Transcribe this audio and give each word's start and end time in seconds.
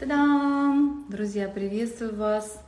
Та-дам! 0.00 1.04
Друзья, 1.10 1.46
приветствую 1.46 2.16
вас! 2.16 2.58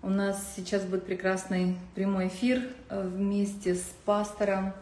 У 0.00 0.08
нас 0.08 0.54
сейчас 0.56 0.82
будет 0.82 1.04
прекрасный 1.04 1.76
прямой 1.94 2.28
эфир 2.28 2.62
э, 2.88 3.06
вместе 3.06 3.74
с 3.74 3.82
пастором 4.06 4.72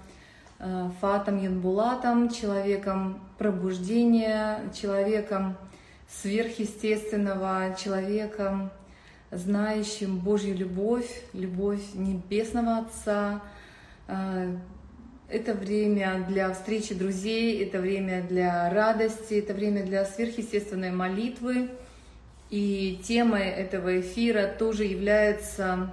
э, 0.61 0.91
Фатом 1.01 1.43
Янбулатом, 1.43 2.31
человеком 2.31 3.19
пробуждения, 3.37 4.61
человеком 4.73 5.57
сверхъестественного, 6.09 7.75
человеком, 7.77 8.71
знающим 9.33 10.21
Божью 10.21 10.57
любовь, 10.57 11.11
любовь 11.33 11.83
Небесного 11.95 12.79
Отца, 12.79 13.41
э, 14.07 14.57
это 15.33 15.55
время 15.55 16.25
для 16.29 16.53
встречи 16.53 16.95
друзей, 16.95 17.65
это 17.65 17.79
время 17.79 18.23
для 18.23 18.69
радости, 18.71 19.35
это 19.35 19.55
время 19.55 19.83
для 19.83 20.05
сверхъестественной 20.05 20.91
молитвы. 20.91 21.71
И 22.51 23.01
темой 23.03 23.49
этого 23.49 24.01
эфира 24.01 24.47
тоже 24.47 24.85
является 24.85 25.91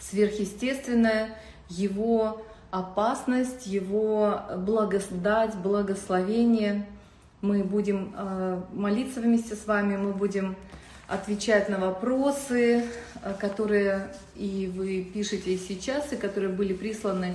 сверхъестественное, 0.00 1.36
его 1.68 2.42
опасность, 2.70 3.66
его 3.66 4.40
благодать, 4.56 5.54
благословение. 5.56 6.86
Мы 7.42 7.62
будем 7.62 8.14
э, 8.16 8.62
молиться 8.72 9.20
вместе 9.20 9.54
с 9.54 9.66
вами, 9.66 9.98
мы 9.98 10.12
будем 10.12 10.56
отвечать 11.06 11.68
на 11.68 11.78
вопросы, 11.78 12.84
э, 13.22 13.34
которые 13.38 14.08
и 14.36 14.72
вы 14.74 15.04
пишете 15.12 15.58
сейчас, 15.58 16.14
и 16.14 16.16
которые 16.16 16.50
были 16.50 16.72
присланы 16.72 17.34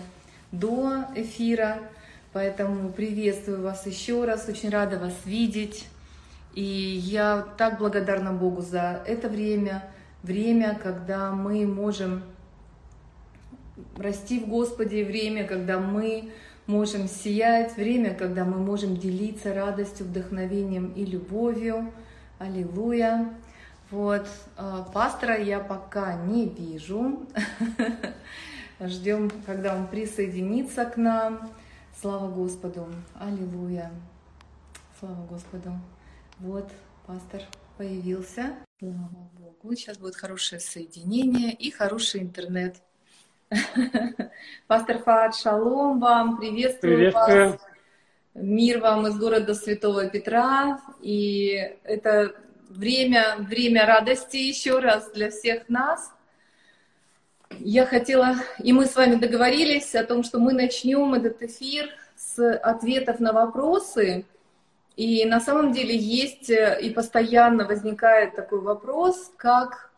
до 0.52 1.06
эфира. 1.16 1.80
Поэтому 2.34 2.90
приветствую 2.90 3.64
вас 3.64 3.86
еще 3.86 4.26
раз, 4.26 4.48
очень 4.48 4.70
рада 4.70 5.00
вас 5.00 5.14
видеть. 5.26 5.88
И 6.54 6.64
я 6.64 7.46
так 7.58 7.78
благодарна 7.80 8.34
Богу 8.34 8.62
за 8.62 9.02
это 9.06 9.30
время, 9.30 9.84
время, 10.24 10.78
когда 10.82 11.32
мы 11.32 11.66
можем 11.66 12.24
расти 13.98 14.40
в 14.40 14.48
Господе, 14.48 15.06
время, 15.06 15.46
когда 15.46 15.80
мы 15.80 16.32
можем 16.66 17.08
сиять, 17.08 17.76
время, 17.78 18.14
когда 18.14 18.44
мы 18.44 18.58
можем 18.58 18.98
делиться 18.98 19.54
радостью, 19.54 20.06
вдохновением 20.06 20.92
и 20.94 21.06
любовью. 21.06 21.92
Аллилуйя. 22.40 23.30
Вот, 23.90 24.28
а, 24.58 24.84
пастора 24.94 25.38
я 25.38 25.60
пока 25.60 26.16
не 26.16 26.50
вижу. 26.50 27.26
Ждем, 28.80 29.32
когда 29.48 29.76
он 29.76 29.88
присоединится 29.88 30.86
к 30.86 30.98
нам. 30.98 31.52
Слава 32.00 32.30
Господу! 32.30 32.88
Аллилуйя! 33.20 33.92
Слава 35.00 35.26
Господу! 35.26 35.72
Вот, 36.38 36.70
пастор 37.08 37.42
появился. 37.76 38.56
Слава 38.78 39.10
Богу! 39.34 39.76
Сейчас 39.76 39.98
будет 39.98 40.16
хорошее 40.16 40.62
соединение 40.62 41.54
и 41.54 41.72
хороший 41.72 42.22
интернет. 42.22 42.76
Пастор 44.68 45.00
Фаад, 45.00 45.34
шалом 45.36 46.00
вам, 46.00 46.38
приветствую, 46.38 46.98
приветствую 46.98 47.52
вас. 47.54 47.62
Мир 48.36 48.80
вам 48.80 49.08
из 49.08 49.18
города 49.18 49.56
Святого 49.56 50.08
Петра. 50.08 50.80
И 51.02 51.50
это 51.84 52.36
время, 52.70 53.38
время 53.40 53.88
радости 53.88 54.38
еще 54.38 54.78
раз 54.78 55.10
для 55.14 55.32
всех 55.32 55.68
нас. 55.68 56.14
Я 57.52 57.86
хотела, 57.86 58.36
и 58.60 58.74
мы 58.74 58.86
с 58.86 58.96
вами 58.96 59.16
договорились 59.16 59.96
о 59.96 60.04
том, 60.04 60.24
что 60.24 60.40
мы 60.40 60.54
начнем 60.54 61.14
этот 61.14 61.42
эфир 61.42 61.90
с 62.16 62.40
ответов 62.58 63.20
на 63.20 63.34
вопросы. 63.34 64.26
И 64.96 65.26
на 65.26 65.40
самом 65.40 65.72
деле 65.72 65.96
есть 65.96 66.50
э, 66.50 66.80
и 66.82 66.90
постоянно 66.90 67.66
возникает 67.66 68.36
такой 68.36 68.62
вопрос, 68.62 69.32
как 69.38 69.92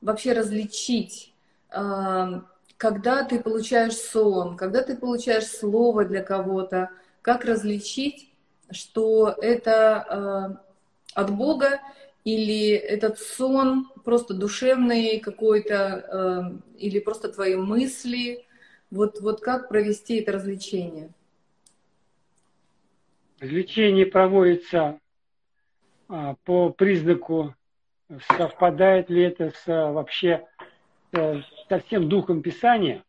вообще 0.00 0.32
различить, 0.32 1.34
э, 1.70 2.40
когда 2.76 3.24
ты 3.24 3.40
получаешь 3.40 3.96
сон, 3.96 4.56
когда 4.56 4.82
ты 4.82 4.96
получаешь 4.96 5.46
слово 5.46 6.04
для 6.04 6.22
кого-то, 6.22 6.90
как 7.20 7.44
различить, 7.44 8.32
что 8.70 9.34
это 9.40 10.06
э, 10.08 10.68
от 11.14 11.30
Бога 11.30 11.80
или 12.24 12.70
этот 12.70 13.18
сон 13.18 13.90
просто 14.08 14.32
душевный 14.32 15.20
какой-то, 15.20 15.76
э, 15.76 16.78
или 16.78 16.98
просто 16.98 17.28
твои 17.28 17.56
мысли. 17.56 18.46
Вот, 18.90 19.20
вот 19.20 19.42
как 19.42 19.68
провести 19.68 20.16
это 20.16 20.32
развлечение? 20.32 21.10
Развлечение 23.38 24.06
проводится 24.06 24.98
а, 26.08 26.36
по 26.44 26.70
признаку, 26.70 27.54
совпадает 28.38 29.10
ли 29.10 29.24
это 29.24 29.50
с, 29.50 29.66
вообще 29.66 30.46
э, 31.12 31.42
со 31.68 31.78
всем 31.80 32.08
духом 32.08 32.40
Писания. 32.40 33.04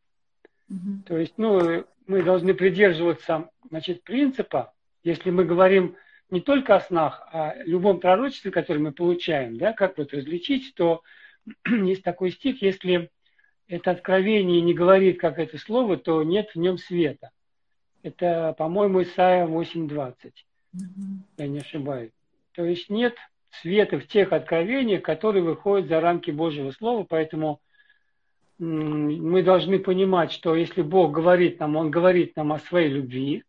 Угу. 0.70 1.04
То 1.06 1.18
есть, 1.18 1.36
ну, 1.38 1.86
мы 2.08 2.24
должны 2.24 2.54
придерживаться, 2.54 3.50
значит, 3.70 4.04
принципа, 4.04 4.74
если 5.06 5.31
мы 5.31 5.46
говорим 5.46 5.96
не 6.30 6.42
только 6.42 6.76
о 6.76 6.82
снах, 6.82 7.28
а 7.32 7.52
о 7.52 7.64
любом 7.64 8.00
пророчестве, 8.00 8.52
которое 8.52 8.80
мы 8.80 8.92
получаем, 8.92 9.58
да, 9.58 9.74
как 9.74 9.98
вот 9.98 10.14
различить, 10.14 10.74
то 10.76 11.02
есть 11.68 12.04
такой 12.04 12.32
стих, 12.32 12.62
если 12.62 13.10
это 13.68 13.92
откровение 13.92 14.62
не 14.62 14.74
говорит, 14.74 15.20
как 15.20 15.40
это 15.40 15.58
слово, 15.58 15.98
то 15.98 16.24
нет 16.24 16.52
в 16.54 16.60
нем 16.60 16.78
света. 16.78 17.32
Это, 18.02 18.56
по-моему, 18.58 19.04
Исайя 19.04 19.46
8.20, 19.46 20.14
mm-hmm. 20.76 20.82
я 21.38 21.48
не 21.48 21.60
ошибаюсь. 21.60 22.12
То 22.54 22.64
есть 22.64 22.90
нет 22.90 23.16
света 23.62 24.00
в 24.00 24.08
тех 24.08 24.32
откровениях, 24.32 25.02
которые 25.02 25.44
выходят 25.44 25.88
за 25.88 26.00
рамки 26.00 26.32
Божьего 26.32 26.72
Слова, 26.72 27.06
поэтому 27.08 27.60
мы 28.58 29.42
должны 29.42 29.80
понимать, 29.80 30.32
что 30.32 30.56
если 30.56 30.82
Бог 30.82 31.12
говорит 31.12 31.60
нам, 31.60 31.76
Он 31.76 31.90
говорит 31.90 32.36
нам 32.36 32.52
о 32.52 32.60
своей 32.60 32.90
любви, 32.90 33.44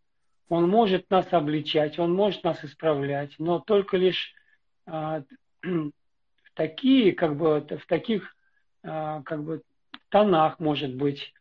он 0.50 0.68
может 0.68 1.08
нас 1.10 1.32
обличать, 1.32 1.98
Он 1.98 2.12
может 2.12 2.42
нас 2.42 2.62
исправлять, 2.64 3.32
но 3.38 3.60
только 3.60 3.96
лишь 3.96 4.34
а, 4.84 5.22
в 5.62 5.92
такие, 6.54 7.12
как 7.12 7.36
бы, 7.36 7.60
в 7.60 7.86
таких 7.86 8.36
а, 8.82 9.22
как 9.22 9.44
бы, 9.44 9.62
тонах, 10.08 10.58
может 10.58 10.92
быть. 10.94 11.32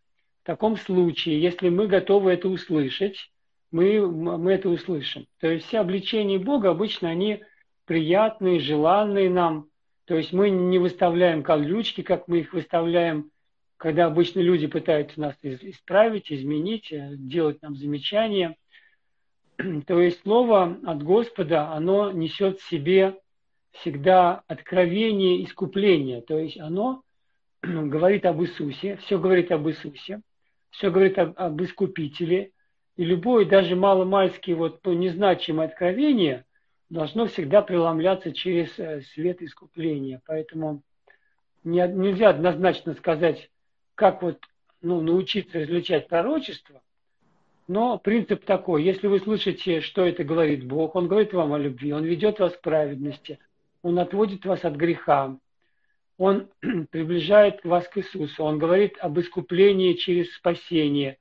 В 0.43 0.45
таком 0.45 0.77
случае, 0.77 1.41
если 1.41 1.69
мы 1.69 1.87
готовы 1.87 2.31
это 2.31 2.47
услышать, 2.47 3.31
мы, 3.71 4.07
мы 4.07 4.53
это 4.53 4.69
услышим. 4.69 5.25
То 5.39 5.47
есть 5.47 5.65
все 5.67 5.79
обличения 5.79 6.37
Бога 6.37 6.69
обычно 6.69 7.09
они 7.09 7.43
приятные, 7.85 8.59
желанные 8.59 9.29
нам. 9.29 9.69
То 10.05 10.17
есть 10.17 10.33
мы 10.33 10.51
не 10.51 10.77
выставляем 10.77 11.41
колючки, 11.41 12.01
как 12.01 12.27
мы 12.27 12.41
их 12.41 12.53
выставляем, 12.53 13.31
когда 13.77 14.05
обычно 14.05 14.39
люди 14.39 14.67
пытаются 14.67 15.19
нас 15.19 15.35
исправить, 15.41 16.31
изменить, 16.31 16.91
э, 16.91 17.15
делать 17.15 17.59
нам 17.63 17.75
замечания– 17.75 18.55
То 19.87 20.01
есть 20.01 20.21
слово 20.21 20.77
от 20.85 21.03
Господа, 21.03 21.71
оно 21.71 22.11
несет 22.11 22.59
в 22.59 22.69
себе 22.69 23.17
всегда 23.71 24.43
откровение 24.47 25.43
искупления. 25.43 26.21
То 26.21 26.39
есть 26.39 26.59
оно 26.59 27.03
говорит 27.61 28.25
об 28.25 28.41
Иисусе, 28.41 28.97
все 28.97 29.19
говорит 29.19 29.51
об 29.51 29.67
Иисусе, 29.67 30.21
все 30.71 30.89
говорит 30.91 31.17
об, 31.19 31.33
об 31.37 31.61
Искупителе. 31.61 32.51
И 32.95 33.05
любое, 33.05 33.45
даже 33.45 33.75
маломальски 33.75 34.51
вот 34.51 34.85
незначимое 34.85 35.67
откровение 35.67 36.45
должно 36.89 37.27
всегда 37.27 37.61
преломляться 37.61 38.33
через 38.33 38.77
э, 38.77 39.01
свет 39.13 39.41
искупления. 39.41 40.21
Поэтому 40.25 40.83
не, 41.63 41.87
нельзя 41.87 42.29
однозначно 42.29 42.93
сказать, 42.93 43.49
как 43.95 44.21
вот 44.21 44.39
ну, 44.81 45.01
научиться 45.01 45.59
различать 45.59 46.07
пророчество, 46.07 46.81
но 47.69 47.99
принцип 47.99 48.45
такой, 48.45 48.81
если 48.83 49.05
вы 49.05 49.19
слышите, 49.19 49.81
что 49.81 50.03
это 50.03 50.23
говорит 50.23 50.65
Бог, 50.65 50.95
Он 50.95 51.07
говорит 51.07 51.33
вам 51.33 51.53
о 51.53 51.59
любви, 51.59 51.93
Он 51.93 52.03
ведет 52.03 52.39
вас 52.39 52.53
к 52.53 52.61
праведности, 52.61 53.37
Он 53.83 53.99
отводит 53.99 54.43
вас 54.43 54.65
от 54.65 54.73
греха, 54.73 55.37
Он 56.17 56.47
приближает 56.89 57.63
вас 57.63 57.87
к 57.87 57.99
Иисусу, 57.99 58.43
Он 58.43 58.57
говорит 58.57 58.97
об 58.99 59.19
искуплении 59.19 59.93
через 59.93 60.33
спасение, 60.33 61.19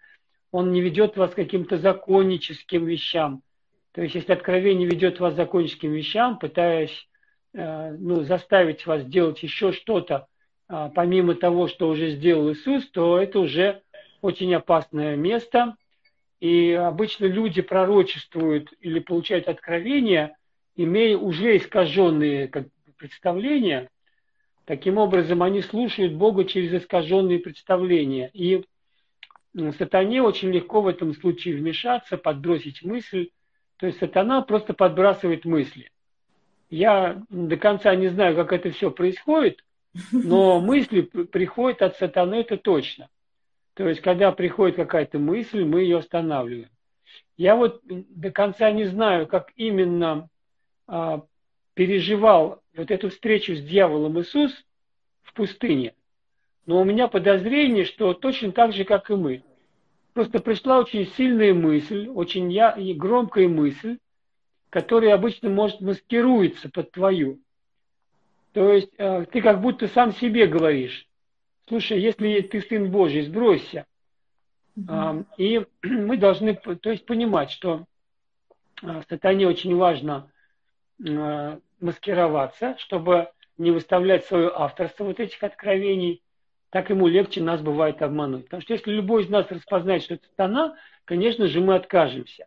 Он 0.51 0.73
не 0.73 0.81
ведет 0.81 1.19
вас 1.19 1.33
к 1.33 1.37
каким-то 1.37 1.77
законническим 1.77 2.87
вещам. 2.87 3.43
То 3.93 4.01
есть, 4.01 4.15
если 4.15 4.33
откровение 4.33 4.89
ведет 4.89 5.21
вас 5.21 5.35
к 5.35 5.37
законническим 5.37 5.93
вещам, 5.93 6.39
пытаясь 6.39 7.11
э, 7.53 7.95
ну, 7.99 8.23
заставить 8.23 8.87
вас 8.87 9.05
делать 9.05 9.43
еще 9.43 9.73
что-то, 9.73 10.29
э, 10.71 10.89
помимо 10.95 11.35
того, 11.35 11.69
что 11.69 11.91
уже 11.91 12.13
сделал 12.13 12.51
Иисус, 12.51 12.89
то 12.89 13.19
это 13.19 13.39
уже 13.39 13.83
очень 14.23 14.55
опасное 14.55 15.15
место– 15.15 15.77
и 16.41 16.73
обычно 16.73 17.27
люди 17.27 17.63
пророчествуют 17.63 18.73
или 18.81 19.01
получают 19.01 19.49
откровения, 19.49 20.37
имея 20.77 21.17
уже 21.17 21.57
искаженные 21.57 22.51
представления. 22.97 23.89
Таким 24.65 24.99
образом, 24.99 25.43
они 25.43 25.63
слушают 25.63 26.15
Бога 26.15 26.45
через 26.45 26.73
искаженные 26.83 27.39
представления. 27.39 28.31
И 28.33 28.65
сатане 29.77 30.23
очень 30.23 30.51
легко 30.51 30.81
в 30.81 30.87
этом 30.87 31.15
случае 31.15 31.57
вмешаться, 31.57 32.17
подбросить 32.17 32.83
мысль. 32.85 33.31
То 33.79 33.87
есть 33.87 33.99
сатана 33.99 34.43
просто 34.43 34.75
подбрасывает 34.75 35.45
мысли. 35.45 35.91
Я 36.71 37.23
до 37.31 37.57
конца 37.57 37.95
не 37.95 38.09
знаю, 38.09 38.37
как 38.37 38.53
это 38.53 38.71
все 38.71 38.91
происходит, 38.91 39.65
но 40.13 40.61
мысли 40.61 41.01
приходят 41.01 41.83
от 41.83 41.97
сатаны, 41.97 42.37
это 42.37 42.57
точно. 42.57 43.09
То 43.79 43.89
есть, 43.89 44.01
когда 44.01 44.33
приходит 44.33 44.75
какая-то 44.75 45.21
мысль, 45.21 45.63
мы 45.63 45.83
ее 45.83 45.99
останавливаем. 45.99 46.69
Я 47.37 47.55
вот 47.55 47.81
до 47.85 48.33
конца 48.33 48.73
не 48.73 48.87
знаю, 48.87 49.29
как 49.29 49.53
именно 49.55 50.29
а, 50.89 51.23
переживал 51.75 52.61
вот 52.75 52.91
эту 52.91 53.09
встречу 53.09 53.55
с 53.55 53.63
дьяволом 53.63 54.21
Иисус 54.21 54.53
в 55.23 55.33
пустыне. 55.33 55.95
Но 56.67 56.81
у 56.81 56.85
меня 56.85 57.07
подозрение, 57.07 57.85
что 57.85 58.15
точно 58.15 58.51
так 58.51 58.73
же, 58.73 58.83
как 58.83 59.11
и 59.11 59.15
мы. 59.15 59.45
Просто 60.13 60.41
пришла 60.41 60.81
очень 60.81 61.07
сильная 61.13 61.55
мысль, 61.55 62.09
очень 62.09 62.51
я, 62.51 62.77
громкая 62.97 63.47
мысль, 63.47 63.99
которая 64.71 65.15
обычно 65.15 65.51
может 65.51 65.81
маскируется 65.81 66.69
под 66.69 66.91
твою. 66.91 67.39
То 68.55 68.73
есть 68.73 68.91
э, 68.99 69.25
ты 69.31 69.41
как 69.41 69.61
будто 69.61 69.87
сам 69.87 70.11
себе 70.15 70.49
говоришь, 70.49 71.07
слушай, 71.69 72.01
если 72.01 72.41
ты 72.41 72.61
сын 72.63 72.91
Божий, 72.91 73.23
сбросься. 73.23 73.87
Mm-hmm. 74.77 75.27
И 75.39 75.67
мы 75.83 76.17
должны 76.17 76.55
то 76.55 76.91
есть, 76.91 77.07
понимать, 77.07 77.51
что 77.51 77.85
э, 78.83 79.03
сатане 79.09 79.47
очень 79.47 79.77
важно 79.77 80.31
э, 81.05 81.59
маскироваться, 81.81 82.77
чтобы 82.79 83.31
не 83.57 83.71
выставлять 83.71 84.25
свое 84.27 84.53
авторство 84.55 85.05
вот 85.05 85.21
этих 85.21 85.43
откровений, 85.43 86.23
так 86.71 86.91
ему 86.91 87.07
легче 87.09 87.43
нас 87.43 87.61
бывает 87.61 88.03
обмануть. 88.03 88.45
Потому 88.45 88.63
что 88.63 88.75
если 88.75 88.93
любой 88.93 89.25
из 89.25 89.29
нас 89.29 89.51
распознает, 89.51 90.03
что 90.03 90.15
это 90.15 90.27
сатана, 90.29 90.77
конечно 91.05 91.49
же, 91.49 91.61
мы 91.61 91.75
откажемся. 91.75 92.47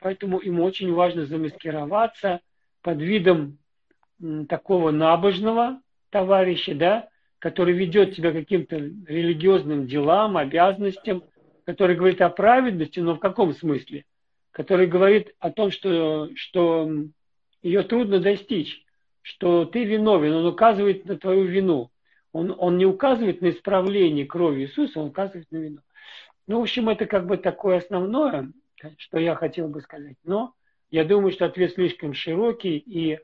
Поэтому 0.00 0.40
ему 0.40 0.64
очень 0.64 0.92
важно 0.92 1.26
замаскироваться 1.26 2.40
под 2.82 3.00
видом 3.00 3.58
такого 4.48 4.90
набожного 4.90 5.80
товарища, 6.10 6.74
да, 6.74 7.08
который 7.38 7.74
ведет 7.74 8.14
тебя 8.14 8.32
каким-то 8.32 8.76
религиозным 8.76 9.86
делам, 9.86 10.36
обязанностям, 10.36 11.24
который 11.64 11.96
говорит 11.96 12.20
о 12.20 12.30
праведности, 12.30 13.00
но 13.00 13.14
в 13.14 13.20
каком 13.20 13.52
смысле? 13.52 14.04
Который 14.50 14.86
говорит 14.86 15.34
о 15.38 15.50
том, 15.50 15.70
что, 15.70 16.30
что 16.34 16.90
ее 17.62 17.82
трудно 17.82 18.20
достичь, 18.20 18.84
что 19.22 19.64
ты 19.66 19.84
виновен, 19.84 20.32
он 20.32 20.46
указывает 20.46 21.04
на 21.04 21.16
твою 21.16 21.44
вину. 21.44 21.90
Он, 22.32 22.54
он 22.58 22.78
не 22.78 22.86
указывает 22.86 23.40
на 23.40 23.50
исправление 23.50 24.26
крови 24.26 24.62
Иисуса, 24.62 25.00
он 25.00 25.08
указывает 25.08 25.50
на 25.50 25.58
вину. 25.58 25.80
Ну, 26.46 26.58
в 26.58 26.62
общем, 26.62 26.88
это 26.88 27.06
как 27.06 27.26
бы 27.26 27.36
такое 27.36 27.78
основное, 27.78 28.50
что 28.96 29.18
я 29.18 29.34
хотел 29.34 29.68
бы 29.68 29.80
сказать. 29.80 30.16
Но 30.24 30.54
я 30.90 31.04
думаю, 31.04 31.32
что 31.32 31.44
ответ 31.44 31.74
слишком 31.74 32.14
широкий, 32.14 32.78
и 32.78 33.18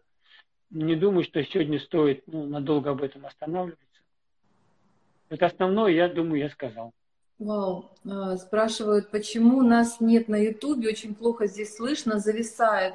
не 0.71 0.97
думаю, 0.97 1.25
что 1.25 1.43
сегодня 1.45 1.79
стоит 1.79 2.25
ну, 2.27 2.47
надолго 2.47 2.91
об 2.91 3.03
этом 3.03 3.25
останавливаться. 3.25 3.94
Это 5.31 5.47
основное, 5.47 5.93
я 5.93 6.09
думаю, 6.09 6.41
я 6.41 6.50
сказал. 6.50 6.93
Вау. 7.38 7.91
А, 8.09 8.37
спрашивают, 8.37 9.11
почему 9.11 9.62
нас 9.62 10.00
нет 10.00 10.29
на 10.29 10.37
Ютубе, 10.37 10.88
очень 10.88 11.15
плохо 11.15 11.47
здесь 11.47 11.76
слышно, 11.76 12.19
зависает. 12.19 12.94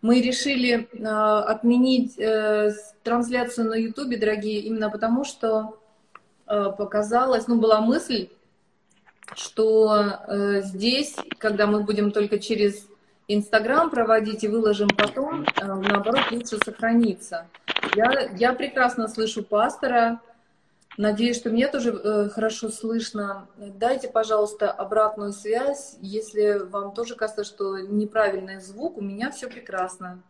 Мы 0.00 0.22
решили 0.22 0.88
э, 0.92 1.04
отменить 1.06 2.18
э, 2.18 2.72
трансляцию 3.02 3.68
на 3.68 3.74
Ютубе, 3.74 4.16
дорогие, 4.16 4.60
именно 4.60 4.88
потому 4.88 5.24
что 5.24 5.78
э, 6.46 6.72
показалось, 6.78 7.48
ну, 7.48 7.60
была 7.60 7.82
мысль, 7.82 8.30
что 9.34 9.94
э, 10.26 10.62
здесь, 10.62 11.16
когда 11.36 11.66
мы 11.66 11.82
будем 11.82 12.12
только 12.12 12.38
через 12.38 12.88
Инстаграм 13.28 13.90
проводить 13.90 14.42
и 14.42 14.48
выложим 14.48 14.88
потом, 14.88 15.42
э, 15.42 15.64
наоборот, 15.66 16.32
лучше 16.32 16.56
сохраниться. 16.64 17.46
Я, 17.94 18.30
я 18.36 18.54
прекрасно 18.54 19.06
слышу 19.06 19.42
пастора, 19.42 20.20
надеюсь, 21.00 21.36
что 21.36 21.50
мне 21.50 21.66
тоже 21.68 21.90
э, 21.90 22.28
хорошо 22.28 22.68
слышно. 22.68 23.48
Дайте, 23.56 24.08
пожалуйста, 24.08 24.70
обратную 24.70 25.32
связь, 25.32 25.96
если 26.00 26.58
вам 26.58 26.94
тоже 26.94 27.14
кажется, 27.16 27.44
что 27.44 27.78
неправильный 27.78 28.60
звук, 28.60 28.98
у 28.98 29.00
меня 29.00 29.30
все 29.30 29.48
прекрасно. 29.48 30.22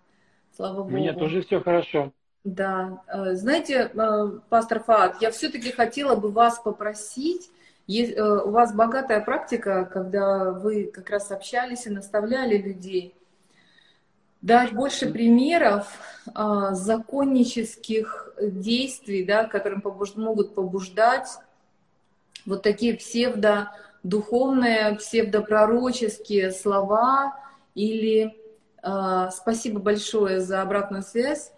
Слава 0.55 0.83
Богу. 0.83 0.89
У 0.89 0.93
меня 0.93 1.15
тоже 1.15 1.43
все 1.43 1.61
хорошо. 1.61 2.13
Да, 2.45 3.03
э, 3.07 3.35
знаете, 3.35 3.91
э, 3.93 4.39
пастор 4.49 4.83
Фаат, 4.83 5.21
я 5.21 5.31
все-таки 5.31 5.71
хотела 5.73 6.17
бы 6.17 6.31
вас 6.31 6.59
попросить, 6.59 7.51
есть, 7.87 8.17
э, 8.17 8.23
у 8.23 8.51
вас 8.51 8.75
богатая 8.75 9.21
практика, 9.21 9.85
когда 9.85 10.53
вы 10.53 10.85
как 10.85 11.11
раз 11.11 11.31
общались 11.31 11.87
и 11.87 11.91
наставляли 11.91 12.57
людей. 12.57 13.15
Дать 14.43 14.73
больше 14.73 15.11
примеров 15.11 15.87
а, 16.35 16.75
законнических 16.75 18.35
действий, 18.41 19.25
да, 19.25 19.45
которым 19.45 19.83
побуж... 19.83 20.17
могут 20.17 20.55
побуждать 20.55 21.29
вот 22.47 22.63
такие 22.63 22.95
псевдодуховные, 22.95 24.97
псевдопророческие 24.97 26.53
слова 26.53 27.37
или 27.75 28.35
а, 28.83 29.31
спасибо 29.31 29.81
большое 29.81 30.41
за 30.41 30.63
обратную 30.63 31.03
связь, 31.03 31.53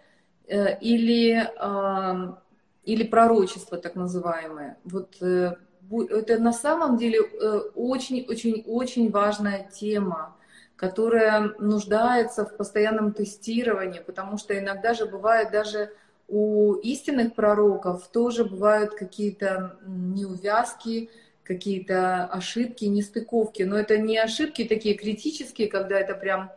а, 0.49 0.65
или, 0.65 1.49
а, 1.57 2.39
или 2.83 3.03
пророчество 3.03 3.77
так 3.77 3.95
называемое. 3.95 4.77
Вот 4.83 5.15
э, 5.21 5.55
это 5.89 6.39
на 6.39 6.53
самом 6.53 6.97
деле 6.97 7.21
очень-очень-очень 7.21 9.07
э, 9.07 9.11
важная 9.11 9.69
тема, 9.73 10.35
которая 10.83 11.53
нуждается 11.59 12.45
в 12.45 12.57
постоянном 12.57 13.13
тестировании, 13.13 14.01
потому 14.05 14.37
что 14.37 14.59
иногда 14.59 14.93
же 14.93 15.05
бывает 15.05 15.49
даже 15.49 15.93
у 16.27 16.73
истинных 16.73 17.35
пророков 17.35 18.09
тоже 18.09 18.43
бывают 18.43 18.93
какие-то 18.93 19.77
неувязки, 19.87 21.09
какие-то 21.43 22.25
ошибки, 22.25 22.83
нестыковки. 22.83 23.63
Но 23.63 23.77
это 23.77 23.97
не 23.97 24.17
ошибки 24.17 24.65
такие 24.65 24.95
критические, 24.95 25.69
когда 25.69 25.97
это 25.97 26.15
прям 26.15 26.51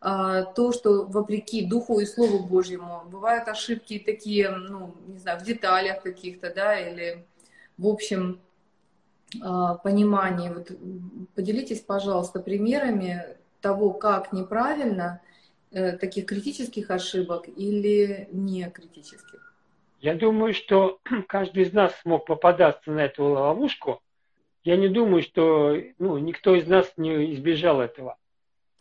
а, 0.00 0.42
то, 0.42 0.72
что 0.72 1.04
вопреки 1.04 1.64
Духу 1.64 2.00
и 2.00 2.04
Слову 2.04 2.40
Божьему. 2.40 3.04
Бывают 3.08 3.46
ошибки 3.46 4.02
такие, 4.04 4.50
ну, 4.50 4.92
не 5.06 5.18
знаю, 5.18 5.38
в 5.38 5.44
деталях 5.44 6.02
каких-то, 6.02 6.52
да, 6.52 6.76
или 6.76 7.24
в 7.76 7.86
общем 7.86 8.40
а, 9.40 9.76
понимании. 9.76 10.48
Вот 10.48 10.72
поделитесь, 11.36 11.80
пожалуйста, 11.80 12.40
примерами 12.40 13.37
того, 13.60 13.92
как 13.92 14.32
неправильно 14.32 15.20
э, 15.70 15.96
таких 15.96 16.26
критических 16.26 16.90
ошибок 16.90 17.48
или 17.48 18.28
не 18.32 18.70
критических. 18.70 19.54
Я 20.00 20.14
думаю, 20.14 20.54
что 20.54 21.00
каждый 21.28 21.64
из 21.64 21.72
нас 21.72 21.94
смог 22.00 22.26
попадаться 22.26 22.90
на 22.90 23.00
эту 23.00 23.24
ловушку. 23.24 24.00
Я 24.64 24.76
не 24.76 24.88
думаю, 24.88 25.22
что 25.22 25.76
ну, 25.98 26.18
никто 26.18 26.54
из 26.54 26.66
нас 26.66 26.92
не 26.96 27.34
избежал 27.34 27.80
этого. 27.80 28.16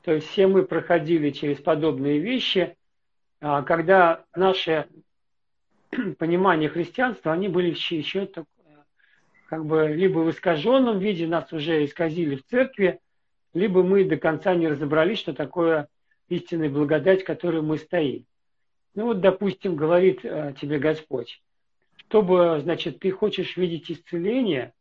То 0.04 0.14
есть 0.14 0.28
все 0.28 0.48
мы 0.48 0.64
проходили 0.64 1.32
через 1.32 1.58
подобные 1.58 2.20
вещи, 2.20 2.78
а 3.42 3.62
когда 3.62 4.24
наше 4.36 4.88
понимание 6.18 6.70
христианства, 6.70 7.34
они 7.34 7.48
были 7.48 7.72
еще, 7.72 7.98
еще 7.98 8.30
как 9.48 9.66
бы 9.66 9.88
либо 9.88 10.20
в 10.20 10.30
искаженном 10.30 11.00
виде 11.00 11.26
нас 11.26 11.52
уже 11.54 11.84
исказили 11.86 12.36
в 12.36 12.46
церкви, 12.46 13.00
либо 13.58 13.84
мы 13.84 14.06
до 14.06 14.18
конца 14.18 14.56
не 14.56 14.68
разобрались, 14.68 15.20
что 15.20 15.34
такое 15.34 15.88
истинная 16.30 16.70
благодать, 16.70 17.24
в 17.24 17.26
которой 17.26 17.62
мы 17.62 17.78
стоим. 17.78 18.26
Ну 18.94 19.06
вот, 19.06 19.22
допустим, 19.22 19.76
говорит 19.76 20.20
э, 20.24 20.54
тебе 20.60 20.80
Господь, 20.80 21.42
чтобы, 21.96 22.60
значит, 22.62 23.00
ты 23.00 23.12
хочешь 23.12 23.58
видеть 23.58 23.92
исцеление, 23.92 24.74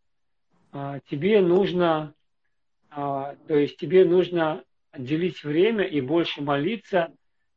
э, 0.72 1.00
тебе 1.10 1.40
нужно, 1.40 2.14
э, 2.90 2.94
то 2.94 3.54
есть 3.54 3.76
тебе 3.78 4.04
нужно 4.04 4.62
отделить 4.90 5.42
время 5.42 5.84
и 5.84 6.00
больше 6.00 6.42
молиться, 6.42 7.12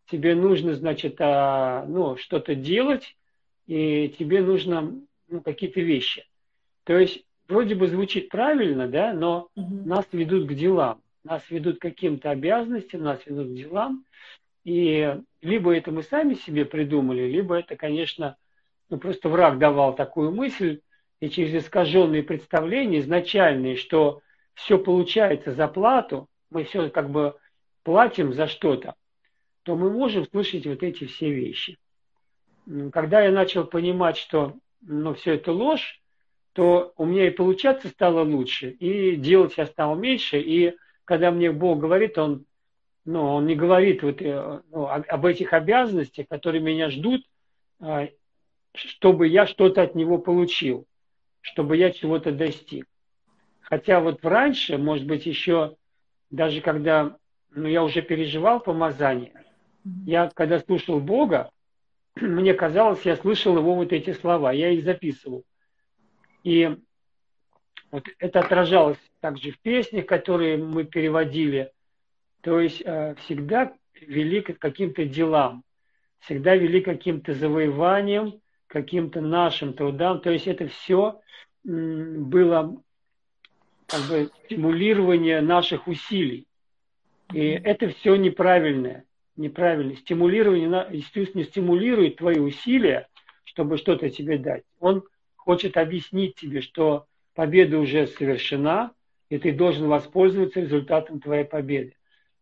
тебе 0.09 0.35
нужно, 0.35 0.75
значит, 0.75 1.15
э, 1.19 1.85
ну, 1.87 2.17
что-то 2.17 2.55
делать, 2.55 3.15
и 3.67 4.13
тебе 4.17 4.41
нужно 4.41 4.93
ну, 5.27 5.41
какие-то 5.41 5.81
вещи. 5.81 6.25
То 6.83 6.97
есть 6.97 7.23
вроде 7.47 7.75
бы 7.75 7.87
звучит 7.87 8.29
правильно, 8.29 8.87
да, 8.87 9.13
но 9.13 9.49
угу. 9.55 9.87
нас 9.87 10.05
ведут 10.11 10.47
к 10.47 10.53
делам, 10.53 11.01
нас 11.23 11.49
ведут 11.49 11.79
к 11.79 11.81
каким-то 11.81 12.31
обязанностям, 12.31 13.03
нас 13.03 13.25
ведут 13.25 13.49
к 13.49 13.55
делам. 13.55 14.05
И 14.63 15.15
либо 15.41 15.75
это 15.75 15.91
мы 15.91 16.03
сами 16.03 16.33
себе 16.33 16.65
придумали, 16.65 17.23
либо 17.23 17.55
это, 17.55 17.75
конечно, 17.75 18.37
ну, 18.89 18.97
просто 18.97 19.29
враг 19.29 19.57
давал 19.57 19.95
такую 19.95 20.31
мысль, 20.31 20.81
и 21.19 21.29
через 21.29 21.63
искаженные 21.63 22.23
представления, 22.23 22.99
изначальные, 22.99 23.75
что 23.75 24.21
все 24.53 24.77
получается 24.77 25.53
за 25.53 25.67
плату, 25.67 26.27
мы 26.49 26.63
все 26.63 26.89
как 26.89 27.09
бы 27.09 27.35
платим 27.83 28.33
за 28.33 28.47
что-то, 28.47 28.95
то 29.63 29.75
мы 29.75 29.91
можем 29.91 30.25
слышать 30.25 30.65
вот 30.65 30.83
эти 30.83 31.05
все 31.05 31.31
вещи. 31.31 31.77
Когда 32.91 33.21
я 33.21 33.31
начал 33.31 33.65
понимать, 33.65 34.17
что 34.17 34.57
ну, 34.81 35.13
все 35.13 35.35
это 35.35 35.51
ложь, 35.51 36.01
то 36.53 36.93
у 36.97 37.05
меня 37.05 37.27
и 37.27 37.31
получаться 37.31 37.87
стало 37.89 38.23
лучше, 38.23 38.69
и 38.69 39.15
делать 39.15 39.57
я 39.57 39.65
стал 39.65 39.95
меньше, 39.95 40.39
и 40.39 40.75
когда 41.09 41.31
мне 41.31 41.51
Бог 41.51 41.79
говорит, 41.79 42.19
Он 42.19 42.45
но 43.03 43.37
он 43.37 43.47
не 43.47 43.55
говорит 43.55 44.03
вот, 44.03 44.21
э, 44.21 44.61
ну, 44.69 44.87
об 44.87 45.25
этих 45.25 45.53
обязанностях, 45.53 46.27
которые 46.27 46.61
меня 46.61 46.91
ждут, 46.91 47.25
а, 47.79 48.07
чтобы 48.75 49.27
я 49.27 49.47
что-то 49.47 49.81
от 49.81 49.95
него 49.95 50.19
получил, 50.19 50.85
чтобы 51.41 51.77
я 51.77 51.89
чего-то 51.89 52.31
достиг. 52.31 52.85
Хотя 53.61 53.99
вот 54.01 54.23
раньше, 54.23 54.77
может 54.77 55.07
быть, 55.07 55.25
еще 55.25 55.75
даже 56.29 56.61
когда 56.61 57.17
ну, 57.49 57.67
я 57.67 57.83
уже 57.83 58.03
переживал 58.03 58.59
помазание, 58.59 59.33
я 60.05 60.29
когда 60.35 60.59
слушал 60.59 60.99
Бога, 60.99 61.49
мне 62.15 62.53
казалось, 62.53 63.01
я 63.05 63.15
слышал 63.15 63.57
его 63.57 63.73
вот 63.73 63.91
эти 63.91 64.13
слова, 64.13 64.51
я 64.51 64.69
их 64.69 64.83
записывал. 64.83 65.43
И 66.43 66.77
вот 67.91 68.07
это 68.19 68.39
отражалось 68.39 68.99
также 69.19 69.51
в 69.51 69.59
песнях, 69.59 70.05
которые 70.05 70.57
мы 70.57 70.83
переводили. 70.83 71.71
То 72.41 72.59
есть 72.59 72.81
э, 72.85 73.15
всегда 73.25 73.73
вели 73.99 74.41
к 74.41 74.57
каким-то 74.57 75.05
делам, 75.05 75.63
всегда 76.19 76.55
вели 76.55 76.81
к 76.81 76.85
каким-то 76.85 77.33
завоеваниям, 77.33 78.39
каким-то 78.67 79.21
нашим 79.21 79.73
трудам. 79.73 80.21
То 80.21 80.29
есть 80.29 80.47
это 80.47 80.67
все 80.67 81.19
было 81.63 82.81
как 83.87 84.01
бы 84.07 84.29
стимулирование 84.45 85.41
наших 85.41 85.87
усилий. 85.87 86.45
И 87.33 87.39
это 87.39 87.89
все 87.89 88.15
неправильное. 88.15 89.05
Неправильное. 89.35 89.95
Стимулирование, 89.95 90.87
Иисус 90.91 91.33
не 91.33 91.43
стимулирует 91.43 92.17
твои 92.17 92.39
усилия, 92.39 93.07
чтобы 93.43 93.77
что-то 93.77 94.09
тебе 94.09 94.37
дать. 94.37 94.63
Он 94.79 95.03
хочет 95.35 95.77
объяснить 95.77 96.35
тебе, 96.35 96.61
что 96.61 97.05
победа 97.39 97.79
уже 97.79 98.05
совершена, 98.05 98.91
и 99.29 99.37
ты 99.37 99.53
должен 99.53 99.87
воспользоваться 99.87 100.59
результатом 100.59 101.21
твоей 101.21 101.45
победы. 101.45 101.95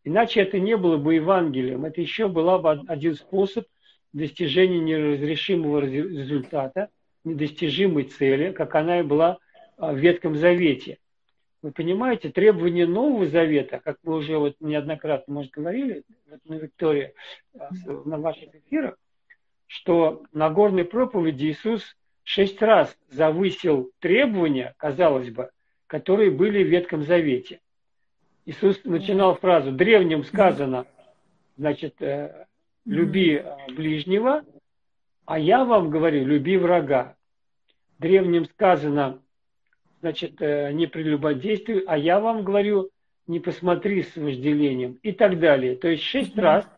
Иначе 0.04 0.42
это 0.42 0.60
не 0.60 0.76
было 0.76 0.98
бы 0.98 1.14
Евангелием. 1.14 1.86
Это 1.86 2.02
еще 2.02 2.28
был 2.28 2.58
бы 2.58 2.72
один 2.88 3.14
способ 3.14 3.68
достижения 4.12 4.80
неразрешимого 4.80 5.82
результата, 5.82 6.90
недостижимой 7.24 8.06
цели, 8.06 8.52
как 8.54 8.74
она 8.74 9.02
и 9.02 9.04
была 9.04 9.38
в 9.78 9.96
Ветхом 9.96 10.36
Завете. 10.36 10.98
Вы 11.62 11.74
понимаете, 11.74 12.32
требования 12.32 12.88
Нового 12.88 13.28
Завета, 13.28 13.80
как 13.80 13.98
мы 14.02 14.16
уже 14.16 14.40
вот 14.40 14.56
неоднократно, 14.60 15.32
может, 15.32 15.52
говорили 15.52 16.06
вот 16.28 16.40
на 16.46 16.56
Виктории, 16.56 17.14
а, 17.54 17.70
на 17.86 18.18
ваших 18.18 18.50
эфирах, 18.56 18.98
что 19.68 20.24
на 20.34 20.50
горной 20.50 20.86
проповеди 20.86 21.52
Иисус 21.52 21.84
шесть 22.28 22.62
раз 22.62 22.94
завысил 23.10 23.90
требования, 24.00 24.76
казалось 24.76 25.30
бы, 25.30 25.50
которые 25.88 26.30
были 26.30 26.62
в 26.62 26.68
Ветхом 26.68 27.04
Завете. 27.04 27.62
Иисус 28.46 28.84
начинал 28.84 29.36
фразу 29.36 29.72
«древним 29.72 30.26
сказано», 30.26 30.86
значит, 31.56 32.02
э, 32.02 32.46
«люби 32.86 33.36
э, 33.36 33.56
ближнего», 33.70 34.44
а 35.26 35.40
я 35.40 35.64
вам 35.64 35.90
говорю 35.90 36.26
«люби 36.26 36.58
врага». 36.58 37.16
Древним 37.98 38.44
сказано 38.44 39.22
значит, 40.02 40.42
э, 40.42 40.74
не 40.74 40.86
прелюбодействуй, 40.86 41.86
а 41.88 41.98
я 41.98 42.20
вам 42.20 42.44
говорю, 42.44 42.90
не 43.26 43.40
посмотри 43.40 44.04
с 44.04 44.18
вожделением 44.18 45.00
и 45.02 45.14
так 45.14 45.40
далее. 45.40 45.78
То 45.78 45.88
есть 45.88 46.04
шесть 46.04 46.38
раз, 46.38 46.70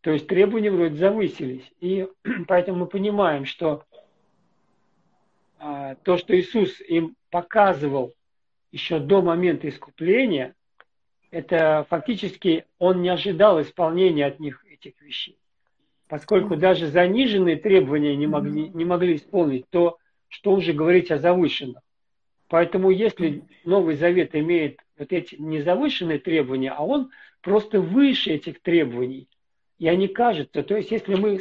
то 0.00 0.12
есть 0.12 0.26
требования 0.26 0.70
вроде 0.70 0.96
завысились. 0.96 1.70
И 1.78 2.08
поэтому 2.48 2.78
мы 2.78 2.86
понимаем, 2.86 3.44
что 3.44 3.84
то, 5.58 6.16
что 6.16 6.38
Иисус 6.38 6.80
им 6.80 7.16
показывал 7.30 8.14
еще 8.70 8.98
до 8.98 9.22
момента 9.22 9.68
искупления, 9.68 10.54
это 11.30 11.86
фактически 11.90 12.64
он 12.78 13.02
не 13.02 13.08
ожидал 13.08 13.60
исполнения 13.60 14.26
от 14.26 14.40
них 14.40 14.64
этих 14.70 15.00
вещей. 15.00 15.38
Поскольку 16.08 16.56
даже 16.56 16.86
заниженные 16.86 17.56
требования 17.56 18.16
не 18.16 18.26
могли, 18.26 18.68
не 18.68 18.84
могли 18.84 19.16
исполнить, 19.16 19.68
то 19.68 19.98
что 20.28 20.52
уже 20.52 20.72
говорить 20.72 21.10
о 21.10 21.18
завышенных. 21.18 21.82
Поэтому 22.48 22.90
если 22.90 23.42
Новый 23.64 23.96
Завет 23.96 24.34
имеет 24.34 24.80
вот 24.96 25.12
эти 25.12 25.34
незавышенные 25.36 26.18
требования, 26.18 26.70
а 26.70 26.82
он 26.82 27.10
просто 27.42 27.80
выше 27.80 28.30
этих 28.30 28.62
требований, 28.62 29.28
и 29.78 29.86
они 29.86 30.08
кажутся, 30.08 30.62
то 30.62 30.76
есть 30.76 30.90
если 30.90 31.14
мы 31.14 31.40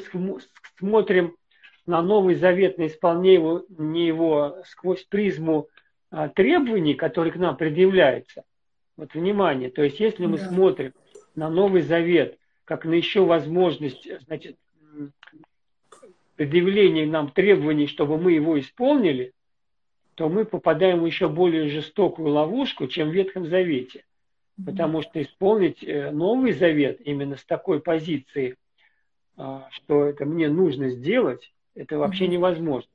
смотрим 0.78 1.36
на 1.88 2.02
Новый 2.02 2.36
Завет, 2.36 2.78
на 2.78 2.88
исполнение 2.88 4.08
его, 4.08 4.58
сквозь 4.66 5.04
призму 5.04 5.68
а, 6.12 6.30
требований, 6.30 6.94
которые 6.94 7.34
к 7.34 7.38
нам 7.38 7.58
предъявляются, 7.58 8.44
вот 8.98 9.14
внимание, 9.14 9.72
то 9.72 9.82
есть 9.84 10.00
если 10.00 10.26
мы 10.26 10.38
да. 10.38 10.50
смотрим 10.50 10.94
на 11.36 11.50
Новый 11.50 11.82
Завет, 11.82 12.38
как 12.66 12.86
на 12.86 12.94
еще 12.94 13.24
возможность, 13.26 14.08
значит, 14.26 14.58
предъявления 16.36 17.06
нам 17.06 17.32
требований, 17.32 17.88
чтобы 17.88 18.18
мы 18.18 18.34
его 18.34 18.60
исполнили, 18.60 19.34
то 20.16 20.30
мы 20.30 20.46
попадаем 20.46 21.00
в 21.00 21.06
еще 21.06 21.30
более 21.30 21.70
жестокую 21.70 22.30
ловушку, 22.30 22.88
чем 22.88 23.10
в 23.10 23.14
Ветхом 23.14 23.46
Завете. 23.46 24.04
Потому 24.66 25.04
что 25.04 25.22
исполнить 25.22 25.84
э, 25.84 26.10
Новый 26.10 26.52
Завет 26.54 27.00
именно 27.02 27.38
с 27.38 27.46
такой 27.46 27.80
позиции, 27.80 28.56
а, 29.36 29.68
что 29.70 30.06
это 30.06 30.26
мне 30.26 30.50
нужно 30.50 30.90
сделать, 30.90 31.54
это 31.78 31.98
вообще 31.98 32.28
невозможно. 32.28 32.90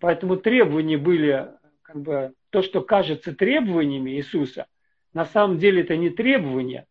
Поэтому 0.00 0.36
требования 0.36 0.96
были, 0.96 1.48
как 1.82 2.00
бы, 2.00 2.32
то, 2.50 2.62
что 2.62 2.80
кажется 2.82 3.34
требованиями 3.34 4.12
Иисуса, 4.12 4.66
на 5.12 5.24
самом 5.26 5.58
деле 5.58 5.82
это 5.82 5.96
не 5.96 6.10
требования, 6.10 6.86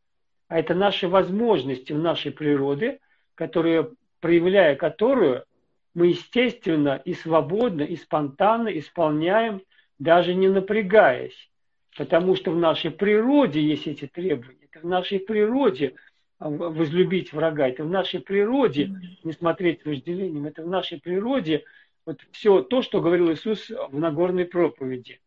а 0.48 0.60
это 0.60 0.76
наши 0.76 1.08
возможности 1.08 1.94
в 1.94 2.00
нашей 2.00 2.32
природе, 2.32 3.00
которые, 3.36 3.92
проявляя 4.20 4.76
которую, 4.76 5.46
мы 5.94 6.08
естественно 6.08 7.02
и 7.06 7.14
свободно, 7.14 7.84
и 7.84 7.96
спонтанно 7.96 8.68
исполняем, 8.78 9.62
даже 10.00 10.34
не 10.34 10.50
напрягаясь. 10.50 11.50
Потому 11.96 12.36
что 12.36 12.52
в 12.52 12.58
нашей 12.58 12.92
природе 12.92 13.62
есть 13.62 13.88
эти 13.88 14.08
требования. 14.08 14.68
Это 14.72 14.86
в 14.86 14.90
нашей 14.90 15.20
природе 15.20 15.94
возлюбить 16.40 17.34
врага. 17.34 17.68
Это 17.68 17.84
в 17.84 17.90
нашей 17.90 18.20
природе 18.20 18.92
не 19.24 19.32
смотреть 19.32 19.86
вожделением. 19.86 20.46
Это 20.46 20.64
в 20.64 20.68
нашей 20.68 21.00
природе 21.00 21.64
вот 22.06 22.22
все 22.32 22.62
то, 22.62 22.82
что 22.82 23.02
говорил 23.02 23.32
Иисус 23.32 23.70
в 23.70 23.98
Нагорной 23.98 24.46
проповеди. 24.46 25.22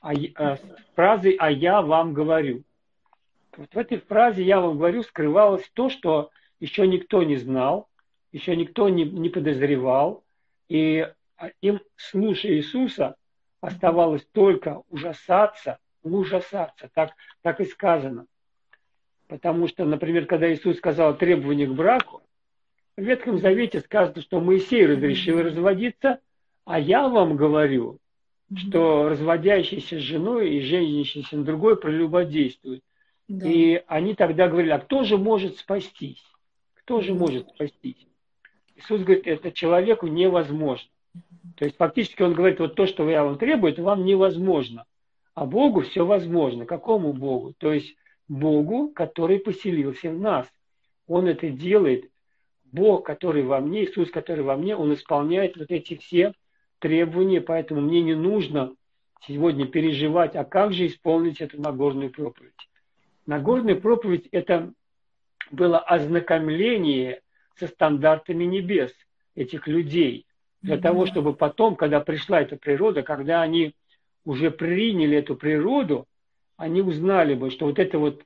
А, 0.00 0.12
а, 0.34 0.58
фразой 0.94 1.36
«а 1.38 1.50
я 1.50 1.82
вам 1.82 2.12
говорю». 2.12 2.64
Вот 3.56 3.72
в 3.72 3.78
этой 3.78 3.98
фразе 3.98 4.42
«я 4.42 4.60
вам 4.60 4.78
говорю» 4.78 5.02
скрывалось 5.02 5.68
то, 5.74 5.90
что 5.90 6.30
еще 6.58 6.86
никто 6.86 7.22
не 7.22 7.36
знал, 7.36 7.88
еще 8.32 8.56
никто 8.56 8.88
не, 8.88 9.04
не 9.04 9.28
подозревал. 9.28 10.24
И 10.68 11.06
а, 11.36 11.50
им, 11.60 11.80
слушая 11.96 12.54
Иисуса, 12.54 13.16
оставалось 13.60 14.26
только 14.32 14.82
ужасаться, 14.88 15.78
ужасаться, 16.02 16.90
так, 16.94 17.12
так 17.42 17.60
и 17.60 17.64
сказано. 17.64 18.26
Потому 19.32 19.66
что, 19.66 19.86
например, 19.86 20.26
когда 20.26 20.52
Иисус 20.52 20.76
сказал 20.76 21.16
требования 21.16 21.66
к 21.66 21.72
браку, 21.72 22.20
в 22.98 23.00
Ветхом 23.00 23.38
Завете 23.38 23.80
сказано, 23.80 24.20
что 24.20 24.42
Моисей 24.42 24.84
разрешил 24.84 25.40
разводиться, 25.40 26.18
а 26.66 26.78
я 26.78 27.08
вам 27.08 27.34
говорю, 27.34 27.96
что 28.54 29.08
разводящийся 29.08 29.96
с 29.96 30.02
женой 30.02 30.50
и 30.50 30.60
женящийся 30.60 31.38
на 31.38 31.44
другой 31.44 31.80
прелюбодействует. 31.80 32.82
Да. 33.26 33.48
И 33.48 33.82
они 33.86 34.14
тогда 34.14 34.48
говорили, 34.48 34.72
а 34.72 34.80
кто 34.80 35.02
же 35.02 35.16
может 35.16 35.56
спастись? 35.56 36.22
Кто 36.74 37.00
же 37.00 37.14
может 37.14 37.48
спастись? 37.48 38.06
Иисус 38.76 39.00
говорит, 39.00 39.26
это 39.26 39.50
человеку 39.50 40.08
невозможно. 40.08 40.90
То 41.56 41.64
есть 41.64 41.78
фактически 41.78 42.20
он 42.20 42.34
говорит, 42.34 42.60
вот 42.60 42.74
то, 42.74 42.84
что 42.84 43.08
я 43.08 43.24
вам 43.24 43.38
требую, 43.38 43.72
это 43.72 43.82
вам 43.82 44.04
невозможно. 44.04 44.84
А 45.32 45.46
Богу 45.46 45.80
все 45.80 46.04
возможно. 46.04 46.66
Какому 46.66 47.14
Богу? 47.14 47.54
То 47.56 47.72
есть 47.72 47.96
Богу, 48.28 48.88
который 48.88 49.38
поселился 49.38 50.10
в 50.10 50.18
нас. 50.18 50.46
Он 51.06 51.26
это 51.26 51.50
делает. 51.50 52.10
Бог, 52.64 53.04
который 53.04 53.42
во 53.42 53.60
мне, 53.60 53.84
Иисус, 53.84 54.10
который 54.10 54.44
во 54.44 54.56
мне, 54.56 54.74
Он 54.76 54.94
исполняет 54.94 55.56
вот 55.56 55.70
эти 55.70 55.96
все 55.96 56.32
требования, 56.78 57.40
поэтому 57.40 57.82
мне 57.82 58.02
не 58.02 58.14
нужно 58.14 58.74
сегодня 59.26 59.66
переживать, 59.66 60.34
а 60.36 60.44
как 60.44 60.72
же 60.72 60.86
исполнить 60.86 61.40
эту 61.40 61.60
Нагорную 61.60 62.10
проповедь. 62.10 62.68
Нагорная 63.26 63.76
проповедь– 63.76 64.26
это 64.32 64.72
было 65.50 65.78
ознакомление 65.78 67.20
со 67.56 67.68
стандартами 67.68 68.44
небес 68.44 68.92
этих 69.34 69.68
людей. 69.68 70.26
Для 70.62 70.76
mm-hmm. 70.76 70.80
того, 70.80 71.06
чтобы 71.06 71.34
потом, 71.34 71.76
когда 71.76 72.00
пришла 72.00 72.40
эта 72.40 72.56
природа, 72.56 73.02
когда 73.02 73.42
они 73.42 73.74
уже 74.24 74.50
приняли 74.50 75.18
эту 75.18 75.36
природу, 75.36 76.06
они 76.62 76.80
узнали 76.80 77.34
бы, 77.34 77.50
что 77.50 77.66
вот 77.66 77.80
эта 77.80 77.98
вот 77.98 78.22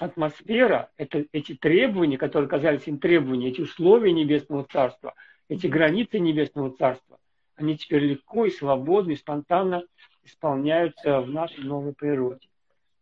атмосфера, 0.00 0.90
это, 0.96 1.24
эти 1.30 1.54
требования, 1.54 2.18
которые 2.18 2.50
казались 2.50 2.88
им 2.88 2.98
требования, 2.98 3.50
эти 3.50 3.60
условия 3.60 4.10
Небесного 4.10 4.64
Царства, 4.64 5.14
эти 5.48 5.68
границы 5.68 6.18
Небесного 6.18 6.72
Царства, 6.76 7.18
они 7.54 7.78
теперь 7.78 8.02
легко 8.02 8.44
и 8.44 8.50
свободно 8.50 9.12
и 9.12 9.16
спонтанно 9.16 9.84
исполняются 10.24 11.20
в 11.20 11.30
нашей 11.30 11.62
новой 11.62 11.92
природе. 11.92 12.48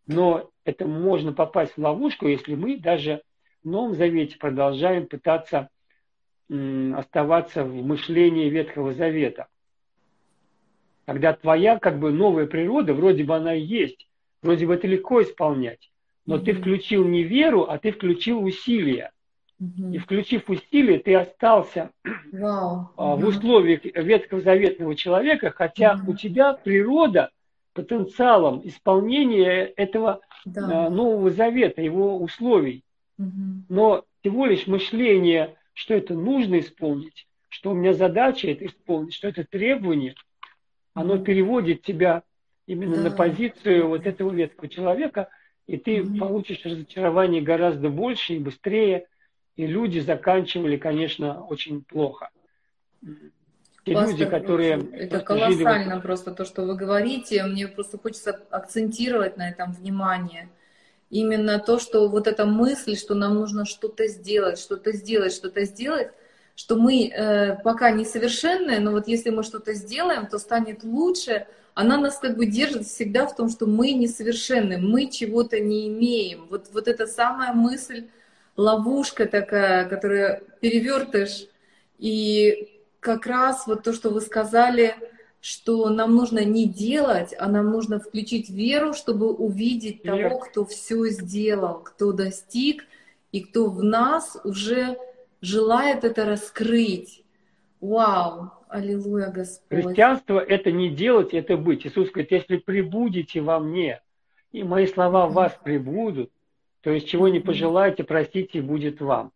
Но 0.07 0.51
это 0.65 0.87
можно 0.87 1.33
попасть 1.33 1.73
в 1.73 1.81
ловушку, 1.81 2.29
если 2.29 2.55
мы 2.55 2.77
даже 2.77 3.23
в 3.65 3.71
Новом 3.71 3.95
Завете 3.95 4.37
продолжаем 4.37 5.07
пытаться 5.07 5.71
оставаться 6.51 7.65
в 7.65 7.75
мышлении 7.87 8.51
Ветхого 8.51 8.93
Завета. 8.93 9.47
Когда 11.07 11.33
твоя 11.33 11.79
как 11.79 11.99
бы 11.99 12.13
новая 12.13 12.47
природа, 12.47 12.93
вроде 12.93 13.25
бы 13.25 13.35
она 13.35 13.55
и 13.55 13.63
есть, 13.63 14.09
вроде 14.43 14.67
бы 14.67 14.75
это 14.75 14.87
легко 14.87 15.23
исполнять, 15.23 15.91
но 16.27 16.37
mm-hmm. 16.37 16.45
ты 16.45 16.53
включил 16.55 17.07
не 17.07 17.23
веру, 17.23 17.63
а 17.69 17.79
ты 17.79 17.93
включил 17.93 18.43
усилия. 18.43 19.13
Mm-hmm. 19.61 19.95
И 19.95 19.99
включив 19.99 20.51
усилия, 20.51 20.99
ты 20.99 21.15
остался 21.15 21.91
wow. 22.05 22.87
mm-hmm. 22.97 23.17
в 23.17 23.27
условиях 23.27 23.85
ветхозаветного 23.85 24.95
человека, 24.97 25.53
хотя 25.55 25.95
mm-hmm. 25.95 26.11
у 26.11 26.17
тебя 26.17 26.53
природа 26.55 27.31
потенциалом 27.73 28.61
исполнения 28.65 29.65
этого 29.65 30.21
да. 30.45 30.91
Нового 30.91 31.31
Завета, 31.31 31.81
его 31.81 32.19
условий. 32.19 32.85
Mm-hmm. 33.19 33.63
Но 33.69 34.05
всего 34.21 34.47
лишь 34.47 34.67
мышление 34.67 35.57
что 35.75 35.95
это 35.95 36.15
нужно 36.15 36.59
исполнить, 36.61 37.27
что 37.49 37.71
у 37.71 37.75
меня 37.75 37.93
задача 37.93 38.49
это 38.49 38.67
исполнить, 38.67 39.15
что 39.15 39.29
это 39.29 39.45
требование, 39.45 40.15
оно 40.95 41.19
переводит 41.19 41.83
тебя 41.83 42.23
именно 42.67 42.97
да. 42.97 43.03
на 43.05 43.11
позицию 43.11 43.89
вот 43.89 44.07
этого 44.07 44.33
ветского 44.33 44.69
человека, 44.69 45.29
и 45.67 45.77
ты 45.77 45.99
mm 45.99 46.19
получишь 46.19 46.65
разочарование 46.65 47.43
гораздо 47.43 47.89
больше 47.89 48.35
и 48.35 48.39
быстрее, 48.39 49.07
и 49.57 49.67
люди 49.67 49.99
заканчивали, 50.01 50.77
конечно, 50.77 51.45
очень 51.45 51.83
плохо. 51.83 52.31
Те 53.85 53.95
Пастор, 53.95 54.13
люди, 54.13 54.25
которые... 54.27 54.89
Это 54.93 55.21
колоссально 55.21 55.95
жили... 55.95 56.03
просто 56.03 56.33
то, 56.33 56.45
что 56.45 56.63
вы 56.65 56.77
говорите. 56.77 57.43
Мне 57.45 57.67
просто 57.67 57.99
хочется 57.99 58.31
акцентировать 58.51 59.37
на 59.37 59.49
этом 59.49 59.73
внимание– 59.73 60.49
именно 61.13 61.59
то, 61.59 61.79
что 61.79 62.09
вот 62.09 62.27
эта 62.27 62.47
мысль, 62.47 62.97
что 62.97 63.15
нам 63.15 63.35
нужно 63.35 63.67
что-то 63.67 64.09
сделать, 64.09 64.59
что-то 64.59 64.93
сделать, 64.93 65.33
что-то 65.33 65.65
сделать, 65.65 66.11
что 66.55 66.77
мы 66.77 67.09
э, 67.09 67.57
пока 67.63 67.91
несовершенные, 67.91 68.81
но 68.81 68.93
вот 68.93 69.09
если 69.09 69.31
мы 69.31 69.43
что-то 69.43 69.75
сделаем, 69.75 70.27
то 70.27 70.39
станет 70.39 70.85
лучше, 70.85 71.47
она 71.75 71.97
нас 71.97 72.19
как 72.19 72.37
бы 72.37 72.47
держит 72.47 72.87
всегда 72.87 73.27
в 73.27 73.35
том, 73.35 73.49
что 73.49 73.67
мы 73.67 73.93
несовершенны, 73.93 74.79
мы 74.79 75.11
чего-то 75.11 75.59
не 75.59 75.89
имеем. 75.89 76.47
Вот, 76.51 76.69
вот 76.73 76.89
эта 76.89 77.07
самая 77.07 77.55
мысль, 77.55 78.09
ловушка 78.57 79.27
такая, 79.27 79.89
которая 79.89 80.43
перевертыш. 80.61 81.47
И 81.99 82.81
как 83.01 83.27
раз 83.27 83.67
вот 83.67 83.83
то, 83.83 83.93
что 83.93 84.11
вы 84.11 84.21
сказали, 84.21 84.95
что 85.41 85.89
нам 85.89 86.15
нужно 86.15 86.45
не 86.45 86.67
делать, 86.67 87.35
а 87.39 87.49
нам 87.49 87.71
нужно 87.71 87.99
включить 87.99 88.49
веру, 88.51 88.93
чтобы 88.95 89.33
увидеть 89.33 90.05
Вера. 90.05 90.29
того, 90.29 90.39
кто 90.41 90.65
все 90.65 91.09
сделал, 91.09 91.81
кто 91.81 92.13
достиг, 92.13 92.85
и 93.33 93.41
кто 93.41 93.69
в 93.71 93.83
нас 93.83 94.37
уже 94.45 94.99
желает 95.43 96.05
это 96.05 96.25
раскрыть. 96.25 97.25
Вау! 97.81 98.51
Аллилуйя, 98.69 99.31
Господь. 99.31 99.85
Христианство— 99.85 100.39
это 100.49 100.73
не 100.73 100.89
делать, 100.89 101.35
это 101.35 101.59
быть. 101.59 101.87
Иисус 101.87 102.11
говорит, 102.11 102.33
если 102.33 102.57
прибудете 102.57 103.43
во 103.43 103.61
мне, 103.61 104.01
и 104.51 104.63
мои 104.63 104.87
слова 104.87 105.27
в 105.27 105.35
вас 105.35 105.59
прибудут, 105.63 106.31
то 106.81 106.91
есть 106.91 107.07
чего 107.07 107.29
не 107.29 107.41
пожелаете, 107.41 108.03
простите, 108.03 108.63
будет 108.63 109.03
вам. 109.03 109.33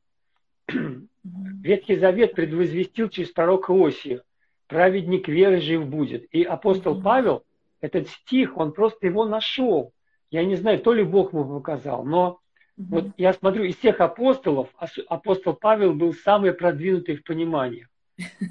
Ветхий 1.23 1.97
Завет 1.97 2.33
предвозвестил 2.35 3.11
через 3.11 3.31
пророка 3.31 3.75
Осия– 3.75 4.23
праведник 4.67 5.29
веры 5.29 5.61
жив 5.61 5.87
будет. 5.87 6.27
И 6.33 6.43
апостол 6.43 7.01
Павел, 7.01 7.45
этот 7.81 8.09
стих, 8.09 8.57
он 8.57 8.73
просто 8.73 9.07
его 9.07 9.25
нашел. 9.25 9.93
Я 10.31 10.45
не 10.45 10.57
знаю, 10.57 10.81
то 10.81 10.93
ли 10.93 11.03
Бог 11.03 11.33
ему 11.33 11.61
показал, 11.61 12.05
но 12.05 12.41
вот 12.77 13.07
я 13.17 13.33
смотрю, 13.33 13.65
из 13.65 13.77
всех 13.77 14.01
апостолов, 14.01 14.69
апостол 15.09 15.55
Павел 15.55 15.95
был 15.95 16.13
самый 16.13 16.53
продвинутый 16.53 17.17
в 17.17 17.25
понимании. 17.25 17.89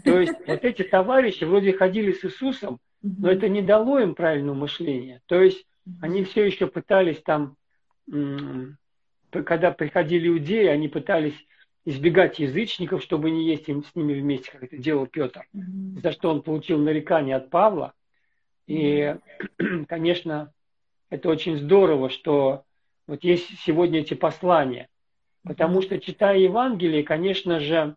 То 0.03 0.20
есть 0.20 0.36
вот 0.48 0.63
эти 0.63 0.84
товарищи 0.84 1.44
вроде 1.44 1.74
ходили 1.74 2.12
с 2.12 2.24
Иисусом, 2.25 2.79
но 3.01 3.31
это 3.31 3.50
не 3.50 3.61
дало 3.61 4.00
им 4.00 4.16
правильного 4.16 4.55
мышления. 4.55 5.22
То 5.27 5.42
есть 5.42 5.66
они 6.01 6.24
все 6.24 6.44
еще 6.44 6.68
пытались 6.68 7.22
там, 7.22 7.55
когда 9.29 9.72
приходили 9.72 10.27
иудеи, 10.27 10.66
они 10.66 10.88
пытались 10.88 11.35
избегать 11.85 12.40
язычников, 12.40 13.03
чтобы 13.03 13.29
не 13.29 13.46
есть 13.46 13.70
им, 13.70 13.83
с 13.83 13.96
ними 13.96 14.20
вместе, 14.20 14.51
как 14.51 14.64
это 14.64 14.77
делал 14.77 15.05
Петр, 15.05 15.48
mm-hmm. 15.55 16.01
за 16.01 16.11
что 16.11 16.31
он 16.31 16.42
получил 16.42 16.79
нарекание 16.79 17.35
от 17.35 17.51
Павла. 17.51 17.94
И, 18.66 19.16
mm-hmm. 19.59 19.85
конечно, 19.88 20.51
это 21.11 21.29
очень 21.29 21.57
здорово, 21.57 22.09
что 22.09 22.64
вот 23.07 23.24
есть 23.24 23.59
сегодня 23.59 24.00
эти 24.00 24.13
послания. 24.13 24.89
Потому 25.44 25.81
что, 25.81 26.00
читая 26.00 26.37
Евангелие, 26.39 27.03
конечно 27.03 27.59
же, 27.59 27.96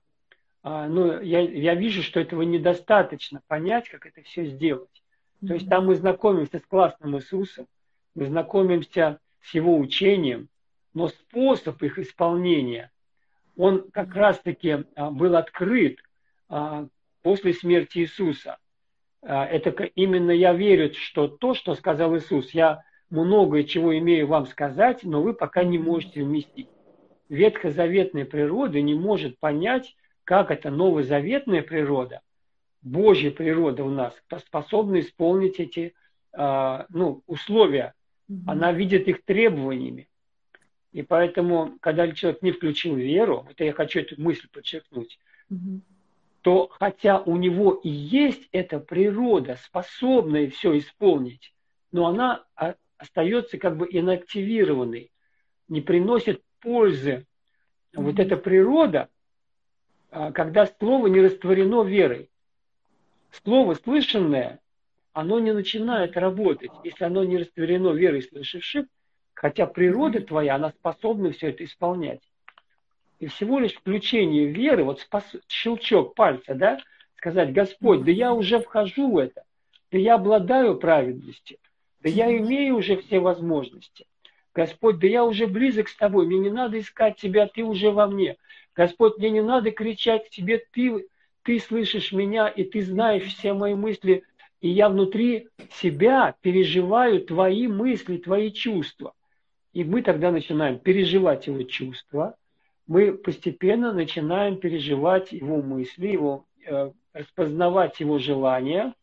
а, 0.62 0.87
ну, 0.87 1.21
я, 1.21 1.40
я 1.40 1.75
вижу, 1.75 2.03
что 2.03 2.21
этого 2.21 2.42
недостаточно 2.42 3.40
понять, 3.47 3.88
как 3.88 4.07
это 4.07 4.23
все 4.23 4.44
сделать. 4.44 5.03
То 5.47 5.55
есть 5.55 5.68
там 5.68 5.87
мы 5.87 5.94
знакомимся 5.94 6.59
с 6.59 6.62
классным 6.62 7.16
Иисусом, 7.16 7.66
мы 8.14 8.27
знакомимся 8.27 9.21
с 9.40 9.55
его 9.55 9.79
учением, 9.79 10.49
но 10.94 11.09
способ 11.09 11.83
их 11.83 11.99
исполнения– 11.99 12.90
он 13.59 13.90
как 13.90 14.14
раз-таки 14.14 14.85
а, 14.94 15.11
был 15.11 15.37
открыт 15.37 15.99
а, 16.49 16.87
после 17.23 17.53
смерти 17.53 17.99
Иисуса. 17.99 18.57
Это 19.21 19.71
именно 19.97 20.31
я 20.31 20.53
верю, 20.53 20.94
что 20.94 21.27
то, 21.27 21.53
что 21.53 21.75
сказал 21.75 22.16
Иисус, 22.16 22.53
я 22.53 22.85
многое 23.11 23.64
чего 23.64 23.97
имею 23.99 24.27
вам 24.27 24.47
сказать, 24.47 25.05
но 25.05 25.23
вы 25.23 25.35
пока 25.35 25.64
не 25.64 25.79
можете 25.79 26.23
вместить. 26.23 26.68
Ветхозаветная 27.29 28.25
природа 28.25 28.81
не 28.81 28.94
может 28.94 29.38
понять, 29.38 29.97
как 30.25 30.51
это 30.51 30.71
новозаветная 30.71 31.62
природа, 31.62 32.21
Божья 32.83 33.31
природа 33.31 33.85
у 33.85 33.90
нас, 33.90 34.14
способна 34.47 35.01
исполнить 35.01 35.59
эти 35.59 35.94
ну, 36.35 37.23
условия. 37.27 37.94
Она 38.47 38.73
видит 38.73 39.09
их 39.09 39.25
требованиями. 39.25 40.09
И 40.92 41.03
поэтому, 41.03 41.77
когда 41.81 42.11
человек 42.12 42.42
не 42.42 42.53
включил 42.53 42.94
веру, 42.97 43.47
это 43.51 43.64
я 43.64 43.73
хочу 43.73 44.01
эту 44.01 44.21
мысль 44.21 44.49
подчеркнуть, 44.51 45.18
то 46.42 46.68
хотя 46.79 47.21
у 47.21 47.37
него 47.37 47.73
и 47.73 47.88
есть 47.88 48.49
эта 48.53 48.81
природа, 48.81 49.59
способная 49.64 50.49
все 50.51 50.79
исполнить, 50.79 51.55
но 51.90 52.07
она 52.07 52.44
остается 52.99 53.59
как 53.59 53.77
бы 53.77 53.89
инактивированной, 53.91 55.11
не 55.69 55.81
приносит 55.81 56.43
пользы. 56.61 57.27
Угу. 57.95 58.03
Вот 58.03 58.19
эта 58.19 58.37
природа, 58.37 59.09
а, 60.11 60.33
когда 60.33 60.67
слово 60.67 61.07
не 61.07 61.21
растворено 61.21 61.83
верой. 61.85 62.31
Слово 63.31 63.75
слышанное, 63.75 64.61
оно 65.13 65.39
не 65.39 65.53
начинает 65.53 66.17
работать, 66.17 66.71
если 66.85 67.05
оно 67.05 67.25
не 67.25 67.39
растворено 67.39 67.93
верой 67.93 68.23
слышавших, 68.23 68.87
Хотя 69.39 69.69
природа 69.69 70.21
твоя, 70.21 70.57
она 70.57 70.71
способна 70.71 71.31
все 71.31 71.51
это 71.51 71.63
исполнять. 71.63 72.21
И 73.21 73.29
всего 73.29 73.61
лишь 73.61 73.75
включение 73.75 74.47
веры, 74.47 74.83
вот 74.83 74.99
спас, 74.99 75.25
щелчок 75.47 76.17
пальца, 76.17 76.57
да, 76.57 76.81
сказать, 77.15 77.53
Господь, 77.53 78.03
да 78.03 78.11
я 78.11 78.33
уже 78.33 78.59
вхожу 78.59 79.13
в 79.13 79.17
это, 79.17 79.45
да 79.93 79.99
я 79.99 80.17
обладаю 80.17 80.77
праведностью, 80.77 81.59
да 82.01 82.09
я 82.09 82.37
имею 82.37 82.77
уже 82.77 82.97
все 82.97 83.19
возможности. 83.19 84.07
Господь, 84.55 84.99
да 84.99 85.07
я 85.07 85.25
уже 85.25 85.47
близок 85.47 85.89
с 85.89 85.97
тобой, 85.97 86.27
мне 86.27 86.39
не 86.39 86.51
надо 86.51 86.79
искать 86.79 87.17
тебя, 87.17 87.47
ты 87.47 87.63
уже 87.63 87.91
во 87.91 88.07
мне. 88.07 88.37
Господь, 88.75 89.19
мне 89.19 89.31
не 89.31 89.43
надо 89.43 89.71
кричать 89.71 90.27
к 90.27 90.31
тебе, 90.31 90.63
ты, 90.73 91.07
ты 91.43 91.59
слышишь 91.59 92.13
меня, 92.13 92.49
и 92.49 92.65
ты 92.65 92.83
знаешь 92.83 93.25
все 93.25 93.53
мои 93.53 93.75
мысли, 93.75 94.25
и 94.61 94.69
я 94.69 94.89
внутри 94.89 95.49
себя 95.73 96.35
переживаю 96.41 97.25
твои 97.25 97.69
мысли, 97.69 98.17
твои 98.17 98.51
чувства. 98.51 99.15
И 99.73 99.85
мы 99.85 100.03
тогда 100.03 100.33
начинаем 100.33 100.79
переживать 100.79 101.47
его 101.47 101.63
чувства, 101.63 102.35
мы 102.87 103.13
постепенно 103.13 103.93
начинаем 103.93 104.57
переживать 104.57 105.31
его 105.33 105.63
мысли, 105.63 106.09
его, 106.09 106.47
э, 106.67 106.91
распознавать 107.13 108.01
его 108.01 108.19
желания, 108.19 108.95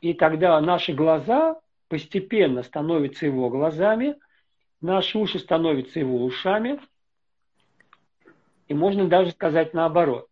и 0.00 0.12
тогда 0.12 0.60
наши 0.60 0.92
глаза 0.92 1.60
постепенно 1.92 2.62
становятся 2.62 3.26
его 3.26 3.50
глазами, 3.50 4.16
наши 4.80 5.18
уши 5.18 5.38
становятся 5.38 5.98
его 6.00 6.24
ушами, 6.24 6.80
и 8.66 8.72
можно 8.72 9.08
даже 9.08 9.32
сказать 9.32 9.74
наоборот. 9.74 10.26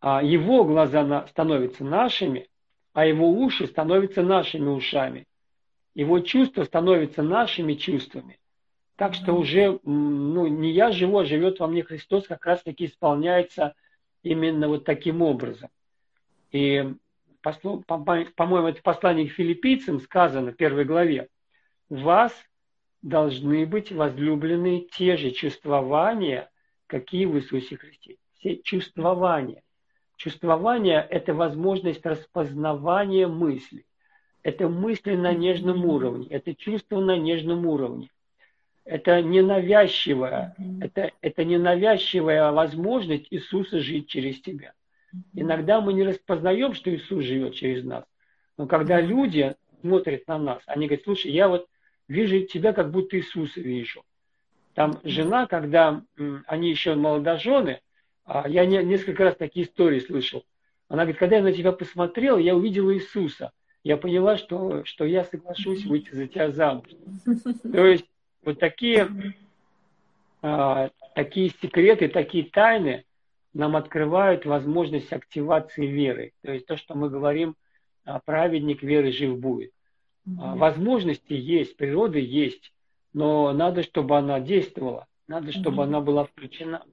А 0.00 0.22
его 0.22 0.62
глаза 0.64 1.26
становятся 1.28 1.84
нашими, 1.84 2.50
а 2.92 3.06
его 3.06 3.30
уши 3.30 3.66
становятся 3.66 4.22
нашими 4.22 4.68
ушами. 4.68 5.26
Его 5.94 6.20
чувства 6.20 6.64
становятся 6.64 7.22
нашими 7.22 7.72
чувствами. 7.72 8.38
Так 8.96 9.14
что 9.14 9.32
уже 9.32 9.80
ну, 9.84 10.46
не 10.48 10.70
я 10.70 10.92
живу, 10.92 11.20
а 11.20 11.24
живет 11.24 11.60
во 11.60 11.66
мне 11.66 11.82
Христос, 11.82 12.26
как 12.26 12.44
раз 12.44 12.62
таки 12.62 12.84
исполняется 12.84 13.74
именно 14.22 14.68
вот 14.68 14.84
таким 14.84 15.22
образом. 15.22 15.70
И, 16.52 16.92
по-моему, 17.44 18.68
это 18.68 18.82
послание 18.82 19.28
к 19.28 19.32
филиппийцам 19.32 20.00
сказано 20.00 20.52
в 20.52 20.56
первой 20.56 20.84
главе. 20.84 21.28
У 21.88 21.96
вас 21.96 22.32
должны 23.02 23.66
быть 23.66 23.92
возлюблены 23.92 24.88
те 24.90 25.16
же 25.16 25.30
чувствования, 25.30 26.50
какие 26.86 27.26
в 27.26 27.36
Иисусе 27.36 27.76
Христе. 27.76 28.16
Все 28.38 28.56
чувствования. 28.56 29.62
Чувствование– 30.16 31.06
это 31.10 31.34
возможность 31.34 32.04
распознавания 32.06 33.26
мыслей. 33.26 33.84
Это 34.42 34.68
мысли 34.68 35.16
на 35.16 35.32
нежном 35.32 35.84
уровне, 35.86 36.26
это 36.28 36.54
чувство 36.54 37.00
на 37.00 37.16
нежном 37.16 37.66
уровне. 37.66 38.10
Это 38.84 39.22
ненавязчивая, 39.22 40.54
это, 40.82 41.10
это 41.22 41.44
ненавязчивая 41.44 42.52
возможность 42.52 43.26
Иисуса 43.30 43.80
жить 43.80 44.08
через 44.08 44.42
тебя. 44.42 44.74
Иногда 45.34 45.80
мы 45.80 45.92
не 45.92 46.02
распознаем, 46.02 46.74
что 46.74 46.94
Иисус 46.94 47.24
живет 47.24 47.54
через 47.54 47.84
нас. 47.84 48.04
Но 48.56 48.66
когда 48.66 49.00
люди 49.00 49.54
смотрят 49.80 50.26
на 50.28 50.38
нас, 50.38 50.62
они 50.66 50.86
говорят, 50.86 51.04
слушай, 51.04 51.30
я 51.30 51.48
вот 51.48 51.68
вижу 52.08 52.46
тебя, 52.46 52.72
как 52.72 52.90
будто 52.90 53.16
Иисуса 53.16 53.60
вижу. 53.60 54.04
Там 54.74 55.00
жена, 55.04 55.46
когда 55.46 56.02
они 56.46 56.70
еще 56.70 56.94
молодожены, 56.94 57.80
а, 58.24 58.48
я 58.48 58.66
несколько 58.66 59.24
раз 59.24 59.36
такие 59.36 59.66
истории 59.66 60.00
слышал. 60.00 60.44
Она 60.88 61.02
говорит, 61.02 61.18
когда 61.18 61.36
я 61.36 61.42
на 61.42 61.52
тебя 61.52 61.72
посмотрел, 61.72 62.38
я 62.38 62.54
увидела 62.56 62.94
Иисуса– 62.94 63.52
я 63.84 63.98
поняла, 63.98 64.38
что, 64.38 64.82
что 64.84 65.04
я 65.04 65.24
соглашусь 65.24 65.84
выйти 65.84 66.12
за 66.14 66.26
тебя 66.26 66.50
замуж. 66.50 66.88
То 67.62 67.86
есть 67.86 68.06
вот 68.42 68.58
такие, 68.58 69.34
а, 70.40 70.90
такие 71.14 71.50
секреты, 71.50 72.08
такие 72.08 72.44
тайны 72.44 73.04
нам 73.54 73.76
открывают 73.76 74.44
возможность 74.44 75.12
активации 75.12 75.86
веры. 75.86 76.32
То 76.42 76.52
есть 76.52 76.66
то, 76.66 76.76
что 76.76 76.94
мы 76.94 77.08
говорим, 77.08 77.56
а, 78.04 78.20
праведник 78.20 78.82
веры 78.82 79.12
жив 79.12 79.38
будет. 79.38 79.72
А, 80.38 80.56
возможности 80.56 81.32
есть, 81.32 81.76
природа 81.76 82.18
есть, 82.18 82.72
но 83.12 83.52
надо, 83.52 83.82
чтобы 83.82 84.16
она 84.18 84.40
действовала, 84.40 85.06
надо, 85.28 85.52
чтобы 85.52 85.84
она 85.84 86.00
была 86.00 86.24
включена. 86.24 86.84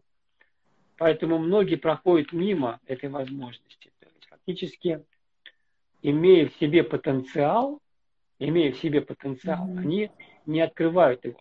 Поэтому 0.97 1.39
многие 1.39 1.75
проходят 1.75 2.31
мимо 2.31 2.79
этой 2.85 3.09
возможности. 3.09 3.91
То 3.99 4.07
есть 4.07 4.27
фактически 4.29 5.03
имея 6.03 6.47
в 6.47 6.53
себе 6.55 6.83
потенциал, 6.83 7.81
имея 8.37 8.71
в 8.71 8.77
себе 8.77 9.01
потенциал, 9.01 9.67
mm-hmm. 9.67 9.79
они 9.79 10.11
не 10.45 10.61
открывают 10.61 11.25
его. 11.25 11.39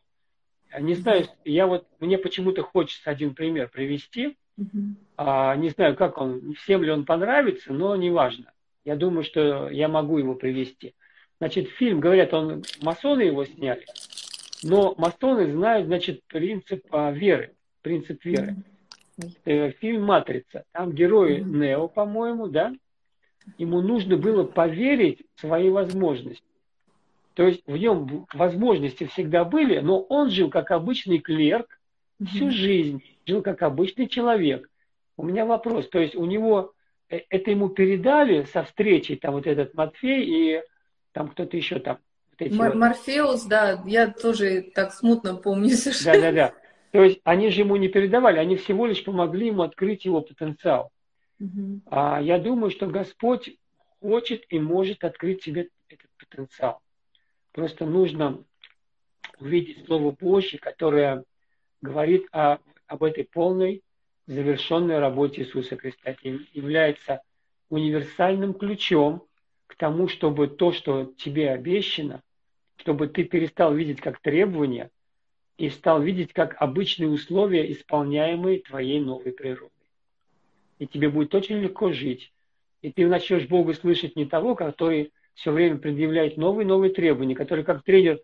Не 0.79 0.95
знаю, 0.95 1.27
я 1.45 1.67
вот, 1.67 1.87
мне 1.99 2.17
почему-то 2.17 2.63
хочется 2.63 3.11
один 3.11 3.35
пример 3.35 3.69
привести. 3.69 4.39
А, 5.17 5.57
не 5.57 5.71
знаю, 5.71 5.97
как 5.97 6.19
он, 6.19 6.55
всем 6.55 6.83
ли 6.83 6.91
он 6.91 7.05
понравится, 7.05 7.73
но 7.73 7.97
неважно. 7.97 8.53
Я 8.85 8.97
думаю, 8.97 9.25
что 9.25 9.69
я 9.71 9.89
могу 9.89 10.19
его 10.19 10.35
привести. 10.35 10.95
Значит, 11.39 11.69
фильм, 11.71 12.01
говорят, 12.01 12.35
он 12.35 12.63
масоны 12.83 13.23
его 13.23 13.45
сняли, 13.45 13.87
но 14.63 14.95
масоны 14.99 15.51
знают, 15.51 15.87
значит, 15.87 16.23
принцип 16.27 16.85
а, 16.91 17.11
веры, 17.11 17.55
принцип 17.83 18.25
веры. 18.25 18.57
Mm-hmm. 19.19 19.73
Фильм 19.81 20.05
«Матрица». 20.05 20.65
Там 20.73 20.93
герой 20.93 21.41
mm-hmm. 21.41 21.59
Нео, 21.59 21.89
по-моему, 21.89 22.49
да? 22.49 22.73
ему 23.59 23.81
нужно 23.81 24.17
было 24.17 24.45
поверить 24.45 25.23
в 25.35 25.41
свои 25.41 25.71
возможности. 25.71 26.45
То 27.35 27.47
есть 27.47 27.63
в 27.67 27.77
нем 27.77 28.27
возможности 28.35 29.05
всегда 29.07 29.45
были, 29.45 29.79
но 29.79 30.01
он 30.01 30.31
жил 30.31 30.51
как 30.51 30.71
обычный 30.71 31.19
клерк 31.19 31.81
всю 32.27 32.51
жизнь, 32.51 33.03
жил 33.27 33.43
как 33.43 33.63
обычный 33.63 34.09
человек. 34.09 34.69
У 35.17 35.25
меня 35.25 35.45
вопрос, 35.45 35.89
то 35.89 35.99
есть 35.99 36.15
у 36.15 36.25
него 36.25 36.73
э, 37.09 37.21
это 37.29 37.51
ему 37.51 37.69
передали 37.69 38.45
со 38.45 38.65
встречей, 38.65 39.17
там 39.17 39.35
вот 39.35 39.47
этот 39.47 39.75
Матфей 39.75 40.25
и 40.25 40.63
там 41.13 41.29
кто-то 41.29 41.57
еще 41.57 41.79
там. 41.79 41.99
Вот 42.31 42.43
эти 42.43 42.55
Мор- 42.55 42.69
вот. 42.69 42.77
Морфеус, 42.77 43.45
да, 43.45 43.83
я 43.87 44.09
тоже 44.09 44.63
так 44.75 44.93
смутно 44.93 45.35
помню. 45.37 45.71
Да, 46.05 46.21
да, 46.21 46.33
да. 46.33 46.55
То 46.93 47.05
есть 47.05 47.21
они 47.25 47.51
же 47.51 47.61
ему 47.61 47.77
не 47.77 47.89
передавали, 47.89 48.39
они 48.39 48.57
всего 48.57 48.87
лишь 48.87 49.05
помогли 49.05 49.49
ему 49.49 49.63
открыть 49.63 50.05
его 50.05 50.23
потенциал. 50.23 50.91
Угу. 51.39 51.81
А 51.87 52.21
я 52.21 52.39
думаю, 52.39 52.71
что 52.71 52.87
Господь 52.87 53.57
хочет 54.01 54.45
и 54.49 54.59
может 54.59 55.05
открыть 55.05 55.43
себе 55.43 55.69
этот 55.89 56.11
потенциал. 56.19 56.81
Просто 57.53 57.87
нужно 57.87 58.43
увидеть 59.39 59.87
Слово 59.87 60.11
Божье, 60.13 60.59
которое 60.59 61.25
говорит 61.81 62.27
о, 62.33 62.59
об 62.91 63.03
этой 63.03 63.25
полной 63.25 63.83
завершенной 64.27 64.99
работе 64.99 65.43
Иисуса 65.43 65.77
Христа. 65.77 66.11
Это 66.11 66.21
является 66.53 67.23
универсальным 67.69 68.53
ключом 68.55 69.25
к 69.67 69.77
тому, 69.77 70.09
чтобы 70.09 70.49
то, 70.49 70.73
что 70.73 71.13
тебе 71.17 71.51
обещано, 71.51 72.23
чтобы 72.77 73.09
ты 73.09 73.25
перестал 73.25 73.75
видеть 73.75 74.01
как 74.01 74.21
требования 74.21 74.91
и 75.57 75.71
стал 75.71 76.03
видеть 76.03 76.33
как 76.33 76.61
обычные 76.61 77.09
условия, 77.09 77.71
исполняемые 77.73 78.61
твоей 78.61 79.01
новой 79.01 79.33
природой 79.33 79.71
и 80.81 80.87
тебе 80.87 81.11
будет 81.11 81.33
очень 81.35 81.59
легко 81.59 81.93
жить. 81.93 82.33
И 82.83 82.91
ты 82.91 83.07
начнешь 83.07 83.47
Бога 83.47 83.75
слышать 83.75 84.17
не 84.17 84.25
того, 84.25 84.57
который 84.57 85.13
все 85.35 85.53
время 85.53 85.77
предъявляет 85.77 86.37
новые 86.37 86.67
новые 86.67 86.93
требования, 86.93 87.37
который 87.37 87.65
как 87.65 87.85
тренер 87.85 88.19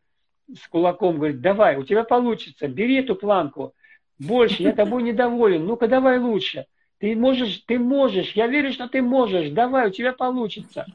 с 0.53 0.67
кулаком 0.67 1.17
говорит, 1.17 1.41
давай, 1.41 1.77
у 1.77 1.85
тебя 1.85 2.03
получится, 2.03 2.67
бери 2.67 2.97
эту 2.97 3.15
планку, 3.15 3.75
больше, 4.19 4.63
я 4.63 4.73
тобой 4.73 5.03
недоволен, 5.03 5.67
ну-ка 5.67 5.89
давай 5.89 6.19
лучше. 6.19 6.67
Ты 6.99 7.15
можешь, 7.15 7.59
ты 7.67 7.79
можешь, 7.79 8.33
я 8.33 8.47
верю, 8.47 8.73
что 8.73 8.89
ты 8.89 9.03
можешь, 9.03 9.51
давай, 9.51 9.89
у 9.89 9.91
тебя 9.91 10.13
получится. 10.13 10.87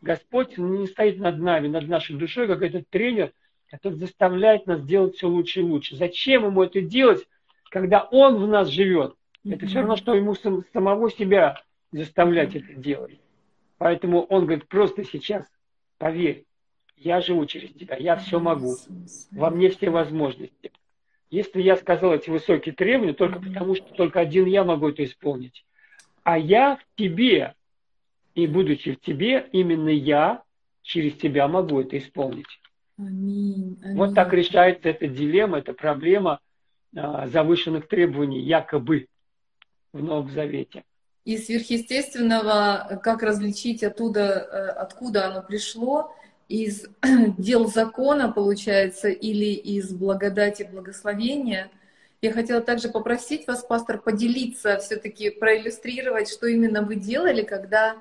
Господь 0.00 0.56
не 0.56 0.86
стоит 0.86 1.18
над 1.18 1.38
нами, 1.38 1.68
над 1.68 1.88
нашей 1.88 2.16
душой, 2.16 2.46
как 2.46 2.62
этот 2.62 2.88
тренер, 2.88 3.32
который 3.68 3.94
заставляет 3.94 4.66
нас 4.66 4.82
делать 4.82 5.16
все 5.16 5.28
лучше 5.28 5.60
и 5.60 5.64
лучше. 5.64 5.96
Зачем 5.96 6.46
ему 6.46 6.62
это 6.62 6.80
делать, 6.80 7.26
когда 7.70 8.02
он 8.04 8.36
в 8.36 8.48
нас 8.48 8.68
живет? 8.68 9.14
Это 9.44 9.66
все 9.66 9.80
равно, 9.80 9.96
что 9.96 10.14
ему 10.14 10.34
сам, 10.34 10.64
самого 10.72 11.10
себя 11.10 11.60
заставлять 11.92 12.54
это 12.54 12.74
делать. 12.74 13.18
Поэтому 13.78 14.22
он 14.24 14.44
говорит, 14.46 14.68
просто 14.68 15.04
сейчас 15.04 15.46
поверь, 15.98 16.44
я 16.96 17.20
живу 17.20 17.46
через 17.46 17.72
тебя, 17.72 17.96
я 17.96 18.16
все 18.16 18.40
могу, 18.40 18.74
во 19.30 19.50
мне 19.50 19.70
все 19.70 19.90
возможности. 19.90 20.72
Если 21.30 21.60
я 21.60 21.76
сказал 21.76 22.14
эти 22.14 22.30
высокие 22.30 22.74
требования, 22.74 23.12
только 23.12 23.40
потому 23.40 23.74
что 23.74 23.86
только 23.94 24.20
один 24.20 24.46
я 24.46 24.64
могу 24.64 24.88
это 24.88 25.04
исполнить. 25.04 25.64
А 26.22 26.38
я 26.38 26.76
в 26.76 26.80
тебе, 26.96 27.54
и 28.34 28.46
будучи 28.46 28.92
в 28.92 29.00
тебе, 29.00 29.48
именно 29.52 29.90
я 29.90 30.42
через 30.82 31.14
тебя 31.14 31.48
могу 31.48 31.80
это 31.80 31.98
исполнить. 31.98 32.46
Аминь, 32.98 33.78
аминь. 33.82 33.96
Вот 33.96 34.14
так 34.14 34.32
решается 34.32 34.88
эта 34.88 35.06
дилемма, 35.06 35.58
эта 35.58 35.72
проблема 35.72 36.40
а, 36.96 37.26
завышенных 37.26 37.86
требований, 37.88 38.40
якобы 38.40 39.06
в 39.92 40.02
Новом 40.02 40.30
Завете. 40.30 40.82
И 41.24 41.36
сверхъестественного, 41.36 43.00
как 43.02 43.22
различить 43.22 43.84
оттуда, 43.84 44.20
э, 44.20 44.68
откуда 44.70 45.26
оно 45.26 45.42
пришло, 45.42 46.10
из 46.48 46.86
дел 47.38 47.68
закона, 47.68 48.32
получается, 48.32 49.08
или 49.08 49.52
из 49.52 49.90
благодати 49.92 50.68
благословения. 50.70 51.70
Я 52.20 52.32
хотела 52.32 52.60
также 52.60 52.88
попросить 52.88 53.46
вас, 53.46 53.62
пастор, 53.62 53.98
поделиться, 53.98 54.78
все-таки 54.78 55.30
проиллюстрировать, 55.30 56.28
что 56.28 56.46
именно 56.46 56.82
вы 56.82 56.96
делали, 56.96 57.42
когда 57.42 57.96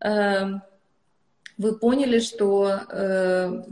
э, 0.00 0.44
вы 1.56 1.74
поняли, 1.76 2.18
что 2.18 2.80
э, 2.90 3.62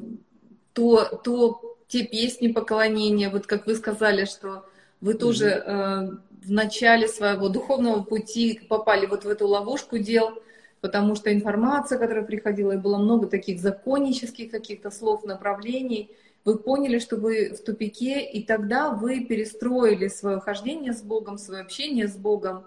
то, 0.72 1.04
то, 1.22 1.76
те 1.88 2.04
песни 2.04 2.48
поклонения, 2.48 3.30
вот 3.30 3.46
как 3.46 3.66
вы 3.66 3.74
сказали, 3.74 4.24
что 4.24 4.64
вы 5.00 5.14
тоже 5.14 5.46
э, 5.46 6.10
в 6.44 6.50
начале 6.50 7.08
своего 7.08 7.48
духовного 7.48 8.02
пути 8.02 8.60
попали 8.68 9.06
вот 9.06 9.24
в 9.24 9.28
эту 9.28 9.48
ловушку 9.48 9.98
дел, 9.98 10.40
потому 10.80 11.14
что 11.14 11.32
информация, 11.32 11.98
которая 11.98 12.24
приходила, 12.24 12.72
и 12.72 12.78
было 12.78 12.98
много 12.98 13.26
таких 13.26 13.60
законнических 13.60 14.50
каких-то 14.50 14.90
слов, 14.90 15.24
направлений, 15.24 16.10
вы 16.44 16.58
поняли, 16.58 16.98
что 16.98 17.16
вы 17.16 17.50
в 17.50 17.62
тупике, 17.62 18.22
и 18.22 18.42
тогда 18.42 18.90
вы 18.90 19.24
перестроили 19.24 20.08
свое 20.08 20.40
хождение 20.40 20.92
с 20.92 21.02
Богом, 21.02 21.36
свое 21.36 21.62
общение 21.62 22.08
с 22.08 22.16
Богом, 22.16 22.64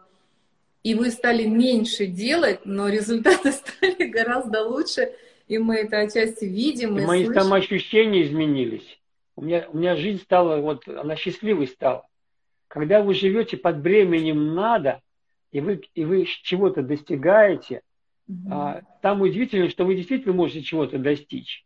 и 0.84 0.96
вы 0.96 1.10
стали 1.10 1.46
меньше 1.46 2.06
делать, 2.06 2.66
но 2.66 2.90
результаты 2.90 3.52
стали 3.54 4.06
гораздо 4.06 4.64
лучше, 4.64 5.14
и 5.48 5.58
мы 5.58 5.76
это 5.78 6.00
отчасти 6.00 6.46
видим. 6.46 6.98
И, 6.98 7.02
и 7.02 7.06
мои 7.06 7.26
слышим. 7.26 7.42
самоощущения 7.42 8.24
изменились. 8.24 9.00
У 9.36 9.42
меня, 9.42 9.68
у 9.72 9.78
меня 9.78 9.96
жизнь 9.96 10.22
стала, 10.22 10.62
вот 10.62 10.88
она 10.88 11.16
счастливой 11.16 11.68
стала. 11.68 12.06
Когда 12.68 13.02
вы 13.02 13.14
живете 13.14 13.58
под 13.58 13.82
бременем 13.82 14.54
надо, 14.54 15.02
и 15.52 15.62
вы, 15.62 15.82
и 15.94 16.04
вы 16.04 16.26
чего-то 16.26 16.82
достигаете. 16.82 17.82
А, 18.50 18.82
там 19.02 19.22
удивительно, 19.22 19.70
что 19.70 19.86
вы 19.86 19.96
действительно 19.96 20.34
можете 20.34 20.62
чего-то 20.62 20.98
достичь. 20.98 21.64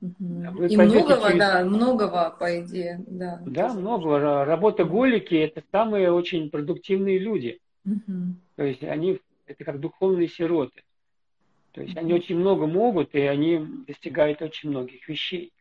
Угу. 0.00 0.64
и 0.66 0.76
многого, 0.76 1.26
через... 1.26 1.38
да, 1.38 1.64
многого, 1.64 2.36
по 2.38 2.60
идее, 2.60 3.04
да. 3.08 3.42
Да, 3.44 3.74
многого. 3.74 4.44
Работа 4.44 4.84
голики– 4.84 5.34
это 5.36 5.62
самые 5.72 6.12
очень 6.12 6.50
продуктивные 6.50 7.18
люди. 7.18 7.60
Угу. 7.84 8.34
То 8.56 8.62
есть 8.62 8.84
они, 8.84 9.20
это 9.46 9.64
как 9.64 9.80
духовные 9.80 10.28
сироты. 10.28 10.82
То 11.72 11.82
есть 11.82 11.94
угу. 11.94 12.00
они 12.00 12.12
очень 12.14 12.38
много 12.38 12.66
могут, 12.66 13.14
и 13.14 13.20
они 13.20 13.64
достигают 13.86 14.40
очень 14.40 14.70
многих 14.70 15.08
вещей. 15.08 15.52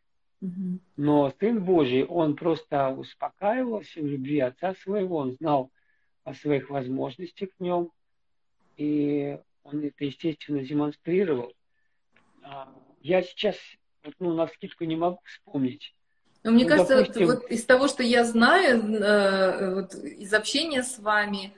Но 0.98 1.34
Сын 1.40 1.64
Божий, 1.64 2.06
он 2.06 2.36
просто 2.36 2.90
успокаивался 2.90 4.02
в 4.02 4.06
любви 4.06 4.40
Отца 4.40 4.76
своего, 4.76 5.18
он 5.18 5.34
знал 5.34 5.72
о 6.24 6.36
своих 6.36 6.70
возможностях 6.70 7.50
в 7.58 7.64
нем, 7.64 7.90
и 8.76 9.40
он 9.68 9.84
это, 9.84 10.06
естественно, 10.06 10.64
демонстрировал. 10.64 11.54
А, 12.42 12.74
я 13.02 13.22
сейчас, 13.22 13.56
ну, 14.20 14.34
на 14.34 14.48
скидку 14.48 14.86
не 14.86 14.96
могу 14.96 15.20
вспомнить. 15.26 15.94
Но 16.44 16.52
мне 16.52 16.64
ну, 16.64 16.70
кажется, 16.70 16.98
допустим... 16.98 17.28
вот 17.28 17.52
из 17.52 17.66
того, 17.66 17.88
что 17.88 18.04
я 18.04 18.24
знаю, 18.24 18.82
э, 18.82 19.76
вот, 19.76 19.94
из 19.96 20.34
общения 20.34 20.84
с 20.84 21.00
вами, 21.00 21.54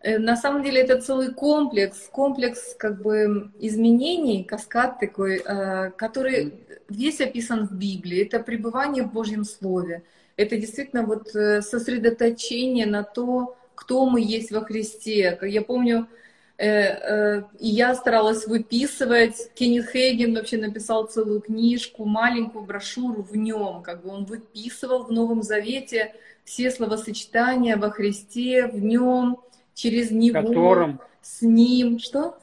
э, 0.00 0.18
на 0.18 0.36
самом 0.36 0.64
деле 0.64 0.80
это 0.80 1.00
целый 1.00 1.32
комплекс, 1.32 2.08
комплекс 2.10 2.74
как 2.76 3.00
бы 3.00 3.52
изменений, 3.60 4.42
каскад 4.42 4.98
такой, 4.98 5.40
э, 5.44 5.90
который 5.92 6.54
весь 6.88 7.20
описан 7.20 7.68
в 7.68 7.72
Библии. 7.78 8.26
Это 8.26 8.40
пребывание 8.40 9.04
в 9.04 9.12
Божьем 9.12 9.44
Слове. 9.44 10.02
Это 10.36 10.56
действительно 10.56 11.04
вот 11.04 11.28
сосредоточение 11.28 12.86
на 12.86 13.04
то, 13.04 13.56
кто 13.76 14.04
мы 14.06 14.20
есть 14.20 14.50
во 14.50 14.62
Христе. 14.62 15.38
Я 15.42 15.62
помню, 15.62 16.08
и 16.56 17.42
я 17.58 17.94
старалась 17.94 18.46
выписывать. 18.46 19.52
Кеннет 19.54 19.90
Хейген 19.90 20.34
вообще 20.34 20.56
написал 20.56 21.06
целую 21.06 21.40
книжку, 21.40 22.04
маленькую 22.04 22.64
брошюру 22.64 23.22
в 23.22 23.36
нем. 23.36 23.82
Как 23.82 24.04
бы 24.04 24.10
он 24.10 24.24
выписывал 24.24 25.04
в 25.04 25.10
Новом 25.10 25.42
Завете 25.42 26.14
все 26.44 26.70
словосочетания 26.70 27.76
во 27.76 27.90
Христе, 27.90 28.66
в 28.68 28.78
нем, 28.78 29.40
через 29.74 30.10
него, 30.10 30.42
котором, 30.42 31.00
с 31.22 31.42
ним. 31.42 31.98
Что? 31.98 32.38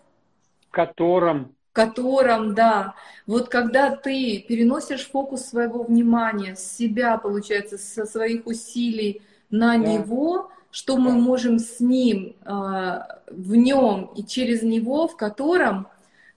Котором. 0.71 1.56
Котором, 1.71 2.54
да. 2.54 2.95
Вот 3.28 3.47
когда 3.47 3.95
ты 3.95 4.43
переносишь 4.45 5.08
фокус 5.08 5.45
своего 5.45 5.84
внимания 5.84 6.56
с 6.56 6.76
себя, 6.76 7.17
получается, 7.17 7.78
со 7.78 8.06
своих 8.06 8.45
усилий 8.45 9.21
на 9.50 9.78
да. 9.78 9.78
него, 9.78 10.52
что 10.72 10.98
мы 10.98 11.12
можем 11.12 11.60
с 11.60 11.80
ним, 11.80 12.36
а, 12.46 13.20
в 13.30 13.56
нем 13.56 14.12
и 14.16 14.24
через 14.24 14.64
него, 14.64 15.08
в 15.08 15.18
котором 15.18 15.88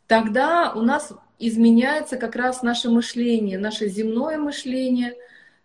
тогда 0.06 0.72
у 0.74 0.82
нас 0.82 1.12
изменяется 1.38 2.16
как 2.16 2.36
раз 2.36 2.62
наше 2.62 2.90
мышление, 2.90 3.58
наше 3.58 3.88
земное 3.88 4.38
мышление, 4.38 5.14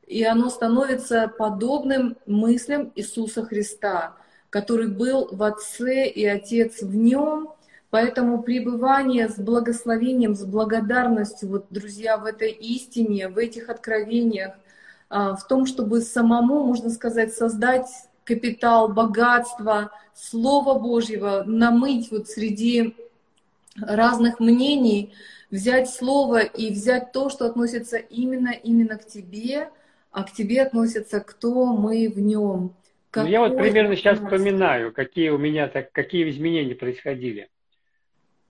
и 0.08 0.24
оно 0.24 0.50
становится 0.50 1.28
подобным 1.28 2.18
мыслям 2.26 2.92
Иисуса 2.96 3.44
Христа, 3.44 4.16
который 4.50 4.88
был 4.88 5.30
в 5.32 5.44
Отце 5.44 6.08
и 6.08 6.26
Отец 6.26 6.82
в 6.82 6.96
нем. 6.96 7.50
Поэтому 7.92 8.44
пребывание 8.44 9.30
с 9.30 9.38
благословением, 9.38 10.36
с 10.36 10.44
благодарностью, 10.44 11.50
вот, 11.50 11.68
друзья, 11.72 12.18
в 12.18 12.26
этой 12.26 12.52
истине, 12.52 13.30
в 13.30 13.38
этих 13.38 13.70
откровениях, 13.70 14.54
а, 15.10 15.36
в 15.36 15.48
том, 15.48 15.66
чтобы 15.66 16.02
самому, 16.02 16.64
можно 16.64 16.92
сказать, 16.92 17.34
создать 17.34 17.88
капитал, 18.30 18.90
богатство, 18.90 19.92
Слова 20.14 20.78
Божьего, 20.78 21.44
намыть 21.48 22.12
вот 22.12 22.28
среди 22.28 22.96
разных 23.76 24.40
мнений, 24.40 25.14
взять 25.50 25.90
Слово 25.90 26.44
и 26.44 26.72
взять 26.72 27.12
то, 27.12 27.30
что 27.30 27.48
относится 27.48 27.98
именно, 27.98 28.52
именно 28.52 28.98
к 28.98 29.08
тебе, 29.08 29.70
а 30.12 30.24
к 30.24 30.32
тебе 30.32 30.62
относится, 30.62 31.22
кто 31.22 31.66
мы 31.74 32.12
в 32.14 32.20
нем. 32.20 32.76
ну, 33.16 33.26
я 33.26 33.40
вот 33.40 33.58
примерно 33.58 33.96
сейчас 33.96 34.20
вспоминаю, 34.20 34.94
какие 34.94 35.30
у 35.30 35.40
меня 35.40 35.68
так, 35.68 35.92
какие 35.92 36.30
изменения 36.30 36.76
происходили. 36.76 37.50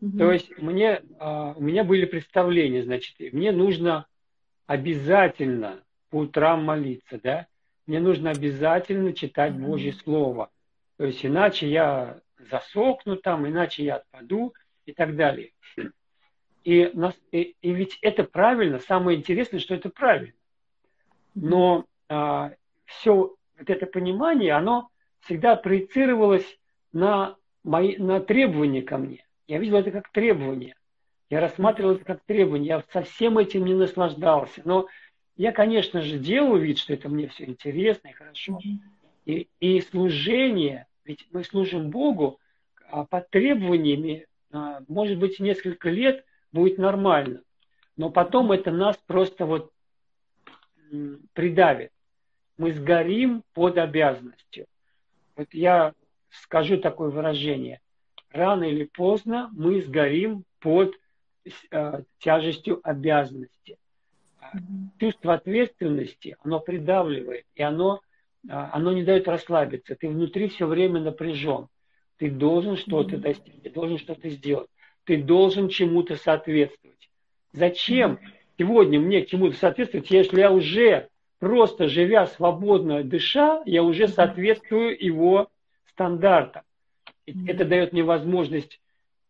Угу. 0.02 0.18
То 0.18 0.32
есть 0.34 0.58
мне, 0.58 1.02
а, 1.20 1.54
у 1.56 1.62
меня 1.62 1.86
были 1.86 2.06
представления, 2.06 2.84
значит, 2.84 3.16
мне 3.34 3.54
нужно 3.54 4.08
обязательно 4.68 5.80
по 6.10 6.18
утрам 6.18 6.64
молиться, 6.64 7.20
да, 7.24 7.48
мне 7.90 8.00
нужно 8.00 8.30
обязательно 8.30 9.14
читать 9.14 9.56
Божье 9.56 9.94
Слово. 9.94 10.52
То 10.98 11.06
есть 11.06 11.26
иначе 11.26 11.68
я 11.68 12.20
засохну 12.38 13.16
там, 13.16 13.48
иначе 13.48 13.84
я 13.84 13.96
отпаду 13.96 14.54
и 14.86 14.94
так 14.94 15.16
далее. 15.16 15.54
И, 16.64 16.92
нас, 16.94 17.16
и, 17.32 17.56
и 17.62 17.74
ведь 17.74 17.98
это 18.04 18.24
правильно, 18.24 18.78
самое 18.78 19.18
интересное, 19.18 19.60
что 19.60 19.74
это 19.74 19.90
правильно. 19.90 20.34
Но 21.34 21.86
а, 22.10 22.52
все 22.86 23.36
вот 23.58 23.70
это 23.70 23.88
понимание, 23.88 24.54
оно 24.54 24.90
всегда 25.22 25.56
проецировалось 25.56 26.60
на, 26.94 27.38
мои, 27.64 27.98
на 27.98 28.20
требования 28.20 28.84
ко 28.84 29.00
мне. 29.00 29.26
Я 29.48 29.58
видел 29.58 29.78
это 29.78 29.90
как 29.90 30.12
требование. 30.12 30.76
Я 31.32 31.42
рассматривал 31.42 31.96
это 31.96 32.06
как 32.06 32.24
требование. 32.26 32.68
Я 32.68 32.84
со 32.94 33.02
всем 33.02 33.40
этим 33.40 33.66
не 33.66 33.74
наслаждался. 33.74 34.62
Но 34.64 34.88
я, 35.40 35.54
конечно 35.54 36.02
же, 36.02 36.20
делаю 36.20 36.62
вид, 36.62 36.80
что 36.80 36.94
это 36.94 37.08
мне 37.08 37.30
все 37.30 37.46
интересно 37.46 38.10
и 38.10 38.12
хорошо. 38.12 38.60
И, 39.26 39.48
и 39.62 39.80
служение, 39.80 40.86
ведь 41.06 41.26
мы 41.32 41.46
служим 41.46 41.92
Богу, 41.92 42.42
а 42.92 43.06
под 43.06 43.30
требованиями, 43.30 44.28
а, 44.52 44.82
может 44.90 45.18
быть, 45.18 45.40
несколько 45.40 45.90
лет 45.90 46.26
будет 46.52 46.78
нормально. 46.78 47.42
Но 47.96 48.10
потом 48.10 48.52
это 48.52 48.72
нас 48.72 48.98
просто 49.08 49.46
вот 49.46 49.72
придавит. 51.32 51.94
Мы 52.58 52.74
сгорим 52.74 53.46
под 53.54 53.78
обязанностью. 53.78 54.66
Вот 55.38 55.48
я 55.54 55.94
скажу 56.32 56.80
такое 56.80 57.12
выражение. 57.12 57.80
Рано 58.32 58.66
или 58.66 58.84
поздно 58.84 59.50
мы 59.54 59.82
сгорим 59.84 60.44
под 60.60 60.96
э, 61.72 62.04
тяжестью 62.18 62.82
обязанности 62.84 63.79
чувство 65.00 65.34
ответственности, 65.36 66.36
оно 66.44 66.60
придавливает, 66.60 67.46
и 67.56 67.62
оно, 67.62 68.02
а, 68.50 68.72
оно 68.74 68.94
не 68.94 69.04
дает 69.04 69.28
расслабиться. 69.28 69.96
Ты 69.96 70.10
внутри 70.10 70.50
все 70.50 70.66
время 70.66 71.00
напряжен. 71.00 71.68
Ты 72.18 72.30
должен 72.30 72.76
что-то 72.76 73.18
достичь, 73.18 73.62
ты 73.64 73.70
должен 73.70 73.98
что-то 73.98 74.30
сделать. 74.30 74.70
Ты 75.06 75.24
должен 75.24 75.70
чему-то 75.70 76.16
соответствовать. 76.16 77.10
Зачем 77.54 78.20
сегодня 78.58 79.00
мне 79.00 79.26
чему-то 79.26 79.56
соответствовать, 79.56 80.12
если 80.12 80.40
я 80.40 80.52
уже 80.52 81.10
просто 81.40 81.88
живя 81.88 82.28
свободно, 82.28 83.04
дыша, 83.04 83.64
я 83.66 83.84
уже 83.84 84.08
соответствую 84.08 85.04
его 85.04 85.48
стандартам. 85.88 86.64
Это 87.26 87.66
дает 87.66 87.94
мне 87.94 88.04
возможность 88.04 88.80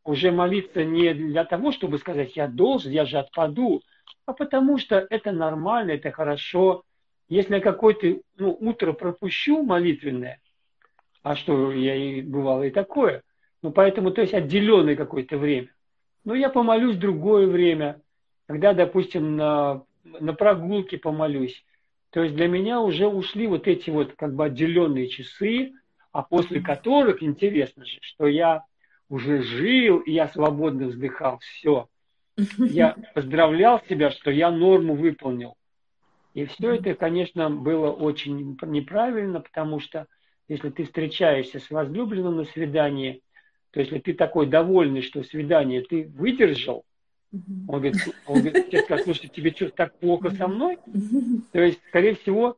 уже 0.03 0.31
молиться 0.31 0.83
не 0.83 1.13
для 1.13 1.45
того, 1.45 1.71
чтобы 1.71 1.97
сказать, 1.97 2.35
я 2.35 2.47
должен, 2.47 2.91
я 2.91 3.05
же 3.05 3.19
отпаду, 3.19 3.81
а 4.29 4.33
потому 4.33 4.77
что 4.77 5.07
это 5.09 5.31
нормально, 5.31 5.93
это 5.93 6.11
хорошо. 6.11 6.83
Если 7.29 7.55
я 7.55 7.61
какое-то 7.61 8.21
ну, 8.37 8.55
утро 8.59 8.93
пропущу 8.93 9.63
молитвенное, 9.63 10.39
а 11.23 11.35
что 11.35 11.71
я 11.71 11.95
и 11.95 12.21
бывало 12.21 12.61
и 12.61 12.69
такое, 12.69 13.23
ну 13.63 13.71
поэтому, 13.71 14.11
то 14.11 14.21
есть 14.21 14.35
отделенное 14.35 14.95
какое-то 14.95 15.39
время, 15.39 15.69
ну 16.25 16.35
я 16.35 16.49
помолюсь 16.49 16.95
другое 16.97 17.47
время, 17.47 18.01
когда, 18.45 18.73
допустим, 18.73 19.35
на, 19.35 19.83
на 20.03 20.33
прогулке 20.33 20.99
помолюсь. 20.99 21.65
То 22.11 22.21
есть 22.21 22.35
для 22.35 22.47
меня 22.47 22.81
уже 22.81 23.07
ушли 23.07 23.47
вот 23.47 23.67
эти 23.67 23.89
вот 23.89 24.13
как 24.13 24.35
бы 24.35 24.45
отделенные 24.45 25.07
часы, 25.07 25.73
а 26.11 26.21
после 26.21 26.61
которых, 26.61 27.23
интересно 27.23 27.83
же, 27.83 27.97
что 28.01 28.27
я 28.27 28.63
уже 29.09 29.41
жил, 29.41 29.97
и 30.01 30.11
я 30.11 30.27
свободно 30.27 30.85
вздыхал, 30.85 31.39
все– 31.39 31.89
я 32.57 32.95
поздравлял 33.13 33.81
себя, 33.87 34.11
что 34.11 34.31
я 34.31 34.51
норму 34.51 34.95
выполнил. 34.95 35.55
И 36.33 36.45
все 36.45 36.75
это, 36.75 36.93
конечно, 36.93 37.49
было 37.49 37.91
очень 37.91 38.57
неправильно, 38.61 39.41
потому 39.41 39.79
что 39.79 40.07
если 40.47 40.69
ты 40.69 40.85
встречаешься 40.85 41.59
с 41.59 41.69
возлюбленным 41.69 42.37
на 42.37 42.45
свидании, 42.45 43.21
то 43.71 43.79
если 43.79 43.99
ты 43.99 44.13
такой 44.13 44.47
довольный, 44.47 45.01
что 45.01 45.23
свидание 45.23 45.81
ты 45.81 46.07
выдержал, 46.07 46.85
он 47.31 47.67
говорит, 47.67 47.95
он 48.25 48.41
говорит 48.41 48.67
тебе 48.71 48.81
скажет, 48.81 49.05
слушай, 49.05 49.27
тебе 49.27 49.51
что, 49.51 49.69
так 49.69 49.97
плохо 49.99 50.31
со 50.31 50.47
мной? 50.47 50.77
То 51.51 51.61
есть, 51.61 51.79
скорее 51.87 52.15
всего, 52.15 52.57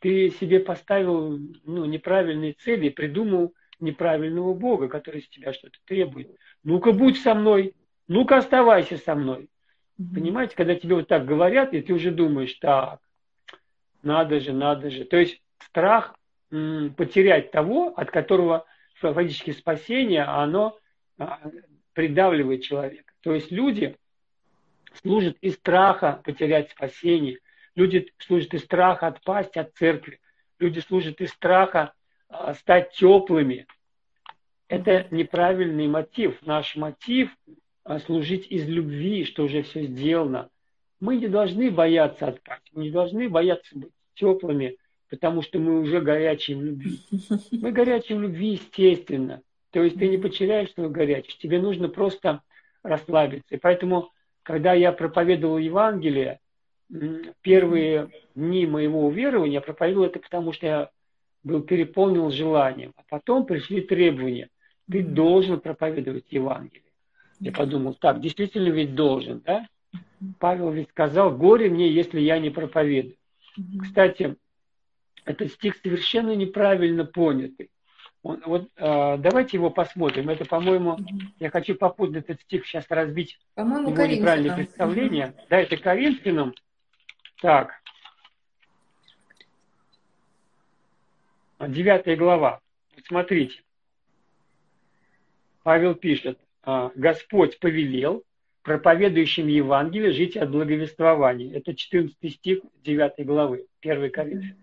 ты 0.00 0.30
себе 0.30 0.60
поставил 0.60 1.38
ну, 1.64 1.84
неправильные 1.84 2.54
цели 2.54 2.86
и 2.86 2.90
придумал 2.90 3.54
неправильного 3.80 4.52
Бога, 4.54 4.88
который 4.88 5.20
из 5.20 5.28
тебя 5.28 5.52
что-то 5.52 5.78
требует. 5.86 6.30
Ну-ка, 6.64 6.92
будь 6.92 7.18
со 7.18 7.34
мной, 7.34 7.74
ну-ка 8.10 8.38
оставайся 8.38 8.98
со 8.98 9.14
мной. 9.14 9.48
Mm-hmm. 9.96 10.14
Понимаете, 10.14 10.56
когда 10.56 10.74
тебе 10.74 10.96
вот 10.96 11.06
так 11.06 11.24
говорят, 11.24 11.72
и 11.72 11.80
ты 11.80 11.92
уже 11.94 12.10
думаешь, 12.10 12.52
так, 12.54 12.98
надо 14.02 14.40
же, 14.40 14.52
надо 14.52 14.90
же. 14.90 15.04
То 15.04 15.16
есть 15.16 15.40
страх 15.60 16.16
м, 16.50 16.92
потерять 16.94 17.52
того, 17.52 17.94
от 17.96 18.10
которого 18.10 18.66
фактически 18.96 19.52
спасение, 19.52 20.24
оно 20.24 20.76
а, 21.18 21.38
придавливает 21.92 22.64
человека. 22.64 23.12
То 23.20 23.32
есть 23.32 23.52
люди 23.52 23.96
служат 24.94 25.36
из 25.40 25.54
страха 25.54 26.20
потерять 26.24 26.72
спасение. 26.72 27.38
Люди 27.76 28.12
служат 28.18 28.54
из 28.54 28.64
страха 28.64 29.06
отпасть 29.06 29.56
от 29.56 29.72
церкви. 29.76 30.18
Люди 30.58 30.80
служат 30.80 31.20
из 31.20 31.30
страха 31.30 31.92
а, 32.28 32.54
стать 32.54 32.90
теплыми. 32.90 33.68
Это 34.66 35.06
неправильный 35.12 35.86
мотив. 35.86 36.44
Наш 36.44 36.74
мотив 36.74 37.30
а 37.46 37.52
служить 37.98 38.46
из 38.50 38.68
любви, 38.68 39.24
что 39.24 39.44
уже 39.44 39.62
все 39.62 39.84
сделано. 39.84 40.48
Мы 41.00 41.16
не 41.16 41.28
должны 41.28 41.70
бояться 41.70 42.38
мы 42.72 42.84
не 42.84 42.90
должны 42.90 43.28
бояться 43.28 43.76
быть 43.76 43.90
теплыми, 44.14 44.76
потому 45.08 45.42
что 45.42 45.58
мы 45.58 45.80
уже 45.80 46.00
горячие 46.00 46.56
в 46.56 46.62
любви. 46.62 47.00
Мы 47.50 47.72
горячие 47.72 48.18
в 48.18 48.22
любви, 48.22 48.52
естественно. 48.52 49.42
То 49.70 49.82
есть 49.82 49.98
ты 49.98 50.08
не 50.08 50.18
потеряешь 50.18 50.72
свою 50.72 50.90
горячесть, 50.90 51.38
тебе 51.38 51.60
нужно 51.60 51.88
просто 51.88 52.42
расслабиться. 52.82 53.54
И 53.54 53.58
поэтому, 53.58 54.10
когда 54.42 54.72
я 54.72 54.92
проповедовал 54.92 55.58
Евангелие, 55.58 56.40
первые 57.40 58.10
дни 58.34 58.66
моего 58.66 59.06
уверования, 59.06 59.54
я 59.54 59.60
проповедовал 59.60 60.06
это 60.06 60.18
потому, 60.18 60.52
что 60.52 60.66
я 60.66 60.90
был 61.42 61.62
переполнен 61.62 62.30
желанием. 62.30 62.92
А 62.96 63.02
потом 63.08 63.46
пришли 63.46 63.80
требования. 63.80 64.48
Ты 64.90 65.02
должен 65.02 65.60
проповедовать 65.60 66.26
Евангелие. 66.30 66.89
Я 67.40 67.52
подумал, 67.52 67.94
так, 67.94 68.20
действительно 68.20 68.68
ведь 68.68 68.94
должен, 68.94 69.40
да? 69.40 69.66
Павел 70.38 70.70
ведь 70.70 70.90
сказал, 70.90 71.34
горе 71.34 71.70
мне, 71.70 71.90
если 71.90 72.20
я 72.20 72.38
не 72.38 72.50
проповедую. 72.50 73.16
Кстати, 73.82 74.36
этот 75.24 75.50
стих 75.52 75.76
совершенно 75.82 76.34
неправильно 76.34 77.04
понятый. 77.04 77.70
Он, 78.22 78.42
вот 78.44 78.68
э, 78.76 79.16
давайте 79.16 79.56
его 79.56 79.70
посмотрим. 79.70 80.28
Это, 80.28 80.44
по-моему, 80.44 80.98
я 81.38 81.48
хочу 81.48 81.74
попутно 81.74 82.18
этот 82.18 82.42
стих 82.42 82.66
сейчас 82.66 82.84
разбить. 82.90 83.38
По-моему, 83.54 83.90
его 83.90 84.04
неправильное 84.04 84.56
представление. 84.56 85.28
Угу. 85.28 85.46
Да, 85.48 85.60
это 85.60 85.76
Коринфянам. 85.78 86.54
Так. 87.40 87.72
Девятая 91.58 92.16
глава. 92.16 92.60
Смотрите. 93.06 93.62
Павел 95.62 95.94
пишет, 95.94 96.38
«А, 96.38 96.49
Господь 96.64 97.58
повелел 97.58 98.24
проповедующим 98.62 99.46
Евангелие 99.46 100.12
жить 100.12 100.36
от 100.36 100.50
благовествования. 100.50 101.56
Это 101.56 101.74
14 101.74 102.16
стих 102.32 102.60
9 102.84 103.26
главы 103.26 103.66
1 103.80 104.10
Коринфян. 104.10 104.56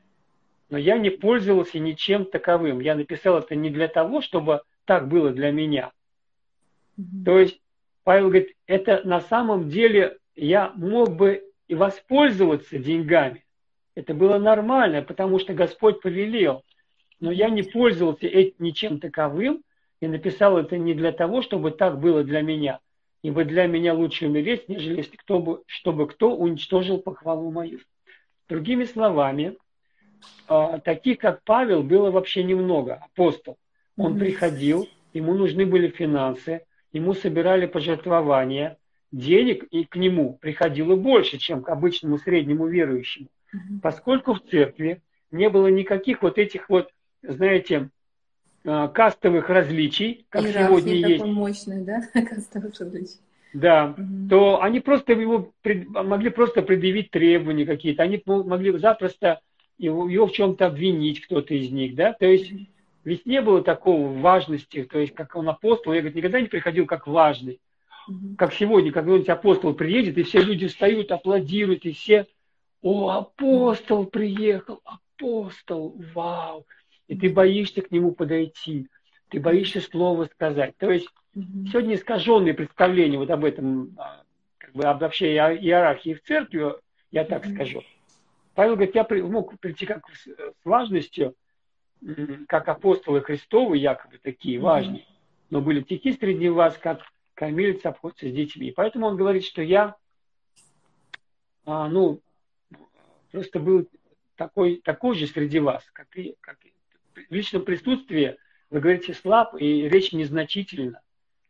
Но 0.69 0.77
я 0.77 0.97
не 0.97 1.09
пользовался 1.09 1.79
ничем 1.79 2.25
таковым. 2.25 2.79
Я 2.79 2.95
написал 2.95 3.39
это 3.39 3.55
не 3.55 3.69
для 3.69 3.87
того, 3.87 4.21
чтобы 4.21 4.61
так 4.85 5.07
было 5.07 5.31
для 5.31 5.51
меня. 5.51 5.91
Mm-hmm. 6.99 7.23
То 7.25 7.39
есть 7.39 7.61
Павел 8.03 8.29
говорит, 8.29 8.55
это 8.67 9.01
на 9.05 9.21
самом 9.21 9.69
деле 9.69 10.17
я 10.35 10.71
мог 10.75 11.15
бы 11.15 11.43
и 11.67 11.75
воспользоваться 11.75 12.77
деньгами. 12.77 13.43
Это 13.95 14.13
было 14.13 14.37
нормально, 14.37 15.01
потому 15.01 15.39
что 15.39 15.53
Господь 15.53 16.01
повелел. 16.01 16.63
Но 17.19 17.31
я 17.31 17.49
не 17.49 17.63
пользовался 17.63 18.27
этим 18.27 18.55
ничем 18.59 18.99
таковым 18.99 19.63
и 20.01 20.07
написал 20.07 20.57
это 20.57 20.77
не 20.77 20.93
для 20.93 21.11
того, 21.11 21.41
чтобы 21.41 21.71
так 21.71 21.99
было 21.99 22.23
для 22.23 22.41
меня. 22.41 22.79
Ибо 23.23 23.43
для 23.45 23.65
меня 23.65 23.93
лучше 23.93 24.27
умереть, 24.27 24.69
нежели 24.69 24.97
если 24.97 25.15
кто 25.17 25.39
бы, 25.39 25.63
чтобы 25.65 26.07
кто 26.07 26.35
уничтожил 26.35 26.99
похвалу 26.99 27.51
мою. 27.51 27.79
Другими 28.47 28.83
словами, 28.83 29.57
а, 30.47 30.79
таких, 30.79 31.17
как 31.19 31.43
Павел, 31.43 31.83
было 31.83 32.11
вообще 32.11 32.43
немного, 32.43 32.95
апостол. 32.95 33.57
Он 33.97 34.17
приходил, 34.17 34.87
ему 35.13 35.33
нужны 35.33 35.65
были 35.65 35.87
финансы, 35.87 36.63
ему 36.93 37.13
собирали 37.13 37.65
пожертвования, 37.65 38.77
денег 39.11 39.63
и 39.63 39.85
к 39.85 39.95
нему 39.95 40.37
приходило 40.39 40.95
больше, 40.95 41.37
чем 41.37 41.63
к 41.63 41.69
обычному 41.69 42.19
среднему 42.19 42.67
верующему. 42.67 43.27
Поскольку 43.81 44.33
в 44.33 44.41
церкви 44.41 45.01
не 45.31 45.49
было 45.49 45.67
никаких 45.67 46.21
вот 46.21 46.37
этих 46.37 46.69
вот, 46.69 46.91
знаете, 47.23 47.89
кастовых 48.63 49.49
различий, 49.49 50.25
как 50.29 50.43
Иерархии 50.43 50.67
сегодня 50.67 50.93
есть. 50.93 51.25
мощный, 51.25 51.83
да, 51.83 52.01
кастовых 52.21 52.79
различий. 52.79 53.19
Да, 53.53 53.95
угу. 53.97 54.29
то 54.29 54.61
они 54.61 54.79
просто 54.81 55.13
его 55.13 55.51
могли 55.63 56.29
просто 56.29 56.61
предъявить 56.61 57.11
требования 57.11 57.65
какие-то, 57.65 58.03
они 58.03 58.21
могли 58.25 58.77
запросто 58.77 59.39
его, 59.77 60.09
его 60.09 60.27
в 60.27 60.31
чем-то 60.31 60.67
обвинить 60.67 61.21
кто-то 61.21 61.53
из 61.53 61.71
них, 61.71 61.95
да, 61.95 62.13
то 62.13 62.25
есть 62.25 62.51
ведь 63.03 63.25
не 63.25 63.41
было 63.41 63.63
такого 63.63 64.11
важности, 64.19 64.83
то 64.83 64.99
есть 64.99 65.13
как 65.13 65.35
он 65.35 65.47
апостол, 65.47 65.93
я 65.93 66.01
говорит, 66.01 66.17
никогда 66.17 66.41
не 66.41 66.47
приходил 66.47 66.85
как 66.85 67.07
важный, 67.07 67.61
как 68.37 68.53
сегодня, 68.53 68.91
когда 68.91 69.13
нибудь 69.13 69.29
апостол 69.29 69.73
приедет, 69.73 70.17
и 70.17 70.23
все 70.23 70.41
люди 70.41 70.67
встают, 70.67 71.11
аплодируют, 71.11 71.85
и 71.85 71.93
все, 71.93 72.27
о, 72.81 73.09
апостол 73.11 74.05
приехал, 74.05 74.81
апостол, 74.83 75.95
вау, 76.13 76.65
и 77.07 77.15
ты 77.15 77.29
боишься 77.29 77.81
к 77.81 77.91
нему 77.91 78.11
подойти, 78.11 78.87
ты 79.29 79.39
боишься 79.39 79.81
слова 79.81 80.25
сказать. 80.25 80.75
То 80.77 80.91
есть 80.91 81.07
сегодня 81.33 81.95
искаженные 81.95 82.53
представления 82.53 83.17
вот 83.17 83.29
об 83.29 83.45
этом, 83.45 83.95
а, 83.97 84.23
как 84.57 84.73
бы 84.73 84.83
об 84.83 85.01
вообще 85.01 85.33
иерархии 85.33 86.13
в 86.13 86.23
церкви, 86.23 86.73
я 87.11 87.23
так 87.25 87.45
скажу. 87.45 87.83
Павел 88.55 88.75
говорит, 88.75 88.95
я 88.95 89.05
мог 89.23 89.57
прийти 89.59 89.85
как 89.85 90.03
с 90.09 90.27
важностью, 90.63 91.35
как 92.47 92.67
апостолы 92.67 93.21
Христовы, 93.21 93.77
якобы 93.77 94.17
такие 94.17 94.59
важные, 94.59 95.05
но 95.49 95.61
были 95.61 95.81
тихи 95.81 96.13
среди 96.13 96.49
вас, 96.49 96.77
как 96.77 97.01
кормилец 97.33 97.85
обходится 97.85 98.29
с 98.29 98.33
детьми. 98.33 98.71
Поэтому 98.75 99.07
он 99.07 99.15
говорит, 99.15 99.45
что 99.45 99.61
я, 99.61 99.95
а, 101.65 101.87
ну, 101.87 102.19
просто 103.31 103.59
был 103.59 103.87
такой, 104.35 104.81
такой 104.83 105.15
же 105.15 105.27
среди 105.27 105.59
вас, 105.59 105.87
как 105.93 106.07
и, 106.17 106.35
как 106.41 106.57
и 106.65 106.73
в 107.29 107.33
личном 107.33 107.63
присутствии, 107.63 108.37
вы 108.69 108.79
говорите, 108.79 109.13
слаб, 109.13 109.55
и 109.59 109.87
речь 109.87 110.11
незначительна. 110.11 111.01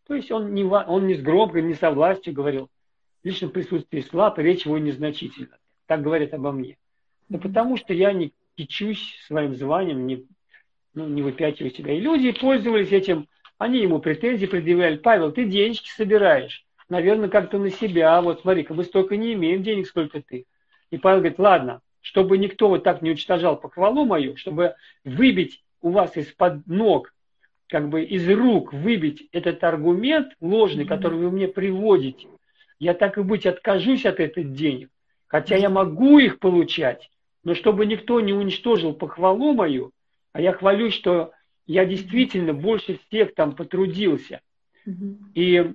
То 0.07 0.13
есть 0.13 0.31
он 0.31 0.53
не, 0.53 0.63
он 0.63 1.07
не 1.07 1.15
с 1.15 1.21
громкой, 1.21 1.63
не 1.63 1.73
со 1.73 1.91
властью 1.91 2.33
говорил. 2.33 2.69
В 3.23 3.27
личном 3.27 3.51
присутствии 3.51 4.01
слаб, 4.01 4.39
и 4.39 4.43
речь 4.43 4.65
его 4.65 4.77
незначительна. 4.77 5.57
Так 5.85 6.01
говорят 6.01 6.33
обо 6.33 6.51
мне. 6.51 6.77
Да 7.29 7.39
потому 7.39 7.77
что 7.77 7.93
я 7.93 8.13
не 8.13 8.33
кичусь 8.55 9.15
своим 9.27 9.55
званием, 9.55 10.07
не, 10.07 10.25
ну, 10.93 11.07
не 11.07 11.21
выпячиваю 11.21 11.71
себя. 11.71 11.93
И 11.93 11.99
люди 11.99 12.31
пользовались 12.31 12.91
этим, 12.91 13.27
они 13.57 13.81
ему 13.81 13.99
претензии 13.99 14.45
предъявляли. 14.45 14.97
Павел, 14.97 15.31
ты 15.31 15.45
денежки 15.45 15.89
собираешь. 15.89 16.65
Наверное, 16.89 17.29
как-то 17.29 17.57
на 17.57 17.69
себя. 17.69 18.21
Вот 18.21 18.41
смотри-ка, 18.41 18.73
мы 18.73 18.83
столько 18.83 19.17
не 19.17 19.33
имеем 19.33 19.63
денег, 19.63 19.87
сколько 19.87 20.21
ты. 20.21 20.45
И 20.89 20.97
Павел 20.97 21.19
говорит, 21.19 21.39
ладно, 21.39 21.81
чтобы 22.07 22.37
никто 22.37 22.69
вот 22.69 22.85
так 22.85 23.01
не 23.01 23.09
уничтожал 23.09 23.59
похвалу 23.59 24.05
мою, 24.05 24.37
чтобы 24.37 24.75
выбить 25.03 25.61
у 25.81 25.89
вас 25.89 26.15
из-под 26.15 26.65
ног, 26.65 27.13
как 27.67 27.89
бы 27.89 28.01
из 28.01 28.29
рук 28.29 28.71
выбить 28.71 29.27
этот 29.33 29.61
аргумент 29.65 30.31
ложный, 30.39 30.85
который 30.85 31.19
вы 31.19 31.31
мне 31.31 31.49
приводите, 31.49 32.29
я 32.79 32.93
так 32.93 33.17
и 33.17 33.23
быть 33.23 33.45
откажусь 33.45 34.05
от 34.05 34.21
этих 34.21 34.53
денег, 34.53 34.89
хотя 35.27 35.57
я 35.57 35.69
могу 35.69 36.17
их 36.17 36.39
получать, 36.39 37.09
но 37.43 37.55
чтобы 37.55 37.85
никто 37.85 38.21
не 38.21 38.31
уничтожил 38.31 38.93
похвалу 38.93 39.53
мою, 39.53 39.91
а 40.31 40.39
я 40.39 40.53
хвалюсь, 40.53 40.93
что 40.93 41.33
я 41.65 41.83
действительно 41.83 42.53
больше 42.53 42.99
всех 43.07 43.35
там 43.35 43.53
потрудился. 43.53 44.39
И 45.33 45.73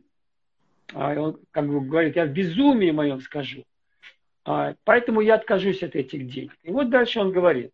а, 0.94 1.14
он 1.20 1.40
как 1.50 1.68
бы 1.68 1.82
говорит, 1.82 2.16
я 2.16 2.24
в 2.24 2.30
безумии 2.30 2.90
моем 2.90 3.20
скажу. 3.20 3.64
А, 4.44 4.74
поэтому 4.84 5.20
я 5.20 5.34
откажусь 5.34 5.82
от 5.82 5.94
этих 5.94 6.26
денег. 6.26 6.56
И 6.62 6.70
вот 6.70 6.90
дальше 6.90 7.20
он 7.20 7.32
говорит, 7.32 7.70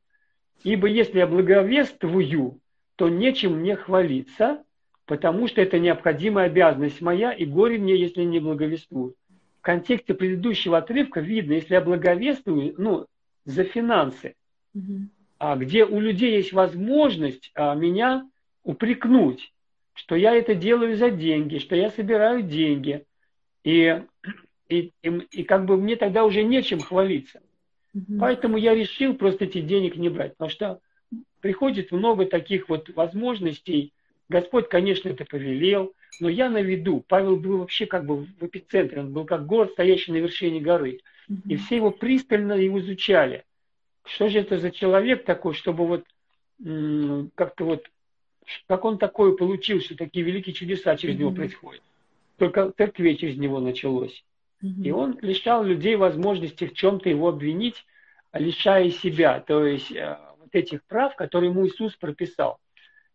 ибо 0.65 0.87
если 0.87 1.19
я 1.19 1.27
благовествую, 1.27 2.61
то 2.97 3.09
нечем 3.09 3.61
мне 3.61 3.77
хвалиться, 3.77 4.65
потому 5.07 5.49
что 5.49 5.61
это 5.63 5.79
необходимая 5.79 6.47
обязанность 6.47 7.01
моя, 7.01 7.33
и 7.33 7.47
горе 7.47 7.79
мне, 7.79 7.97
если 7.97 8.23
не 8.23 8.41
благовествую. 8.41 9.15
В 9.59 9.63
контексте 9.63 10.15
предыдущего 10.15 10.79
отрывка 10.79 11.21
видно, 11.21 11.55
если 11.55 11.75
я 11.75 11.81
благовествую, 11.81 12.75
ну, 12.77 13.07
за 13.45 13.65
финансы, 13.65 14.35
угу. 14.75 15.09
а, 15.39 15.57
где 15.57 15.85
у 15.85 16.01
людей 16.01 16.37
есть 16.37 16.53
возможность 16.53 17.51
а, 17.55 17.75
меня 17.75 18.29
упрекнуть, 18.63 19.53
что 19.95 20.15
я 20.15 20.35
это 20.35 20.55
делаю 20.55 20.97
за 20.97 21.11
деньги, 21.11 21.59
что 21.59 21.75
я 21.75 21.91
собираю 21.91 22.43
деньги. 22.43 23.05
И, 23.65 24.03
и, 24.69 24.93
и, 25.03 25.09
и 25.09 25.43
как 25.45 25.65
бы 25.65 25.77
мне 25.77 25.97
тогда 25.97 26.25
уже 26.25 26.43
нечем 26.43 26.81
хвалиться. 26.81 27.41
Угу. 27.95 28.19
Поэтому 28.21 28.57
я 28.57 28.75
решил 28.75 29.15
просто 29.15 29.45
эти 29.45 29.61
денег 29.61 29.97
не 29.97 30.09
брать, 30.09 30.33
потому 30.33 30.51
что 30.51 30.81
приходит 31.41 31.93
много 31.93 32.27
таких 32.27 32.69
вот 32.69 32.91
возможностей. 32.91 33.93
Господь, 34.29 34.69
конечно, 34.69 35.09
это 35.09 35.25
повелел, 35.25 35.95
но 36.21 36.29
я 36.29 36.51
на 36.51 36.61
виду. 36.61 37.05
Павел 37.09 37.37
был 37.37 37.59
вообще 37.59 37.87
как 37.87 38.05
бы 38.05 38.25
в 38.25 38.43
эпицентре, 38.43 39.01
он 39.01 39.13
был 39.13 39.25
как 39.25 39.47
город, 39.47 39.73
стоящий 39.73 40.13
на 40.13 40.17
вершине 40.17 40.61
горы. 40.61 41.01
И 41.47 41.57
все 41.57 41.77
его 41.77 41.91
пристально 41.91 42.55
его 42.55 42.81
изучали. 42.81 43.45
Что 44.05 44.29
же 44.29 44.39
это 44.39 44.59
за 44.59 44.71
человек 44.71 45.25
такой, 45.25 45.55
чтобы 45.55 45.87
вот 45.87 46.05
как-то 47.35 47.65
вот, 47.65 47.87
как 48.67 48.85
он 48.85 48.99
такое 48.99 49.33
получил, 49.33 49.81
что 49.81 49.97
такие 49.97 50.25
великие 50.25 50.55
чудеса 50.55 50.97
через 50.97 51.19
него 51.19 51.31
происходят. 51.33 51.83
Только 52.37 52.73
церкви 52.77 53.15
через 53.15 53.37
него 53.37 53.61
началось. 53.61 54.25
И 54.61 54.91
он 54.91 55.19
лишал 55.23 55.63
людей 55.63 55.97
возможности 55.97 56.67
в 56.67 56.75
чем-то 56.75 57.09
его 57.09 57.29
обвинить, 57.29 57.85
лишая 58.33 58.91
себя, 58.91 59.41
то 59.41 59.65
есть 59.65 59.93
э, 59.93 60.19
вот 60.39 60.49
этих 60.53 60.85
прав, 60.85 61.15
которые 61.17 61.51
ему 61.51 61.67
Иисус 61.67 61.97
прописал. 61.97 62.59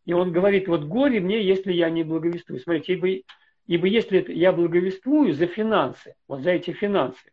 И 0.06 0.14
он 0.14 0.32
говорит, 0.32 0.68
вот 0.68 0.84
горе 0.86 1.20
мне, 1.20 1.42
если 1.44 1.72
я 1.72 1.90
не 1.90 2.04
благовествую. 2.04 2.60
Смотрите, 2.60 2.94
ибо, 2.94 3.24
ибо 3.68 3.88
если 3.88 4.26
я 4.34 4.52
благовествую 4.52 5.34
за 5.34 5.48
финансы, 5.48 6.16
вот 6.28 6.42
за 6.42 6.52
эти 6.52 6.72
финансы, 6.72 7.32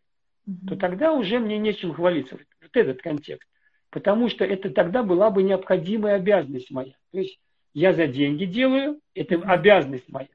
то 0.69 0.77
тогда 0.77 1.13
уже 1.13 1.39
мне 1.39 1.59
нечем 1.59 1.93
хвалиться. 1.95 2.37
Вот 2.61 2.71
этот 2.77 3.03
контекст. 3.03 3.49
потому 3.91 4.29
что 4.29 4.45
это 4.45 4.71
тогда 4.71 5.03
была 5.03 5.31
бы 5.31 5.43
необходимая 5.43 6.17
обязанность 6.17 6.71
моя. 6.71 6.95
То 7.13 7.19
есть 7.19 7.39
я 7.75 7.93
за 7.93 8.07
деньги 8.07 8.45
делаю, 8.45 9.01
это 9.15 9.37
обязанность 9.37 10.09
моя. 10.09 10.29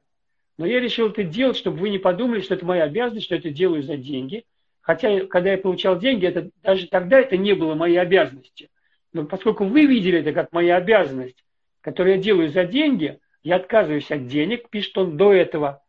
Но 0.57 0.65
я 0.65 0.79
решил 0.79 1.09
это 1.09 1.23
делать, 1.23 1.57
чтобы 1.57 1.77
вы 1.77 1.89
не 1.89 1.99
подумали, 1.99 2.41
что 2.41 2.53
это 2.53 2.65
моя 2.65 2.83
обязанность, 2.83 3.25
что 3.25 3.35
я 3.35 3.39
это 3.39 3.49
делаю 3.49 3.83
за 3.83 3.97
деньги. 3.97 4.45
Хотя, 4.81 5.25
когда 5.25 5.51
я 5.51 5.57
получал 5.57 5.99
деньги, 5.99 6.27
это, 6.27 6.49
даже 6.63 6.87
тогда 6.87 7.19
это 7.19 7.37
не 7.37 7.53
было 7.53 7.75
моей 7.75 7.97
обязанностью. 7.97 8.69
Но 9.11 9.25
поскольку 9.25 9.65
вы 9.65 9.85
видели 9.85 10.19
это 10.19 10.31
как 10.31 10.51
моя 10.51 10.77
обязанность, 10.77 11.43
которую 11.81 12.15
я 12.15 12.21
делаю 12.21 12.49
за 12.49 12.65
деньги, 12.65 13.19
я 13.43 13.57
отказываюсь 13.57 14.11
от 14.11 14.27
денег, 14.27 14.69
пишет 14.69 14.97
он 14.97 15.17
до 15.17 15.33
этого. 15.33 15.83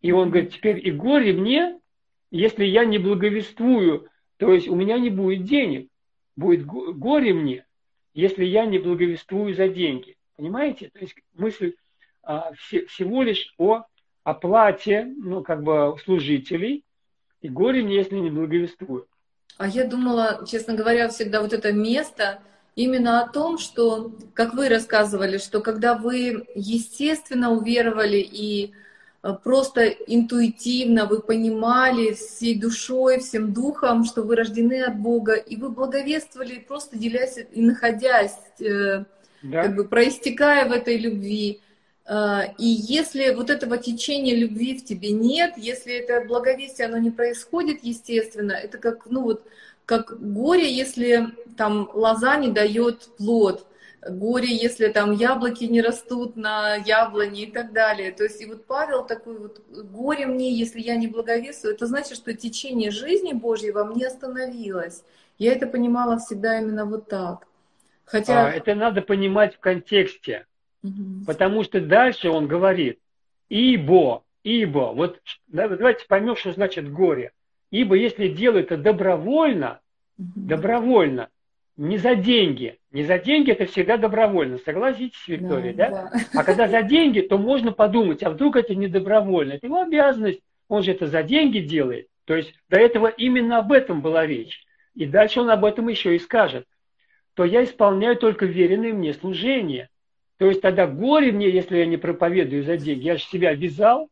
И 0.00 0.12
он 0.12 0.30
говорит, 0.30 0.52
теперь 0.52 0.86
и 0.86 0.90
горе 0.90 1.32
мне, 1.32 1.78
если 2.30 2.64
я 2.64 2.84
не 2.84 2.98
благовествую, 2.98 4.08
то 4.36 4.52
есть 4.52 4.68
у 4.68 4.74
меня 4.74 4.98
не 4.98 5.10
будет 5.10 5.44
денег. 5.44 5.88
Будет 6.34 6.64
горе 6.66 7.32
мне, 7.34 7.66
если 8.14 8.44
я 8.44 8.66
не 8.66 8.78
благовествую 8.78 9.54
за 9.54 9.68
деньги. 9.68 10.16
Понимаете? 10.36 10.90
То 10.92 11.00
есть 11.00 11.14
мысль 11.34 11.74
а, 12.22 12.52
все, 12.54 12.86
всего 12.86 13.22
лишь 13.22 13.54
о 13.58 13.84
оплате, 14.24 15.12
ну, 15.16 15.42
как 15.42 15.62
бы, 15.62 15.96
служителей, 16.04 16.84
и 17.40 17.48
горе 17.48 17.82
мне, 17.82 17.96
если 17.96 18.16
не 18.16 18.30
благовествую. 18.30 19.06
А 19.58 19.68
я 19.68 19.84
думала, 19.84 20.44
честно 20.46 20.74
говоря, 20.74 21.08
всегда 21.08 21.42
вот 21.42 21.52
это 21.52 21.72
место 21.72 22.40
именно 22.74 23.22
о 23.22 23.28
том, 23.28 23.58
что, 23.58 24.12
как 24.34 24.54
вы 24.54 24.68
рассказывали, 24.68 25.38
что 25.38 25.60
когда 25.60 25.96
вы 25.96 26.46
естественно 26.54 27.50
уверовали 27.50 28.16
и 28.18 28.72
э, 29.22 29.34
просто 29.44 29.88
интуитивно 29.88 31.06
вы 31.06 31.20
понимали 31.20 32.14
всей 32.14 32.58
душой, 32.58 33.20
всем 33.20 33.52
духом, 33.52 34.04
что 34.04 34.22
вы 34.22 34.36
рождены 34.36 34.82
от 34.82 34.98
Бога, 34.98 35.34
и 35.34 35.56
вы 35.56 35.68
благовествовали, 35.68 36.64
просто 36.66 36.98
делясь 36.98 37.38
и 37.52 37.60
находясь, 37.60 38.38
э, 38.60 39.04
да. 39.42 39.62
как 39.62 39.76
бы 39.76 39.84
проистекая 39.84 40.66
в 40.66 40.72
этой 40.72 40.96
любви, 40.96 41.60
и 42.08 42.66
если 42.66 43.32
вот 43.32 43.48
этого 43.48 43.78
течения 43.78 44.34
любви 44.34 44.76
в 44.76 44.84
тебе 44.84 45.12
нет, 45.12 45.54
если 45.56 45.94
это 45.94 46.26
благовестие, 46.26 46.88
оно 46.88 46.98
не 46.98 47.10
происходит 47.10 47.84
естественно, 47.84 48.52
это 48.52 48.78
как, 48.78 49.06
ну 49.06 49.22
вот, 49.22 49.46
как 49.86 50.20
горе, 50.20 50.72
если 50.72 51.28
там 51.56 51.88
лоза 51.94 52.36
не 52.36 52.48
дает 52.48 53.08
плод, 53.18 53.66
горе, 54.08 54.54
если 54.54 54.88
там 54.88 55.12
яблоки 55.12 55.64
не 55.64 55.80
растут 55.80 56.36
на 56.36 56.76
яблоне 56.76 57.44
и 57.44 57.50
так 57.50 57.72
далее. 57.72 58.10
То 58.12 58.24
есть 58.24 58.40
и 58.40 58.46
вот 58.46 58.66
Павел 58.66 59.06
такой 59.06 59.38
вот, 59.38 59.62
горе 59.70 60.26
мне, 60.26 60.52
если 60.52 60.80
я 60.80 60.96
не 60.96 61.06
благовествую, 61.06 61.74
это 61.74 61.86
значит, 61.86 62.16
что 62.16 62.34
течение 62.34 62.90
жизни 62.90 63.32
Божьей 63.32 63.70
во 63.70 63.84
мне 63.84 64.06
остановилось. 64.06 65.04
Я 65.38 65.52
это 65.52 65.66
понимала 65.66 66.18
всегда 66.18 66.58
именно 66.58 66.84
вот 66.84 67.08
так. 67.08 67.46
Хотя... 68.04 68.46
А, 68.46 68.50
это 68.50 68.74
надо 68.74 69.02
понимать 69.02 69.54
в 69.54 69.60
контексте. 69.60 70.46
Потому 71.26 71.62
что 71.62 71.80
дальше 71.80 72.28
он 72.30 72.48
говорит, 72.48 72.98
ибо, 73.48 74.24
ибо, 74.42 74.92
вот 74.94 75.20
давайте 75.48 76.06
поймем, 76.06 76.36
что 76.36 76.52
значит 76.52 76.90
горе. 76.90 77.32
Ибо 77.70 77.94
если 77.94 78.28
делает 78.28 78.66
это 78.66 78.76
добровольно, 78.76 79.80
добровольно, 80.18 81.28
не 81.76 81.98
за 81.98 82.14
деньги. 82.14 82.78
Не 82.90 83.04
за 83.04 83.18
деньги 83.18 83.50
это 83.50 83.64
всегда 83.66 83.96
добровольно. 83.96 84.58
Согласитесь, 84.58 85.26
Виктория, 85.26 85.72
да? 85.72 85.90
да? 85.90 86.10
да? 86.12 86.40
А 86.40 86.44
когда 86.44 86.68
за 86.68 86.82
деньги, 86.82 87.20
то 87.20 87.38
можно 87.38 87.72
подумать, 87.72 88.22
а 88.22 88.30
вдруг 88.30 88.56
это 88.56 88.74
не 88.74 88.88
добровольно. 88.88 89.54
Это 89.54 89.66
его 89.66 89.80
обязанность. 89.80 90.40
Он 90.68 90.82
же 90.82 90.92
это 90.92 91.06
за 91.06 91.22
деньги 91.22 91.60
делает. 91.60 92.08
То 92.24 92.36
есть 92.36 92.54
до 92.68 92.78
этого 92.78 93.06
именно 93.06 93.58
об 93.58 93.72
этом 93.72 94.02
была 94.02 94.26
речь. 94.26 94.64
И 94.94 95.06
дальше 95.06 95.40
он 95.40 95.50
об 95.50 95.64
этом 95.64 95.88
еще 95.88 96.14
и 96.14 96.18
скажет. 96.18 96.66
То 97.34 97.44
я 97.44 97.64
исполняю 97.64 98.16
только 98.16 98.44
веренные 98.44 98.92
мне 98.92 99.14
служения. 99.14 99.88
То 100.42 100.48
есть 100.48 100.60
тогда 100.60 100.88
горе 100.88 101.30
мне, 101.30 101.48
если 101.48 101.76
я 101.76 101.86
не 101.86 101.96
проповедую 101.96 102.64
за 102.64 102.76
деньги. 102.76 103.04
Я 103.04 103.16
же 103.16 103.22
себя 103.22 103.54
вязал, 103.54 104.10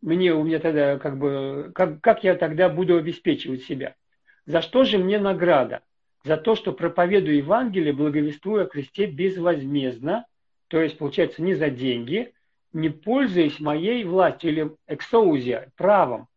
мне 0.00 0.32
у 0.32 0.44
меня 0.44 0.60
тогда 0.60 0.96
как 0.96 1.18
бы, 1.18 1.72
как, 1.74 2.00
как 2.00 2.22
я 2.22 2.36
тогда 2.36 2.68
буду 2.68 2.96
обеспечивать 2.96 3.64
себя? 3.64 3.96
За 4.44 4.62
что 4.62 4.84
же 4.84 4.96
мне 4.96 5.18
награда? 5.18 5.80
За 6.22 6.36
то, 6.36 6.54
что 6.54 6.72
проповедую 6.72 7.38
Евангелие, 7.38 7.92
благовествую 7.92 8.62
о 8.62 8.66
кресте 8.68 9.06
безвозмездно, 9.06 10.26
то 10.68 10.80
есть, 10.80 10.98
получается, 10.98 11.42
не 11.42 11.54
за 11.54 11.68
деньги, 11.68 12.32
не 12.72 12.88
пользуясь 12.88 13.58
моей 13.58 14.04
властью 14.04 14.50
или 14.52 14.70
эксоузия, 14.86 15.72
правом, 15.76 16.28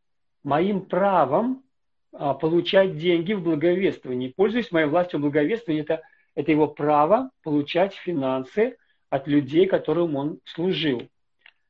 моим 0.44 0.82
правом 0.82 1.62
а, 2.12 2.34
получать 2.34 2.98
деньги 2.98 3.34
в 3.34 3.44
благовествовании. 3.44 4.34
Пользуясь 4.36 4.72
моей 4.72 4.88
властью 4.88 5.20
в 5.20 5.22
благовествовании, 5.22 5.84
это, 5.84 6.02
это 6.34 6.50
его 6.50 6.66
право 6.66 7.30
получать 7.44 7.94
финансы– 7.94 8.76
от 9.10 9.28
людей, 9.28 9.66
которым 9.66 10.16
он 10.16 10.39
служил. 10.45 11.07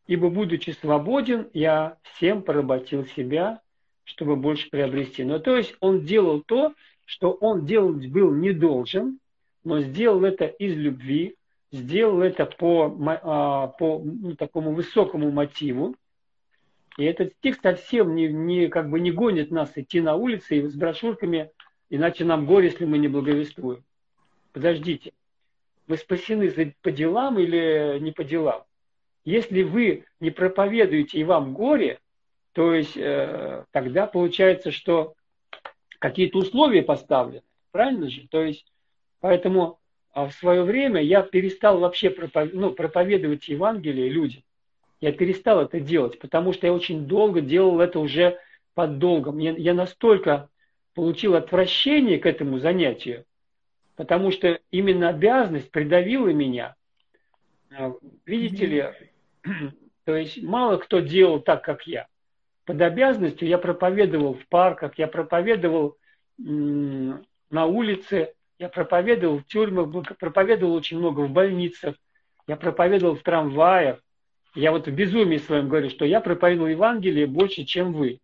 Ибо, 0.08 0.30
будучи 0.30 0.72
свободен, 0.72 1.50
я 1.54 1.98
всем 2.04 2.42
поработил 2.42 3.06
себя, 3.08 3.62
чтобы 4.04 4.36
больше 4.36 4.70
приобрести. 4.70 5.24
Ну, 5.24 5.40
то 5.40 5.56
есть 5.56 5.76
он 5.80 6.02
делал 6.02 6.42
то, 6.42 6.74
что 7.06 7.32
он 7.32 7.66
делать 7.66 8.08
был 8.08 8.34
не 8.34 8.52
должен, 8.52 9.20
но 9.64 9.82
сделал 9.82 10.24
это 10.24 10.46
из 10.46 10.76
любви, 10.76 11.36
сделал 11.72 12.22
это 12.22 12.46
по, 12.46 12.96
а, 13.24 13.68
по 13.68 14.00
ну, 14.04 14.36
такому 14.36 14.74
высокому 14.74 15.32
мотиву. 15.32 15.96
И 16.98 17.04
этот 17.04 17.34
стих 17.34 17.60
совсем 17.62 18.16
не, 18.16 18.28
не, 18.28 18.68
как 18.68 18.90
бы 18.90 19.00
не 19.00 19.12
гонит 19.12 19.52
нас 19.52 19.72
идти 19.76 20.02
на 20.02 20.16
улице 20.16 20.58
и 20.58 20.68
с 20.68 20.76
брошюрками, 20.76 21.52
иначе 21.90 22.26
нам 22.26 22.46
горе, 22.46 22.68
если 22.70 22.86
мы 22.86 22.98
не 22.98 23.08
благовествуем. 23.08 23.84
Подождите 24.54 25.14
вы 25.90 25.98
спасены 25.98 26.76
по 26.82 26.92
делам 26.92 27.40
или 27.40 27.98
не 28.00 28.12
по 28.12 28.24
делам. 28.24 28.64
Если 29.26 29.64
вы 29.64 30.06
не 30.20 30.30
проповедуете 30.30 31.20
и 31.20 31.24
вам 31.24 31.54
горе, 31.54 32.00
то 32.54 32.74
есть 32.74 32.96
э, 32.96 33.66
тогда 33.72 34.06
получается, 34.06 34.72
что 34.72 35.16
какие-то 35.98 36.38
условия 36.38 36.84
поставлены, 36.84 37.42
правильно 37.72 38.08
же? 38.08 38.28
То 38.30 38.44
есть 38.44 38.72
поэтому 39.20 39.80
а 40.12 40.28
в 40.28 40.34
свое 40.34 40.64
время 40.64 41.02
я 41.02 41.24
перестал 41.24 41.80
вообще 41.80 42.12
пропов... 42.12 42.50
ну, 42.54 42.72
проповедовать 42.72 43.48
Евангелие 43.48 44.10
людям. 44.10 44.44
Я 45.02 45.12
перестал 45.12 45.62
это 45.62 45.80
делать, 45.80 46.20
потому 46.20 46.54
что 46.54 46.68
я 46.68 46.74
очень 46.74 47.08
долго 47.08 47.42
делал 47.42 47.80
это 47.80 48.00
уже 48.00 48.40
под 48.76 49.00
долгом. 49.00 49.40
Я, 49.40 49.52
я 49.52 49.74
настолько 49.74 50.50
получил 50.94 51.36
отвращение 51.36 52.20
к 52.20 52.26
этому 52.26 52.60
занятию, 52.60 53.26
потому 54.00 54.32
что 54.32 54.62
именно 54.72 55.10
обязанность 55.10 55.72
придавила 55.72 56.30
меня. 56.30 56.74
А, 57.70 57.92
видите 58.26 58.66
ли, 58.66 58.86
то 60.06 60.16
есть 60.16 60.42
мало 60.42 60.78
кто 60.78 61.02
делал 61.02 61.42
так, 61.42 61.66
как 61.66 61.86
я. 61.86 62.08
Под 62.64 62.80
обязанностью 62.82 63.46
я 63.46 63.58
проповедовал 63.58 64.36
в 64.36 64.48
парках, 64.48 64.98
я 64.98 65.08
проповедовал 65.08 65.98
на 66.38 67.66
улице, 67.66 68.36
я 68.58 68.70
проповедовал 68.70 69.40
в 69.40 69.46
тюрьмах, 69.48 69.90
проповедовал 70.18 70.76
очень 70.76 70.98
много 70.98 71.20
в 71.20 71.32
больницах, 71.32 71.96
я 72.48 72.56
проповедовал 72.56 73.16
в 73.16 73.22
трамваях. 73.22 74.00
Я 74.56 74.72
вот 74.72 74.88
в 74.88 74.92
безумии 74.94 75.40
своем 75.40 75.68
говорю, 75.68 75.90
что 75.90 76.06
я 76.06 76.22
проповедовал 76.22 76.70
Евангелие 76.70 77.28
больше, 77.28 77.66
чем 77.66 77.92
вы. 77.92 78.22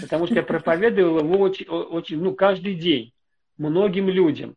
Потому 0.00 0.26
что 0.26 0.34
я 0.34 0.42
проповедовал 0.42 1.20
его 1.20 1.38
очень, 1.38 1.68
очень 1.68 2.20
ну, 2.20 2.34
каждый 2.34 2.74
день 2.74 3.12
многим 3.56 4.08
людям. 4.08 4.56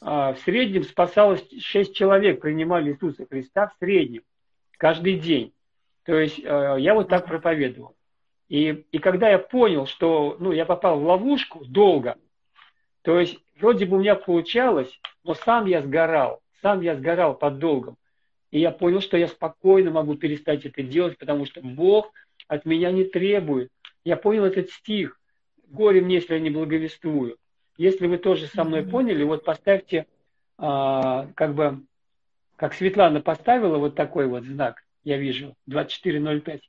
А, 0.00 0.32
в 0.32 0.38
среднем 0.40 0.84
спасалось 0.84 1.44
6 1.58 1.94
человек, 1.94 2.40
принимали 2.40 2.92
Иисуса 2.92 3.26
Христа 3.26 3.68
в 3.68 3.74
среднем, 3.78 4.22
каждый 4.78 5.18
день. 5.18 5.52
То 6.04 6.18
есть 6.18 6.40
э, 6.42 6.76
я 6.78 6.94
вот 6.94 7.08
так 7.08 7.26
проповедовал. 7.26 7.94
И, 8.48 8.84
и 8.90 8.98
когда 8.98 9.28
я 9.28 9.38
понял, 9.38 9.86
что 9.86 10.36
ну, 10.40 10.52
я 10.52 10.64
попал 10.64 10.98
в 10.98 11.04
ловушку 11.04 11.64
долго, 11.64 12.16
то 13.02 13.20
есть 13.20 13.38
вроде 13.60 13.86
бы 13.86 13.96
у 13.96 14.00
меня 14.00 14.14
получалось, 14.16 14.98
но 15.22 15.34
сам 15.34 15.66
я 15.66 15.82
сгорал, 15.82 16.40
сам 16.62 16.80
я 16.80 16.96
сгорал 16.96 17.34
под 17.36 17.58
долгом. 17.58 17.96
И 18.50 18.58
я 18.58 18.72
понял, 18.72 19.00
что 19.00 19.16
я 19.16 19.28
спокойно 19.28 19.90
могу 19.90 20.16
перестать 20.16 20.64
это 20.64 20.82
делать, 20.82 21.18
потому 21.18 21.44
что 21.44 21.60
Бог 21.60 22.10
от 22.48 22.64
меня 22.64 22.90
не 22.90 23.04
требует. 23.04 23.70
Я 24.02 24.16
понял 24.16 24.44
этот 24.44 24.70
стих. 24.70 25.20
Горе 25.68 26.00
мне, 26.00 26.16
если 26.16 26.34
я 26.34 26.40
не 26.40 26.50
благовествую. 26.50 27.36
Если 27.80 28.06
вы 28.06 28.18
тоже 28.18 28.46
со 28.46 28.62
мной 28.62 28.82
поняли, 28.82 29.24
вот 29.24 29.42
поставьте, 29.42 30.04
а, 30.58 31.28
как 31.34 31.54
бы, 31.54 31.80
как 32.56 32.74
Светлана 32.74 33.22
поставила 33.22 33.78
вот 33.78 33.94
такой 33.94 34.26
вот 34.26 34.44
знак, 34.44 34.82
я 35.02 35.16
вижу, 35.16 35.54
2405. 35.66 36.60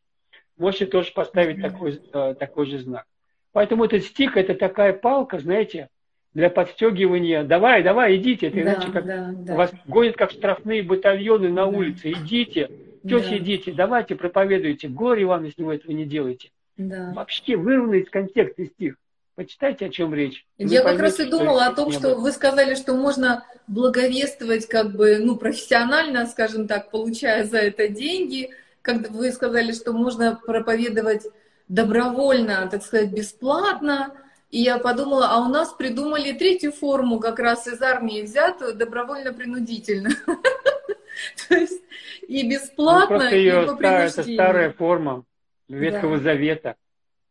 Можете 0.55 0.85
тоже 0.85 1.11
поставить 1.11 1.61
такой, 1.61 2.01
а, 2.13 2.33
такой 2.33 2.65
же 2.65 2.79
знак. 2.79 3.03
Поэтому 3.51 3.83
этот 3.83 4.05
стих, 4.05 4.37
это 4.37 4.55
такая 4.55 4.93
палка, 4.93 5.39
знаете, 5.39 5.89
для 6.33 6.49
подстегивания. 6.49 7.43
Давай, 7.43 7.83
давай, 7.83 8.15
идите. 8.15 8.47
Это 8.47 8.55
да, 8.55 8.61
иначе 8.61 8.91
как 8.93 9.05
да, 9.05 9.33
да. 9.33 9.55
вас 9.57 9.73
гонят 9.87 10.15
как 10.15 10.31
штрафные 10.31 10.81
батальоны 10.81 11.49
на 11.49 11.65
да. 11.69 11.77
улице. 11.77 12.13
Идите, 12.13 12.67
тети, 13.03 13.29
да. 13.31 13.37
идите, 13.37 13.73
давайте, 13.73 14.15
проповедуйте. 14.15 14.87
Горе 14.87 15.25
вам, 15.25 15.43
если 15.43 15.61
вы 15.61 15.75
этого 15.75 15.91
не 15.91 16.05
делаете. 16.05 16.51
Да. 16.77 17.11
Вообще 17.13 17.57
вырванный 17.57 17.99
из 17.99 18.09
контекста 18.09 18.63
стих. 18.65 18.95
Почитайте, 19.35 19.85
о 19.85 19.89
чем 19.89 20.13
речь. 20.13 20.45
Я 20.57 20.81
как 20.81 20.99
раз 20.99 21.19
и 21.19 21.25
думала 21.25 21.65
о 21.65 21.73
том, 21.73 21.91
что 21.91 22.15
вы 22.15 22.31
сказали, 22.31 22.75
что 22.75 22.93
можно 22.93 23.45
благовествовать 23.67 24.67
как 24.67 24.95
бы, 24.95 25.17
ну, 25.19 25.35
профессионально, 25.35 26.25
скажем 26.27 26.67
так, 26.67 26.91
получая 26.91 27.45
за 27.45 27.57
это 27.57 27.87
деньги. 27.87 28.51
Как 28.81 29.09
вы 29.09 29.31
сказали, 29.31 29.71
что 29.71 29.93
можно 29.93 30.39
проповедовать 30.45 31.27
добровольно, 31.67 32.67
так 32.69 32.83
сказать, 32.83 33.11
бесплатно. 33.11 34.13
И 34.49 34.61
я 34.61 34.77
подумала, 34.77 35.29
а 35.29 35.39
у 35.39 35.47
нас 35.47 35.71
придумали 35.73 36.33
третью 36.33 36.73
форму, 36.73 37.19
как 37.19 37.39
раз 37.39 37.67
из 37.67 37.81
армии 37.81 38.21
взятую, 38.21 38.75
добровольно-принудительно. 38.75 40.09
То 41.47 41.55
есть 41.55 41.81
и 42.27 42.47
бесплатно, 42.47 43.29
ну, 43.29 43.35
и 43.35 43.51
по 43.51 43.85
Это 43.85 44.23
старая 44.23 44.71
форма 44.71 45.23
Ветхого 45.69 46.19
Завета. 46.19 46.75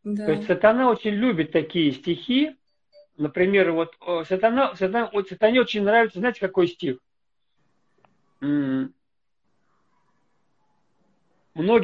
Да. 0.05 0.27
То 0.27 0.33
есть 0.33 0.47
сатана 0.47 0.91
очень 0.91 1.13
любит 1.13 1.53
такие 1.53 1.93
стихи. 1.93 2.57
Например, 3.17 3.73
вот 3.73 3.95
сатана, 4.27 4.75
сатана, 4.75 5.11
вот 5.13 5.29
сатане 5.29 5.61
очень 5.61 5.83
нравится, 5.83 6.19
знаете, 6.19 6.41
какой 6.41 6.69
стих? 6.69 6.99
Многие 8.41 8.93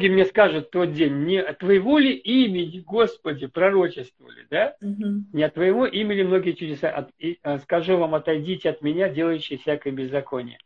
мне 0.09 0.25
скажут 0.25 0.67
в 0.67 0.69
тот 0.71 0.93
день, 0.93 1.25
не 1.25 1.39
от 1.39 1.59
твоего 1.59 1.99
ли 1.99 2.15
имени, 2.15 2.79
Господи, 2.79 3.45
пророчествовали, 3.45 4.47
да? 4.49 4.75
Угу. 4.81 5.25
Не 5.33 5.43
от 5.43 5.53
твоего 5.53 5.85
имени 5.85 6.23
многие 6.23 6.53
чудеса. 6.53 6.89
От, 6.89 7.11
и, 7.19 7.37
а, 7.43 7.59
скажу 7.59 7.97
вам, 7.97 8.15
отойдите 8.15 8.69
от 8.69 8.81
меня, 8.81 9.09
делающие 9.09 9.59
всякое 9.59 9.91
беззаконие. 9.91 10.57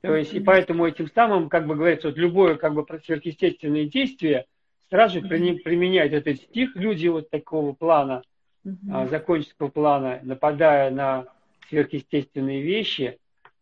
То 0.00 0.16
есть, 0.16 0.32
и 0.32 0.40
поэтому 0.40 0.86
этим 0.86 1.08
самым, 1.08 1.50
как 1.50 1.66
бы 1.66 1.74
говорится, 1.74 2.08
вот 2.08 2.16
любое 2.16 2.54
как 2.54 2.74
бы 2.74 2.86
сверхъестественное 3.04 3.84
действие– 3.84 4.46
сразу 4.92 5.20
же 5.20 5.26
применяют 5.26 6.12
этот 6.12 6.36
стих 6.36 6.76
люди 6.76 7.08
вот 7.08 7.30
такого 7.30 7.72
плана, 7.72 8.22
mm-hmm. 8.66 9.08
законченного 9.08 9.70
плана, 9.70 10.20
нападая 10.22 10.90
на 10.90 11.24
сверхъестественные 11.70 12.60
вещи 12.60 13.18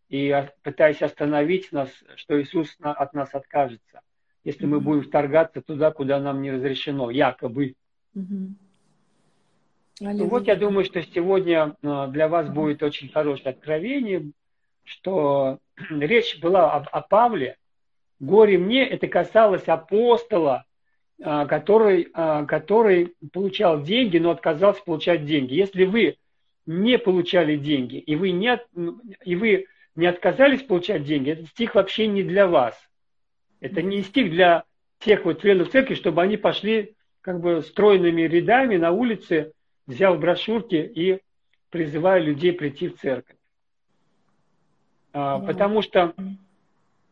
и 0.09 0.45
пытаясь 0.65 1.03
остановить 1.03 1.71
нас, 1.71 1.89
что 2.17 2.43
Иисус 2.43 2.77
от 2.81 3.15
нас 3.15 3.33
откажется, 3.33 4.01
если 4.43 4.67
мы 4.67 4.81
будем 4.81 5.05
вторгаться 5.05 5.63
туда, 5.63 5.93
куда 5.93 6.19
нам 6.19 6.43
не 6.43 6.51
разрешено, 6.51 7.11
якобы. 7.11 7.77
Mm-hmm. 8.17 8.49
Ну, 10.01 10.27
вот 10.27 10.49
я 10.49 10.57
думаю, 10.57 10.85
что 10.85 11.01
сегодня 11.01 11.77
а, 11.85 12.09
для 12.09 12.27
вас 12.27 12.49
будет 12.49 12.83
очень 12.83 13.09
хорошее 13.09 13.51
откровение, 13.51 14.33
что 14.83 15.61
речь 15.91 16.41
была 16.41 16.73
об, 16.73 16.89
о 16.91 17.03
Павле. 17.03 17.57
Горе 18.19 18.59
мне, 18.59 18.85
это 18.85 19.07
касалось 19.07 19.69
апостола, 19.69 20.57
а, 20.57 20.70
который, 21.47 22.09
а, 22.15 22.45
который 22.47 23.15
получал 23.33 23.83
деньги, 23.83 24.19
но 24.19 24.31
отказался 24.31 24.83
получать 24.83 25.27
деньги. 25.27 25.55
Если 25.55 25.85
вы 25.85 26.17
не 26.67 26.99
получали 26.99 27.57
деньги, 27.57 27.97
и 27.97 28.17
вы 28.17 28.31
не, 28.31 28.59
и 29.25 29.37
вы 29.37 29.67
не 29.97 30.07
отказались 30.07 30.63
получать 30.63 31.05
деньги, 31.05 31.31
этот 31.31 31.49
стих 31.49 31.75
вообще 31.75 32.07
не 32.07 32.23
для 32.23 32.47
вас. 32.47 32.75
Это 33.61 33.83
не 33.83 34.03
стих 34.03 34.31
для 34.31 34.65
тех 34.99 35.25
вот 35.25 35.43
членов 35.43 35.71
церкви, 35.71 35.95
чтобы 35.95 36.23
они 36.23 36.37
пошли 36.37 36.95
как 37.21 37.41
бы 37.41 37.61
стройными 37.63 38.23
рядами 38.23 38.77
на 38.77 38.91
улице, 38.91 39.53
взяв 39.87 40.19
брошюрки 40.19 40.77
и 40.77 41.21
призывая 41.69 42.21
людей 42.21 42.53
прийти 42.53 42.89
в 42.89 42.97
церковь. 42.97 43.37
А, 45.13 45.39
потому 45.41 45.83
что 45.83 46.15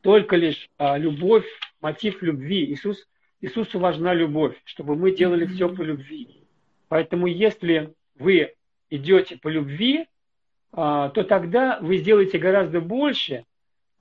только 0.01 0.37
лишь 0.37 0.71
любовь, 0.79 1.47
мотив 1.81 2.23
любви. 2.23 2.73
Иисус 2.73 3.07
Иисусу 3.41 3.79
важна 3.79 4.15
любовь, 4.15 4.61
чтобы 4.65 4.97
мы 4.97 5.15
делали 5.15 5.47
все 5.47 5.69
по 5.69 5.83
любви. 5.83 6.43
Поэтому 6.89 7.27
если 7.27 7.95
вы 8.19 8.55
идете 8.91 9.37
по 9.37 9.49
любви, 9.49 10.07
а, 10.73 11.11
то 11.11 11.23
тогда 11.23 11.79
вы 11.81 11.99
сделаете 11.99 12.39
гораздо 12.39 12.81
больше, 12.81 13.45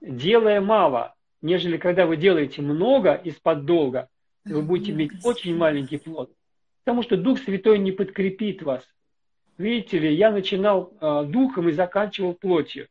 делая 0.01 0.59
мало, 0.59 1.15
нежели 1.41 1.77
когда 1.77 2.07
вы 2.07 2.17
делаете 2.17 2.61
много 2.61 3.13
из-под 3.13 3.65
долга, 3.65 4.09
вы 4.45 4.61
будете 4.61 4.91
иметь 4.91 5.11
очень 5.23 5.55
маленький 5.55 5.97
плод. 5.97 6.31
Потому 6.83 7.03
что 7.03 7.17
Дух 7.17 7.39
Святой 7.39 7.79
не 7.79 7.91
подкрепит 7.91 8.63
вас. 8.63 8.87
Видите 9.57 9.99
ли, 9.99 10.13
я 10.13 10.31
начинал 10.31 10.93
а, 10.99 11.23
духом 11.23 11.69
и 11.69 11.73
заканчивал 11.73 12.33
плотью. 12.33 12.87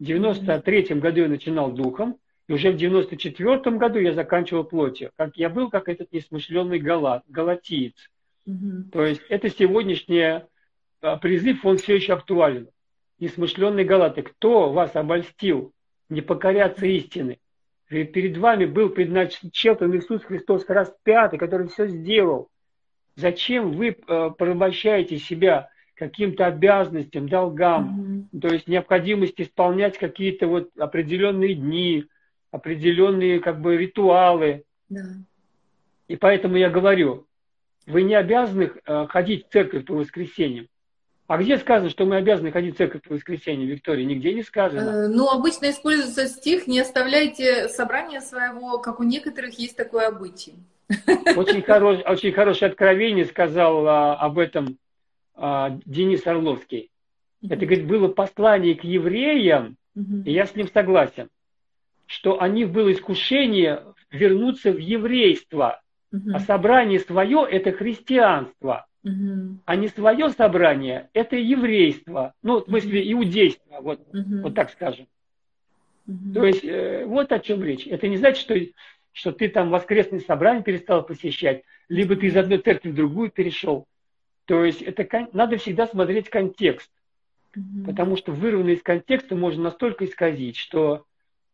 В 0.00 0.04
93 0.04 0.96
году 0.96 1.20
я 1.20 1.28
начинал 1.28 1.70
духом, 1.70 2.18
и 2.46 2.52
уже 2.52 2.70
в 2.72 2.76
94 2.76 3.76
году 3.76 3.98
я 3.98 4.12
заканчивал 4.12 4.64
плотью. 4.64 5.10
Как 5.16 5.36
я 5.36 5.48
был 5.48 5.70
как 5.70 5.88
этот 5.88 6.12
несмышленный 6.12 6.78
галат, 6.78 7.24
галатиец. 7.28 7.94
Угу. 8.46 8.90
То 8.92 9.04
есть 9.04 9.22
это 9.28 9.48
сегодняшний 9.48 10.42
а, 11.00 11.16
призыв, 11.16 11.64
он 11.64 11.78
все 11.78 11.96
еще 11.96 12.14
актуален. 12.14 12.68
Несмышленный 13.18 13.84
галаты. 13.84 14.22
Кто 14.22 14.70
вас 14.72 14.94
обольстил 14.94 15.72
не 16.10 16.20
покоряться 16.20 16.86
истины? 16.86 17.38
Перед 17.88 18.36
вами 18.36 18.64
был 18.64 18.88
предначертан 18.88 19.94
Иисус 19.96 20.22
Христос 20.24 20.64
распятый, 20.68 21.38
который 21.38 21.68
все 21.68 21.86
сделал. 21.86 22.48
Зачем 23.14 23.72
вы 23.72 23.88
э, 23.88 24.30
порабощаете 24.36 25.18
себя 25.18 25.68
каким-то 25.94 26.46
обязанностям, 26.46 27.28
долгам, 27.28 28.28
mm-hmm. 28.32 28.40
то 28.40 28.48
есть 28.48 28.66
необходимость 28.66 29.40
исполнять 29.40 29.96
какие-то 29.96 30.48
вот 30.48 30.70
определенные 30.76 31.54
дни, 31.54 32.06
определенные 32.54 33.40
как 33.40 33.60
бы 33.60 33.76
ритуалы. 33.76 34.62
Да. 34.88 35.00
И 36.06 36.14
поэтому 36.14 36.56
я 36.56 36.70
говорю, 36.70 37.26
вы 37.86 38.02
не 38.02 38.14
обязаны 38.14 38.70
э, 38.86 39.06
ходить 39.08 39.46
в 39.46 39.52
церковь 39.52 39.84
по 39.84 39.94
воскресеньям. 39.94 40.68
А 41.26 41.38
где 41.38 41.58
сказано, 41.58 41.90
что 41.90 42.04
мы 42.04 42.16
обязаны 42.16 42.52
ходить 42.52 42.74
в 42.74 42.78
церковь 42.78 43.02
по 43.02 43.14
воскресеньям, 43.14 43.68
Виктория? 43.68 44.04
Нигде 44.04 44.32
не 44.34 44.44
сказано. 44.44 44.88
Э, 44.88 45.08
ну, 45.08 45.30
обычно 45.30 45.68
используется 45.68 46.28
стих 46.28 46.68
«Не 46.68 46.78
оставляйте 46.78 47.68
собрание 47.68 48.20
своего, 48.20 48.78
как 48.78 49.00
у 49.00 49.02
некоторых 49.02 49.58
есть 49.58 49.76
такое 49.76 50.06
обычай». 50.06 50.54
Очень, 51.36 51.62
хорош, 51.62 52.00
очень 52.06 52.32
хорошее 52.32 52.70
откровение 52.70 53.24
сказал 53.24 53.88
а, 53.88 54.14
об 54.16 54.38
этом 54.38 54.76
а, 55.34 55.76
Денис 55.86 56.24
Орловский. 56.26 56.90
Это, 57.42 57.66
говорит, 57.66 57.86
было 57.86 58.08
послание 58.08 58.74
к 58.74 58.84
евреям, 58.84 59.76
и 59.96 60.30
я 60.30 60.46
с 60.46 60.54
ним 60.54 60.68
согласен 60.68 61.30
что 62.06 62.38
у 62.38 62.46
них 62.46 62.70
было 62.70 62.92
искушение 62.92 63.82
вернуться 64.10 64.72
в 64.72 64.78
еврейство. 64.78 65.80
Угу. 66.12 66.30
А 66.34 66.40
собрание 66.40 67.00
свое– 67.00 67.46
это 67.50 67.72
христианство. 67.72 68.86
Угу. 69.02 69.58
А 69.64 69.76
не 69.76 69.88
свое 69.88 70.30
собрание– 70.30 71.10
это 71.12 71.36
еврейство. 71.36 72.34
Ну, 72.42 72.60
в 72.60 72.64
смысле, 72.64 73.12
иудейство, 73.12 73.80
вот, 73.80 74.00
угу. 74.08 74.42
вот 74.42 74.54
так 74.54 74.70
скажем. 74.70 75.06
Угу. 76.06 76.34
То 76.34 76.44
есть, 76.44 76.64
э, 76.64 77.04
вот 77.06 77.32
о 77.32 77.38
чем 77.38 77.62
речь. 77.62 77.86
Это 77.86 78.08
не 78.08 78.16
значит, 78.16 78.40
что, 78.40 78.54
что 79.12 79.32
ты 79.32 79.48
там 79.48 79.70
воскресное 79.70 80.20
собрание 80.20 80.62
перестал 80.62 81.04
посещать, 81.04 81.64
либо 81.88 82.16
ты 82.16 82.26
из 82.26 82.36
одной 82.36 82.58
церкви 82.58 82.90
в 82.90 82.94
другую 82.94 83.30
перешел. 83.30 83.86
То 84.44 84.64
есть, 84.64 84.82
это 84.82 85.28
надо 85.32 85.56
всегда 85.56 85.86
смотреть 85.86 86.28
контекст. 86.28 86.90
Угу. 87.56 87.86
Потому 87.86 88.16
что 88.16 88.32
вырванный 88.32 88.74
из 88.74 88.82
контекста 88.82 89.34
можно 89.34 89.64
настолько 89.64 90.04
исказить, 90.04 90.56
что 90.56 91.04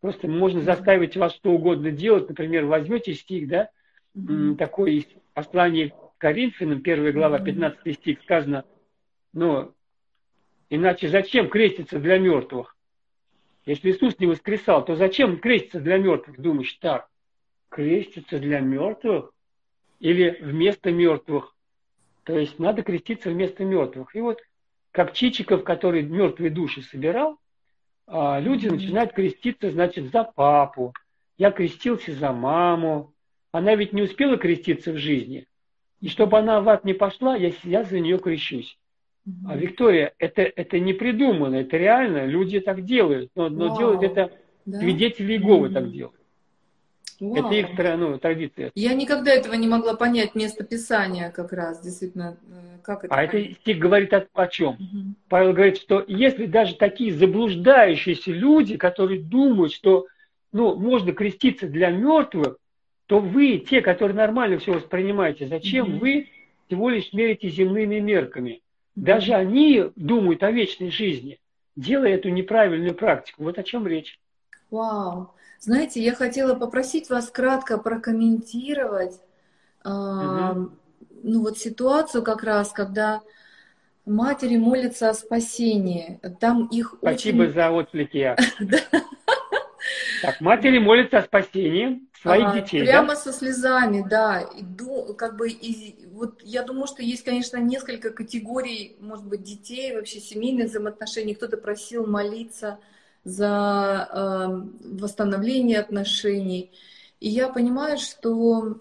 Просто 0.00 0.28
можно 0.28 0.60
заставить 0.62 1.16
вас 1.16 1.34
что 1.34 1.50
угодно 1.50 1.90
делать. 1.90 2.28
Например, 2.28 2.64
возьмете 2.64 3.14
стих, 3.14 3.48
да, 3.48 3.70
такой 4.58 4.96
из 4.96 5.04
послания 5.34 5.92
Коринфянам, 6.18 6.82
первая 6.82 7.12
глава, 7.12 7.38
15 7.38 7.94
стих, 7.94 8.20
сказано, 8.22 8.64
ну, 9.32 9.74
иначе 10.68 11.08
зачем 11.08 11.48
креститься 11.48 11.98
для 11.98 12.18
мертвых? 12.18 12.76
Если 13.66 13.90
Иисус 13.90 14.18
не 14.18 14.26
воскресал, 14.26 14.84
то 14.84 14.96
зачем 14.96 15.38
креститься 15.38 15.80
для 15.80 15.98
мертвых? 15.98 16.40
Думаешь, 16.40 16.72
так, 16.74 17.08
креститься 17.68 18.38
для 18.38 18.60
мертвых 18.60 19.32
или 19.98 20.38
вместо 20.40 20.90
мертвых? 20.90 21.54
То 22.24 22.38
есть 22.38 22.58
надо 22.58 22.82
креститься 22.82 23.30
вместо 23.30 23.64
мертвых. 23.64 24.14
И 24.16 24.20
вот 24.20 24.40
как 24.92 25.12
Чичиков, 25.12 25.62
который 25.62 26.02
мертвые 26.02 26.50
души 26.50 26.82
собирал, 26.82 27.38
люди 28.10 28.68
начинают 28.68 29.12
креститься, 29.12 29.70
значит, 29.70 30.10
за 30.10 30.24
папу. 30.24 30.92
Я 31.38 31.50
крестился 31.50 32.12
за 32.12 32.32
маму. 32.32 33.12
Она 33.52 33.74
ведь 33.74 33.92
не 33.92 34.02
успела 34.02 34.36
креститься 34.36 34.92
в 34.92 34.96
жизни. 34.96 35.46
И 36.00 36.08
чтобы 36.08 36.38
она 36.38 36.60
в 36.60 36.68
ад 36.68 36.84
не 36.84 36.94
пошла, 36.94 37.36
я, 37.36 37.52
я 37.64 37.84
за 37.84 38.00
нее 38.00 38.18
крещусь. 38.18 38.78
А 39.46 39.56
Виктория, 39.56 40.14
это, 40.18 40.42
это 40.42 40.78
не 40.78 40.92
придумано, 40.92 41.56
это 41.56 41.76
реально, 41.76 42.24
люди 42.24 42.58
так 42.58 42.84
делают, 42.84 43.30
но, 43.34 43.48
но 43.48 43.76
делают 43.76 44.02
это 44.02 44.32
да? 44.64 44.78
свидетели 44.78 45.34
Иеговы 45.34 45.68
mm-hmm. 45.68 45.72
так 45.72 45.92
делают. 45.92 46.19
Вау. 47.20 47.34
Это 47.34 47.54
их 47.54 47.98
ну, 47.98 48.18
традиция. 48.18 48.72
Я 48.74 48.94
никогда 48.94 49.32
этого 49.32 49.52
не 49.52 49.68
могла 49.68 49.94
понять, 49.94 50.34
место 50.34 50.64
Писания 50.64 51.30
как 51.30 51.52
раз, 51.52 51.82
действительно, 51.82 52.38
э, 52.48 52.78
как 52.82 53.04
это. 53.04 53.14
А 53.14 53.22
это 53.22 53.44
стих 53.56 53.78
говорит 53.78 54.12
о, 54.14 54.26
о 54.32 54.46
чем? 54.46 54.74
Угу. 54.74 55.14
Павел 55.28 55.52
говорит, 55.52 55.76
что 55.76 56.02
если 56.08 56.46
даже 56.46 56.76
такие 56.76 57.12
заблуждающиеся 57.12 58.32
люди, 58.32 58.78
которые 58.78 59.20
думают, 59.20 59.72
что 59.72 60.06
ну, 60.52 60.74
можно 60.76 61.12
креститься 61.12 61.68
для 61.68 61.90
мертвых, 61.90 62.56
то 63.04 63.18
вы, 63.18 63.58
те, 63.58 63.82
которые 63.82 64.16
нормально 64.16 64.58
все 64.58 64.72
воспринимаете, 64.72 65.46
зачем 65.46 65.96
угу. 65.96 65.98
вы 65.98 66.28
всего 66.66 66.88
лишь 66.88 67.12
мерите 67.12 67.50
земными 67.50 67.98
мерками? 67.98 68.62
Даже 68.96 69.34
они 69.34 69.90
думают 69.94 70.42
о 70.42 70.50
вечной 70.50 70.90
жизни, 70.90 71.38
делая 71.76 72.14
эту 72.14 72.30
неправильную 72.30 72.94
практику. 72.94 73.44
Вот 73.44 73.58
о 73.58 73.62
чем 73.62 73.86
речь. 73.86 74.18
Вау. 74.70 75.34
Знаете, 75.60 76.02
я 76.02 76.14
хотела 76.14 76.54
попросить 76.54 77.10
вас 77.10 77.30
кратко 77.30 77.78
прокомментировать 77.78 79.20
угу. 79.84 80.70
ну 81.22 81.40
вот 81.42 81.58
ситуацию 81.58 82.22
как 82.22 82.42
раз, 82.42 82.72
когда 82.72 83.20
матери 84.06 84.56
молятся 84.56 85.10
о 85.10 85.14
спасении. 85.14 86.18
Там 86.40 86.66
их 86.66 86.94
Спасибо 86.98 87.42
очень... 87.42 87.52
за 87.52 87.70
отклики. 87.70 88.36
Так, 90.22 90.42
матери 90.42 90.78
молятся 90.78 91.18
о 91.18 91.22
спасении 91.22 92.06
своих 92.20 92.48
а, 92.48 92.60
детей. 92.60 92.82
Прямо 92.82 93.08
да? 93.08 93.16
со 93.16 93.32
слезами, 93.32 94.04
да. 94.06 94.42
И, 94.42 94.62
как 95.14 95.38
бы, 95.38 95.48
и, 95.48 96.06
вот 96.08 96.42
я 96.42 96.62
думаю, 96.62 96.86
что 96.86 97.02
есть, 97.02 97.24
конечно, 97.24 97.56
несколько 97.56 98.10
категорий, 98.10 98.96
может 99.00 99.24
быть, 99.24 99.42
детей, 99.42 99.94
вообще 99.94 100.20
семейных 100.20 100.68
взаимоотношений. 100.68 101.34
Кто-то 101.34 101.56
просил 101.56 102.06
молиться 102.06 102.78
за 103.24 104.08
э, 104.10 104.98
восстановление 104.98 105.80
отношений. 105.80 106.72
И 107.20 107.28
я 107.28 107.48
понимаю, 107.48 107.98
что 107.98 108.78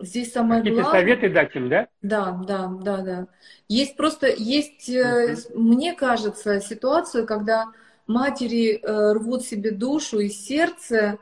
здесь 0.00 0.32
самое 0.32 0.62
Какие-то 0.62 0.82
главное... 0.82 1.00
советы 1.00 1.30
дать 1.30 1.56
им, 1.56 1.68
да? 1.68 1.88
Да, 2.00 2.42
да, 2.46 2.70
да, 2.82 2.96
да. 2.98 3.26
Есть 3.68 3.96
просто, 3.96 4.28
есть, 4.28 4.88
uh 4.88 5.36
мне 5.54 5.92
кажется, 5.92 6.60
ситуация, 6.60 7.26
когда 7.26 7.66
матери 8.06 8.80
э, 8.82 9.12
рвут 9.12 9.42
себе 9.42 9.70
душу 9.70 10.20
и 10.20 10.28
сердце, 10.28 11.18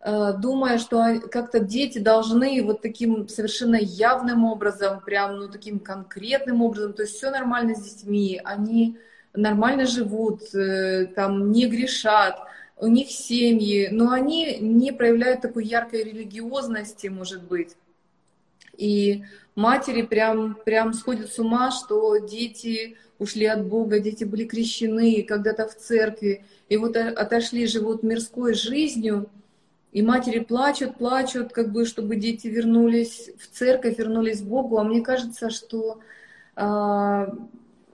э, 0.00 0.32
думая, 0.38 0.78
что 0.78 1.20
как-то 1.30 1.60
дети 1.60 1.98
должны 1.98 2.62
вот 2.62 2.82
таким 2.82 3.28
совершенно 3.28 3.76
явным 3.76 4.44
образом, 4.44 5.00
прям, 5.00 5.36
ну, 5.38 5.48
таким 5.48 5.78
конкретным 5.78 6.62
образом, 6.62 6.92
то 6.92 7.02
есть 7.02 7.16
все 7.16 7.30
нормально 7.30 7.74
с 7.74 7.82
детьми, 7.82 8.40
они 8.44 8.98
нормально 9.34 9.86
живут, 9.86 10.54
э, 10.54 11.06
там 11.14 11.52
не 11.52 11.66
грешат, 11.66 12.38
у 12.76 12.86
них 12.86 13.10
семьи, 13.10 13.88
но 13.90 14.10
они 14.10 14.56
не 14.58 14.92
проявляют 14.92 15.42
такой 15.42 15.66
яркой 15.66 16.04
религиозности, 16.04 17.08
может 17.08 17.42
быть. 17.42 17.76
И 18.76 19.24
матери 19.54 20.02
прям, 20.02 20.56
прям 20.64 20.94
сходят 20.94 21.30
с 21.30 21.38
ума, 21.38 21.70
что 21.70 22.16
дети 22.16 22.96
ушли 23.18 23.44
от 23.44 23.66
Бога, 23.66 24.00
дети 24.00 24.24
были 24.24 24.44
крещены 24.44 25.22
когда-то 25.22 25.68
в 25.68 25.76
церкви, 25.76 26.42
и 26.70 26.78
вот 26.78 26.96
отошли, 26.96 27.66
живут 27.66 28.02
мирской 28.02 28.54
жизнью, 28.54 29.28
и 29.92 30.02
матери 30.02 30.38
плачут, 30.38 30.96
плачут, 30.96 31.52
как 31.52 31.72
бы, 31.72 31.84
чтобы 31.84 32.16
дети 32.16 32.46
вернулись 32.46 33.30
в 33.38 33.48
церковь, 33.48 33.98
вернулись 33.98 34.40
к 34.40 34.44
Богу. 34.44 34.78
А 34.78 34.84
мне 34.84 35.02
кажется, 35.02 35.50
что 35.50 36.00
а, 36.54 37.34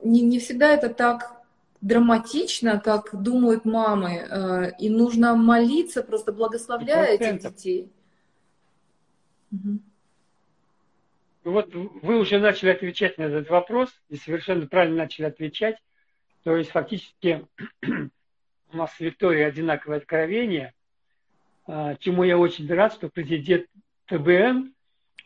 не, 0.06 0.22
не 0.22 0.38
всегда 0.38 0.72
это 0.72 0.88
так 0.88 1.36
драматично, 1.80 2.80
как 2.80 3.10
думают 3.22 3.64
мамы, 3.64 4.10
э, 4.10 4.72
и 4.78 4.88
нужно 4.88 5.36
молиться, 5.36 6.02
просто 6.02 6.32
благословляя 6.32 7.14
этих 7.14 7.40
детей. 7.40 7.90
Угу. 9.52 9.78
Вот 11.44 11.72
вы 11.74 12.18
уже 12.18 12.40
начали 12.40 12.70
отвечать 12.70 13.18
на 13.18 13.24
этот 13.24 13.48
вопрос, 13.50 13.90
и 14.08 14.16
совершенно 14.16 14.66
правильно 14.66 14.96
начали 14.96 15.26
отвечать. 15.26 15.76
То 16.42 16.56
есть 16.56 16.70
фактически 16.70 17.46
у 18.72 18.76
нас 18.76 18.92
с 18.94 19.00
Викторией 19.00 19.46
одинаковое 19.46 19.98
откровение, 19.98 20.74
а, 21.66 21.94
чему 21.96 22.24
я 22.24 22.38
очень 22.38 22.68
рад, 22.68 22.94
что 22.94 23.08
президент 23.08 23.66
ТБН 24.06 24.72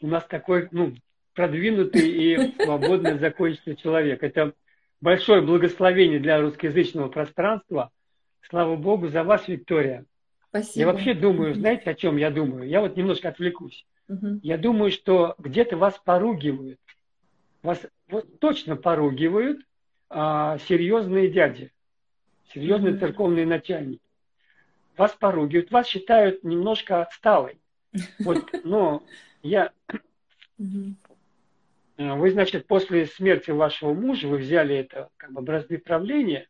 у 0.02 0.06
нас 0.06 0.24
такой 0.26 0.68
ну, 0.72 0.94
продвинутый 1.34 2.10
и 2.10 2.54
свободный 2.64 3.18
законченный 3.18 3.76
человек. 3.76 4.22
Это 4.22 4.52
большое 5.00 5.42
благословение 5.42 6.18
для 6.18 6.40
русскоязычного 6.40 7.08
пространства. 7.08 7.90
Слава 8.48 8.76
Богу 8.76 9.08
за 9.08 9.24
вас, 9.24 9.48
Виктория. 9.48 10.04
Спасибо. 10.48 10.80
Я 10.80 10.92
вообще 10.92 11.14
думаю, 11.14 11.54
знаете, 11.54 11.90
о 11.90 11.94
чем 11.94 12.16
я 12.16 12.30
думаю? 12.30 12.68
Я 12.68 12.80
вот 12.80 12.96
немножко 12.96 13.28
отвлекусь. 13.28 13.86
Угу. 14.08 14.40
Я 14.42 14.58
думаю, 14.58 14.90
что 14.90 15.34
где-то 15.38 15.76
вас 15.76 16.00
поругивают. 16.04 16.80
Вас 17.62 17.80
вот 18.08 18.40
точно 18.40 18.76
поругивают 18.76 19.60
а, 20.08 20.58
серьезные 20.66 21.30
дяди, 21.30 21.72
серьезные 22.52 22.94
угу. 22.94 23.00
церковные 23.00 23.46
начальники. 23.46 24.02
Вас 24.96 25.12
поругивают, 25.12 25.70
вас 25.70 25.86
считают 25.86 26.42
немножко 26.44 27.02
отсталой. 27.02 27.60
Вот, 28.20 28.44
но 28.64 29.02
я 29.42 29.72
вы, 32.00 32.30
значит, 32.30 32.66
после 32.66 33.06
смерти 33.06 33.50
вашего 33.50 33.92
мужа, 33.92 34.26
вы 34.26 34.38
взяли 34.38 34.74
это 34.74 35.10
как 35.18 35.32
бы 35.32 35.42
бразды 35.42 35.76
правления, 35.76 36.48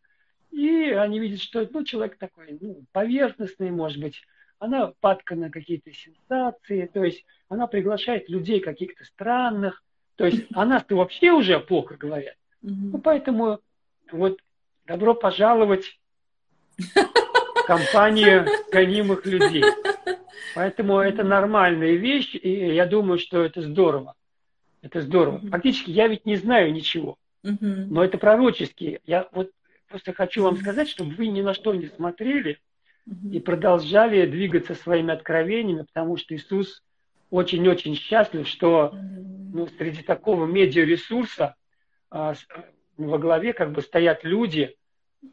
и 0.52 0.90
они 0.90 1.18
видят, 1.18 1.40
что 1.40 1.68
ну, 1.72 1.82
человек 1.82 2.18
такой 2.18 2.56
ну, 2.60 2.84
поверхностный, 2.92 3.70
может 3.72 4.00
быть, 4.00 4.22
она 4.60 4.92
падка 5.00 5.34
на 5.34 5.50
какие-то 5.50 5.92
сенсации, 5.92 6.86
то 6.86 7.02
есть 7.02 7.24
она 7.48 7.66
приглашает 7.66 8.28
людей 8.28 8.60
каких-то 8.60 9.04
странных, 9.04 9.82
то 10.14 10.24
есть 10.26 10.46
о 10.54 10.64
нас-то 10.64 10.94
вообще 10.94 11.32
уже 11.32 11.58
плохо 11.58 11.96
говорят. 11.96 12.36
Ну, 12.62 12.98
поэтому 12.98 13.60
вот 14.12 14.38
добро 14.86 15.14
пожаловать 15.14 15.98
в 16.76 17.66
компанию 17.66 18.46
гонимых 18.70 19.26
людей. 19.26 19.64
Поэтому 20.54 20.98
это 20.98 21.24
нормальная 21.24 21.94
вещь, 21.94 22.34
и 22.34 22.74
я 22.74 22.86
думаю, 22.86 23.18
что 23.18 23.42
это 23.42 23.62
здорово. 23.62 24.14
Это 24.82 25.00
здорово. 25.02 25.40
Фактически 25.50 25.90
я 25.90 26.08
ведь 26.08 26.26
не 26.26 26.36
знаю 26.36 26.72
ничего. 26.72 27.16
Но 27.42 28.04
это 28.04 28.18
пророчески. 28.18 29.00
Я 29.06 29.28
вот 29.32 29.50
просто 29.88 30.12
хочу 30.12 30.42
вам 30.42 30.56
сказать, 30.56 30.88
чтобы 30.88 31.14
вы 31.14 31.28
ни 31.28 31.42
на 31.42 31.54
что 31.54 31.74
не 31.74 31.86
смотрели 31.88 32.58
и 33.32 33.40
продолжали 33.40 34.26
двигаться 34.26 34.74
своими 34.74 35.12
откровениями, 35.12 35.82
потому 35.82 36.16
что 36.16 36.34
Иисус 36.34 36.82
очень-очень 37.30 37.94
счастлив, 37.94 38.46
что 38.46 38.92
ну, 38.92 39.68
среди 39.78 40.02
такого 40.02 40.46
медиаресурса 40.46 41.56
а, 42.10 42.34
во 42.96 43.18
главе 43.18 43.52
как 43.52 43.72
бы 43.72 43.82
стоят 43.82 44.24
люди, 44.24 44.76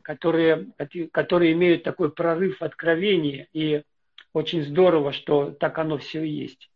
которые, 0.02 0.68
которые 1.12 1.54
имеют 1.54 1.84
такой 1.84 2.12
прорыв 2.12 2.62
откровения. 2.62 3.48
И 3.54 3.84
очень 4.34 4.64
здорово, 4.64 5.12
что 5.12 5.52
так 5.52 5.78
оно 5.78 5.98
все 5.98 6.24
и 6.24 6.30
есть. 6.30 6.70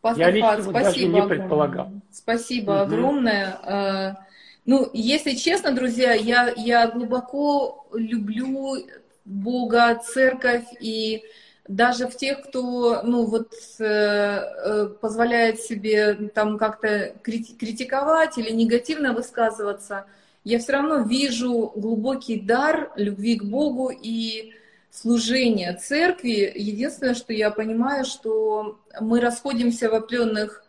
Пастор 0.00 0.26
Я 0.26 0.30
лично 0.30 0.62
спасибо 0.62 0.80
даже 0.80 1.06
не 1.06 1.22
предполагал. 1.22 1.86
Огромное. 1.86 2.02
Спасибо 2.10 2.70
угу. 2.70 2.80
огромное. 2.80 3.58
А, 3.62 4.16
ну, 4.64 4.88
если 4.92 5.32
честно, 5.32 5.72
друзья, 5.72 6.12
я, 6.12 6.52
я 6.56 6.88
глубоко 6.88 7.86
люблю 7.92 8.76
Бога, 9.24 9.94
церковь 9.96 10.64
и 10.80 11.22
даже 11.68 12.08
в 12.08 12.16
тех, 12.16 12.42
кто, 12.42 13.02
ну 13.04 13.26
вот, 13.26 13.52
э, 13.78 13.84
э, 13.84 14.86
позволяет 15.00 15.60
себе 15.60 16.14
там 16.34 16.58
как-то 16.58 17.14
критиковать 17.22 18.38
или 18.38 18.50
негативно 18.50 19.12
высказываться, 19.12 20.06
я 20.42 20.58
все 20.58 20.72
равно 20.72 21.02
вижу 21.02 21.72
глубокий 21.76 22.40
дар 22.40 22.90
любви 22.96 23.36
к 23.36 23.44
Богу 23.44 23.90
и 23.90 24.52
служения 24.90 25.72
церкви. 25.74 26.52
Единственное, 26.54 27.14
что 27.14 27.32
я 27.32 27.50
понимаю, 27.50 28.04
что 28.04 28.80
мы 29.00 29.20
расходимся 29.20 29.90
в 29.90 29.94
определенных, 29.94 30.64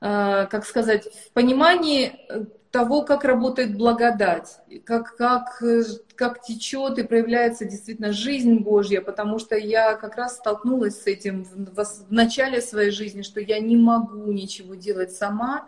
э, 0.00 0.46
как 0.50 0.64
сказать, 0.64 1.08
в 1.26 1.30
понимании 1.32 2.18
того, 2.72 3.02
как 3.02 3.24
работает 3.24 3.76
благодать, 3.76 4.58
как, 4.84 5.14
как, 5.16 5.62
как 6.16 6.42
течет 6.42 6.98
и 6.98 7.02
проявляется 7.02 7.66
действительно 7.66 8.12
жизнь 8.12 8.60
Божья, 8.60 9.02
потому 9.02 9.38
что 9.38 9.56
я 9.56 9.94
как 9.94 10.16
раз 10.16 10.36
столкнулась 10.36 11.02
с 11.02 11.06
этим 11.06 11.44
в, 11.44 11.76
в 11.76 12.12
начале 12.12 12.62
своей 12.62 12.90
жизни, 12.90 13.20
что 13.20 13.40
я 13.40 13.60
не 13.60 13.76
могу 13.76 14.32
ничего 14.32 14.74
делать 14.74 15.12
сама, 15.12 15.66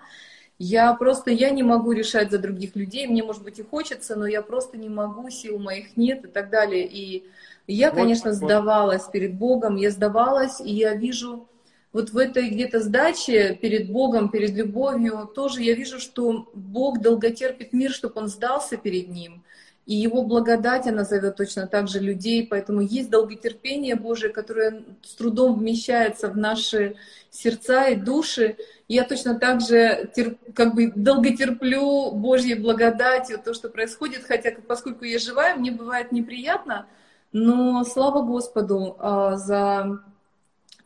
я 0.59 0.95
просто, 0.95 1.30
я 1.30 1.51
не 1.51 1.62
могу 1.62 1.93
решать 1.93 2.30
за 2.30 2.39
других 2.39 2.74
людей, 2.74 3.07
мне, 3.07 3.22
может 3.22 3.43
быть, 3.43 3.59
и 3.59 3.62
хочется, 3.62 4.16
но 4.16 4.26
я 4.26 4.41
просто 4.41 4.78
не 4.78 4.89
могу, 4.89 5.28
сил 5.28 5.59
моих 5.59 5.97
нет 5.97 6.24
и 6.24 6.28
так 6.28 6.49
далее. 6.49 6.87
И 6.87 7.24
я, 7.66 7.90
конечно, 7.90 8.32
сдавалась 8.32 9.04
перед 9.04 9.34
Богом, 9.34 9.76
я 9.76 9.90
сдавалась, 9.90 10.60
и 10.60 10.70
я 10.70 10.94
вижу 10.94 11.48
вот 11.94 12.10
в 12.10 12.18
этой 12.18 12.50
где-то 12.50 12.80
сдаче 12.80 13.54
перед 13.54 13.90
Богом, 13.90 14.28
перед 14.28 14.50
любовью, 14.50 15.30
тоже 15.32 15.62
я 15.62 15.74
вижу, 15.74 16.00
что 16.00 16.50
Бог 16.52 17.00
долготерпит 17.00 17.72
мир, 17.72 17.92
чтобы 17.92 18.20
он 18.20 18.28
сдался 18.28 18.76
перед 18.76 19.08
ним. 19.08 19.44
И 19.86 19.94
его 19.94 20.22
благодать, 20.22 20.86
она 20.86 21.04
зовет 21.04 21.36
точно 21.36 21.66
так 21.66 21.88
же 21.88 22.00
людей, 22.00 22.46
поэтому 22.46 22.80
есть 22.80 23.10
долготерпение 23.10 23.96
Божие, 23.96 24.32
которое 24.32 24.82
с 25.02 25.14
трудом 25.14 25.58
вмещается 25.58 26.28
в 26.28 26.36
наши 26.36 26.96
сердца 27.30 27.88
и 27.88 27.96
души. 27.96 28.56
И 28.88 28.94
я 28.94 29.04
точно 29.04 29.38
так 29.38 29.60
же 29.60 30.10
терп, 30.16 30.38
как 30.54 30.74
бы 30.74 30.90
долготерплю 30.96 32.12
Божьей 32.12 32.54
благодатью 32.54 33.38
то, 33.38 33.52
что 33.52 33.68
происходит, 33.68 34.24
хотя 34.24 34.52
поскольку 34.66 35.04
я 35.04 35.18
живая, 35.18 35.54
мне 35.54 35.70
бывает 35.70 36.12
неприятно, 36.12 36.86
но 37.35 37.82
слава 37.82 38.22
Господу 38.22 38.97
а, 39.01 39.37
за 39.37 39.99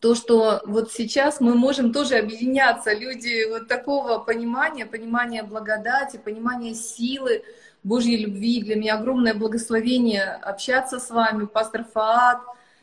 то, 0.01 0.15
что 0.15 0.63
вот 0.65 0.91
сейчас 0.91 1.41
мы 1.41 1.55
можем 1.55 1.93
тоже 1.93 2.17
объединяться, 2.17 2.95
люди 2.95 3.47
вот 3.51 3.69
такого 3.69 4.19
понимания, 4.19 4.87
понимания 4.87 5.43
благодати, 5.43 6.17
понимания 6.17 6.75
силы 6.75 7.43
Божьей 7.85 8.25
любви. 8.25 8.63
Для 8.63 8.77
меня 8.77 8.95
огромное 8.95 9.35
благословение 9.35 10.25
общаться 10.25 10.99
с 10.99 11.11
вами, 11.11 11.45
пастор 11.45 11.85
Фаат 11.93 12.41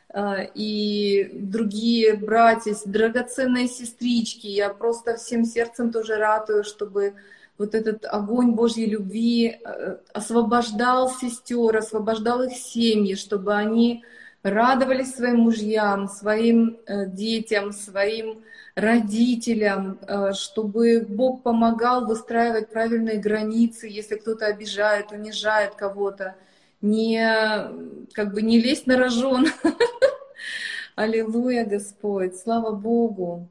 э, 0.09 0.47
и 0.53 1.31
другие 1.33 2.17
братья, 2.17 2.75
драгоценные 2.85 3.67
сестрички. 3.67 4.45
Я 4.45 4.69
просто 4.69 5.17
всем 5.17 5.43
сердцем 5.43 5.91
тоже 5.91 6.17
ратую, 6.17 6.63
чтобы 6.63 7.15
вот 7.57 7.73
этот 7.73 8.05
огонь 8.05 8.51
Божьей 8.51 8.85
любви 8.85 9.59
э, 9.63 9.97
освобождал 10.13 11.09
сестер, 11.09 11.77
освобождал 11.77 12.43
их 12.43 12.53
семьи, 12.53 13.15
чтобы 13.15 13.55
они 13.55 14.03
радовались 14.43 15.15
своим 15.15 15.39
мужьям, 15.39 16.07
своим 16.07 16.77
э, 16.85 17.05
детям, 17.07 17.71
своим 17.71 18.43
родителям, 18.75 19.99
э, 20.01 20.33
чтобы 20.33 21.05
Бог 21.07 21.43
помогал 21.43 22.05
выстраивать 22.05 22.69
правильные 22.69 23.19
границы, 23.19 23.87
если 23.87 24.15
кто-то 24.15 24.45
обижает, 24.47 25.11
унижает 25.11 25.75
кого-то, 25.75 26.35
не, 26.81 27.25
как 28.13 28.33
бы 28.33 28.41
не 28.41 28.59
лезть 28.59 28.85
на 28.85 28.97
рожон. 28.97 29.47
Аллилуйя, 30.95 31.65
Господь, 31.65 32.37
слава 32.37 32.71
Богу. 32.71 33.47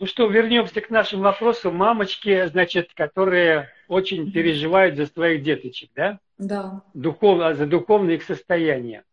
Ну 0.00 0.06
что, 0.06 0.26
вернемся 0.28 0.80
к 0.80 0.88
нашим 0.88 1.20
вопросам. 1.20 1.76
Мамочки, 1.76 2.46
значит, 2.46 2.94
которые 2.94 3.68
очень 3.86 4.32
переживают 4.32 4.96
за 4.96 5.04
своих 5.04 5.42
деточек, 5.42 5.90
да? 5.94 6.18
Да. 6.38 6.80
Духов, 6.94 7.54
за 7.54 7.66
духовное 7.66 8.14
их 8.14 8.22
состояние. 8.22 9.04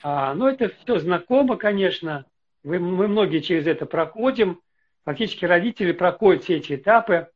А, 0.00 0.32
ну, 0.34 0.46
это 0.46 0.68
все 0.68 1.00
знакомо, 1.00 1.56
конечно. 1.56 2.24
Вы, 2.62 2.78
мы 2.78 3.08
многие 3.08 3.40
через 3.40 3.66
это 3.66 3.84
проходим. 3.84 4.60
Фактически 5.06 5.44
родители 5.44 5.90
проходят 5.90 6.44
все 6.44 6.58
эти 6.58 6.76
этапы 6.76 7.28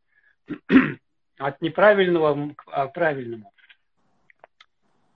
от 1.39 1.61
неправильного 1.61 2.55
к 2.55 2.87
правильному. 2.95 3.53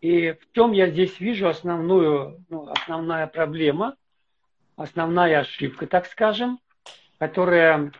И 0.01 0.33
в 0.33 0.53
чем 0.57 0.73
я 0.73 0.91
здесь 0.91 1.21
вижу 1.21 1.47
основную, 1.47 2.45
ну, 2.49 2.69
основная 2.69 3.29
проблема, 3.29 3.95
основная 4.75 5.39
ошибка, 5.39 5.87
так 5.87 6.07
скажем, 6.07 6.59
которая 7.19 7.93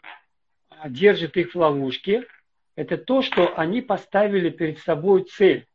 держит 0.87 1.37
их 1.37 1.55
в 1.55 1.59
ловушке– 1.59 2.25
это 2.79 2.97
то, 2.97 3.23
что 3.23 3.59
они 3.59 3.81
поставили 3.81 4.51
перед 4.51 4.79
собой 4.79 5.25
цель 5.25 5.67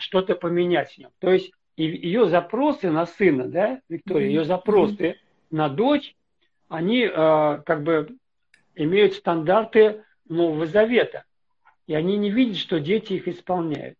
что-то 0.00 0.34
поменять 0.34 0.92
в 0.92 0.98
нем. 0.98 1.10
То 1.18 1.32
есть 1.32 1.50
ее 1.78 2.28
запросы 2.28 2.90
на 2.90 3.06
сына, 3.06 3.48
да, 3.48 3.80
Виктория, 3.88 4.28
ее 4.28 4.44
запросы 4.44 5.18
на 5.50 5.70
дочь, 5.70 6.14
они 6.68 7.04
э, 7.04 7.10
как 7.64 7.84
бы 7.84 8.18
имеют 8.74 9.14
стандарты 9.14 10.04
Нового 10.28 10.66
Завета. 10.66 11.24
И 11.86 11.94
они 11.94 12.18
не 12.18 12.30
видят, 12.30 12.58
что 12.58 12.78
дети 12.78 13.14
их 13.14 13.26
исполняют. 13.26 13.96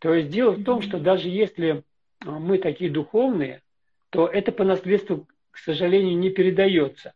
То 0.00 0.12
есть 0.12 0.28
дело 0.28 0.50
в 0.50 0.64
том, 0.64 0.82
что 0.82 0.98
даже 0.98 1.30
если 1.30 1.82
мы 2.26 2.58
такие 2.58 2.90
духовные, 2.90 3.62
то 4.10 4.26
это 4.26 4.52
по 4.52 4.64
наследству, 4.64 5.26
к 5.54 5.58
сожалению, 5.58 6.18
не 6.18 6.30
передается. 6.30 7.14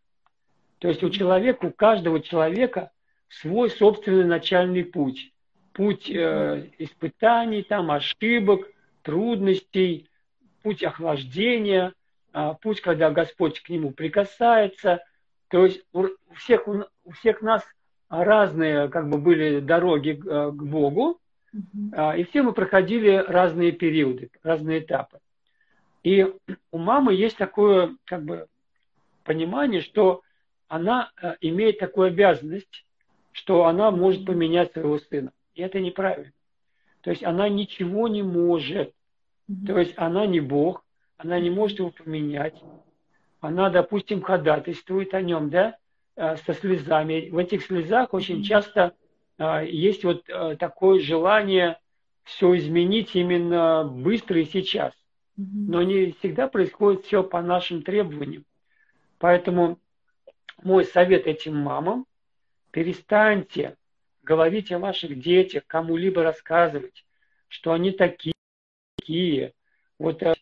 То 0.79 0.87
есть 0.87 1.03
у 1.03 1.11
человека, 1.11 1.67
у 1.67 1.73
каждого 1.73 2.21
человека 2.21 2.93
свой 3.29 3.69
собственный 3.69 4.25
начальный 4.25 4.85
путь. 4.85 5.33
Путь 5.73 6.09
э, 6.09 6.71
испытаний, 6.79 7.65
там, 7.65 7.91
ошибок, 7.91 8.69
трудностей, 9.03 10.09
путь 10.63 10.85
охлаждения, 10.85 11.93
э, 12.33 12.55
путь, 12.63 12.81
когда 12.81 13.11
Господь 13.11 13.61
к 13.61 13.69
нему 13.71 13.91
прикасается. 13.91 15.03
То 15.49 15.65
есть 15.65 15.83
у 15.93 16.07
всех, 16.37 16.69
у 16.69 17.11
всех 17.11 17.43
нас 17.43 17.65
разные 18.09 18.89
как 18.89 19.09
бы 19.09 19.19
были 19.19 19.59
дороги 19.59 20.13
к, 20.13 20.25
э, 20.25 20.51
Богу, 20.53 21.19
э, 21.53 22.19
и 22.21 22.25
все 22.25 22.43
мы 22.43 22.53
проходили 22.53 23.25
разные 23.27 23.73
периоды, 23.73 24.31
разные 24.45 24.79
этапы. 24.79 25.19
И 26.03 26.27
у 26.71 26.79
мамы 26.79 27.15
есть 27.15 27.37
такое 27.37 27.97
как 28.05 28.25
бы 28.25 28.47
понимание, 29.25 29.81
что 29.81 30.23
она 30.69 31.11
э, 31.21 31.37
имеет 31.41 31.79
такую 31.79 32.09
обязанность 32.09 32.85
что 33.39 33.67
она 33.67 33.91
может 33.93 34.25
поменять 34.25 34.73
своего 34.73 34.99
сына. 34.99 35.33
И 35.55 35.63
это 35.63 35.79
неправильно. 35.79 36.33
То 37.03 37.11
есть 37.11 37.23
она 37.23 37.49
ничего 37.49 38.09
не 38.09 38.23
может. 38.23 38.93
То 39.67 39.79
есть 39.79 39.95
она 39.97 40.27
не 40.27 40.41
Бог, 40.41 40.85
она 41.17 41.39
не 41.39 41.49
может 41.49 41.79
его 41.79 41.91
поменять. 41.91 42.61
Она, 43.41 43.71
допустим, 43.71 44.23
ходатайствует 44.23 45.15
о 45.15 45.23
нем, 45.23 45.51
да, 45.51 45.77
э, 46.17 46.37
со 46.39 46.53
слезами. 46.53 47.31
В 47.31 47.39
этих 47.39 47.65
слезах 47.65 48.13
очень 48.13 48.43
часто 48.43 48.95
э, 49.39 49.67
есть 49.69 50.03
вот 50.05 50.25
такое 50.59 51.01
желание 51.01 51.79
все 52.25 52.57
изменить 52.57 53.15
именно 53.15 53.85
быстро 53.85 54.41
и 54.41 54.45
сейчас. 54.45 54.93
Но 55.39 55.83
не 55.83 56.13
всегда 56.13 56.49
происходит 56.49 57.05
все 57.05 57.23
по 57.23 57.41
нашим 57.41 57.83
требованиям. 57.83 58.45
Поэтому 59.19 59.79
мой 60.63 60.85
совет 60.85 61.27
этим 61.27 61.57
мамам 61.57 62.07
Перестаньте 62.71 63.77
говорить 64.23 64.71
о 64.73 64.79
ваших 64.79 65.19
детях, 65.19 65.65
кому-либо 65.67 66.23
рассказывать, 66.23 67.05
что 67.49 67.73
они 67.73 67.93
такие. 67.93 68.35
такие. 68.99 69.55
Вот 69.99 70.23
э, 70.23 70.35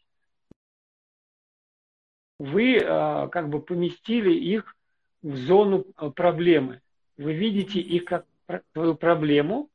вы 2.38 2.76
э, 2.76 3.28
как 3.28 3.48
бы 3.48 3.62
поместили 3.62 4.32
их 4.34 4.76
в 5.22 5.36
зону 5.36 5.86
э, 5.96 6.10
проблемы. 6.10 6.82
Вы 7.16 7.32
видите 7.32 7.80
их 7.80 8.04
как 8.04 8.26
свою 8.72 8.96
проблему, 8.96 9.70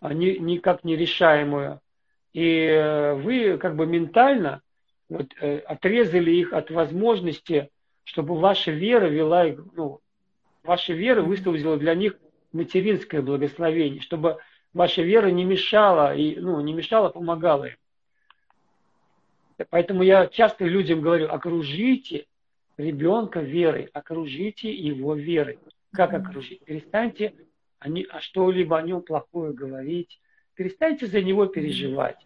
а 0.00 0.12
не, 0.12 0.38
никак 0.38 0.82
нерешаемую. 0.82 1.80
И 2.36 3.14
вы 3.22 3.56
как 3.56 3.76
бы 3.76 3.86
ментально 3.86 4.60
вот, 5.08 5.32
отрезали 5.40 6.32
их 6.32 6.52
от 6.52 6.70
возможности, 6.70 7.70
чтобы 8.04 8.38
ваша 8.38 8.72
вера 8.72 9.06
вела 9.06 9.46
их 9.46 9.58
ну, 9.74 10.00
ваша 10.62 10.92
вера 10.92 11.22
высвободила 11.22 11.78
для 11.78 11.94
них 11.94 12.18
материнское 12.52 13.22
благословение, 13.22 14.02
чтобы 14.02 14.36
ваша 14.74 15.00
вера 15.00 15.28
не 15.28 15.46
мешала, 15.46 16.14
и, 16.14 16.36
ну, 16.38 16.60
не 16.60 16.74
мешала, 16.74 17.08
помогала 17.08 17.68
им. 17.68 17.76
Поэтому 19.70 20.02
я 20.02 20.26
часто 20.26 20.66
людям 20.66 21.00
говорю, 21.00 21.30
окружите 21.30 22.26
ребенка 22.76 23.40
верой, 23.40 23.88
окружите 23.94 24.70
его 24.70 25.14
верой. 25.14 25.58
Как 25.90 26.12
окружить? 26.12 26.62
Перестаньте 26.66 27.32
они, 27.78 28.06
а 28.10 28.20
что-либо 28.20 28.76
о 28.76 28.82
нем 28.82 29.00
плохое 29.00 29.54
говорить, 29.54 30.20
перестаньте 30.56 31.06
за 31.06 31.22
него 31.22 31.46
переживать. 31.46 32.16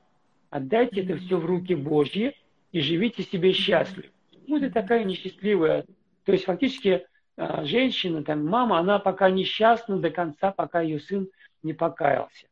Отдайте 0.49 1.03
это 1.03 1.17
все 1.17 1.37
в 1.37 1.45
руки 1.45 1.75
Божьи 1.75 2.35
и 2.73 2.81
живите 2.81 3.23
себе 3.23 3.53
счастливо. 3.53 4.09
Ну, 4.47 4.57
это 4.57 4.71
такая 4.71 5.05
несчастливая. 5.05 5.85
То 6.25 6.33
есть 6.33 6.45
фактически 6.45 7.07
а, 7.37 7.65
женщина, 7.65 8.25
там, 8.25 8.47
мама, 8.47 8.79
она 8.79 8.99
пока 8.99 9.31
несчастна 9.31 9.99
до 9.99 10.11
конца, 10.11 10.53
пока 10.53 10.81
ее 10.81 11.01
сын 11.01 11.29
не 11.63 11.73
покаялся. 11.73 12.47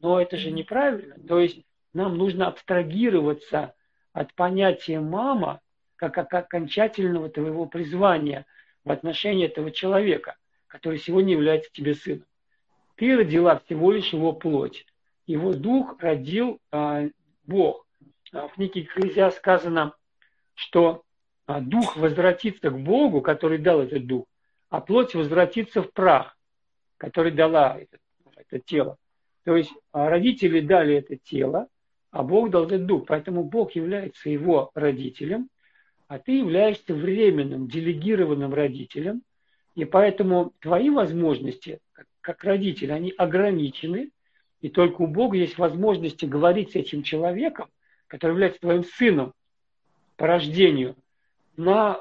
Но 0.00 0.20
это 0.20 0.36
же 0.36 0.50
неправильно. 0.50 1.16
То 1.26 1.38
есть 1.38 1.62
нам 1.92 2.16
нужно 2.16 2.48
абстрагироваться 2.48 3.74
от 4.12 4.34
понятия 4.34 5.00
мама 5.00 5.60
как 5.96 6.16
окончательного 6.18 7.28
твоего 7.28 7.66
призвания 7.66 8.46
в 8.84 8.92
отношении 8.92 9.46
этого 9.46 9.72
человека, 9.72 10.36
который 10.68 10.98
сегодня 10.98 11.32
является 11.32 11.72
тебе 11.72 11.94
сыном. 11.94 12.24
Ты 12.94 13.16
родила 13.16 13.58
всего 13.58 13.90
лишь 13.90 14.12
его 14.12 14.32
плоть. 14.32 14.86
Его 15.28 15.52
дух 15.52 16.00
родил 16.00 16.58
а, 16.72 17.04
Бог. 17.44 17.86
А 18.32 18.48
в 18.48 18.54
книге 18.54 18.80
Экклезиа 18.80 19.30
сказано, 19.30 19.94
что 20.54 21.02
а 21.44 21.60
дух 21.60 21.96
возвратится 21.96 22.70
к 22.70 22.78
Богу, 22.78 23.20
который 23.20 23.58
дал 23.58 23.82
этот 23.82 24.06
дух, 24.06 24.24
а 24.70 24.80
плоть 24.80 25.14
возвратится 25.14 25.82
в 25.82 25.92
прах, 25.92 26.36
который 26.96 27.30
дала 27.30 27.78
это, 27.78 27.98
это 28.36 28.58
тело. 28.58 28.96
То 29.44 29.54
есть 29.56 29.72
родители 29.92 30.60
дали 30.60 30.96
это 30.96 31.16
тело, 31.16 31.68
а 32.10 32.22
Бог 32.22 32.50
дал 32.50 32.64
этот 32.64 32.86
дух. 32.86 33.04
Поэтому 33.06 33.44
Бог 33.44 33.72
является 33.72 34.30
его 34.30 34.70
родителем, 34.74 35.50
а 36.06 36.18
ты 36.18 36.38
являешься 36.38 36.94
временным, 36.94 37.68
делегированным 37.68 38.52
родителем. 38.52 39.22
И 39.74 39.84
поэтому 39.84 40.54
твои 40.60 40.88
возможности, 40.88 41.80
как 42.22 42.44
родитель, 42.44 42.92
они 42.92 43.10
ограничены. 43.10 44.10
И 44.60 44.68
только 44.68 45.02
у 45.02 45.06
Бога 45.06 45.36
есть 45.36 45.58
возможности 45.58 46.24
говорить 46.24 46.72
с 46.72 46.76
этим 46.76 47.02
человеком, 47.02 47.68
который 48.06 48.32
является 48.32 48.60
твоим 48.60 48.84
сыном 48.84 49.32
по 50.16 50.26
рождению– 50.26 50.96
на, 51.58 51.98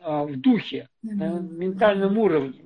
а, 0.00 0.24
в 0.24 0.40
духе, 0.40 0.88
на 1.02 1.38
ментальном 1.38 2.18
уровне. 2.18 2.58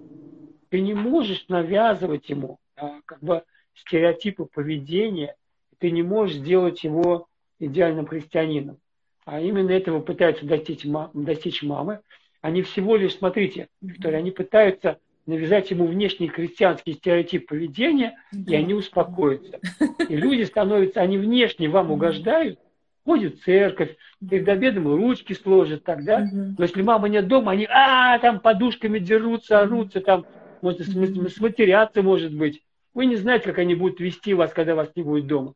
Ты 0.70 0.80
не 0.80 0.94
можешь 0.94 1.46
навязывать 1.48 2.28
ему 2.30 2.58
а, 2.76 3.00
как 3.04 3.20
бы 3.20 3.42
стереотипы 3.74 4.46
поведения, 4.46 5.36
ты 5.78 5.90
не 5.90 6.02
можешь 6.02 6.36
сделать 6.36 6.82
его 6.84 7.26
идеальным 7.58 8.06
христианином. 8.06 8.78
а 9.24 9.40
именно 9.40 9.70
этого 9.70 10.00
пытаются 10.00 10.46
достичь, 10.46 10.86
достичь 11.12 11.62
мамы. 11.62 12.00
Они 12.40 12.62
всего 12.62 12.96
лишь, 12.96 13.16
смотрите, 13.16 13.68
Виктория, 13.82 14.18
они 14.18 14.30
пытаются 14.30 14.98
навязать 15.28 15.70
ему 15.70 15.86
внешний 15.86 16.28
христианский 16.28 16.94
стереотип 16.94 17.48
поведения, 17.48 18.18
да. 18.32 18.52
и 18.52 18.56
они 18.56 18.72
успокоятся. 18.72 19.60
И 20.08 20.16
люди 20.16 20.42
становятся, 20.44 21.02
они 21.02 21.18
внешне 21.18 21.68
вам 21.68 21.90
угождают, 21.90 22.58
ходят 23.04 23.36
в 23.36 23.44
церковь, 23.44 23.94
перед 24.26 24.48
обедом 24.48 24.88
ручки 24.88 25.34
сложат 25.34 25.84
тогда. 25.84 26.26
Но 26.32 26.64
если 26.64 26.80
мама 26.80 27.10
нет 27.10 27.28
дома, 27.28 27.52
они 27.52 27.66
а, 27.70 28.18
там 28.20 28.40
подушками 28.40 28.98
дерутся, 28.98 29.60
орутся, 29.60 30.00
там, 30.00 30.24
может, 30.62 30.86
сматеряться, 30.86 32.02
может 32.02 32.34
быть. 32.34 32.62
Вы 32.94 33.04
не 33.04 33.16
знаете, 33.16 33.44
как 33.44 33.58
они 33.58 33.74
будут 33.74 34.00
вести 34.00 34.32
вас, 34.32 34.52
когда 34.54 34.74
вас 34.74 34.90
не 34.96 35.02
будет 35.02 35.26
дома. 35.26 35.52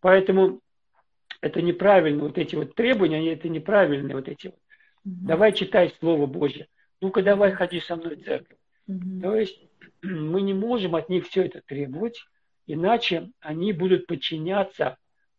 Поэтому 0.00 0.60
это 1.40 1.62
неправильно, 1.62 2.24
вот 2.24 2.36
эти 2.36 2.56
вот 2.56 2.74
требования, 2.74 3.16
они 3.16 3.28
это 3.28 3.48
неправильные 3.48 4.16
вот 4.16 4.28
эти 4.28 4.48
вот. 4.48 4.58
Давай 5.04 5.52
читай 5.52 5.94
Слово 5.98 6.26
Божье. 6.26 6.66
Ну-ка 7.00 7.22
давай 7.22 7.52
ходи 7.52 7.80
со 7.80 7.96
мной 7.96 8.16
в 8.16 8.24
церковь. 8.24 8.58
Угу. 8.86 9.20
То 9.22 9.36
есть 9.36 9.60
мы 10.02 10.42
не 10.42 10.54
можем 10.54 10.94
от 10.94 11.08
них 11.08 11.26
все 11.26 11.44
это 11.44 11.62
требовать, 11.66 12.24
иначе 12.66 13.30
они 13.40 13.72
будут 13.72 14.06
подчиняться 14.06 14.96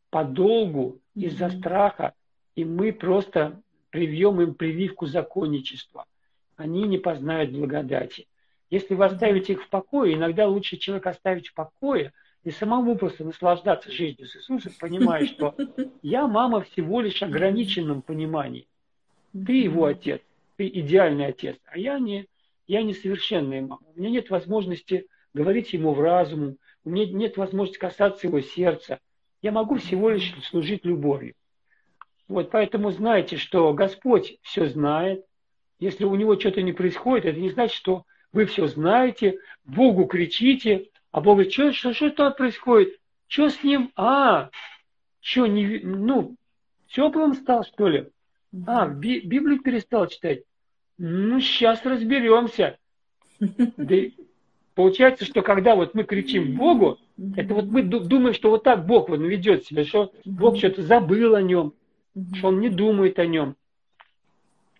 подолгу 0.09 0.81
угу. 0.81 1.01
из-за 1.15 1.49
страха, 1.49 2.13
и 2.55 2.63
мы 2.63 2.93
просто 2.93 3.61
привьем 3.89 4.41
им 4.41 4.55
прививку 4.55 5.05
законничества. 5.05 6.05
Они 6.57 6.83
не 6.83 6.97
познают 6.97 7.51
благодати. 7.51 8.27
Если 8.69 8.93
вы 8.95 9.05
оставите 9.05 9.53
их 9.53 9.63
в 9.63 9.69
покое, 9.69 10.15
иногда 10.15 10.47
лучше 10.47 10.77
человека 10.77 11.11
оставить 11.11 11.47
в 11.47 11.53
покое 11.53 12.11
и 12.43 12.51
самому 12.51 12.97
просто 12.97 13.23
наслаждаться 13.23 13.91
жизнью 13.91 14.27
с 14.27 14.35
Иисусом, 14.35 14.73
понимая, 14.79 15.25
что 15.25 15.55
я 16.01 16.27
мама 16.27 16.61
всего 16.61 17.01
лишь 17.01 17.21
ограниченном 17.23 18.01
понимании. 18.01 18.67
Ты 19.33 19.53
его 19.53 19.85
отец, 19.85 20.21
ты 20.55 20.67
идеальный 20.67 21.27
отец, 21.27 21.57
а 21.65 21.77
я 21.77 21.99
не 21.99 22.27
я 22.67 22.83
несовершенная 22.83 23.61
мама. 23.61 23.81
У 23.95 23.99
меня 23.99 24.09
нет 24.09 24.29
возможности 24.29 25.07
говорить 25.33 25.73
ему 25.73 25.93
в 25.93 25.99
разум, 25.99 26.57
у 26.83 26.89
меня 26.89 27.05
нет 27.05 27.37
возможности 27.37 27.79
касаться 27.79 28.27
его 28.27 28.41
сердца. 28.41 28.99
Я 29.41 29.51
могу 29.51 29.75
всего 29.75 30.09
лишь 30.09 30.33
служить 30.45 30.85
любовью. 30.85 31.35
Вот, 32.27 32.49
поэтому 32.49 32.91
знайте, 32.91 33.37
что 33.37 33.73
Господь 33.73 34.37
все 34.41 34.67
знает. 34.67 35.25
Если 35.79 36.05
у 36.05 36.15
него 36.15 36.39
что-то 36.39 36.61
не 36.61 36.73
происходит, 36.73 37.25
это 37.25 37.39
не 37.39 37.49
значит, 37.49 37.75
что 37.75 38.05
вы 38.31 38.45
все 38.45 38.67
знаете, 38.67 39.39
Богу 39.63 40.05
кричите, 40.05 40.89
а 41.11 41.21
Бог 41.21 41.35
говорит, 41.35 41.53
что, 41.53 41.71
что, 41.71 41.93
что 41.93 42.09
там 42.09 42.33
происходит? 42.33 42.97
Что 43.27 43.49
с 43.49 43.63
ним? 43.63 43.91
А, 43.95 44.49
что, 45.21 45.47
не, 45.47 45.79
ну, 45.79 46.35
теплым 46.87 47.33
стал, 47.33 47.63
что 47.63 47.87
ли? 47.87 48.09
А, 48.65 48.87
Библию 48.87 49.61
перестал 49.61 50.07
читать. 50.07 50.43
Ну, 50.97 51.39
сейчас 51.41 51.85
разберемся. 51.85 52.77
Да, 53.39 53.95
получается, 54.75 55.25
что 55.25 55.41
когда 55.41 55.75
вот 55.75 55.93
мы 55.93 56.03
кричим 56.03 56.55
Богу, 56.55 56.99
это 57.35 57.53
вот 57.53 57.65
мы 57.65 57.83
думаем, 57.83 58.33
что 58.33 58.49
вот 58.49 58.63
так 58.63 58.85
Бог 58.85 59.09
вот 59.09 59.19
ведет 59.19 59.65
себя, 59.65 59.83
что 59.83 60.13
Бог 60.23 60.57
что-то 60.57 60.83
забыл 60.83 61.35
о 61.35 61.41
нем, 61.41 61.73
что 62.35 62.47
Он 62.47 62.59
не 62.59 62.69
думает 62.69 63.19
о 63.19 63.25
нем. 63.25 63.55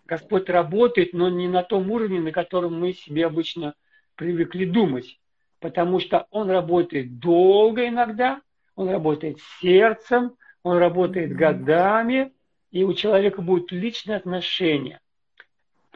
Господь 0.06 0.48
работает, 0.48 1.12
но 1.12 1.28
не 1.28 1.48
на 1.48 1.62
том 1.62 1.90
уровне, 1.90 2.20
на 2.20 2.32
котором 2.32 2.78
мы 2.78 2.92
себе 2.92 3.26
обычно 3.26 3.74
привыкли 4.14 4.64
думать. 4.64 5.18
Потому 5.60 5.98
что 5.98 6.26
Он 6.30 6.48
работает 6.48 7.18
долго 7.18 7.88
иногда, 7.88 8.40
Он 8.76 8.88
работает 8.88 9.38
сердцем, 9.60 10.36
Он 10.62 10.78
работает 10.78 11.34
годами, 11.34 12.32
и 12.70 12.84
у 12.84 12.94
человека 12.94 13.42
будут 13.42 13.72
личные 13.72 14.16
отношения. 14.16 15.00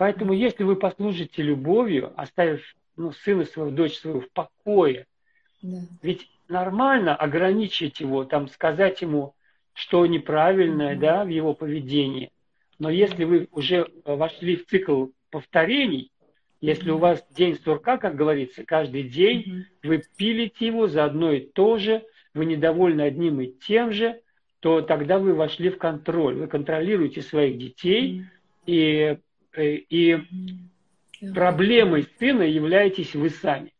Поэтому, 0.00 0.32
если 0.32 0.64
вы 0.64 0.76
послужите 0.76 1.42
любовью, 1.42 2.14
оставив 2.16 2.64
ну, 2.96 3.12
сына 3.12 3.44
своего, 3.44 3.70
дочь 3.70 3.98
свою 3.98 4.22
в 4.22 4.30
покое, 4.30 5.06
да. 5.60 5.76
ведь 6.00 6.26
нормально 6.48 7.14
ограничить 7.14 8.00
его, 8.00 8.24
там, 8.24 8.48
сказать 8.48 9.02
ему, 9.02 9.34
что 9.74 10.06
неправильное, 10.06 10.94
mm-hmm. 10.94 11.00
да, 11.00 11.24
в 11.24 11.28
его 11.28 11.52
поведении. 11.52 12.32
Но 12.78 12.88
если 12.88 13.24
вы 13.24 13.48
уже 13.52 13.90
вошли 14.06 14.56
в 14.56 14.68
цикл 14.68 15.08
повторений, 15.30 16.10
если 16.62 16.90
у 16.90 16.96
вас 16.96 17.22
день 17.36 17.58
сурка, 17.62 17.98
как 17.98 18.16
говорится, 18.16 18.64
каждый 18.64 19.02
день 19.02 19.42
mm-hmm. 19.42 19.62
вы 19.82 20.02
пилите 20.16 20.66
его 20.66 20.88
за 20.88 21.04
одно 21.04 21.30
и 21.32 21.40
то 21.40 21.76
же, 21.76 22.02
вы 22.32 22.46
недовольны 22.46 23.02
одним 23.02 23.42
и 23.42 23.48
тем 23.48 23.92
же, 23.92 24.18
то 24.60 24.80
тогда 24.80 25.18
вы 25.18 25.34
вошли 25.34 25.68
в 25.68 25.76
контроль. 25.76 26.36
Вы 26.36 26.46
контролируете 26.46 27.20
своих 27.20 27.58
детей, 27.58 28.20
mm-hmm. 28.20 28.24
и 28.64 29.18
и 29.56 30.18
проблемой 31.34 32.08
сына 32.18 32.42
являетесь 32.42 33.14
вы 33.14 33.30
сами. 33.30 33.72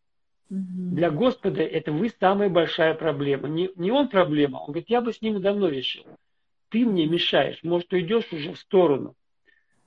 Для 0.49 1.11
Господа 1.11 1.63
это 1.63 1.93
вы 1.93 2.11
самая 2.19 2.49
большая 2.49 2.95
проблема. 2.95 3.49
Не, 3.49 3.71
не 3.77 3.93
он 3.93 4.09
проблема, 4.09 4.57
он 4.59 4.73
говорит, 4.73 4.91
я 4.91 5.01
бы 5.01 5.13
с 5.13 5.23
ним 5.23 5.41
давно 5.41 5.69
решил. 5.69 6.05
Ты 6.71 6.85
мне 6.85 7.07
мешаешь, 7.07 7.63
может, 7.63 7.93
уйдешь 7.93 8.33
уже 8.33 8.53
в 8.53 8.59
сторону. 8.59 9.15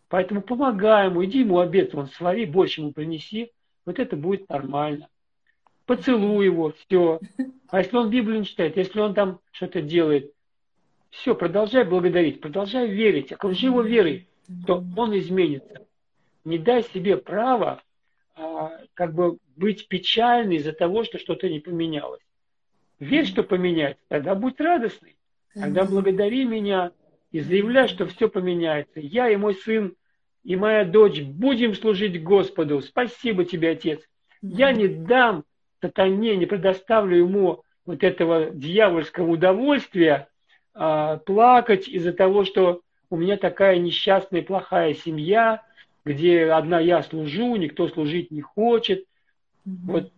Поэтому 0.08 0.42
помогай 0.42 1.08
ему, 1.08 1.26
иди 1.26 1.40
ему 1.40 1.60
обед, 1.60 1.94
он 1.96 2.08
свари, 2.08 2.46
больше 2.46 2.82
ему 2.82 2.94
принеси, 2.94 3.52
вот 3.86 4.00
это 4.00 4.16
будет 4.16 4.48
нормально. 4.48 5.10
Поцелуй 5.86 6.46
его, 6.46 6.72
все. 6.72 7.20
А 7.68 7.80
если 7.80 7.98
он 7.98 8.10
Библию 8.10 8.40
не 8.40 8.46
читает, 8.46 8.78
если 8.78 9.00
он 9.00 9.14
там 9.14 9.40
что-то 9.52 9.82
делает, 9.82 10.32
все, 11.10 11.36
продолжай 11.36 11.84
благодарить, 11.84 12.40
продолжай 12.40 12.88
верить, 12.88 13.32
окружи 13.32 13.66
его 13.66 13.82
верой 13.82 14.28
то 14.68 14.84
он 14.98 15.18
изменится. 15.18 15.86
Не 16.46 16.58
дай 16.58 16.84
себе 16.84 17.18
право 17.18 17.82
а, 18.36 18.72
как 18.94 19.14
бы 19.14 19.38
быть 19.56 19.88
печальной 19.88 20.58
из-за 20.58 20.74
того, 20.74 21.04
что 21.04 21.20
что-то 21.20 21.50
не 21.50 21.60
поменялось. 21.60 22.22
Верь, 23.00 23.26
что 23.26 23.44
поменяется, 23.44 24.04
тогда 24.08 24.36
будь 24.36 24.60
радостный. 24.60 25.16
Тогда 25.54 25.86
благодари 25.86 26.46
меня 26.46 26.92
и 27.32 27.40
заявляй, 27.40 27.88
что 27.88 28.08
все 28.08 28.28
поменяется. 28.28 29.00
Я 29.00 29.30
и 29.30 29.36
мой 29.36 29.56
сын, 29.56 29.96
и 30.44 30.56
моя 30.56 30.84
дочь 30.84 31.22
будем 31.22 31.74
служить 31.76 32.22
Господу. 32.24 32.82
Спасибо 32.82 33.46
тебе, 33.46 33.72
Отец. 33.72 34.02
Я 34.42 34.72
не 34.72 34.88
дам 34.88 35.44
сатане, 35.82 36.36
не 36.36 36.46
предоставлю 36.46 37.18
ему 37.18 37.64
вот 37.86 38.04
этого 38.04 38.50
дьявольского 38.52 39.32
удовольствия 39.32 40.28
а, 40.74 41.18
плакать 41.18 41.88
из-за 41.88 42.14
того, 42.14 42.46
что 42.46 42.82
у 43.14 43.16
меня 43.16 43.38
такая 43.38 43.78
несчастная 43.78 44.42
плохая 44.42 44.96
семья, 44.96 45.62
где 46.04 46.46
одна 46.46 46.80
я 46.80 47.04
служу, 47.04 47.56
никто 47.58 47.88
служить 47.88 48.32
не 48.32 48.42
хочет. 48.42 49.06
Mm-hmm. 49.68 49.86
Вот 49.86 50.12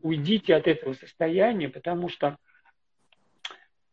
уйдите 0.00 0.54
от 0.54 0.68
этого 0.68 0.92
состояния, 0.92 1.68
потому 1.68 2.08
что 2.08 2.38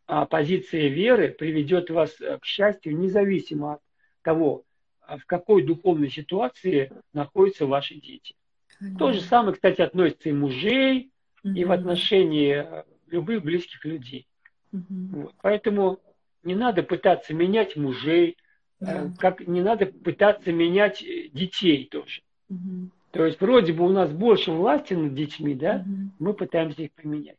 а, 0.05 0.27
позиция 0.27 0.89
веры 0.89 1.29
приведет 1.29 1.89
вас 1.89 2.21
э, 2.21 2.37
к 2.37 2.45
счастью, 2.45 2.95
независимо 2.95 3.73
от 3.73 3.81
того, 4.21 4.65
а, 5.01 5.17
в 5.17 5.25
какой 5.25 5.63
духовной 5.63 6.11
ситуации 6.11 6.91
находятся 7.13 7.65
ваши 7.65 7.95
дети. 7.95 8.35
Mm-hmm. 8.79 8.97
То 8.99 9.13
же 9.13 9.21
самое, 9.21 9.55
кстати, 9.55 9.81
относится 9.81 10.29
и 10.29 10.33
мужей, 10.33 11.11
mm-hmm. 11.43 11.53
и 11.55 11.65
в 11.65 11.71
отношении 11.71 12.53
э, 12.53 12.83
любых 13.07 13.43
близких 13.43 13.83
людей. 13.83 14.27
Mm-hmm. 14.73 15.07
Вот. 15.11 15.33
Поэтому 15.41 15.99
не 16.43 16.55
надо 16.55 16.83
пытаться 16.83 17.33
менять 17.33 17.75
мужей, 17.75 18.37
э, 18.79 18.85
да. 18.85 19.13
как 19.19 19.47
не 19.47 19.61
надо 19.61 19.85
пытаться 19.85 20.51
менять 20.51 21.01
э, 21.01 21.29
детей 21.33 21.87
тоже. 21.89 22.21
Угу. 22.49 22.89
То 23.11 23.25
есть 23.25 23.41
вроде 23.41 23.73
бы 23.73 23.85
у 23.85 23.89
нас 23.89 24.11
больше 24.11 24.51
власти 24.51 24.93
над 24.93 25.13
детьми, 25.13 25.53
да, 25.53 25.83
угу. 25.85 26.11
мы 26.19 26.33
пытаемся 26.33 26.83
их 26.83 26.91
поменять. 26.91 27.37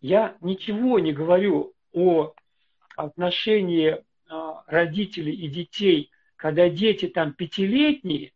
Я 0.00 0.36
ничего 0.40 0.98
не 0.98 1.12
говорю 1.12 1.74
о 1.92 2.32
отношении 2.96 4.02
а, 4.28 4.62
родителей 4.66 5.32
и 5.32 5.48
детей, 5.48 6.10
когда 6.36 6.68
дети 6.70 7.06
там 7.06 7.34
пятилетние, 7.34 8.32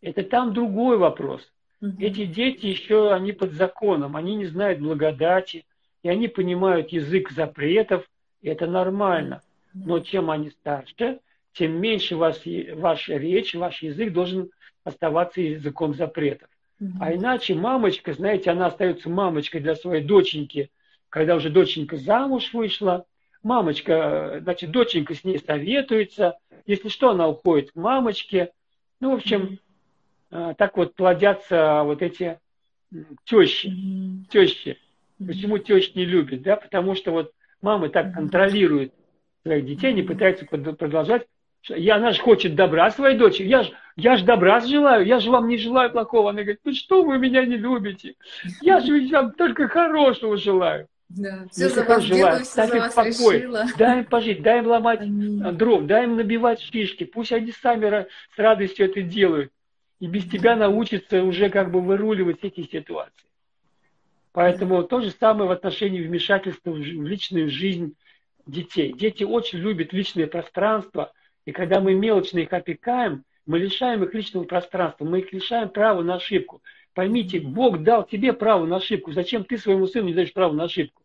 это 0.00 0.22
там 0.22 0.52
другой 0.54 0.98
вопрос. 0.98 1.42
Угу. 1.80 1.96
Эти 1.98 2.26
дети 2.26 2.66
еще, 2.66 3.12
они 3.12 3.32
под 3.32 3.52
законом, 3.52 4.16
они 4.16 4.36
не 4.36 4.46
знают 4.46 4.80
благодати, 4.80 5.64
и 6.02 6.08
они 6.08 6.28
понимают 6.28 6.90
язык 6.90 7.30
запретов, 7.30 8.08
и 8.40 8.48
это 8.48 8.66
нормально. 8.66 9.42
Но 9.74 10.00
чем 10.00 10.30
они 10.30 10.50
старше, 10.50 11.20
тем 11.52 11.80
меньше 11.80 12.16
вас, 12.16 12.42
ваша 12.74 13.16
речь, 13.16 13.54
ваш 13.54 13.82
язык 13.82 14.12
должен 14.12 14.50
оставаться 14.84 15.40
языком 15.40 15.94
запретов. 15.94 16.48
Mm-hmm. 16.80 16.90
А 17.00 17.14
иначе 17.14 17.54
мамочка, 17.54 18.12
знаете, 18.12 18.50
она 18.50 18.66
остается 18.66 19.10
мамочкой 19.10 19.60
для 19.60 19.74
своей 19.74 20.02
доченьки, 20.02 20.70
когда 21.08 21.36
уже 21.36 21.50
доченька 21.50 21.96
замуж 21.96 22.52
вышла. 22.52 23.04
Мамочка, 23.42 24.38
значит, 24.42 24.70
доченька 24.70 25.14
с 25.14 25.24
ней 25.24 25.38
советуется. 25.38 26.38
Если 26.66 26.88
что, 26.88 27.10
она 27.10 27.28
уходит 27.28 27.72
к 27.72 27.76
мамочке. 27.76 28.52
Ну, 29.00 29.10
в 29.10 29.14
общем, 29.14 29.58
mm-hmm. 30.30 30.54
так 30.56 30.76
вот 30.76 30.94
плодятся 30.94 31.82
вот 31.84 32.02
эти 32.02 32.38
тещи. 33.24 33.66
Mm-hmm. 33.66 34.24
Тещи. 34.30 34.78
Почему 35.18 35.58
тещ 35.58 35.92
не 35.94 36.06
любят? 36.06 36.42
Да? 36.42 36.56
Потому 36.56 36.94
что 36.94 37.12
вот 37.12 37.32
мамы 37.60 37.90
так 37.90 38.14
контролируют 38.14 38.94
своих 39.42 39.66
детей, 39.66 39.88
они 39.88 40.02
пытаются 40.02 40.44
продолжать 40.46 41.26
Я, 41.68 41.96
она 41.96 42.12
же 42.12 42.20
хочет 42.20 42.54
добра 42.54 42.90
своей 42.90 43.16
дочери. 43.16 43.48
Я 43.48 43.62
же 43.62 43.72
я 43.96 44.16
ж 44.16 44.22
добра 44.22 44.60
желаю, 44.60 45.04
я 45.04 45.20
же 45.20 45.30
вам 45.30 45.48
не 45.48 45.58
желаю 45.58 45.90
плохого. 45.90 46.30
Она 46.30 46.42
говорит, 46.42 46.60
ну 46.64 46.72
что 46.72 47.02
вы 47.02 47.18
меня 47.18 47.44
не 47.44 47.56
любите? 47.56 48.14
Я 48.62 48.80
же 48.80 49.06
вам 49.08 49.32
только 49.32 49.68
хорошего 49.68 50.36
желаю. 50.36 50.86
Да, 51.10 51.44
все 51.50 51.68
за 51.68 51.82
вас 51.82 52.04
желаю, 52.04 52.44
все 52.44 52.66
за 52.66 52.78
вас 52.78 52.94
покой. 52.94 53.38
решила. 53.38 53.64
Дай 53.76 53.98
им 53.98 54.04
пожить, 54.04 54.42
дай 54.42 54.60
им 54.60 54.68
ломать 54.68 55.00
Аминь. 55.00 55.42
дров, 55.56 55.84
дай 55.84 56.04
им 56.04 56.16
набивать 56.16 56.60
шишки. 56.60 57.04
Пусть 57.04 57.32
они 57.32 57.50
сами 57.50 58.06
с 58.34 58.38
радостью 58.38 58.86
это 58.86 59.02
делают. 59.02 59.50
И 59.98 60.06
без 60.06 60.24
тебя 60.24 60.54
научатся 60.54 61.24
уже 61.24 61.50
как 61.50 61.72
бы 61.72 61.80
выруливать 61.80 62.38
эти 62.42 62.62
ситуации. 62.62 63.26
Поэтому 64.32 64.84
то 64.84 65.00
же 65.00 65.10
самое 65.10 65.48
в 65.48 65.50
отношении 65.50 66.00
вмешательства 66.00 66.70
в 66.70 66.78
личную 66.78 67.50
жизнь 67.50 67.96
детей. 68.50 68.92
Дети 68.92 69.24
очень 69.24 69.58
любят 69.58 69.92
личное 69.92 70.26
пространство, 70.26 71.12
и 71.44 71.52
когда 71.52 71.80
мы 71.80 71.94
мелочно 71.94 72.38
их 72.38 72.52
опекаем, 72.52 73.24
мы 73.46 73.58
лишаем 73.58 74.04
их 74.04 74.14
личного 74.14 74.44
пространства, 74.44 75.04
мы 75.04 75.20
их 75.20 75.32
лишаем 75.32 75.70
права 75.70 76.02
на 76.02 76.14
ошибку. 76.16 76.62
Поймите, 76.94 77.40
Бог 77.40 77.82
дал 77.82 78.04
тебе 78.04 78.32
право 78.32 78.66
на 78.66 78.76
ошибку. 78.76 79.12
Зачем 79.12 79.44
ты 79.44 79.58
своему 79.58 79.86
сыну 79.86 80.08
не 80.08 80.14
даешь 80.14 80.32
право 80.32 80.52
на 80.52 80.64
ошибку? 80.64 81.02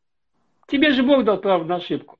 Тебе 0.67 0.91
же 0.91 1.03
Бог 1.03 1.23
дал 1.23 1.39
право 1.39 1.63
на 1.63 1.75
ошибку. 1.75 2.17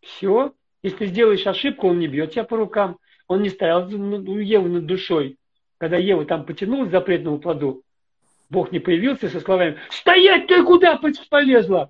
Все. 0.00 0.52
Если 0.82 0.98
ты 0.98 1.06
сделаешь 1.06 1.46
ошибку, 1.46 1.88
он 1.88 1.98
не 1.98 2.08
бьет 2.08 2.32
тебя 2.32 2.44
по 2.44 2.56
рукам. 2.56 2.98
Он 3.26 3.42
не 3.42 3.48
стоял 3.48 3.88
у 3.88 4.38
Евы 4.38 4.68
над 4.68 4.86
душой. 4.86 5.38
Когда 5.78 5.96
Ева 5.96 6.24
там 6.24 6.44
потянулась 6.44 6.88
к 6.88 6.92
запретному 6.92 7.38
плоду, 7.38 7.82
Бог 8.50 8.70
не 8.70 8.80
появился 8.80 9.28
со 9.28 9.40
словами 9.40 9.78
«Стоять 9.90 10.46
ты 10.46 10.62
куда 10.62 11.00
полезла? 11.30 11.88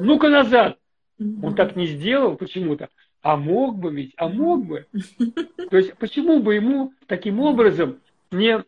Ну-ка 0.00 0.28
назад!» 0.28 0.78
Он 1.18 1.54
так 1.54 1.76
не 1.76 1.86
сделал 1.86 2.36
почему-то. 2.36 2.88
А 3.22 3.36
мог 3.36 3.78
бы 3.78 3.92
ведь, 3.92 4.12
а 4.16 4.28
мог 4.28 4.66
бы. 4.66 4.86
То 5.70 5.76
есть 5.76 5.94
почему 5.94 6.40
бы 6.40 6.54
ему 6.54 6.92
таким 7.06 7.40
образом 7.40 8.00
не 8.30 8.62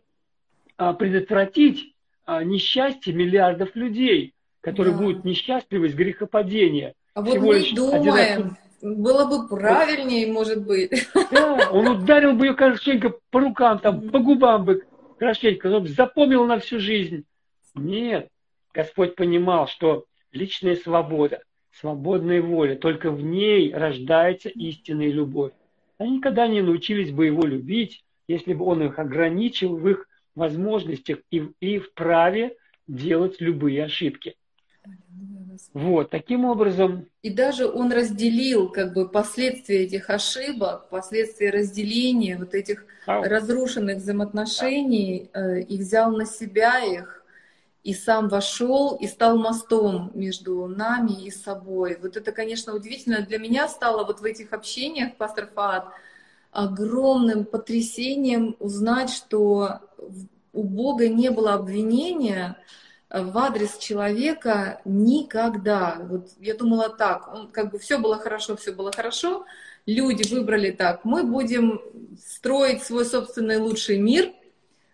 а, 0.76 0.94
предотвратить 0.94 1.94
а, 2.24 2.42
несчастье 2.42 3.12
миллиардов 3.12 3.76
людей, 3.76 4.34
которые 4.60 4.94
да. 4.94 5.02
будут 5.02 5.24
несчастливы 5.24 5.88
с 5.90 5.94
грехопадения? 5.94 6.94
А 7.14 7.22
вот 7.22 7.38
мы 7.38 7.62
думаем, 7.74 8.56
было 8.80 9.26
бы 9.26 9.48
правильнее, 9.48 10.32
может 10.32 10.64
быть. 10.64 11.08
Да, 11.30 11.70
он 11.70 11.88
ударил 11.88 12.32
бы 12.32 12.46
ее 12.46 12.54
хорошенько 12.54 13.14
по 13.30 13.40
рукам, 13.40 13.78
там, 13.80 14.10
по 14.10 14.18
губам 14.18 14.64
бы 14.64 14.84
хорошенько, 15.18 15.66
он 15.66 15.86
запомнил 15.86 16.46
на 16.46 16.58
всю 16.58 16.78
жизнь. 16.78 17.24
Нет, 17.74 18.28
Господь 18.72 19.14
понимал, 19.14 19.66
что 19.66 20.04
личная 20.32 20.76
свобода, 20.76 21.42
свободная 21.80 22.42
воля, 22.42 22.76
только 22.76 23.10
в 23.10 23.22
ней 23.22 23.72
рождается 23.72 24.48
истинная 24.48 25.10
любовь. 25.10 25.52
Они 25.98 26.18
никогда 26.18 26.46
не 26.46 26.62
научились 26.62 27.10
бы 27.10 27.26
его 27.26 27.42
любить, 27.44 28.04
если 28.26 28.54
бы 28.54 28.64
он 28.64 28.82
их 28.82 28.98
ограничил 28.98 29.76
в 29.76 29.88
их 29.88 30.08
возможностях 30.34 31.18
и, 31.30 31.48
и 31.60 31.78
в 31.78 31.92
праве 31.94 32.56
делать 32.86 33.40
любые 33.40 33.84
ошибки. 33.84 34.36
Вот, 35.74 36.10
таким 36.10 36.44
образом. 36.44 37.06
И 37.22 37.30
даже 37.30 37.66
он 37.66 37.92
разделил 37.92 38.68
как 38.68 38.94
бы 38.94 39.08
последствия 39.08 39.82
этих 39.82 40.08
ошибок, 40.08 40.88
последствия 40.88 41.50
разделения 41.50 42.36
вот 42.38 42.54
этих 42.54 42.86
а. 43.06 43.22
разрушенных 43.22 43.98
взаимоотношений 43.98 45.30
э, 45.32 45.62
и 45.62 45.76
взял 45.76 46.16
на 46.16 46.26
себя 46.26 46.84
их 46.84 47.17
и 47.84 47.94
сам 47.94 48.28
вошел 48.28 48.96
и 48.96 49.06
стал 49.06 49.38
мостом 49.38 50.10
между 50.14 50.66
нами 50.66 51.24
и 51.24 51.30
собой. 51.30 51.98
Вот 52.00 52.16
это, 52.16 52.32
конечно, 52.32 52.74
удивительно. 52.74 53.22
Для 53.22 53.38
меня 53.38 53.68
стало 53.68 54.04
вот 54.04 54.20
в 54.20 54.24
этих 54.24 54.52
общениях, 54.52 55.16
пастор 55.16 55.48
Фаад, 55.54 55.86
огромным 56.50 57.44
потрясением 57.44 58.56
узнать, 58.58 59.10
что 59.10 59.80
у 60.52 60.62
Бога 60.64 61.08
не 61.08 61.30
было 61.30 61.54
обвинения, 61.54 62.56
в 63.10 63.38
адрес 63.38 63.78
человека 63.78 64.80
никогда. 64.84 65.98
Вот 66.00 66.28
я 66.40 66.54
думала 66.54 66.90
так, 66.90 67.32
он, 67.32 67.48
как 67.48 67.70
бы 67.70 67.78
все 67.78 67.98
было 67.98 68.18
хорошо, 68.18 68.56
все 68.56 68.72
было 68.72 68.92
хорошо. 68.92 69.46
Люди 69.86 70.30
выбрали 70.30 70.70
так, 70.70 71.04
мы 71.04 71.22
будем 71.22 71.80
строить 72.22 72.82
свой 72.82 73.06
собственный 73.06 73.56
лучший 73.56 73.98
мир, 73.98 74.32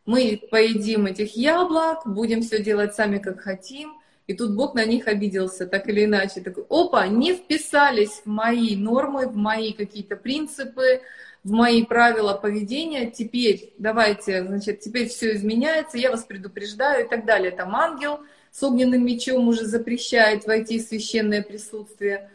мы 0.07 0.41
поедим 0.51 1.07
этих 1.07 1.37
яблок, 1.37 2.07
будем 2.07 2.43
все 2.43 2.63
делать 2.63 2.95
сами, 2.95 3.19
как 3.19 3.41
хотим. 3.41 3.95
И 4.27 4.35
тут 4.35 4.55
Бог 4.55 4.75
на 4.75 4.85
них 4.85 5.07
обиделся, 5.07 5.67
так 5.67 5.89
или 5.89 6.05
иначе. 6.05 6.41
Такой, 6.41 6.65
опа, 6.69 7.07
не 7.07 7.35
вписались 7.35 8.23
в 8.25 8.27
мои 8.27 8.77
нормы, 8.77 9.29
в 9.29 9.37
мои 9.37 9.73
какие-то 9.73 10.17
принципы, 10.17 11.03
в 11.43 11.51
мои 11.51 11.85
правила 11.85 12.33
поведения, 12.33 13.11
теперь 13.11 13.75
давайте, 13.77 14.43
значит, 14.43 14.81
теперь 14.81 15.09
все 15.09 15.35
изменяется, 15.35 15.99
я 15.99 16.11
вас 16.11 16.25
предупреждаю 16.25 17.05
и 17.05 17.09
так 17.09 17.27
далее. 17.27 17.51
Там 17.51 17.77
ангел 17.77 18.21
с 18.51 18.63
огненным 18.63 19.05
мечом 19.05 19.47
уже 19.49 19.67
запрещает 19.67 20.47
войти 20.47 20.79
в 20.79 20.83
священное 20.83 21.43
присутствие. 21.43 22.31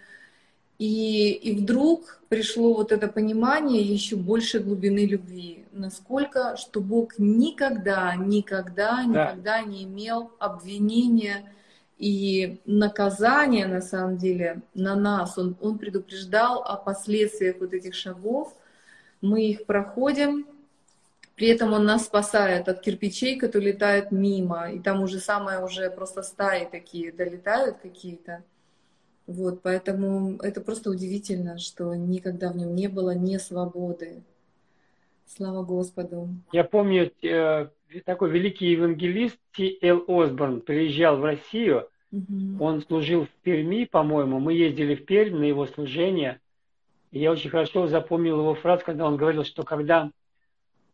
И, 0.79 1.31
и 1.33 1.55
вдруг 1.55 2.21
пришло 2.29 2.73
вот 2.73 2.93
это 2.93 3.09
понимание 3.09 3.81
еще 3.81 4.15
больше 4.15 4.59
глубины 4.59 5.05
любви. 5.05 5.65
Насколько, 5.73 6.55
что 6.55 6.79
Бог 6.79 7.19
никогда, 7.19 8.15
никогда, 8.15 9.03
никогда 9.03 9.61
да. 9.61 9.61
не 9.61 9.83
имел 9.83 10.31
обвинения 10.39 11.53
и 11.97 12.61
наказания, 12.65 13.67
на 13.67 13.81
самом 13.81 14.17
деле, 14.17 14.61
на 14.73 14.95
нас. 14.95 15.37
Он, 15.37 15.57
он 15.59 15.77
предупреждал 15.77 16.63
о 16.63 16.77
последствиях 16.77 17.57
вот 17.59 17.73
этих 17.73 17.93
шагов, 17.93 18.55
мы 19.21 19.47
их 19.47 19.65
проходим, 19.65 20.47
при 21.35 21.49
этом 21.49 21.73
он 21.73 21.85
нас 21.85 22.05
спасает 22.05 22.69
от 22.69 22.79
кирпичей, 22.79 23.37
которые 23.37 23.73
летают 23.73 24.11
мимо, 24.11 24.71
и 24.71 24.79
там 24.79 25.01
уже 25.03 25.19
самое 25.19 25.63
уже 25.63 25.89
просто 25.89 26.23
стаи 26.23 26.67
такие 26.71 27.11
долетают 27.11 27.77
какие-то. 27.81 28.43
Вот, 29.29 29.61
поэтому 29.61 30.37
это 30.37 30.59
просто 30.59 30.89
удивительно, 30.89 31.59
что 31.59 31.93
никогда 31.93 32.51
в 32.51 32.57
нем 32.57 32.73
не 32.73 32.87
было 32.87 33.13
не 33.13 33.37
свободы. 33.37 34.23
Слава 35.27 35.63
Господу. 35.63 36.29
Я 36.51 36.63
помню, 36.63 37.11
э, 37.21 37.67
такой 38.05 38.31
великий 38.31 38.71
евангелист 38.71 39.37
Ти 39.53 39.77
Эл 39.83 40.03
Осборн 40.07 40.61
приезжал 40.61 41.17
в 41.17 41.23
Россию. 41.23 41.87
Угу. 42.11 42.57
Он 42.59 42.81
служил 42.81 43.25
в 43.25 43.29
Перми, 43.43 43.85
по-моему. 43.85 44.39
Мы 44.39 44.53
ездили 44.53 44.95
в 44.95 45.05
Пермь 45.05 45.37
на 45.37 45.43
его 45.43 45.67
служение. 45.67 46.39
И 47.11 47.19
я 47.19 47.31
очень 47.31 47.51
хорошо 47.51 47.85
запомнил 47.85 48.39
его 48.39 48.55
фразу, 48.55 48.83
когда 48.83 49.05
он 49.05 49.15
говорил, 49.15 49.43
что 49.43 49.61
когда 49.61 50.09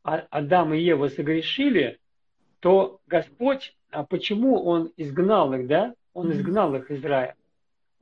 а-, 0.03 0.25
Адам 0.29 0.73
и 0.73 0.81
Ева 0.81 1.07
согрешили, 1.07 1.99
то 2.59 2.99
Господь, 3.07 3.77
а 3.91 4.03
почему 4.03 4.61
Он 4.61 4.91
изгнал 4.97 5.53
их, 5.53 5.67
да? 5.67 5.95
Он 6.13 6.33
изгнал 6.33 6.75
их 6.75 6.91
из 6.91 7.01
рая. 7.05 7.37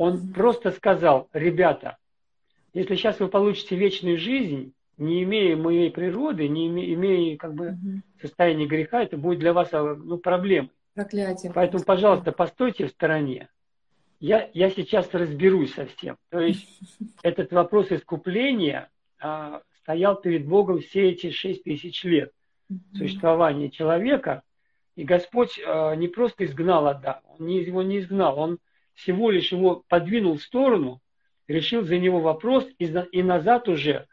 Он 0.03 0.33
просто 0.33 0.71
сказал, 0.71 1.29
ребята, 1.33 1.97
если 2.73 2.95
сейчас 2.95 3.19
вы 3.19 3.27
получите 3.27 3.75
вечную 3.75 4.17
жизнь, 4.17 4.73
не 4.97 5.23
имея 5.23 5.55
моей 5.55 5.91
природы, 5.91 6.47
не 6.47 6.67
имея, 6.67 6.93
имея 6.93 7.37
как 7.37 7.53
бы 7.53 7.77
состояния 8.21 8.65
греха, 8.65 9.03
это 9.03 9.17
будет 9.17 9.39
для 9.39 9.53
вас 9.53 9.69
а, 9.71 9.95
ну, 9.95 10.17
проблемой. 10.17 10.71
Проклятие. 10.93 11.51
Поэтому, 11.53 11.83
пожалуйста, 11.83 12.31
постойте 12.31 12.87
в 12.87 12.91
стороне 12.91 13.49
я, 14.23 14.49
я 14.53 14.69
сейчас 14.69 15.13
разберусь 15.13 15.73
со 15.73 15.85
всем. 15.85 16.17
То 16.29 16.39
есть 16.39 16.65
этот 17.23 17.51
вопрос 17.51 17.91
искупления 17.91 18.89
а, 19.19 19.61
стоял 19.81 20.15
перед 20.15 20.47
Богом 20.47 20.79
все 20.79 21.09
эти 21.09 21.29
шесть 21.31 21.63
тысяч 21.63 22.03
лет 22.05 22.31
существования 22.95 23.69
человека. 23.69 24.43
И 24.95 25.03
Господь 25.03 25.59
а, 25.65 25.95
не 25.95 26.07
просто 26.07 26.45
изгнал 26.45 26.87
Адама, 26.87 27.21
он 27.37 27.47
не, 27.47 27.63
его 27.63 27.83
не 27.83 27.99
изгнал, 27.99 28.39
он 28.39 28.59
всего 28.95 29.31
лишь 29.31 29.51
его 29.51 29.83
подвинул 29.87 30.37
в 30.37 30.43
сторону, 30.43 31.01
решил 31.47 31.83
за 31.83 31.97
него 31.97 32.19
вопрос 32.19 32.67
и, 32.79 32.85
и 33.11 33.23
назад 33.23 33.67
уже 33.67 34.07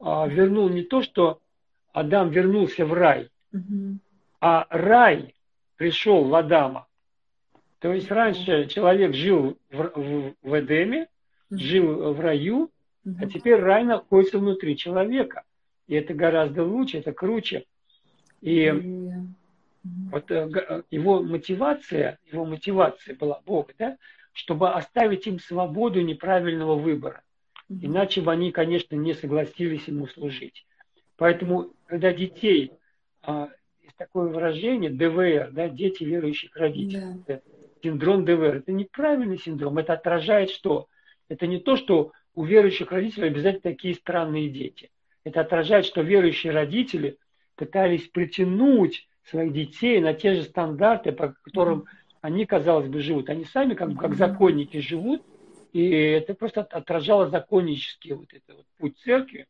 а, 0.00 0.26
вернул 0.26 0.68
не 0.68 0.82
то, 0.82 1.02
что 1.02 1.40
Адам 1.92 2.30
вернулся 2.30 2.84
в 2.84 2.92
рай, 2.92 3.30
а 4.40 4.66
рай 4.70 5.34
пришел 5.76 6.24
в 6.24 6.34
Адама. 6.34 6.86
То 7.78 7.92
есть 7.92 8.10
раньше 8.10 8.66
человек 8.66 9.14
жил 9.14 9.58
в, 9.70 9.82
в, 9.94 10.34
в 10.42 10.60
Эдеме, 10.60 11.08
жил 11.50 12.12
в 12.12 12.20
раю, 12.20 12.70
а 13.20 13.26
теперь 13.26 13.56
рай 13.56 13.84
находится 13.84 14.38
внутри 14.38 14.76
человека. 14.76 15.44
И 15.86 15.94
это 15.94 16.14
гораздо 16.14 16.64
лучше, 16.64 16.98
это 16.98 17.12
круче. 17.12 17.66
И 18.40 18.72
вот 20.10 20.30
э, 20.30 20.82
его 20.90 21.22
мотивация, 21.22 22.18
его 22.30 22.44
мотивация 22.44 23.14
была 23.14 23.42
Бог, 23.44 23.70
да, 23.78 23.98
чтобы 24.34 24.70
оставить 24.72 25.26
им 25.26 25.38
свободу 25.38 26.02
неправильного 26.02 26.74
выбора. 26.74 27.22
Иначе 27.70 28.20
бы 28.20 28.30
они, 28.30 28.52
конечно, 28.52 28.94
не 28.94 29.14
согласились 29.14 29.88
ему 29.88 30.06
служить. 30.06 30.66
Поэтому, 31.16 31.72
когда 31.86 32.12
детей, 32.12 32.72
а, 33.22 33.48
есть 33.82 33.96
такое 33.96 34.28
выражение, 34.28 34.90
ДВР, 34.90 35.50
да, 35.52 35.70
дети 35.70 36.04
верующих 36.04 36.54
родителей, 36.56 37.22
да 37.26 37.40
синдром 37.84 38.24
ДВР. 38.24 38.56
Это 38.56 38.72
неправильный 38.72 39.38
синдром. 39.38 39.76
Это 39.78 39.92
отражает 39.92 40.50
что? 40.50 40.88
Это 41.28 41.46
не 41.46 41.58
то, 41.58 41.76
что 41.76 42.12
у 42.34 42.44
верующих 42.44 42.90
родителей 42.90 43.28
обязательно 43.28 43.74
такие 43.74 43.94
странные 43.94 44.48
дети. 44.48 44.90
Это 45.22 45.42
отражает, 45.42 45.84
что 45.84 46.00
верующие 46.00 46.52
родители 46.52 47.18
пытались 47.56 48.08
притянуть 48.08 49.08
своих 49.24 49.52
детей 49.52 50.00
на 50.00 50.14
те 50.14 50.34
же 50.34 50.42
стандарты, 50.42 51.12
по 51.12 51.34
которым 51.42 51.84
они, 52.24 52.46
казалось 52.46 52.88
бы, 52.88 53.00
живут. 53.00 53.28
Они 53.28 53.44
сами 53.44 53.74
как, 53.74 53.98
как 53.98 54.14
законники 54.14 54.78
живут, 54.78 55.22
и 55.74 55.90
это 55.90 56.32
просто 56.32 56.62
отражало 56.62 57.28
законнический 57.28 58.14
вот 58.14 58.32
этот 58.32 58.56
вот 58.56 58.66
путь 58.78 58.96
церкви. 59.00 59.46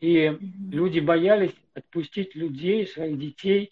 И 0.00 0.34
люди 0.72 1.00
боялись 1.00 1.54
отпустить 1.74 2.34
людей, 2.34 2.86
своих 2.86 3.18
детей, 3.18 3.70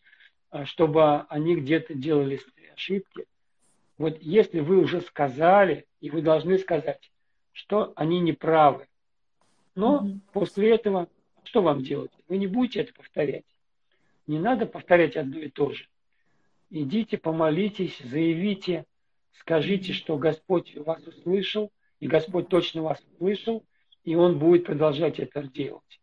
а, 0.50 0.66
чтобы 0.66 1.22
они 1.30 1.56
где-то 1.56 1.94
делали 1.94 2.38
ошибки. 2.74 3.24
Вот 3.96 4.18
если 4.20 4.60
вы 4.60 4.78
уже 4.80 5.00
сказали, 5.00 5.86
и 6.02 6.10
вы 6.10 6.20
должны 6.20 6.58
сказать, 6.58 7.10
что 7.52 7.94
они 7.96 8.20
не 8.20 8.34
правы, 8.34 8.88
но 9.74 10.04
mm-hmm. 10.04 10.18
после 10.34 10.74
этого 10.74 11.08
что 11.44 11.62
вам 11.62 11.82
делать? 11.82 12.12
Вы 12.28 12.36
не 12.36 12.46
будете 12.46 12.80
это 12.80 12.92
повторять. 12.92 13.46
Не 14.26 14.38
надо 14.38 14.66
повторять 14.66 15.16
одно 15.16 15.38
и 15.38 15.48
то 15.48 15.72
же. 15.72 15.86
Идите, 16.74 17.18
помолитесь, 17.18 17.98
заявите, 18.02 18.86
скажите, 19.32 19.92
что 19.92 20.16
Господь 20.16 20.74
вас 20.74 21.06
услышал, 21.06 21.70
и 22.00 22.06
Господь 22.06 22.48
точно 22.48 22.80
вас 22.82 22.98
услышал, 23.12 23.62
и 24.04 24.16
Он 24.16 24.38
будет 24.38 24.64
продолжать 24.64 25.18
это 25.18 25.42
делать. 25.42 26.00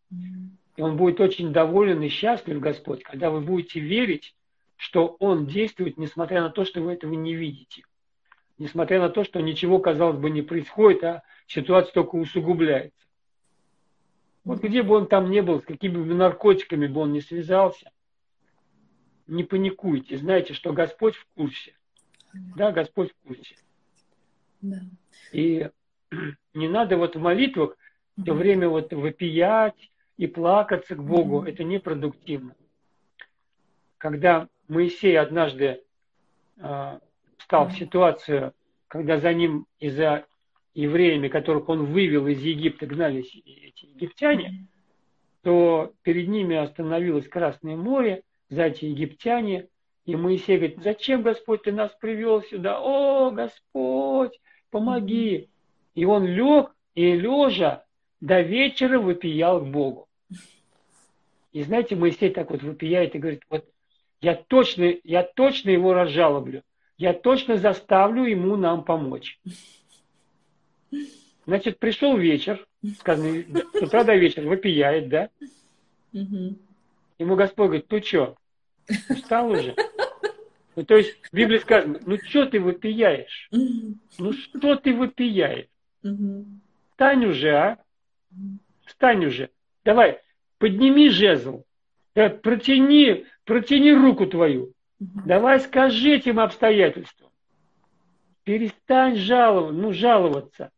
И 0.77 0.81
Он 0.83 0.95
будет 0.95 1.19
очень 1.21 1.51
доволен 1.51 2.03
и 2.03 2.09
счастлив, 2.09 2.59
Господь, 2.59 3.01
когда 3.01 3.31
вы 3.31 3.41
будете 3.41 3.79
верить, 3.79 4.35
что 4.75 5.17
Он 5.19 5.47
действует, 5.47 5.97
несмотря 5.97 6.43
на 6.43 6.51
то, 6.51 6.65
что 6.65 6.81
вы 6.81 6.93
этого 6.93 7.13
не 7.13 7.33
видите. 7.33 7.81
Несмотря 8.59 8.99
на 8.99 9.09
то, 9.09 9.23
что 9.23 9.41
ничего, 9.41 9.79
казалось 9.79 10.19
бы, 10.19 10.29
не 10.29 10.43
происходит, 10.43 11.03
а 11.03 11.23
ситуация 11.47 11.93
только 11.93 12.15
усугубляется. 12.15 13.07
Вот 14.43 14.61
где 14.61 14.83
бы 14.83 14.97
он 14.97 15.07
там 15.07 15.31
не 15.31 15.41
был, 15.41 15.61
с 15.61 15.65
какими 15.65 15.97
бы 15.97 16.13
наркотиками 16.13 16.85
бы 16.85 17.01
он 17.01 17.11
не 17.11 17.21
связался, 17.21 17.89
не 19.29 19.43
паникуйте, 19.43 20.17
знайте, 20.17 20.53
что 20.53 20.73
Господь 20.73 21.15
в 21.15 21.25
курсе. 21.35 21.73
Да, 22.55 22.71
Господь 22.71 23.11
в 23.11 23.27
курсе. 23.27 23.55
Да. 24.61 24.81
И 25.31 25.69
не 26.53 26.67
надо 26.67 26.97
вот 26.97 27.15
в 27.15 27.19
молитвах 27.19 27.77
все 28.21 28.33
время 28.33 28.67
вот 28.67 28.91
вопиять 28.93 29.91
и 30.17 30.27
плакаться 30.27 30.95
к 30.95 31.03
Богу. 31.03 31.43
Это 31.43 31.63
непродуктивно. 31.63 32.55
Когда 33.97 34.47
Моисей 34.67 35.17
однажды 35.17 35.81
э, 36.57 36.99
стал 37.39 37.67
в 37.69 37.73
ситуацию, 37.73 38.53
когда 38.87 39.19
за 39.19 39.33
ним 39.33 39.65
из-за 39.79 40.25
евреями, 40.73 41.27
которых 41.27 41.69
он 41.69 41.85
вывел 41.85 42.27
из 42.27 42.41
Египта, 42.41 42.85
гнались 42.85 43.33
эти 43.45 43.85
египтяне, 43.85 44.67
то 45.41 45.93
перед 46.03 46.27
ними 46.27 46.55
остановилось 46.55 47.27
Красное 47.27 47.75
море, 47.75 48.23
за 48.49 48.63
эти 48.63 48.85
египтяне, 48.85 49.67
и 50.05 50.15
Моисей 50.15 50.57
говорит, 50.57 50.79
зачем, 50.83 51.21
Господь, 51.21 51.63
ты 51.63 51.71
нас 51.71 51.91
привел 51.99 52.41
сюда? 52.41 52.79
О, 52.81 53.29
Господь, 53.31 54.39
помоги. 54.71 55.49
И 55.93 56.05
он 56.05 56.25
лег 56.25 56.73
и 56.95 57.13
лежа 57.13 57.85
до 58.19 58.41
вечера 58.41 58.99
выпиял 58.99 59.59
к 59.61 59.67
Богу. 59.67 60.07
И 61.51 61.63
знаете, 61.63 61.95
Моисей 61.95 62.31
так 62.31 62.49
вот 62.49 62.63
выпияет 62.63 63.15
и 63.15 63.19
говорит, 63.19 63.43
вот 63.49 63.65
я 64.21 64.35
точно, 64.35 64.95
я 65.03 65.23
точно 65.23 65.69
его 65.69 65.93
разжалоблю. 65.93 66.63
Я 66.97 67.13
точно 67.13 67.57
заставлю 67.57 68.25
ему 68.25 68.55
нам 68.57 68.83
помочь. 68.83 69.39
Значит, 71.45 71.79
пришел 71.79 72.17
вечер, 72.17 72.67
сказано, 72.99 73.43
с 73.73 73.81
утра 73.81 74.03
до 74.03 74.15
вечера 74.15 74.47
выпияет, 74.47 75.09
да? 75.09 75.29
Ему 76.11 77.35
Господь 77.35 77.67
говорит, 77.67 77.85
ну 77.89 78.01
что, 78.01 78.35
устал 79.09 79.51
уже? 79.51 79.75
Ну, 80.75 80.85
то 80.85 80.95
есть 80.95 81.15
в 81.29 81.33
Библии 81.33 81.57
сказано, 81.57 81.99
ну 82.05 82.17
что 82.23 82.45
ты 82.45 82.59
выпияешь? 82.59 83.49
Ну 83.51 84.33
что 84.33 84.75
ты 84.75 84.93
выпияешь? 84.93 85.67
Встань 86.91 87.25
уже, 87.25 87.49
а? 87.49 87.77
Встань 88.85 89.25
уже. 89.25 89.49
Давай, 89.83 90.19
подними 90.57 91.09
жезл. 91.09 91.63
Да, 92.15 92.29
протяни, 92.29 93.25
протяни 93.45 93.93
руку 93.93 94.25
твою. 94.25 94.73
Давай 94.99 95.59
скажи 95.59 96.15
этим 96.15 96.39
обстоятельствам. 96.39 97.29
Перестань 98.43 99.15
жаловаться, 99.15 99.81
ну 99.81 99.93
жаловаться. 99.93 100.71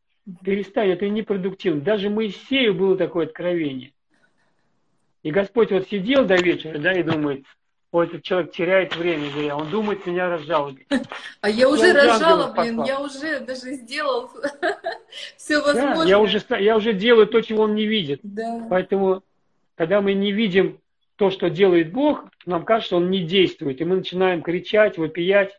Перестань, 0.44 0.90
это 0.90 1.10
непродуктивно. 1.10 1.82
Даже 1.82 2.10
Моисею 2.10 2.76
было 2.76 2.98
такое 2.98 3.26
откровение. 3.26 3.94
И 5.24 5.32
Господь 5.32 5.72
вот 5.72 5.88
сидел 5.88 6.26
до 6.26 6.36
вечера, 6.36 6.78
да, 6.80 6.94
и 6.94 7.04
думает, 7.04 7.46
о, 7.92 8.04
этот 8.04 8.24
человек 8.24 8.52
теряет 8.54 8.96
время 8.96 9.30
зря, 9.32 9.58
он 9.58 9.70
думает 9.70 10.06
меня 10.06 10.30
разжалобить. 10.30 10.88
А 11.42 11.50
я 11.50 11.70
уже 11.70 11.92
разжалоблен, 11.92 12.84
я 12.84 13.02
уже 13.02 13.42
даже 13.42 13.74
сделал 13.74 14.30
все 15.36 15.60
возможное. 15.60 16.06
Да, 16.06 16.10
я, 16.10 16.20
уже, 16.20 16.42
я 16.60 16.78
уже 16.78 16.94
делаю 16.94 17.28
то, 17.28 17.42
чего 17.42 17.64
он 17.64 17.76
не 17.76 17.86
видит. 17.86 18.22
Да. 18.24 18.66
Поэтому, 18.70 19.24
когда 19.76 20.02
мы 20.02 20.14
не 20.14 20.32
видим 20.32 20.80
то, 21.18 21.30
что 21.32 21.50
делает 21.50 21.92
Бог, 21.92 22.26
нам 22.46 22.64
кажется, 22.64 22.88
что 22.88 22.98
он 22.98 23.10
не 23.10 23.24
действует. 23.24 23.82
И 23.82 23.86
мы 23.86 23.98
начинаем 23.98 24.42
кричать, 24.42 24.98
вопиять. 24.98 25.52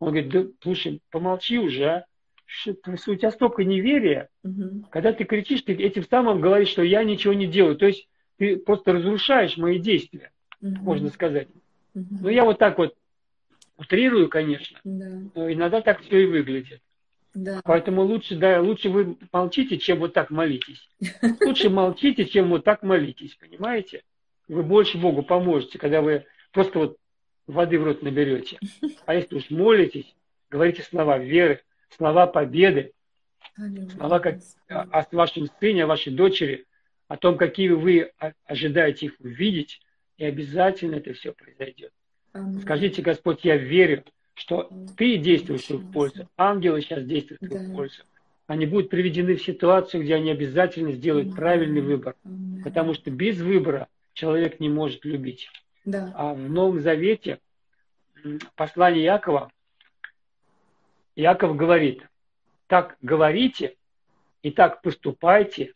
Он 0.00 0.08
говорит, 0.10 0.30
да, 0.30 0.44
слушай, 0.62 1.00
помолчи 1.10 1.58
уже, 1.58 1.86
а 1.86 2.90
у 2.90 3.14
тебя 3.14 3.30
столько 3.30 3.64
неверия, 3.64 4.28
угу. 4.44 4.86
когда 4.90 5.12
ты 5.12 5.24
кричишь, 5.24 5.62
ты 5.62 5.72
этим 5.72 6.04
самым 6.04 6.40
говоришь, 6.40 6.68
что 6.68 6.82
я 6.82 7.02
ничего 7.04 7.32
не 7.32 7.46
делаю. 7.46 7.76
То 7.76 7.86
есть 7.86 8.08
ты 8.38 8.56
просто 8.56 8.92
разрушаешь 8.92 9.56
мои 9.56 9.78
действия, 9.78 10.32
угу. 10.60 10.76
можно 10.82 11.10
сказать. 11.10 11.48
Угу. 11.96 12.18
Ну, 12.20 12.28
я 12.28 12.44
вот 12.44 12.58
так 12.58 12.76
вот 12.78 12.94
утрирую, 13.78 14.28
конечно, 14.28 14.78
да. 14.84 15.22
но 15.34 15.52
иногда 15.52 15.80
так 15.80 16.02
все 16.02 16.24
и 16.24 16.26
выглядит. 16.26 16.82
Да. 17.34 17.60
Поэтому 17.64 18.02
лучше, 18.02 18.36
да, 18.36 18.60
лучше 18.60 18.88
вы 18.88 19.16
молчите, 19.32 19.78
чем 19.78 19.98
вот 19.98 20.12
так 20.14 20.30
молитесь. 20.30 20.88
Лучше 21.44 21.68
молчите, 21.68 22.26
чем 22.26 22.48
вот 22.50 22.64
так 22.64 22.82
молитесь, 22.82 23.34
понимаете? 23.34 24.02
Вы 24.48 24.62
больше 24.62 24.98
Богу 24.98 25.22
поможете, 25.22 25.78
когда 25.78 26.00
вы 26.00 26.24
просто 26.52 26.78
вот 26.78 26.96
воды 27.46 27.78
в 27.78 27.84
рот 27.84 28.02
наберете. 28.02 28.58
А 29.04 29.14
если 29.14 29.34
уж 29.34 29.50
молитесь, 29.50 30.14
говорите 30.50 30.82
слова 30.82 31.18
веры, 31.18 31.62
слова 31.96 32.26
победы, 32.26 32.92
слова 33.96 34.18
как, 34.18 34.38
о 34.68 35.04
вашем 35.12 35.48
сыне, 35.60 35.84
о 35.84 35.88
вашей 35.88 36.12
дочери, 36.12 36.66
о 37.08 37.16
том, 37.16 37.36
какие 37.36 37.68
вы 37.70 38.12
ожидаете 38.46 39.06
их 39.06 39.14
увидеть, 39.18 39.80
и 40.16 40.24
обязательно 40.24 40.96
это 40.96 41.12
все 41.12 41.32
произойдет. 41.32 41.92
Скажите, 42.60 43.02
Господь, 43.02 43.44
я 43.44 43.56
верю, 43.56 44.04
что 44.34 44.70
ты 44.96 45.16
действуешь 45.16 45.68
в 45.68 45.92
пользу, 45.92 46.28
ангелы 46.36 46.82
сейчас 46.82 47.04
действуют 47.04 47.40
в 47.42 47.46
их 47.46 47.74
пользу. 47.74 48.02
Они 48.46 48.66
будут 48.66 48.90
приведены 48.90 49.36
в 49.36 49.42
ситуацию, 49.42 50.02
где 50.02 50.14
они 50.14 50.30
обязательно 50.30 50.92
сделают 50.92 51.34
правильный 51.34 51.80
выбор, 51.80 52.14
потому 52.62 52.94
что 52.94 53.10
без 53.10 53.40
выбора 53.40 53.88
человек 54.12 54.60
не 54.60 54.68
может 54.68 55.04
любить. 55.04 55.48
Да. 55.84 56.12
А 56.14 56.34
в 56.34 56.50
Новом 56.50 56.80
Завете 56.80 57.40
послание 58.54 59.04
Якова 59.04 59.50
Яков 61.16 61.56
говорит, 61.56 62.06
так 62.66 62.96
говорите 63.00 63.76
и 64.42 64.50
так 64.50 64.82
поступайте, 64.82 65.72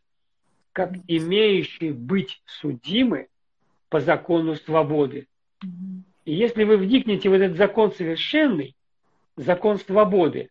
как 0.73 0.93
имеющие 1.09 1.93
быть 1.93 2.43
судимы 2.45 3.29
по 3.91 4.01
закону 4.01 4.55
свободы. 4.55 5.27
И 6.25 6.33
если 6.33 6.65
вы 6.65 6.79
вникнете 6.79 7.29
в 7.29 7.33
этот 7.35 7.57
закон 7.57 7.93
совершенный, 7.93 8.75
закон 9.37 9.79
свободы, 9.79 10.49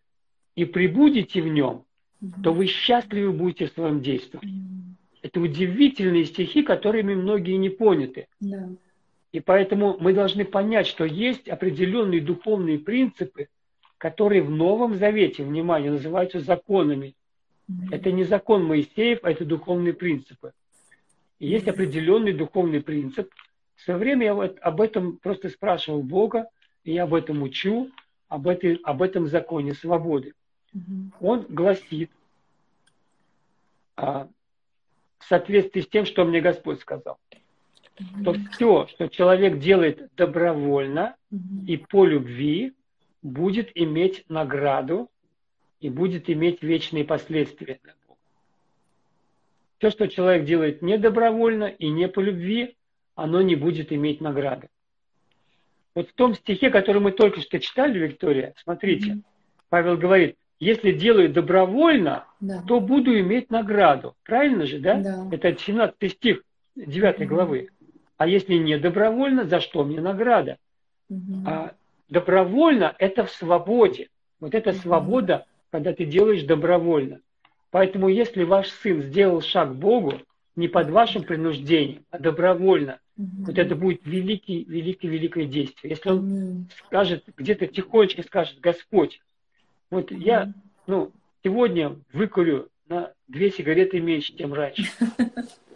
и 0.54 0.64
прибудете 0.64 1.40
в 1.40 1.48
нем, 1.48 1.84
то 2.42 2.52
вы 2.52 2.66
счастливы 2.66 3.32
будете 3.32 3.66
в 3.66 3.72
своем 3.72 4.00
действии. 4.00 4.40
Это 5.22 5.40
удивительные 5.40 6.26
стихи, 6.26 6.62
которыми 6.62 7.14
многие 7.14 7.56
не 7.56 7.70
поняты. 7.70 8.26
Да. 8.40 8.68
И 9.32 9.40
поэтому 9.40 9.96
мы 10.00 10.12
должны 10.12 10.44
понять, 10.44 10.86
что 10.86 11.04
есть 11.04 11.48
определенные 11.48 12.20
духовные 12.20 12.78
принципы, 12.78 13.48
которые 13.96 14.42
в 14.42 14.50
Новом 14.50 14.94
Завете, 14.94 15.44
внимание, 15.44 15.90
называются 15.90 16.40
законами. 16.40 17.14
Это 17.90 18.10
не 18.10 18.24
закон 18.24 18.64
Моисеев, 18.64 19.20
а 19.22 19.30
это 19.30 19.44
духовные 19.44 19.94
принципы. 19.94 20.52
И 21.40 21.48
есть 21.48 21.66
определенный 21.66 22.32
духовный 22.32 22.82
принцип. 22.82 23.32
В 23.74 23.82
свое 23.82 23.98
время 23.98 24.26
я 24.26 24.34
вот 24.34 24.58
об 24.60 24.80
этом 24.80 25.16
просто 25.16 25.48
спрашивал 25.48 26.02
Бога, 26.02 26.46
и 26.84 26.92
я 26.92 27.04
об 27.04 27.14
этом 27.14 27.42
учу, 27.42 27.90
об, 28.28 28.46
этой, 28.46 28.78
об 28.84 29.02
этом 29.02 29.26
законе 29.26 29.74
свободы. 29.74 30.34
Он 31.18 31.46
гласит, 31.48 32.10
а, 33.96 34.28
в 35.18 35.24
соответствии 35.24 35.80
с 35.80 35.88
тем, 35.88 36.04
что 36.04 36.24
мне 36.24 36.40
Господь 36.40 36.80
сказал, 36.80 37.18
что 38.20 38.34
все, 38.52 38.86
что 38.86 39.08
человек 39.08 39.58
делает 39.58 40.10
добровольно 40.16 41.16
и 41.66 41.76
по 41.76 42.04
любви, 42.04 42.74
будет 43.22 43.70
иметь 43.74 44.24
награду 44.28 45.10
и 45.80 45.88
будет 45.90 46.30
иметь 46.30 46.62
вечные 46.62 47.04
последствия 47.04 47.80
Все, 49.80 49.88
что 49.88 50.08
человек 50.08 50.44
делает 50.44 50.82
не 50.82 50.98
добровольно 50.98 51.64
и 51.64 51.88
не 51.88 52.06
по 52.06 52.20
любви, 52.20 52.76
оно 53.14 53.40
не 53.40 53.56
будет 53.56 53.92
иметь 53.92 54.20
награды. 54.20 54.68
Вот 55.94 56.10
в 56.10 56.12
том 56.12 56.34
стихе, 56.34 56.68
который 56.68 57.00
мы 57.00 57.12
только 57.12 57.40
что 57.40 57.58
читали, 57.58 57.98
Виктория, 57.98 58.52
смотрите, 58.62 59.12
mm-hmm. 59.12 59.22
Павел 59.70 59.96
говорит, 59.96 60.36
если 60.58 60.92
делаю 60.92 61.32
добровольно, 61.32 62.26
да. 62.40 62.62
то 62.68 62.78
буду 62.78 63.18
иметь 63.20 63.50
награду. 63.50 64.14
Правильно 64.22 64.66
же, 64.66 64.80
да? 64.80 64.96
да. 64.96 65.28
Это 65.32 65.58
17 65.58 66.12
стих 66.12 66.42
9 66.76 67.16
mm-hmm. 67.16 67.24
главы. 67.24 67.70
А 68.18 68.26
если 68.26 68.56
не 68.56 68.78
добровольно, 68.78 69.44
за 69.44 69.60
что 69.60 69.82
мне 69.82 70.02
награда? 70.02 70.58
Mm-hmm. 71.10 71.42
А 71.46 71.72
добровольно– 72.10 72.94
это 72.98 73.24
в 73.24 73.30
свободе. 73.30 74.10
Вот 74.40 74.54
эта 74.54 74.70
mm-hmm. 74.70 74.82
свобода, 74.82 75.46
когда 75.70 75.94
ты 75.94 76.04
делаешь 76.04 76.42
добровольно. 76.42 77.20
Поэтому 77.70 78.08
если 78.08 78.42
ваш 78.42 78.68
сын 78.68 79.02
сделал 79.02 79.42
шаг 79.42 79.72
к 79.72 79.74
Богу, 79.76 80.14
не 80.56 80.68
под 80.68 80.90
вашим 80.90 81.22
принуждением, 81.22 82.04
а 82.10 82.18
добровольно, 82.18 82.98
mm-hmm. 83.18 83.44
вот 83.46 83.58
это 83.58 83.76
будет 83.76 84.04
великий, 84.04 84.64
великий, 84.64 85.08
великое 85.08 85.46
действие. 85.46 85.90
Если 85.90 86.10
он 86.10 86.18
mm-hmm. 86.18 86.64
скажет, 86.86 87.24
где-то 87.36 87.66
тихонечко 87.68 88.22
скажет, 88.22 88.60
Господь, 88.60 89.20
вот 89.90 90.10
mm-hmm. 90.10 90.18
я, 90.18 90.52
ну, 90.86 91.12
сегодня 91.44 91.96
выкурю 92.12 92.68
на 92.88 93.12
две 93.28 93.50
сигареты 93.50 94.00
меньше, 94.00 94.36
чем 94.36 94.52
раньше. 94.52 94.84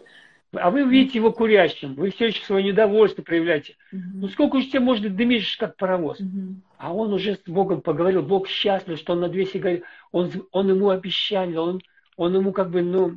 А 0.57 0.71
вы 0.71 0.83
видите 0.83 1.19
его 1.19 1.31
курящим, 1.31 1.95
вы 1.95 2.11
все 2.11 2.27
еще 2.27 2.43
свое 2.43 2.63
недовольство 2.63 3.21
проявляете. 3.21 3.75
Uh-huh. 3.93 3.99
Ну 4.13 4.27
сколько 4.29 4.57
уж 4.57 4.67
тебе 4.67 4.79
можно 4.79 5.09
дымишь, 5.09 5.57
как 5.57 5.77
паровоз. 5.77 6.19
Uh-huh. 6.19 6.55
А 6.77 6.93
он 6.93 7.13
уже 7.13 7.35
с 7.35 7.49
Богом 7.49 7.81
поговорил, 7.81 8.21
Бог 8.21 8.47
счастлив, 8.47 8.97
что 8.97 9.13
он 9.13 9.21
на 9.21 9.29
две 9.29 9.45
сигареты, 9.45 9.85
он, 10.11 10.31
он 10.51 10.69
ему 10.69 10.89
обещал, 10.89 11.57
он, 11.57 11.81
он 12.17 12.35
ему 12.35 12.51
как 12.51 12.69
бы, 12.69 12.81
ну, 12.81 13.15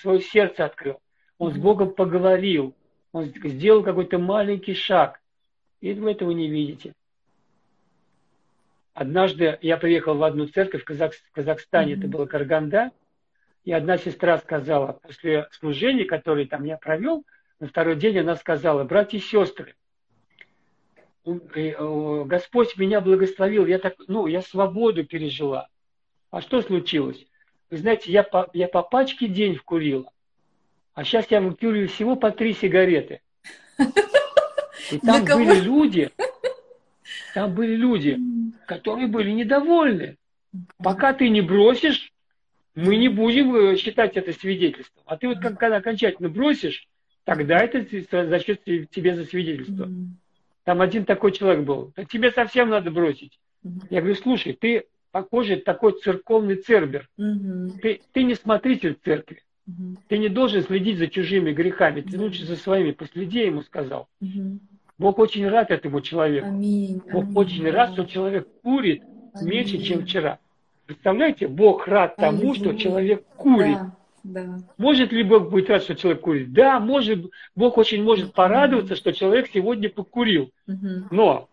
свое 0.00 0.20
сердце 0.20 0.64
открыл. 0.64 0.98
Он 1.38 1.52
uh-huh. 1.52 1.54
с 1.54 1.58
Богом 1.58 1.94
поговорил, 1.94 2.74
он 3.12 3.32
сделал 3.44 3.82
какой-то 3.82 4.18
маленький 4.18 4.74
шаг. 4.74 5.20
И 5.80 5.92
вы 5.92 6.12
этого 6.12 6.30
не 6.30 6.48
видите. 6.48 6.92
Однажды 8.96 9.58
я 9.60 9.76
приехал 9.76 10.16
в 10.16 10.22
одну 10.22 10.46
церковь 10.46 10.80
в, 10.80 10.84
Казах, 10.86 11.12
в 11.12 11.32
Казахстане, 11.32 11.92
mm-hmm. 11.92 11.98
это 11.98 12.08
было 12.08 12.24
Карганда, 12.24 12.92
и 13.66 13.72
одна 13.72 13.98
сестра 13.98 14.38
сказала, 14.38 14.92
после 14.92 15.48
служения, 15.50 16.04
которое 16.04 16.46
там 16.46 16.64
я 16.64 16.76
провел, 16.78 17.26
на 17.58 17.66
второй 17.66 17.96
день 17.96 18.16
она 18.20 18.36
сказала, 18.36 18.84
братья 18.84 19.18
и 19.18 19.20
сестры, 19.20 19.74
Господь 21.24 22.76
меня 22.76 23.00
благословил, 23.00 23.66
я 23.66 23.80
так, 23.80 23.96
ну, 24.06 24.28
я 24.28 24.40
свободу 24.42 25.04
пережила. 25.04 25.66
А 26.30 26.40
что 26.40 26.62
случилось? 26.62 27.26
Вы 27.68 27.78
знаете, 27.78 28.12
я 28.12 28.22
по, 28.22 28.48
я 28.52 28.68
по 28.68 28.82
пачке 28.82 29.26
день 29.26 29.56
вкурила, 29.56 30.12
а 30.94 31.02
сейчас 31.02 31.26
я 31.30 31.40
выкуриваю 31.40 31.88
всего 31.88 32.14
по 32.14 32.30
три 32.30 32.54
сигареты. 32.54 33.20
И 34.92 34.98
там 35.00 35.24
были 35.24 35.58
люди, 35.58 36.12
там 37.34 37.52
были 37.52 37.74
люди, 37.74 38.16
которые 38.68 39.08
были 39.08 39.32
недовольны. 39.32 40.18
Пока 40.78 41.12
ты 41.12 41.28
не 41.28 41.40
бросишь, 41.40 42.12
мы 42.76 42.96
не 42.96 43.08
будем 43.08 43.54
э, 43.56 43.76
считать 43.76 44.16
это 44.16 44.32
свидетельством. 44.32 45.02
А 45.06 45.16
ты 45.16 45.26
вот 45.26 45.40
как, 45.40 45.58
когда 45.58 45.78
окончательно 45.78 46.28
бросишь, 46.28 46.86
тогда 47.24 47.58
это 47.58 47.84
зачет 48.28 48.62
тебе 48.64 49.16
за 49.16 49.24
свидетельство. 49.24 49.88
Там 50.64 50.80
один 50.80 51.04
такой 51.04 51.32
человек 51.32 51.64
был. 51.64 51.92
Так 51.96 52.08
тебе 52.08 52.30
совсем 52.30 52.68
надо 52.68 52.90
бросить. 52.90 53.38
Я 53.90 54.00
говорю, 54.00 54.14
слушай, 54.16 54.52
ты 54.52 54.84
похоже 55.10 55.56
такой 55.56 55.98
церковный 56.00 56.56
цербер. 56.56 57.08
Ты, 57.16 58.02
ты 58.12 58.22
не 58.22 58.34
смотритель 58.34 58.96
церкви. 59.02 59.42
Ты 60.08 60.18
не 60.18 60.28
должен 60.28 60.62
следить 60.62 60.98
за 60.98 61.08
чужими 61.08 61.52
грехами. 61.52 62.02
Ты 62.02 62.18
лучше 62.20 62.44
за 62.44 62.56
своими 62.56 62.92
последи, 62.92 63.46
ему 63.46 63.62
сказал. 63.62 64.08
Бог 64.98 65.18
очень 65.18 65.46
рад 65.48 65.70
этому 65.70 66.00
человеку. 66.00 66.46
Аминь, 66.46 67.02
Бог 67.12 67.24
аминь, 67.24 67.36
очень 67.36 67.70
рад, 67.70 67.92
что 67.92 68.04
человек 68.06 68.48
курит 68.62 69.02
аминь. 69.34 69.50
меньше, 69.50 69.78
чем 69.78 70.04
вчера. 70.04 70.38
Представляете, 70.86 71.48
Бог 71.48 71.88
рад 71.88 72.16
тому, 72.16 72.54
что 72.54 72.74
человек 72.74 73.24
курит. 73.36 73.78
Да, 74.22 74.42
да. 74.42 74.58
Может 74.78 75.12
ли 75.12 75.22
Бог 75.22 75.50
быть 75.50 75.68
рад, 75.68 75.82
что 75.82 75.94
человек 75.94 76.20
курит? 76.22 76.52
Да, 76.52 76.78
может, 76.80 77.26
Бог 77.54 77.76
очень 77.76 78.02
может 78.02 78.32
порадоваться, 78.32 78.96
что 78.96 79.12
человек 79.12 79.48
сегодня 79.52 79.88
покурил. 79.88 80.50
Но, 81.10 81.48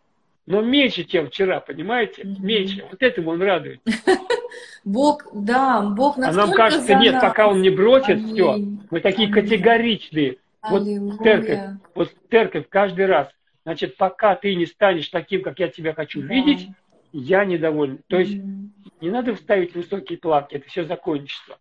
но 0.45 0.61
меньше, 0.61 1.03
чем 1.03 1.27
вчера, 1.27 1.59
понимаете? 1.59 2.23
Меньше. 2.23 2.85
Вот 2.89 3.01
этому 3.01 3.31
он 3.31 3.41
радует. 3.41 3.81
Бог, 4.85 5.23
да, 5.33 5.81
Бог 5.81 6.17
А 6.17 6.31
нам 6.31 6.51
кажется, 6.51 6.93
нет, 6.95 7.19
пока 7.21 7.47
он 7.47 7.61
не 7.61 7.69
бросит, 7.69 8.21
все. 8.21 8.57
Мы 8.91 8.99
такие 8.99 9.31
категоричные. 9.31 10.37
Вот 10.69 10.83
церковь, 11.21 11.59
вот 11.95 12.13
церковь 12.29 12.65
каждый 12.69 13.05
раз. 13.05 13.29
Значит, 13.63 13.97
пока 13.97 14.35
ты 14.35 14.55
не 14.55 14.65
станешь 14.65 15.07
таким, 15.07 15.41
как 15.41 15.59
я 15.59 15.69
тебя 15.69 15.93
хочу 15.93 16.21
видеть, 16.21 16.67
я 17.13 17.45
недоволен. 17.45 17.99
То 18.07 18.17
есть 18.17 18.41
не 18.99 19.09
надо 19.09 19.35
вставить 19.35 19.73
высокие 19.75 20.17
планки, 20.17 20.55
это 20.55 20.67
все 20.67 20.85
закончится. 20.85 21.57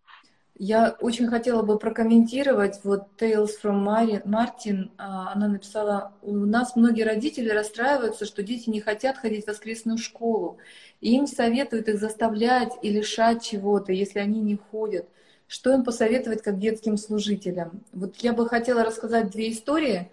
Я 0.55 0.95
очень 0.99 1.27
хотела 1.27 1.63
бы 1.63 1.79
прокомментировать 1.79 2.79
вот 2.83 3.07
Tales 3.17 3.49
from 3.61 3.83
Martin. 4.25 4.91
А, 4.97 5.33
она 5.33 5.47
написала, 5.47 6.13
у 6.21 6.33
нас 6.33 6.75
многие 6.75 7.03
родители 7.03 7.49
расстраиваются, 7.49 8.25
что 8.25 8.43
дети 8.43 8.69
не 8.69 8.79
хотят 8.79 9.17
ходить 9.17 9.45
в 9.45 9.47
воскресную 9.47 9.97
школу. 9.97 10.57
И 11.01 11.15
им 11.15 11.25
советуют 11.25 11.89
их 11.89 11.99
заставлять 11.99 12.71
и 12.83 12.91
лишать 12.91 13.43
чего-то, 13.43 13.91
если 13.91 14.19
они 14.19 14.41
не 14.41 14.55
ходят. 14.55 15.07
Что 15.47 15.73
им 15.73 15.83
посоветовать 15.83 16.43
как 16.43 16.59
детским 16.59 16.97
служителям? 16.97 17.81
Вот 17.91 18.17
я 18.17 18.33
бы 18.33 18.47
хотела 18.47 18.83
рассказать 18.83 19.31
две 19.31 19.51
истории 19.51 20.11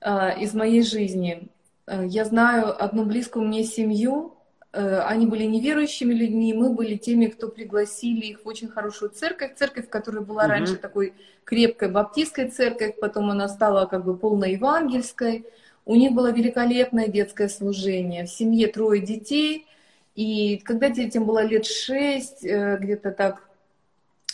э, 0.00 0.40
из 0.40 0.54
моей 0.54 0.82
жизни. 0.82 1.48
Э, 1.86 2.04
я 2.06 2.24
знаю 2.24 2.82
одну 2.82 3.04
близкую 3.04 3.46
мне 3.46 3.62
семью. 3.62 4.35
Э, 4.76 5.00
они 5.06 5.24
были 5.24 5.44
неверующими 5.44 6.12
людьми, 6.12 6.52
мы 6.52 6.68
были 6.68 6.96
теми, 6.96 7.26
кто 7.26 7.48
пригласили 7.48 8.26
их 8.26 8.44
в 8.44 8.48
очень 8.48 8.68
хорошую 8.68 9.10
церковь, 9.10 9.54
церковь, 9.56 9.88
которая 9.88 10.22
была 10.22 10.42
угу. 10.42 10.50
раньше 10.50 10.76
такой 10.76 11.14
крепкой 11.44 11.88
баптистской 11.88 12.50
церковь, 12.50 12.96
потом 13.00 13.30
она 13.30 13.48
стала 13.48 13.86
как 13.86 14.04
бы 14.04 14.14
полной 14.18 14.52
евангельской. 14.52 15.46
У 15.86 15.94
них 15.94 16.12
было 16.12 16.30
великолепное 16.30 17.08
детское 17.08 17.48
служение. 17.48 18.26
В 18.26 18.30
семье 18.30 18.66
трое 18.66 19.00
детей. 19.00 19.66
И 20.14 20.58
когда 20.58 20.90
детям 20.90 21.24
было 21.24 21.42
лет 21.42 21.64
шесть, 21.64 22.42
где-то 22.42 23.12
так 23.12 23.48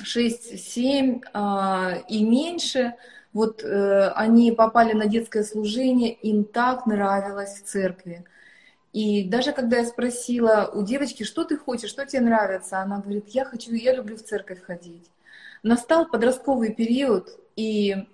6-7 0.03 1.23
а, 1.35 1.99
и 2.09 2.25
меньше, 2.25 2.95
вот 3.33 3.63
э, 3.63 4.09
они 4.15 4.53
попали 4.53 4.93
на 4.93 5.07
детское 5.07 5.45
служение, 5.45 6.13
им 6.13 6.45
так 6.45 6.87
нравилось 6.87 7.61
в 7.61 7.65
церкви. 7.65 8.25
И 8.93 9.25
даже 9.25 9.53
когда 9.53 9.79
я 9.79 9.87
спросила 9.87 10.71
у 10.73 10.83
девочки, 10.83 11.23
что 11.23 11.45
ты 11.45 11.57
хочешь, 11.57 11.91
что 11.91 12.05
тебе 12.05 12.23
нравится, 12.23 12.81
она 12.81 12.99
говорит, 12.99 13.29
я 13.29 13.45
хочу, 13.45 13.73
я 13.73 13.95
люблю 13.95 14.17
в 14.17 14.23
церковь 14.23 14.63
ходить. 14.63 15.11
Настал 15.63 16.07
подростковый 16.07 16.75
период, 16.75 17.31
и 17.57 18.07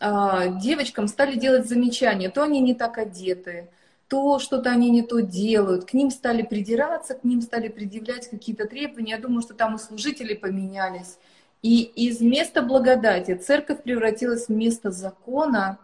э, 0.00 0.60
девочкам 0.60 1.06
стали 1.06 1.36
делать 1.36 1.68
замечания, 1.68 2.30
то 2.30 2.42
они 2.42 2.60
не 2.60 2.74
так 2.74 2.98
одеты, 2.98 3.68
то 4.08 4.38
что-то 4.38 4.70
они 4.70 4.90
не 4.90 5.02
то 5.02 5.20
делают, 5.20 5.84
к 5.84 5.94
ним 5.94 6.10
стали 6.10 6.42
придираться, 6.42 7.14
к 7.14 7.24
ним 7.24 7.40
стали 7.40 7.68
предъявлять 7.68 8.28
какие-то 8.28 8.66
требования. 8.66 9.12
Я 9.12 9.18
думаю, 9.18 9.42
что 9.42 9.54
там 9.54 9.76
и 9.76 9.78
служители 9.78 10.34
поменялись. 10.34 11.16
И 11.62 11.82
из 11.82 12.20
места 12.20 12.60
благодати 12.60 13.34
церковь 13.34 13.82
превратилась 13.82 14.48
в 14.48 14.50
место 14.50 14.90
закона, 14.90 15.78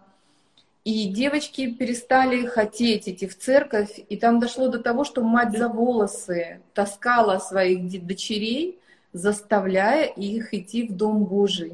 и 0.85 1.09
девочки 1.09 1.71
перестали 1.73 2.47
хотеть 2.47 3.09
идти 3.09 3.27
в 3.27 3.37
церковь, 3.37 4.01
и 4.09 4.17
там 4.17 4.41
дошло 4.41 4.69
до 4.69 4.79
того, 4.79 5.05
что 5.05 5.23
мать 5.23 5.57
за 5.57 5.69
волосы 5.69 6.61
таскала 6.75 7.39
своих 7.39 8.07
дочерей, 8.07 8.79
заставляя 9.13 10.07
их 10.07 10.55
идти 10.55 10.89
в 10.89 10.97
Дом 10.97 11.25
Божий. 11.25 11.73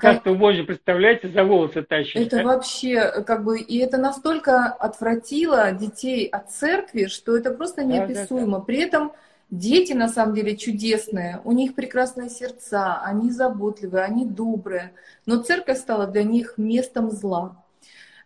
Ты 0.00 0.34
Божий, 0.34 0.64
представляете, 0.64 1.28
за 1.28 1.44
волосы 1.44 1.82
тащить? 1.82 2.16
Это 2.16 2.38
да? 2.38 2.42
вообще, 2.42 3.22
как 3.22 3.44
бы, 3.44 3.60
и 3.60 3.78
это 3.78 3.98
настолько 3.98 4.66
отвратило 4.66 5.70
детей 5.70 6.26
от 6.26 6.50
церкви, 6.50 7.06
что 7.06 7.36
это 7.36 7.52
просто 7.52 7.84
неописуемо. 7.84 8.46
Да, 8.46 8.52
да, 8.52 8.58
да. 8.58 8.64
При 8.64 8.78
этом 8.80 9.12
Дети 9.50 9.94
на 9.94 10.06
самом 10.06 10.36
деле 10.36 10.56
чудесные, 10.56 11.40
у 11.42 11.50
них 11.50 11.74
прекрасные 11.74 12.30
сердца, 12.30 13.00
они 13.02 13.32
заботливые, 13.32 14.04
они 14.04 14.24
добрые, 14.24 14.92
но 15.26 15.42
церковь 15.42 15.78
стала 15.78 16.06
для 16.06 16.22
них 16.22 16.54
местом 16.56 17.10
зла. 17.10 17.59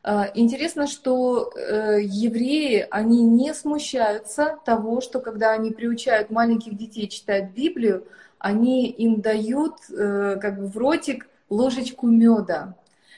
А, 0.06 0.30
интересно, 0.34 0.86
что 0.86 1.50
э, 1.56 2.00
евреи, 2.02 2.86
они 2.90 3.22
не 3.22 3.54
смущаются 3.54 4.58
того, 4.66 5.00
что 5.00 5.18
когда 5.18 5.52
они 5.52 5.70
приучают 5.70 6.28
маленьких 6.28 6.76
детей 6.76 7.08
читать 7.08 7.52
Библию, 7.52 8.06
они 8.38 8.90
им 8.90 9.22
дают 9.22 9.76
э, 9.88 10.36
как 10.42 10.60
бы 10.60 10.66
в 10.66 10.76
ротик 10.76 11.26
ложечку 11.48 12.06
меда 12.06 12.76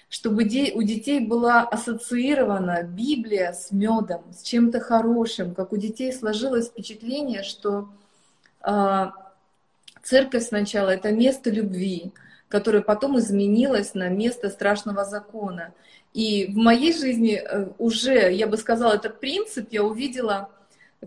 чтобы 0.09 0.45
у 0.45 0.83
детей 0.83 1.19
была 1.19 1.63
ассоциирована 1.63 2.85
Библия 2.85 3.53
с 3.53 3.73
медом, 3.73 4.23
с 4.33 4.43
чем-то 4.43 4.79
хорошим, 4.79 5.53
как 5.53 5.73
у 5.73 5.77
детей 5.77 6.13
сложилось 6.13 6.69
впечатление, 6.69 7.43
что 7.43 7.89
э, 8.63 9.11
церковь 10.05 10.47
сначала 10.47 10.91
это 10.91 11.11
место 11.11 11.51
любви, 11.51 12.13
которое 12.48 12.82
потом 12.82 13.18
изменилось 13.18 13.94
на 13.94 14.09
место 14.09 14.51
страшного 14.51 15.05
закона. 15.05 15.74
И 16.14 16.47
в 16.47 16.56
моей 16.56 16.93
жизни 16.93 17.40
э, 17.43 17.68
уже, 17.78 18.32
я 18.32 18.47
бы 18.47 18.56
сказала, 18.56 18.94
этот 18.94 19.20
принцип 19.20 19.68
я 19.70 19.82
увидела, 19.82 20.51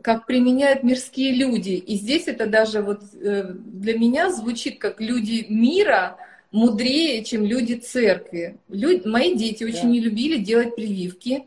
как 0.01 0.25
применяют 0.25 0.83
мирские 0.83 1.33
люди. 1.33 1.71
И 1.71 1.95
здесь 1.95 2.27
это 2.27 2.45
даже 2.45 2.81
вот 2.81 3.01
э, 3.13 3.53
для 3.53 3.97
меня 3.97 4.31
звучит 4.31 4.79
как 4.79 5.01
люди 5.01 5.45
мира 5.49 6.17
мудрее, 6.51 7.23
чем 7.23 7.45
люди 7.45 7.75
церкви. 7.75 8.57
Люди, 8.69 9.07
мои 9.07 9.35
дети 9.35 9.63
очень 9.63 9.83
да. 9.83 9.89
не 9.89 9.99
любили 9.99 10.37
делать 10.37 10.75
прививки. 10.75 11.45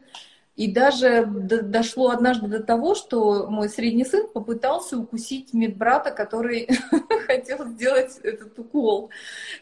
И 0.55 0.71
даже 0.71 1.25
дошло 1.27 2.11
однажды 2.11 2.47
до 2.47 2.63
того, 2.63 2.95
что 2.95 3.47
мой 3.49 3.71
средний 3.71 4.05
сын 4.05 4.29
попытался 4.29 4.99
укусить 4.99 5.55
медбрата, 5.55 6.11
который 6.11 6.69
хотел 7.27 7.67
сделать 7.69 8.19
этот 8.23 8.59
укол. 8.59 9.11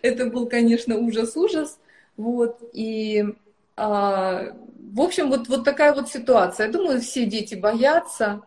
Это 0.02 0.26
был, 0.26 0.48
конечно, 0.48 0.98
ужас-ужас. 0.98 1.78
Вот. 2.16 2.58
И, 2.72 3.24
а, 3.76 4.56
в 4.92 5.00
общем, 5.00 5.30
вот, 5.30 5.48
вот 5.48 5.64
такая 5.64 5.94
вот 5.94 6.08
ситуация. 6.08 6.66
Я 6.66 6.72
думаю, 6.72 7.00
все 7.00 7.24
дети 7.24 7.54
боятся. 7.54 8.42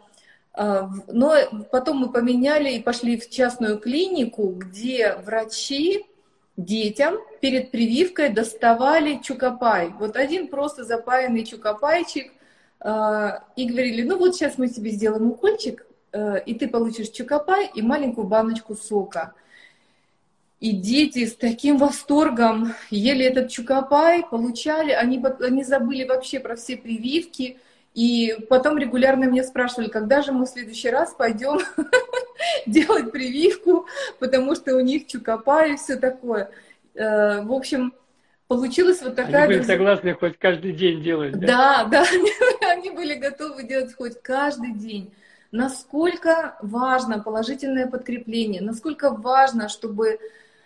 А, 0.53 0.89
но 1.07 1.35
потом 1.71 1.97
мы 1.97 2.11
поменяли 2.11 2.71
и 2.71 2.83
пошли 2.83 3.17
в 3.17 3.29
частную 3.29 3.79
клинику, 3.79 4.49
где 4.49 5.15
врачи 5.15 6.05
детям 6.57 7.15
перед 7.39 7.71
прививкой 7.71 8.29
доставали 8.29 9.19
чукопай. 9.23 9.93
Вот 9.97 10.17
один 10.17 10.47
просто 10.47 10.83
запаянный 10.83 11.45
чукопайчик. 11.45 12.32
А, 12.83 13.45
и 13.55 13.65
говорили, 13.65 14.03
ну 14.03 14.17
вот 14.17 14.35
сейчас 14.35 14.57
мы 14.57 14.67
тебе 14.67 14.91
сделаем 14.91 15.31
укольчик, 15.31 15.85
э, 16.11 16.43
и 16.45 16.53
ты 16.53 16.67
получишь 16.67 17.09
чукопай 17.09 17.71
и 17.73 17.81
маленькую 17.81 18.27
баночку 18.27 18.75
сока. 18.75 19.33
И 20.59 20.73
дети 20.73 21.25
с 21.25 21.35
таким 21.35 21.77
восторгом 21.77 22.73
ели 22.89 23.25
этот 23.25 23.49
чукопай, 23.49 24.25
получали, 24.29 24.91
они, 24.91 25.23
они 25.39 25.63
забыли 25.63 26.03
вообще 26.03 26.41
про 26.41 26.57
все 26.57 26.75
прививки, 26.75 27.57
и 27.93 28.35
потом 28.49 28.77
регулярно 28.77 29.25
меня 29.25 29.45
спрашивали, 29.45 29.87
когда 29.87 30.21
же 30.21 30.33
мы 30.33 30.45
в 30.45 30.49
следующий 30.49 30.89
раз 30.89 31.13
пойдем 31.13 31.59
делать 32.65 33.13
прививку, 33.13 33.85
потому 34.19 34.55
что 34.55 34.75
у 34.75 34.81
них 34.81 35.07
чукопа 35.07 35.67
и 35.67 35.77
все 35.77 35.95
такое. 35.95 36.51
Э, 36.95 37.43
в 37.43 37.53
общем, 37.53 37.93
получилась 38.55 39.01
вот 39.01 39.15
такая... 39.15 39.43
Они 39.43 39.55
были 39.55 39.63
согласны 39.63 40.13
хоть 40.13 40.37
каждый 40.37 40.73
день 40.73 41.01
делать, 41.01 41.39
да? 41.39 41.47
Да, 41.47 41.85
да, 41.85 42.05
они 42.71 42.91
были 42.91 43.15
готовы 43.15 43.63
делать 43.63 43.93
хоть 43.95 44.21
каждый 44.21 44.73
день. 44.73 45.13
Насколько 45.51 46.57
важно 46.61 47.19
положительное 47.19 47.87
подкрепление, 47.87 48.61
насколько 48.61 49.11
важно, 49.11 49.69
чтобы 49.69 50.19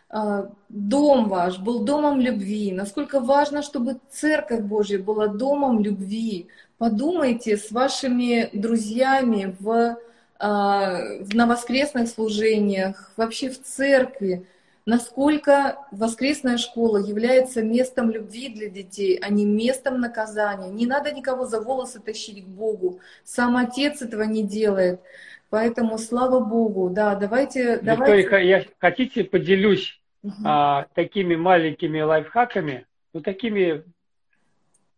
э, 0.10 0.44
дом 0.70 1.28
ваш 1.28 1.60
был 1.60 1.84
домом 1.84 2.22
любви, 2.22 2.72
насколько 2.72 3.20
важно, 3.20 3.62
чтобы 3.62 4.00
Церковь 4.10 4.62
Божья 4.62 5.00
была 5.00 5.28
домом 5.28 5.82
любви. 5.82 6.48
Подумайте 6.78 7.58
с 7.58 7.72
вашими 7.72 8.50
друзьями 8.54 9.56
в 9.60 9.98
а, 10.40 11.00
на 11.34 11.48
воскресных 11.48 12.10
служениях, 12.10 13.12
вообще 13.18 13.50
в 13.50 13.62
церкви, 13.62 14.46
насколько 14.88 15.86
воскресная 15.92 16.58
школа 16.58 16.98
является 16.98 17.62
местом 17.62 18.10
любви 18.10 18.48
для 18.48 18.70
детей, 18.70 19.20
а 19.22 19.30
не 19.30 19.46
местом 19.46 20.00
наказания. 20.00 20.70
Не 20.72 20.86
надо 20.86 21.12
никого 21.12 21.46
за 21.46 21.60
волосы 21.60 22.00
тащить 22.00 22.46
к 22.46 22.48
Богу. 22.48 23.02
Сам 23.26 23.58
Отец 23.58 24.02
этого 24.02 24.24
не 24.24 24.44
делает. 24.44 25.02
Поэтому 25.50 25.98
слава 25.98 26.40
Богу, 26.40 26.90
да, 26.90 27.16
давайте... 27.16 27.80
Виктория, 27.82 27.96
давайте... 27.96 28.48
я 28.48 28.66
хотите 28.80 29.26
поделюсь 29.26 30.02
угу. 30.24 30.34
а, 30.46 30.88
такими 30.94 31.36
маленькими 31.36 32.00
лайфхаками, 32.00 32.88
ну 33.14 33.20
такими 33.20 33.84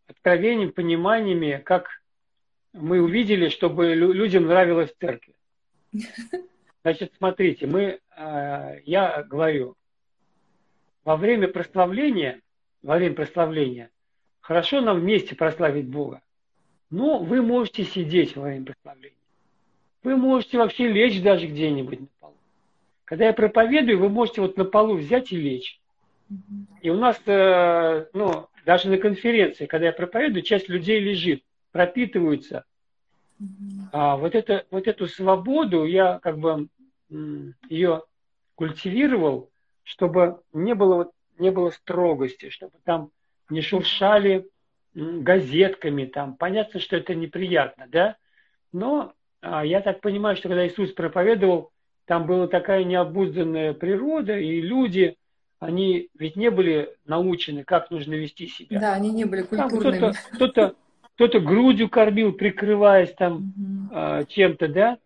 откровениями, 0.07 0.69
пониманиями, 0.69 1.61
как 1.65 1.87
мы 2.73 3.01
увидели, 3.01 3.49
чтобы 3.49 3.95
людям 3.95 4.45
нравилось 4.45 4.91
в 4.91 4.99
церкви. 4.99 5.33
Значит, 6.89 7.13
смотрите, 7.19 7.67
мы, 7.67 7.99
а, 8.17 8.77
я 8.83 9.21
говорю, 9.21 9.75
во 11.05 11.17
время 11.17 11.47
прославления, 11.47 12.41
во 12.81 12.95
время 12.95 13.13
прославления, 13.13 13.91
хорошо 14.41 14.81
нам 14.81 15.01
вместе 15.01 15.35
прославить 15.35 15.87
Бога. 15.87 16.23
Но 16.89 17.19
вы 17.19 17.43
можете 17.43 17.83
сидеть 17.83 18.35
во 18.35 18.45
время 18.45 18.65
прославления. 18.65 19.15
Вы 20.01 20.17
можете 20.17 20.57
вообще 20.57 20.87
лечь 20.87 21.21
даже 21.21 21.45
где-нибудь 21.45 21.99
на 21.99 22.07
полу. 22.19 22.37
Когда 23.05 23.25
я 23.25 23.33
проповедую, 23.33 23.99
вы 23.99 24.09
можете 24.09 24.41
вот 24.41 24.57
на 24.57 24.65
полу 24.65 24.95
взять 24.95 25.31
и 25.31 25.37
лечь. 25.37 25.79
И 26.81 26.89
у 26.89 26.97
нас, 26.97 27.21
э, 27.27 28.07
ну, 28.13 28.47
даже 28.65 28.89
на 28.89 28.97
конференции, 28.97 29.67
когда 29.67 29.85
я 29.87 29.93
проповедую, 29.93 30.41
часть 30.41 30.69
людей 30.69 30.99
лежит, 30.99 31.43
пропитываются 31.71 32.65
а 33.91 34.17
вот, 34.17 34.35
это, 34.35 34.65
вот 34.69 34.87
эту 34.87 35.07
свободу 35.07 35.85
я 35.85 36.19
как 36.19 36.37
бы 36.39 36.67
ее 37.09 38.03
культивировал, 38.55 39.49
чтобы 39.83 40.41
не 40.53 40.75
было, 40.75 41.11
не 41.37 41.51
было 41.51 41.71
строгости, 41.71 42.49
чтобы 42.49 42.73
там 42.83 43.11
не 43.49 43.61
шуршали 43.61 44.47
газетками, 44.93 46.05
там, 46.05 46.35
понятно, 46.35 46.79
что 46.79 46.97
это 46.97 47.15
неприятно, 47.15 47.87
да, 47.87 48.17
но 48.71 49.13
а, 49.41 49.63
я 49.63 49.81
так 49.81 50.01
понимаю, 50.01 50.35
что 50.35 50.49
когда 50.49 50.67
Иисус 50.67 50.91
проповедовал, 50.91 51.71
там 52.05 52.25
была 52.25 52.47
такая 52.47 52.83
необузданная 52.83 53.73
природа, 53.73 54.37
и 54.37 54.61
люди, 54.61 55.15
они 55.59 56.09
ведь 56.17 56.35
не 56.35 56.49
были 56.49 56.95
научены, 57.05 57.63
как 57.63 57.91
нужно 57.91 58.15
вести 58.15 58.47
себя. 58.47 58.79
Да, 58.79 58.93
они 58.93 59.11
не 59.11 59.25
были 59.25 59.43
культурными. 59.43 59.79
Кто-то, 59.79 60.13
кто-то 60.33 60.75
кто-то 61.19 61.41
грудью 61.41 61.89
кормил, 61.89 62.31
прикрываясь 62.31 63.11
там 63.11 63.51
mm-hmm. 63.91 64.21
э, 64.21 64.25
чем-то, 64.29 64.69
да, 64.69 64.97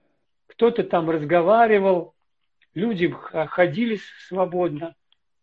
кто-то 0.54 0.84
там 0.84 1.10
разговаривал, 1.10 2.14
люди 2.76 3.10
ходили 3.10 4.00
свободно. 4.28 4.96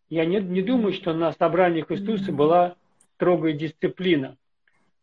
Я 0.09 0.25
не, 0.25 0.39
не 0.39 0.61
думаю, 0.61 0.93
что 0.93 1.13
на 1.13 1.31
собраниях 1.33 1.91
Иисуса 1.91 2.31
была 2.31 2.75
строгая 3.15 3.53
дисциплина. 3.53 4.37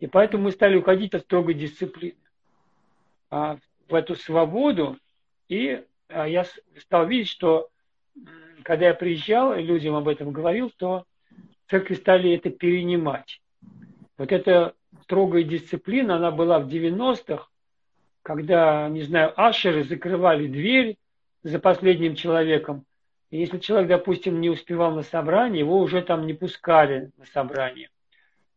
И 0.00 0.06
поэтому 0.06 0.44
мы 0.44 0.52
стали 0.52 0.76
уходить 0.76 1.14
от 1.14 1.22
строгой 1.22 1.54
дисциплины 1.54 2.16
а, 3.30 3.58
в 3.88 3.94
эту 3.94 4.14
свободу. 4.14 4.98
И 5.48 5.84
а, 6.08 6.26
я 6.26 6.46
стал 6.78 7.06
видеть, 7.06 7.28
что 7.28 7.68
когда 8.62 8.86
я 8.86 8.94
приезжал 8.94 9.54
и 9.54 9.62
людям 9.62 9.94
об 9.94 10.08
этом 10.08 10.32
говорил, 10.32 10.70
то 10.76 11.04
церкви 11.68 11.94
стали 11.94 12.32
это 12.32 12.50
перенимать. 12.50 13.42
Вот 14.16 14.32
это 14.32 14.74
строгая 15.02 15.42
дисциплина, 15.42 16.16
она 16.16 16.30
была 16.30 16.58
в 16.60 16.68
90-х, 16.68 17.48
когда, 18.28 18.90
не 18.90 19.04
знаю, 19.04 19.32
ашеры 19.40 19.84
закрывали 19.84 20.48
дверь 20.48 20.98
за 21.42 21.58
последним 21.58 22.14
человеком. 22.14 22.84
И 23.30 23.38
если 23.38 23.56
человек, 23.56 23.88
допустим, 23.88 24.38
не 24.42 24.50
успевал 24.50 24.94
на 24.94 25.02
собрание, 25.02 25.60
его 25.60 25.78
уже 25.78 26.02
там 26.02 26.26
не 26.26 26.34
пускали 26.34 27.10
на 27.16 27.24
собрание. 27.24 27.88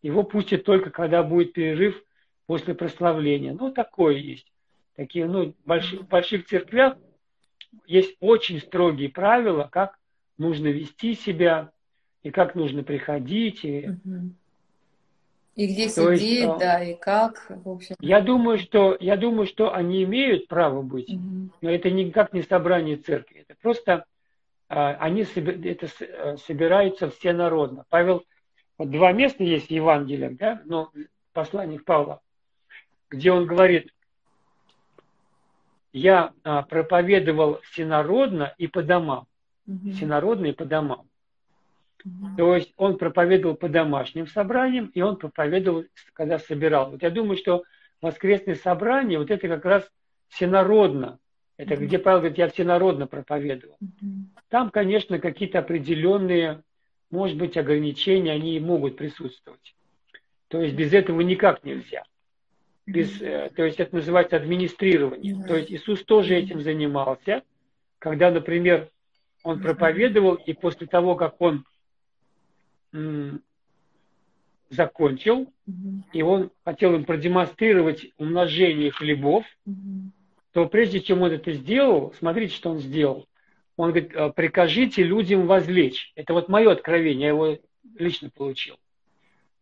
Его 0.01 0.23
пустят 0.23 0.65
только, 0.65 0.89
когда 0.89 1.23
будет 1.23 1.53
перерыв 1.53 2.03
после 2.47 2.75
прославления. 2.75 3.53
Ну, 3.53 3.71
такое 3.71 4.15
есть. 4.15 4.51
Такие, 4.97 5.25
ну, 5.25 5.55
больших, 5.63 6.05
больших 6.05 6.47
церквях 6.47 6.97
есть 7.85 8.17
очень 8.19 8.59
строгие 8.59 9.07
правила, 9.07 9.69
как 9.71 9.97
нужно 10.37 10.67
вести 10.67 11.13
себя, 11.13 11.71
и 12.23 12.29
как 12.29 12.55
нужно 12.55 12.83
приходить, 12.83 13.63
и 13.63 13.87
угу. 13.87 14.33
И 15.61 15.67
где 15.67 15.85
То 15.89 16.15
сидеть, 16.15 16.39
есть, 16.39 16.57
да, 16.57 16.83
и 16.83 16.95
как, 16.95 17.45
в 17.47 17.69
общем. 17.69 17.95
Я 17.99 18.21
думаю, 18.21 18.57
что, 18.57 18.97
я 18.99 19.15
думаю, 19.15 19.45
что 19.45 19.71
они 19.71 20.03
имеют 20.05 20.47
право 20.47 20.81
быть, 20.81 21.07
угу. 21.07 21.51
но 21.61 21.69
это 21.69 21.91
никак 21.91 22.33
не 22.33 22.41
собрание 22.41 22.97
церкви. 22.97 23.45
Это 23.47 23.55
просто 23.61 24.05
а, 24.69 24.95
они 24.95 25.21
это 25.21 25.87
э, 25.99 26.37
собираются 26.37 27.11
всенародно. 27.11 27.85
Павел, 27.89 28.23
вот 28.79 28.89
два 28.89 29.11
места 29.11 29.43
есть 29.43 29.67
в 29.67 29.69
Евангелиях, 29.71 30.35
да, 30.35 30.63
но 30.65 30.91
посланник 31.31 31.85
Павла, 31.85 32.21
где 33.11 33.31
он 33.31 33.45
говорит, 33.45 33.93
я 35.93 36.33
а, 36.43 36.63
проповедовал 36.63 37.59
всенародно 37.69 38.55
и 38.57 38.65
по 38.65 38.81
домам. 38.81 39.27
Угу. 39.67 39.91
Всенародно 39.91 40.47
и 40.47 40.53
по 40.53 40.65
домам. 40.65 41.05
То 42.37 42.55
есть 42.55 42.73
он 42.77 42.97
проповедовал 42.97 43.55
по 43.55 43.69
домашним 43.69 44.27
собраниям, 44.27 44.87
и 44.87 45.01
он 45.01 45.17
проповедовал, 45.17 45.85
когда 46.13 46.39
собирал. 46.39 46.91
Вот 46.91 47.03
я 47.03 47.09
думаю, 47.09 47.37
что 47.37 47.63
воскресные 48.01 48.55
собрания, 48.55 49.17
вот 49.17 49.31
это 49.31 49.47
как 49.47 49.65
раз 49.65 49.89
всенародно. 50.29 51.19
Это 51.57 51.75
где 51.75 51.99
Павел 51.99 52.19
говорит, 52.19 52.39
я 52.39 52.49
всенародно 52.49 53.05
проповедовал. 53.05 53.77
Там, 54.49 54.71
конечно, 54.71 55.19
какие-то 55.19 55.59
определенные, 55.59 56.63
может 57.11 57.37
быть, 57.37 57.55
ограничения, 57.55 58.31
они 58.31 58.59
могут 58.59 58.97
присутствовать. 58.97 59.75
То 60.47 60.61
есть 60.61 60.75
без 60.75 60.91
этого 60.93 61.21
никак 61.21 61.63
нельзя. 61.63 62.03
Без, 62.87 63.21
э, 63.21 63.51
то 63.55 63.63
есть 63.63 63.79
это 63.79 63.95
называется 63.95 64.37
администрирование. 64.37 65.43
То 65.45 65.55
есть 65.55 65.71
Иисус 65.71 66.03
тоже 66.03 66.35
этим 66.35 66.61
занимался, 66.61 67.43
когда, 67.99 68.31
например, 68.31 68.89
он 69.43 69.61
проповедовал, 69.61 70.35
и 70.35 70.53
после 70.53 70.87
того, 70.87 71.15
как 71.15 71.39
он 71.39 71.65
закончил, 74.71 75.51
угу. 75.67 76.03
и 76.13 76.21
он 76.21 76.51
хотел 76.63 76.95
им 76.95 77.05
продемонстрировать 77.05 78.07
умножение 78.17 78.91
хлебов, 78.91 79.45
угу. 79.65 80.11
то 80.53 80.65
прежде 80.67 81.01
чем 81.01 81.21
он 81.21 81.31
это 81.31 81.51
сделал, 81.51 82.13
смотрите, 82.17 82.55
что 82.55 82.71
он 82.71 82.79
сделал. 82.79 83.27
Он 83.75 83.91
говорит, 83.91 84.15
«А, 84.15 84.29
прикажите 84.29 85.03
людям 85.03 85.45
возлечь. 85.45 86.11
Это 86.15 86.33
вот 86.33 86.49
мое 86.49 86.71
откровение, 86.71 87.21
я 87.21 87.29
его 87.29 87.57
лично 87.97 88.29
получил. 88.29 88.77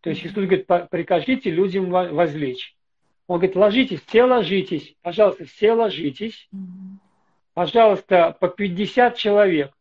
То 0.01 0.11
есть 0.11 0.25
Иисус 0.25 0.35
говорит, 0.35 0.65
прикажите 0.67 1.49
людям 1.49 1.89
возлечь. 1.89 2.75
Он 3.27 3.37
говорит, 3.37 3.55
ложитесь, 3.55 4.01
все 4.07 4.23
ложитесь, 4.23 4.95
пожалуйста, 5.01 5.45
все 5.45 5.73
ложитесь. 5.73 6.49
Пожалуйста, 7.53 8.35
по 8.39 8.47
50 8.47 9.17
человек. 9.17 9.71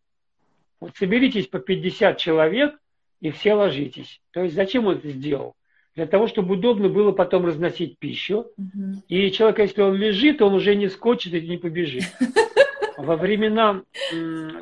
Вот 0.80 0.96
соберитесь 0.96 1.46
по 1.46 1.60
50 1.60 2.18
человек 2.18 2.78
и 3.20 3.30
все 3.30 3.54
ложитесь. 3.54 4.20
То 4.32 4.42
есть 4.42 4.54
зачем 4.54 4.86
он 4.86 4.96
это 4.96 5.10
сделал? 5.10 5.54
Для 5.94 6.06
того, 6.06 6.28
чтобы 6.28 6.54
удобно 6.54 6.88
было 6.88 7.12
потом 7.12 7.44
разносить 7.44 7.98
пищу. 7.98 8.52
Угу. 8.56 9.02
И 9.08 9.32
человек, 9.32 9.58
если 9.58 9.82
он 9.82 9.96
лежит, 9.96 10.40
он 10.40 10.54
уже 10.54 10.76
не 10.76 10.88
скочит 10.88 11.34
и 11.34 11.40
не 11.46 11.58
побежит. 11.58 12.04
Во 12.96 13.16
времена, 13.16 13.82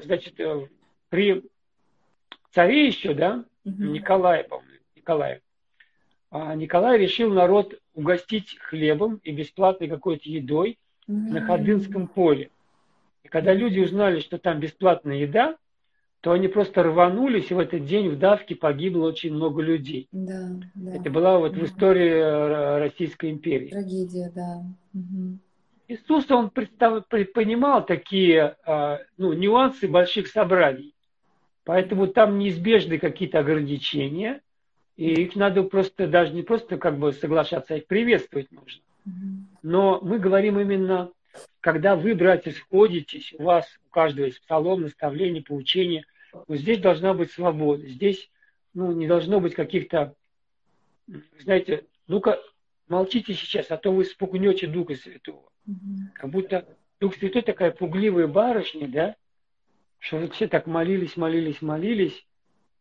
значит, 0.03 0.41
э, 0.41 0.67
при 1.11 1.43
царе 2.53 2.87
еще, 2.87 3.15
да, 3.15 3.45
Николай, 3.65 4.45
по-моему, 4.45 4.71
Николай, 4.95 5.41
а 6.31 6.55
Николай 6.55 6.99
решил 6.99 7.33
народ 7.33 7.79
угостить 7.95 8.59
хлебом 8.61 9.21
и 9.25 9.33
бесплатной 9.33 9.89
какой-то 9.89 10.29
едой 10.29 10.79
на 11.07 11.41
Ходынском 11.41 12.09
поле. 12.09 12.51
И 13.23 13.29
когда 13.29 13.53
люди 13.55 13.81
узнали, 13.81 14.21
что 14.21 14.39
там 14.39 14.61
бесплатная 14.61 15.17
еда, 15.17 15.57
то 16.21 16.33
они 16.33 16.49
просто 16.49 16.83
рванулись, 16.83 17.51
и 17.51 17.55
в 17.55 17.59
этот 17.59 17.85
день 17.85 18.09
в 18.09 18.19
давке 18.19 18.57
погибло 18.57 19.07
очень 19.07 19.33
много 19.33 19.63
людей. 19.63 20.09
Да, 20.13 20.51
да. 20.75 20.97
Это 20.97 21.11
была 21.11 21.39
вот 21.39 21.53
да. 21.53 21.61
в 21.61 21.65
истории 21.65 22.11
э, 22.11 22.79
Российской 22.79 23.31
империи. 23.31 23.69
Трагедия, 23.69 24.33
да. 24.35 24.63
Угу. 24.95 25.39
Иисус, 25.89 26.31
он 26.31 26.51
представ, 26.51 27.07
понимал 27.33 27.85
такие 27.85 28.57
а, 28.67 28.99
ну, 29.17 29.33
нюансы 29.35 29.87
больших 29.87 30.27
собраний. 30.27 30.95
Поэтому 31.65 32.09
там 32.09 32.39
неизбежны 32.39 32.99
какие-то 32.99 33.41
ограничения, 33.41 34.41
и 34.97 35.13
их 35.13 35.37
надо 35.37 35.63
просто 35.65 36.07
даже 36.07 36.33
не 36.33 36.43
просто 36.43 36.79
как 36.79 36.99
бы 36.99 37.13
соглашаться, 37.13 37.75
а 37.75 37.77
их 37.77 37.87
приветствовать 37.87 38.51
нужно. 38.51 38.83
Но 39.63 40.01
мы 40.03 40.19
говорим 40.19 40.59
именно, 40.59 41.11
когда 41.61 41.97
вы, 41.97 42.15
братья, 42.15 42.53
сходитесь, 42.53 43.35
у 43.39 43.45
вас, 43.45 43.67
у 43.87 43.91
каждого 43.91 44.27
есть 44.27 44.41
псалом, 44.43 44.83
наставление, 44.83 45.43
поучение, 45.43 46.05
вот 46.47 46.59
здесь 46.59 46.79
должна 46.79 47.15
быть 47.15 47.33
свобода. 47.33 47.87
Здесь 47.87 48.31
ну, 48.75 48.93
не 48.93 49.07
должно 49.07 49.41
быть 49.41 49.55
каких-то, 49.55 50.15
знаете, 51.41 51.87
ну-ка, 52.07 52.41
молчите 52.89 53.35
сейчас, 53.35 53.71
а 53.71 53.77
то 53.77 53.93
вы 53.93 54.05
спугнете 54.05 54.67
Духа 54.67 54.95
Святого. 54.95 55.51
Как 56.15 56.31
будто 56.31 56.67
Дух 57.01 57.15
Святой 57.17 57.43
такая 57.43 57.71
пугливая 57.71 58.27
барышня, 58.27 58.89
да, 58.89 59.17
что 59.99 60.29
все 60.29 60.47
так 60.47 60.67
молились, 60.67 61.17
молились, 61.17 61.63
молились. 61.63 62.27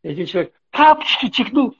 И 0.03 0.10
один 0.10 0.26
человек, 0.26 0.53
папочка, 0.69 1.30
чихнул, 1.32 1.76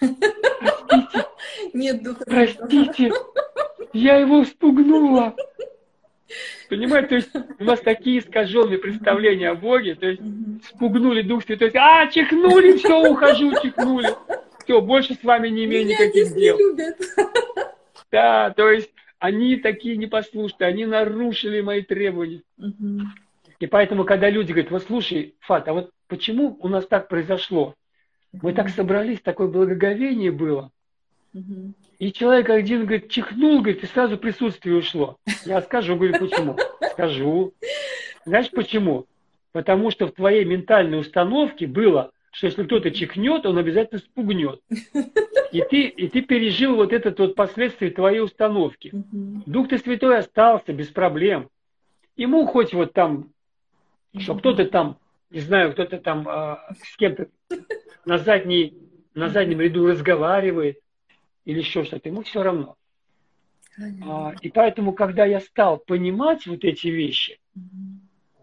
Простите. 0.00 1.26
Нет 1.72 2.02
духа. 2.02 2.24
Простите. 2.26 3.12
Я 3.92 4.16
его 4.16 4.44
спугнула. 4.44 5.34
Понимаете, 6.68 7.08
то 7.08 7.14
есть 7.16 7.30
у 7.58 7.64
нас 7.64 7.80
такие 7.80 8.18
искаженные 8.18 8.78
представления 8.78 9.50
о 9.50 9.54
Боге, 9.54 9.94
то 9.94 10.06
есть 10.06 10.22
спугнули 10.66 11.22
Дух 11.22 11.44
Святой, 11.44 11.70
а, 11.74 12.06
чихнули, 12.08 12.76
все, 12.78 13.10
ухожу, 13.10 13.52
чихнули. 13.62 14.08
Все, 14.64 14.80
больше 14.80 15.14
с 15.14 15.22
вами 15.22 15.48
не 15.48 15.66
имею 15.66 15.84
Меня 15.84 15.94
никаких 15.94 16.34
дел. 16.34 16.58
Любят. 16.58 16.96
Да, 18.10 18.50
то 18.50 18.70
есть 18.70 18.90
они 19.18 19.56
такие 19.56 19.96
непослушные, 19.96 20.68
они 20.68 20.86
нарушили 20.86 21.60
мои 21.60 21.82
требования. 21.82 22.42
Угу. 22.58 23.00
И 23.60 23.66
поэтому, 23.66 24.04
когда 24.04 24.30
люди 24.30 24.52
говорят, 24.52 24.70
вот 24.70 24.84
слушай, 24.84 25.34
Фат, 25.40 25.68
а 25.68 25.72
вот 25.72 25.90
почему 26.08 26.56
у 26.60 26.68
нас 26.68 26.86
так 26.86 27.08
произошло? 27.08 27.74
Мы 28.32 28.52
так 28.52 28.68
собрались, 28.68 29.20
такое 29.20 29.48
благоговение 29.48 30.32
было. 30.32 30.70
И 31.98 32.12
человек 32.12 32.50
один, 32.50 32.86
говорит, 32.86 33.10
чихнул, 33.10 33.60
говорит, 33.60 33.82
и 33.82 33.86
сразу 33.86 34.18
присутствие 34.18 34.76
ушло. 34.76 35.16
Я 35.44 35.62
скажу, 35.62 35.96
говорю, 35.96 36.18
почему? 36.18 36.56
Скажу. 36.92 37.54
Знаешь 38.24 38.50
почему? 38.50 39.06
Потому 39.52 39.90
что 39.90 40.06
в 40.06 40.12
твоей 40.12 40.44
ментальной 40.44 40.98
установке 41.00 41.66
было, 41.66 42.10
что 42.32 42.46
если 42.46 42.64
кто-то 42.64 42.90
чихнет, 42.90 43.46
он 43.46 43.58
обязательно 43.58 44.00
спугнет. 44.00 44.60
И 45.52 45.62
ты, 45.70 45.82
и 45.82 46.08
ты 46.08 46.22
пережил 46.22 46.74
вот 46.74 46.92
это 46.92 47.14
вот 47.16 47.36
последствие 47.36 47.92
твоей 47.92 48.20
установки. 48.20 48.90
Дух 48.92 49.68
ты 49.68 49.78
святой 49.78 50.18
остался 50.18 50.72
без 50.72 50.88
проблем. 50.88 51.48
Ему 52.16 52.46
хоть 52.46 52.74
вот 52.74 52.92
там, 52.92 53.30
что 54.18 54.34
кто-то 54.34 54.66
там, 54.66 54.98
не 55.30 55.40
знаю, 55.40 55.72
кто-то 55.72 55.98
там 55.98 56.28
э, 56.28 56.56
с 56.82 56.96
кем-то 56.96 57.28
на, 58.04 58.18
задней, 58.18 58.76
на 59.14 59.28
заднем 59.28 59.60
ряду 59.60 59.86
разговаривает 59.86 60.78
или 61.44 61.58
еще 61.58 61.84
что-то, 61.84 62.08
ему 62.08 62.22
все 62.22 62.42
равно. 62.42 62.76
А, 64.06 64.34
и 64.40 64.50
поэтому, 64.50 64.92
когда 64.92 65.24
я 65.24 65.40
стал 65.40 65.78
понимать 65.78 66.46
вот 66.46 66.64
эти 66.64 66.88
вещи, 66.88 67.38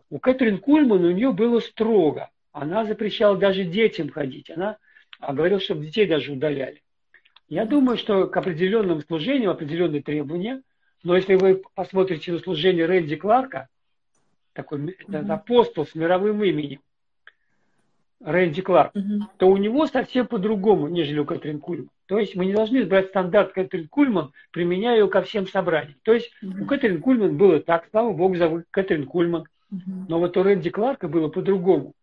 у 0.10 0.20
Кэтрин 0.20 0.60
Кульман 0.60 1.06
у 1.06 1.12
нее 1.12 1.32
было 1.32 1.60
строго. 1.60 2.30
Она 2.52 2.84
запрещала 2.86 3.38
даже 3.38 3.64
детям 3.64 4.10
ходить. 4.10 4.50
Она 4.52 4.78
говорила, 5.20 5.62
чтобы 5.62 5.86
детей 5.86 6.06
даже 6.06 6.34
удаляли. 6.34 6.82
Я 7.48 7.66
думаю, 7.66 7.98
что 7.98 8.28
к 8.28 8.36
определенным 8.38 9.02
служениям 9.02 9.52
определенные 9.52 10.02
требования. 10.02 10.62
Но 11.04 11.16
если 11.16 11.36
вы 11.36 11.64
посмотрите 11.76 12.32
на 12.32 12.40
служение 12.40 12.86
Рэнди 12.86 13.16
Кларка, 13.16 13.68
такой 14.54 14.98
это 15.08 15.34
апостол 15.34 15.86
с 15.86 15.96
мировым 15.96 16.44
именем, 16.44 16.82
Рэнди 18.20 18.62
Кларк, 18.62 18.94
то 19.38 19.48
у 19.48 19.58
него 19.58 19.88
совсем 19.88 20.28
по-другому, 20.28 20.88
нежели 20.90 21.20
у 21.20 21.26
Кэтрин 21.26 21.60
Кульман. 21.60 21.90
То 22.12 22.20
есть 22.20 22.36
мы 22.36 22.46
не 22.46 22.52
должны 22.52 22.84
брать 22.84 23.08
стандарт 23.08 23.54
Кэтрин 23.54 23.88
Кульман, 23.88 24.34
применяя 24.52 24.98
его 24.98 25.08
ко 25.08 25.22
всем 25.22 25.48
собраниям. 25.48 25.96
То 26.04 26.12
есть 26.12 26.30
у 26.44 26.66
Кэтрин 26.66 27.02
Кульман 27.02 27.38
было 27.38 27.62
так, 27.62 27.88
слава 27.90 28.12
богу 28.12 28.36
за 28.36 28.66
Кэтрин 28.70 29.06
Кульман. 29.06 29.46
Но 30.10 30.20
вот 30.20 30.36
у 30.36 30.44
Рэнди 30.44 30.72
Кларка 30.72 31.08
было 31.08 31.30
по-другому. 31.30 31.94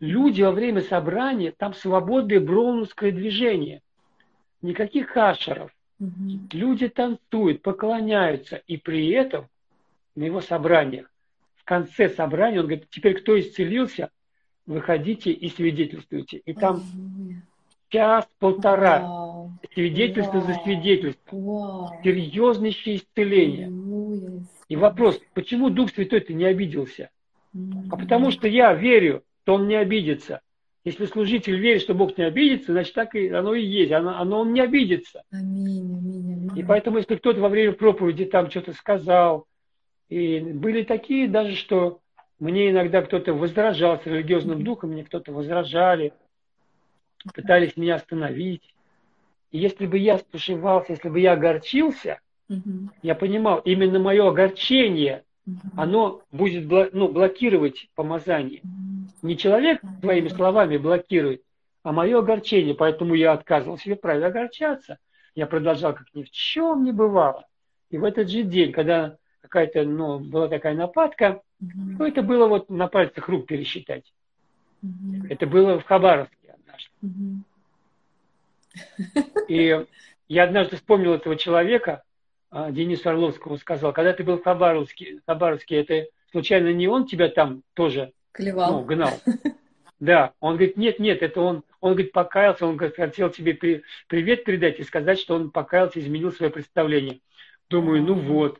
Люди 0.00 0.42
во 0.42 0.50
время 0.50 0.80
собрания, 0.80 1.54
там 1.56 1.74
свободное 1.74 2.40
броуновское 2.40 3.12
движение. 3.12 3.82
Никаких 4.62 5.10
хашеров. 5.10 5.70
Люди 6.50 6.88
танцуют, 6.88 7.62
поклоняются. 7.62 8.62
И 8.66 8.78
при 8.78 9.10
этом 9.10 9.46
на 10.16 10.24
его 10.24 10.40
собраниях, 10.40 11.08
в 11.54 11.62
конце 11.62 12.08
собрания, 12.08 12.58
он 12.58 12.66
говорит, 12.66 12.88
теперь 12.90 13.14
кто 13.20 13.38
исцелился– 13.38 14.10
выходите 14.66 15.32
и 15.32 15.48
свидетельствуйте. 15.48 16.38
И 16.38 16.52
там 16.52 16.82
час-полтора 17.92 19.22
свидетельство 19.74 20.38
Вау. 20.38 20.46
за 20.46 20.54
свидетельство. 20.54 21.36
Вау. 21.36 22.00
Серьезнейшее 22.02 22.96
исцеление. 22.96 23.70
И 24.68 24.76
вопрос, 24.76 25.20
почему 25.34 25.70
Дух 25.70 25.90
Святой-то 25.90 26.32
не 26.32 26.44
обиделся? 26.44 27.10
А 27.90 27.96
потому 27.96 28.30
что 28.30 28.48
я 28.48 28.72
верю, 28.74 29.22
что 29.42 29.54
он 29.54 29.68
не 29.68 29.76
обидится. 29.76 30.40
Если 30.84 31.06
служитель 31.06 31.58
верит, 31.58 31.82
что 31.82 31.94
Бог 31.94 32.18
не 32.18 32.24
обидится, 32.24 32.72
значит 32.72 32.94
так 32.94 33.14
и 33.14 33.28
оно 33.28 33.54
и 33.54 33.64
есть. 33.64 33.92
Оно, 33.92 34.18
оно 34.18 34.40
он 34.40 34.52
не 34.52 34.60
обидится. 34.60 35.22
Аминь, 35.30 35.96
аминь, 35.96 36.32
аминь. 36.32 36.58
И 36.58 36.62
поэтому, 36.64 36.96
если 36.96 37.14
кто-то 37.14 37.40
во 37.40 37.48
время 37.48 37.72
проповеди 37.72 38.24
там 38.24 38.50
что-то 38.50 38.72
сказал, 38.72 39.46
и 40.08 40.40
были 40.40 40.82
такие 40.82 41.28
даже, 41.28 41.54
что 41.54 42.00
мне 42.40 42.70
иногда 42.70 43.02
кто-то 43.02 43.32
возражал 43.32 44.00
с 44.00 44.06
религиозным 44.06 44.64
духом, 44.64 44.90
мне 44.90 45.04
кто-то 45.04 45.32
возражали, 45.32 46.12
пытались 47.34 47.76
меня 47.76 47.96
остановить. 47.96 48.62
И 49.50 49.58
если 49.58 49.86
бы 49.86 49.98
я 49.98 50.18
стушевался, 50.18 50.92
если 50.92 51.08
бы 51.08 51.20
я 51.20 51.32
огорчился, 51.32 52.20
угу. 52.48 52.90
я 53.02 53.14
понимал, 53.14 53.58
именно 53.60 53.98
мое 53.98 54.28
огорчение, 54.28 55.24
угу. 55.46 55.58
оно 55.76 56.22
будет 56.30 56.92
ну, 56.92 57.08
блокировать 57.08 57.88
помазание. 57.94 58.62
Не 59.22 59.36
человек 59.36 59.80
своими 60.00 60.28
словами 60.28 60.78
блокирует, 60.78 61.42
а 61.82 61.92
мое 61.92 62.18
огорчение. 62.18 62.74
Поэтому 62.74 63.14
я 63.14 63.32
отказывал 63.32 63.78
себе 63.78 63.96
праве 63.96 64.26
огорчаться. 64.26 64.98
Я 65.34 65.46
продолжал, 65.46 65.94
как 65.94 66.06
ни 66.14 66.22
в 66.22 66.30
чем 66.30 66.84
не 66.84 66.92
бывало. 66.92 67.46
И 67.90 67.98
в 67.98 68.04
этот 68.04 68.30
же 68.30 68.42
день, 68.42 68.72
когда 68.72 69.16
какая-то, 69.40 69.84
ну, 69.84 70.18
была 70.18 70.48
такая 70.48 70.74
нападка, 70.74 71.42
Угу. 71.62 71.96
Ну, 71.98 72.06
это 72.06 72.22
было 72.22 72.46
вот 72.48 72.68
на 72.70 72.88
пальцах 72.88 73.28
рук 73.28 73.46
пересчитать. 73.46 74.12
Угу. 74.82 75.26
Это 75.30 75.46
было 75.46 75.78
в 75.78 75.84
Хабаровске 75.84 76.41
Угу. 77.02 77.44
И 79.48 79.84
я 80.28 80.44
однажды 80.44 80.76
вспомнил 80.76 81.14
этого 81.14 81.36
человека, 81.36 82.02
а, 82.50 82.70
Денису 82.70 83.10
Орловского, 83.10 83.56
сказал, 83.56 83.92
когда 83.92 84.12
ты 84.12 84.24
был 84.24 84.38
в 84.38 84.44
Хабаровске, 84.44 85.20
Хабаровске 85.26 85.76
это 85.76 86.06
случайно 86.30 86.72
не 86.72 86.88
он 86.88 87.06
тебя 87.06 87.28
там 87.28 87.62
тоже 87.74 88.12
Клевал. 88.32 88.80
Ну, 88.80 88.84
гнал? 88.84 89.12
Да, 90.00 90.32
он 90.40 90.56
говорит, 90.56 90.76
нет, 90.76 90.98
нет, 90.98 91.22
это 91.22 91.40
он, 91.40 91.62
Он, 91.80 91.92
говорит, 91.92 92.10
покаялся, 92.10 92.66
он 92.66 92.76
говорит, 92.76 92.96
хотел 92.96 93.30
тебе 93.30 93.54
при, 93.54 93.84
привет 94.08 94.42
передать 94.42 94.80
и 94.80 94.82
сказать, 94.82 95.20
что 95.20 95.36
он 95.36 95.52
покаялся, 95.52 96.00
изменил 96.00 96.32
свое 96.32 96.50
представление. 96.50 97.20
Думаю, 97.70 98.02
ну 98.02 98.14
вот. 98.14 98.58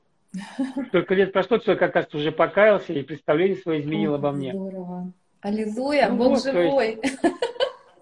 Только 0.92 1.14
лет 1.14 1.32
прошло, 1.32 1.58
человек, 1.58 1.82
оказывается, 1.82 2.16
уже 2.16 2.30
покаялся 2.30 2.92
и 2.92 3.02
представление 3.02 3.56
свое 3.56 3.80
изменил 3.80 4.14
обо 4.14 4.30
мне. 4.30 4.52
Здорово. 4.52 5.12
Аллилуйя, 5.40 6.10
ну, 6.10 6.16
Бог 6.16 6.28
вот, 6.28 6.44
живой. 6.44 7.00
Есть, 7.02 7.20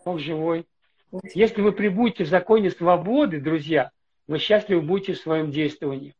Бог 0.04 0.18
живой. 0.18 0.66
Если 1.34 1.60
вы 1.60 1.72
прибудете 1.72 2.24
в 2.24 2.28
законе 2.28 2.70
свободы, 2.70 3.40
друзья, 3.40 3.90
вы 4.26 4.38
счастливы 4.38 4.82
будете 4.82 5.14
в 5.14 5.18
своем 5.18 5.50
действовании. 5.50 6.14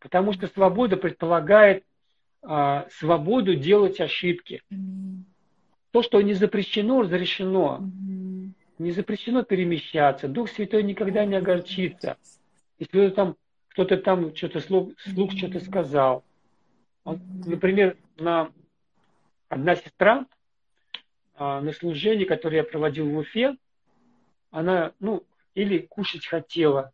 Потому 0.00 0.32
что 0.32 0.46
свобода 0.46 0.96
предполагает 0.96 1.84
а, 2.42 2.86
свободу 2.90 3.54
делать 3.54 4.00
ошибки. 4.00 4.62
То, 5.90 6.02
что 6.02 6.20
не 6.20 6.34
запрещено, 6.34 7.02
разрешено. 7.02 7.80
Не 8.78 8.92
запрещено 8.92 9.42
перемещаться. 9.42 10.28
Дух 10.28 10.48
Святой 10.50 10.84
никогда 10.84 11.24
не 11.24 11.34
огорчится. 11.34 12.16
Если 12.78 13.10
там 13.10 13.36
кто-то 13.70 13.96
там 13.98 14.34
что-то 14.34 14.60
слух, 14.60 14.90
слух 15.00 15.32
что-то 15.32 15.60
сказал. 15.60 16.24
Он, 17.04 17.20
например, 17.44 17.96
на 18.18 18.50
одна 19.48 19.76
сестра 19.76 20.26
на 21.38 21.72
служении, 21.72 22.24
которое 22.24 22.58
я 22.58 22.64
проводил 22.64 23.08
в 23.08 23.16
Уфе, 23.16 23.56
она, 24.50 24.92
ну, 25.00 25.24
или 25.54 25.78
кушать 25.78 26.26
хотела. 26.26 26.92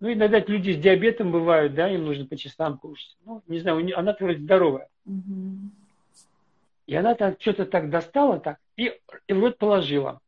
Ну, 0.00 0.12
иногда 0.12 0.38
люди 0.40 0.72
с 0.72 0.76
диабетом 0.76 1.32
бывают, 1.32 1.74
да, 1.74 1.88
им 1.88 2.04
нужно 2.04 2.26
по 2.26 2.36
часам 2.36 2.78
кушать. 2.78 3.16
Ну, 3.24 3.42
не 3.46 3.58
знаю, 3.60 3.98
она 3.98 4.16
вроде 4.18 4.40
здоровая. 4.40 4.88
Угу. 5.06 5.70
И 6.86 6.94
она 6.94 7.14
так 7.14 7.40
что-то 7.40 7.64
так 7.64 7.88
достала, 7.88 8.38
так, 8.38 8.58
и, 8.76 8.92
и 9.26 9.32
в 9.32 9.40
рот 9.40 9.56
положила. 9.56 10.20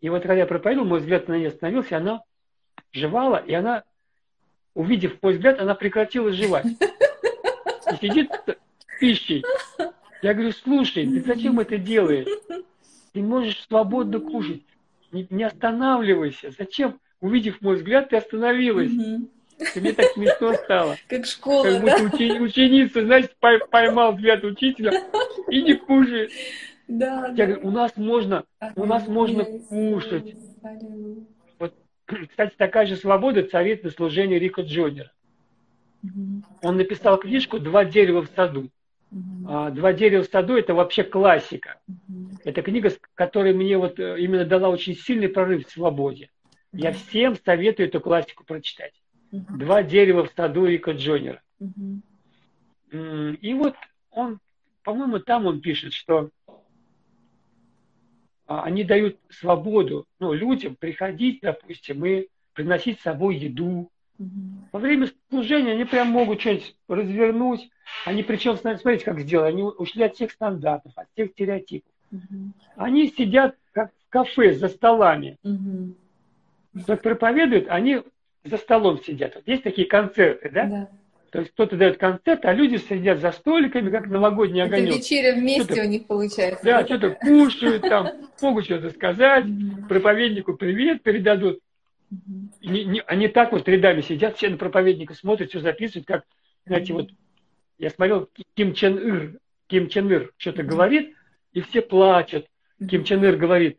И 0.00 0.08
вот 0.08 0.22
когда 0.22 0.34
я 0.34 0.46
проповедовал, 0.46 0.86
мой 0.86 1.00
взгляд 1.00 1.28
на 1.28 1.36
нее 1.36 1.48
остановился, 1.48 1.96
она 1.96 2.22
жевала, 2.92 3.36
и 3.36 3.52
она, 3.54 3.84
увидев 4.74 5.20
мой 5.22 5.32
взгляд, 5.32 5.60
она 5.60 5.74
прекратила 5.74 6.30
жевать. 6.30 6.66
И 6.66 7.96
сидит 7.96 8.30
с 8.30 9.00
пищей. 9.00 9.44
Я 10.24 10.32
говорю, 10.32 10.52
слушай, 10.52 11.06
ты 11.06 11.20
зачем 11.20 11.60
это 11.60 11.76
делаешь? 11.76 12.26
Ты 13.12 13.20
можешь 13.20 13.62
свободно 13.68 14.20
кушать. 14.20 14.62
Не, 15.12 15.26
не 15.28 15.44
останавливайся. 15.44 16.50
Зачем? 16.58 16.98
Увидев 17.20 17.60
мой 17.60 17.76
взгляд, 17.76 18.08
ты 18.08 18.16
остановилась. 18.16 18.90
Угу. 18.90 19.28
И 19.76 19.80
мне 19.80 19.92
так 19.92 20.06
смешно 20.12 20.54
стало. 20.54 20.96
Как 21.08 21.26
школа, 21.26 21.64
Как 21.64 21.82
будто 21.82 21.98
да? 21.98 22.04
учени, 22.04 22.38
ученица, 22.38 23.04
знаете, 23.04 23.28
поймал 23.70 24.14
взгляд 24.14 24.42
учителя 24.44 24.92
и 25.50 25.60
не 25.60 25.74
кушает. 25.74 26.30
Да, 26.88 27.26
Я 27.26 27.34
да. 27.34 27.46
говорю, 27.46 27.68
у 27.68 27.70
нас 27.70 27.94
можно, 27.98 28.44
у 28.76 28.86
нас 28.86 29.06
можно 29.06 29.44
кушать. 29.44 30.34
Вот, 31.58 31.74
кстати, 32.30 32.54
такая 32.56 32.86
же 32.86 32.96
свобода 32.96 33.42
царит 33.42 33.84
на 33.84 33.90
служении 33.90 34.38
Рика 34.38 34.62
Джонера. 34.62 35.12
Угу. 36.02 36.44
Он 36.62 36.76
написал 36.78 37.18
книжку 37.18 37.58
«Два 37.58 37.84
дерева 37.84 38.22
в 38.22 38.30
саду». 38.34 38.70
Угу. 39.14 39.70
«Два 39.74 39.92
дерева 39.92 40.24
в 40.24 40.26
саду»– 40.26 40.56
это 40.56 40.74
вообще 40.74 41.04
классика. 41.04 41.80
Угу. 41.86 42.38
Это 42.44 42.62
книга, 42.62 42.92
которая 43.14 43.54
мне 43.54 43.78
вот 43.78 44.00
э, 44.00 44.20
именно 44.20 44.44
дала 44.44 44.68
очень 44.68 44.96
сильный 44.96 45.28
прорыв 45.28 45.66
в 45.66 45.70
свободе. 45.70 46.30
Угу. 46.72 46.82
Я 46.82 46.92
всем 46.92 47.36
советую 47.36 47.88
эту 47.88 48.00
классику 48.00 48.44
прочитать. 48.44 48.92
Угу. 49.30 49.58
«Два 49.58 49.84
дерева 49.84 50.24
в 50.24 50.32
саду» 50.34 50.66
Рика 50.66 50.90
Джонера. 50.92 51.40
Угу. 51.60 52.02
И 53.40 53.54
вот 53.54 53.76
он, 54.10 54.40
по-моему, 54.82 55.20
там 55.20 55.46
он 55.46 55.60
пишет, 55.60 55.92
что 55.92 56.30
а, 58.46 58.62
они 58.62 58.84
дают 58.84 59.18
свободу 59.30 60.06
ну, 60.18 60.32
людям 60.32 60.76
приходить, 60.76 61.40
допустим, 61.42 62.04
и 62.04 62.28
приносить 62.52 63.00
с 63.00 63.04
собой 63.04 63.36
еду, 63.36 63.90
во 64.18 64.78
время 64.78 65.08
служения 65.28 65.72
они 65.72 65.84
прям 65.84 66.08
могут 66.08 66.40
что-нибудь 66.40 66.76
развернуть. 66.88 67.68
Они 68.04 68.22
причем, 68.22 68.56
смотрите, 68.56 69.04
как 69.04 69.20
сделали, 69.20 69.52
они 69.52 69.62
ушли 69.62 70.04
от 70.04 70.14
всех 70.14 70.30
стандартов, 70.30 70.92
от 70.96 71.06
всех 71.14 71.30
стереотипов. 71.32 71.90
Они 72.76 73.08
сидят 73.08 73.56
как 73.72 73.90
в 73.90 74.10
кафе 74.10 74.54
за 74.54 74.68
столами. 74.68 75.38
Как 76.86 77.02
проповедуют, 77.02 77.68
они 77.68 78.02
за 78.44 78.56
столом 78.58 79.02
сидят. 79.02 79.34
Вот 79.34 79.44
есть 79.46 79.62
такие 79.62 79.86
концерты, 79.86 80.50
да? 80.50 80.64
Да. 80.66 80.88
То 81.30 81.40
есть 81.40 81.50
кто-то 81.52 81.76
дает 81.76 81.98
концерт, 81.98 82.44
а 82.44 82.52
люди 82.52 82.76
сидят 82.76 83.18
за 83.18 83.32
столиками, 83.32 83.90
как 83.90 84.06
новогодний 84.06 84.62
Это 84.62 84.76
огонек. 84.76 84.94
вечеря 84.94 85.34
вместе 85.34 85.82
у 85.82 85.88
них 85.88 86.06
получается. 86.06 86.64
Да, 86.64 86.84
что-то 86.84 87.10
кушают 87.10 87.82
там, 87.82 88.08
могут 88.40 88.66
что-то 88.66 88.90
сказать, 88.90 89.44
проповеднику 89.88 90.54
привет 90.54 91.02
передадут. 91.02 91.58
Не, 92.60 92.84
не, 92.84 93.00
они 93.02 93.28
так 93.28 93.52
вот 93.52 93.68
рядами 93.68 94.00
сидят, 94.00 94.36
все 94.36 94.48
на 94.48 94.56
проповедника 94.56 95.14
смотрят, 95.14 95.50
все 95.50 95.60
записывают, 95.60 96.06
как, 96.06 96.24
знаете, 96.64 96.92
вот 96.92 97.10
я 97.78 97.90
смотрел, 97.90 98.30
Ким 98.54 98.72
Чен 98.74 98.98
Ир, 98.98 99.38
Ким 99.66 99.88
Чен 99.88 100.10
Ир 100.10 100.32
что-то 100.36 100.62
говорит, 100.62 101.14
и 101.52 101.60
все 101.60 101.82
плачут. 101.82 102.46
Ким 102.88 103.04
Чен 103.04 103.24
Ир 103.24 103.36
говорит, 103.36 103.78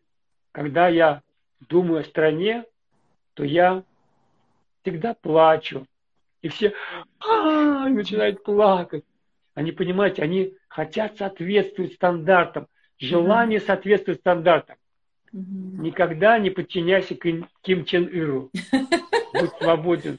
когда 0.51 0.87
я 0.87 1.21
думаю 1.59 2.01
о 2.01 2.03
стране, 2.03 2.65
то 3.33 3.43
я 3.43 3.83
всегда 4.81 5.13
плачу. 5.13 5.85
И 6.41 6.47
все 6.49 6.73
а, 7.19 7.89
начинают 7.89 8.43
плакать. 8.43 9.03
Они, 9.53 9.71
понимаете, 9.71 10.21
они 10.21 10.53
хотят 10.67 11.17
соответствовать 11.17 11.93
стандартам, 11.93 12.67
желание 12.99 13.59
соответствовать 13.59 14.19
стандартам. 14.19 14.75
Угу. 15.35 15.83
Никогда 15.83 16.39
не 16.39 16.49
подчиняйся 16.49 17.13
Ким 17.15 17.85
Чен 17.85 18.05
Иру. 18.05 18.51
Будь 19.33 19.51
свободен. 19.59 20.17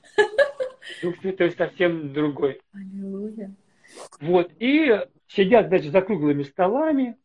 Дух 1.03 1.17
Святой 1.21 1.53
совсем 1.53 2.13
другой. 2.13 2.61
Аллилуйя. 2.75 3.55
Вот. 4.21 4.51
И 4.59 5.01
сидят, 5.29 5.69
значит, 5.69 5.93
за 5.93 6.03
круглыми 6.03 6.43
столами. 6.43 7.17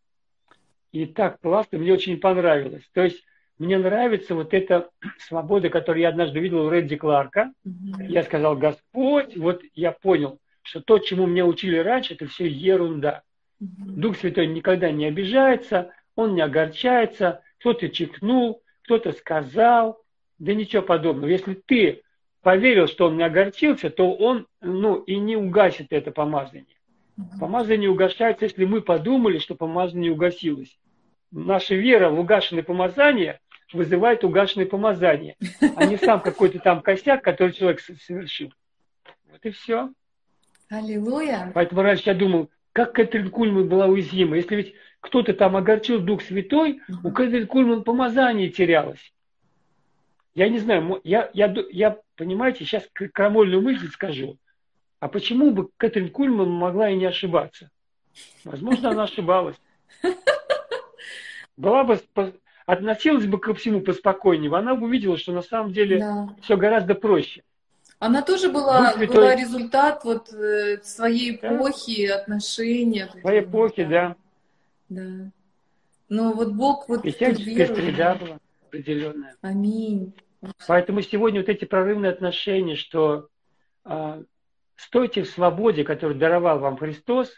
И 0.94 1.06
так 1.06 1.42
классно, 1.42 1.80
мне 1.80 1.92
очень 1.92 2.18
понравилось. 2.18 2.90
То 2.94 3.04
есть 3.04 3.26
мне 3.58 3.78
нравится 3.78 4.36
вот 4.36 4.54
эта 4.54 4.90
свобода, 5.20 5.70
которую 5.70 6.02
я 6.02 6.10
однажды 6.10 6.40
видел 6.40 6.66
у 6.66 6.72
Редди 6.72 6.96
Кларка. 6.96 7.52
Угу. 7.66 8.04
Я 8.04 8.24
сказал, 8.24 8.56
Господь, 8.56 9.36
вот 9.36 9.64
я 9.76 9.92
понял, 9.92 10.40
что 10.62 10.80
то, 10.80 10.98
чему 11.00 11.26
меня 11.26 11.46
учили 11.46 11.78
раньше, 11.78 12.14
это 12.14 12.26
все 12.28 12.48
ерунда. 12.48 13.24
Угу. 13.60 14.00
Дух 14.00 14.18
Святой 14.18 14.48
никогда 14.48 14.92
не 14.92 15.06
обижается, 15.06 15.92
он 16.16 16.36
не 16.36 16.42
огорчается, 16.42 17.42
кто-то 17.62 17.90
чихнул, 17.90 18.64
кто-то 18.84 19.14
сказал, 19.14 20.02
да 20.40 20.54
ничего 20.54 20.82
подобного. 20.82 21.30
Если 21.30 21.54
ты 21.54 22.02
поверил, 22.42 22.88
что 22.88 23.08
он 23.08 23.18
не 23.18 23.24
огорчился, 23.24 23.92
то 23.92 24.12
он 24.14 24.48
ну, 24.62 24.96
и 24.96 25.18
не 25.18 25.38
угасит 25.38 25.88
это 25.92 26.12
помазание. 26.12 26.66
Помазание 27.40 27.90
угашается, 27.90 28.46
если 28.46 28.66
мы 28.66 28.82
подумали, 28.82 29.38
что 29.38 29.54
помазание 29.54 30.12
угасилось. 30.12 30.76
Наша 31.30 31.76
вера 31.76 32.10
в 32.10 32.20
угашенное 32.20 32.64
помазание 32.64 33.40
вызывает 33.72 34.24
угашенное 34.24 34.66
помазание, 34.66 35.38
а 35.76 35.86
не 35.86 35.98
сам 35.98 36.20
какой-то 36.20 36.60
там 36.60 36.82
косяк, 36.82 37.24
который 37.24 37.54
человек 37.54 37.80
совершил. 37.80 38.52
Вот 39.30 39.46
и 39.46 39.52
все. 39.52 39.92
Аллилуйя. 40.70 41.52
Поэтому 41.54 41.84
раньше 41.84 42.10
я 42.10 42.16
думал, 42.16 42.50
как 42.74 42.94
Кэтрин 42.94 43.30
Кульман 43.30 43.68
была 43.68 43.88
уязвима. 43.88 44.38
Если 44.38 44.56
ведь 44.56 44.76
кто-то 45.00 45.34
там 45.34 45.56
огорчил 45.56 46.00
Дух 46.00 46.22
Святой, 46.22 46.82
у 47.04 47.12
Кэтрин 47.12 47.48
Кульман 47.48 47.84
помазание 47.84 48.50
терялось. 48.50 49.14
Я 50.34 50.48
не 50.48 50.60
знаю, 50.60 51.02
я, 51.04 51.30
я, 51.34 51.54
я 51.72 51.98
понимаете, 52.16 52.64
сейчас 52.64 52.88
крамольную 52.94 53.62
мысль 53.62 53.90
скажу. 53.90 54.38
А 55.00 55.08
почему 55.08 55.52
бы 55.52 55.70
Кэтрин 55.78 56.10
Кульман 56.10 56.50
могла 56.50 56.90
и 56.90 56.96
не 56.96 57.06
ошибаться? 57.06 57.70
Возможно, 58.44 58.92
она 58.92 59.04
ошибалась. 59.04 59.58
Была 61.58 61.84
бы, 61.84 62.00
относилась 62.66 63.26
бы 63.26 63.40
ко 63.40 63.54
всему 63.54 63.82
поспокойнее, 63.82 64.56
она 64.56 64.76
бы 64.76 64.86
увидела, 64.88 65.18
что 65.18 65.34
на 65.34 65.42
самом 65.42 65.74
деле 65.74 66.00
да. 66.00 66.30
все 66.42 66.56
гораздо 66.56 66.96
проще. 66.96 67.44
Она 68.02 68.24
тоже 68.24 68.50
была, 68.50 68.94
Святой... 68.94 69.16
была 69.16 69.36
результат 69.36 70.04
вот 70.04 70.34
э, 70.34 70.82
своей 70.82 71.36
эпохи, 71.36 72.08
да. 72.08 72.16
отношения. 72.16 73.08
Своей 73.22 73.42
эпохи, 73.42 73.84
да. 73.84 74.16
Да. 74.90 75.30
Но 76.10 76.34
вот 76.34 76.52
Бог 76.54 76.90
вот 76.90 77.02
Христианская 77.02 77.68
среда 77.68 78.16
была 78.16 78.40
определенная. 78.66 79.36
Аминь. 79.42 80.16
Поэтому 80.68 81.04
сегодня 81.04 81.42
вот 81.42 81.50
эти 81.50 81.66
прорывные 81.66 82.12
отношения, 82.12 82.76
что 82.76 83.28
э, 83.86 84.24
стойте 84.78 85.22
в 85.22 85.30
свободе, 85.30 85.84
которую 85.84 86.18
даровал 86.18 86.58
вам 86.58 86.78
Христос, 86.78 87.32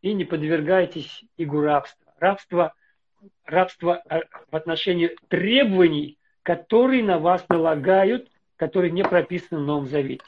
и 0.00 0.14
не 0.14 0.24
подвергайтесь 0.24 1.24
игу 1.36 1.60
рабства. 1.60 2.14
Рабство, 2.20 2.74
рабство 3.44 4.00
а, 4.08 4.20
в 4.48 4.54
отношении 4.54 5.16
требований, 5.26 6.18
которые 6.44 7.02
на 7.02 7.18
вас 7.18 7.44
налагают, 7.48 8.30
которые 8.64 8.90
не 8.90 9.04
прописаны 9.04 9.60
в 9.60 9.64
Новом 9.64 9.86
Завете. 9.88 10.24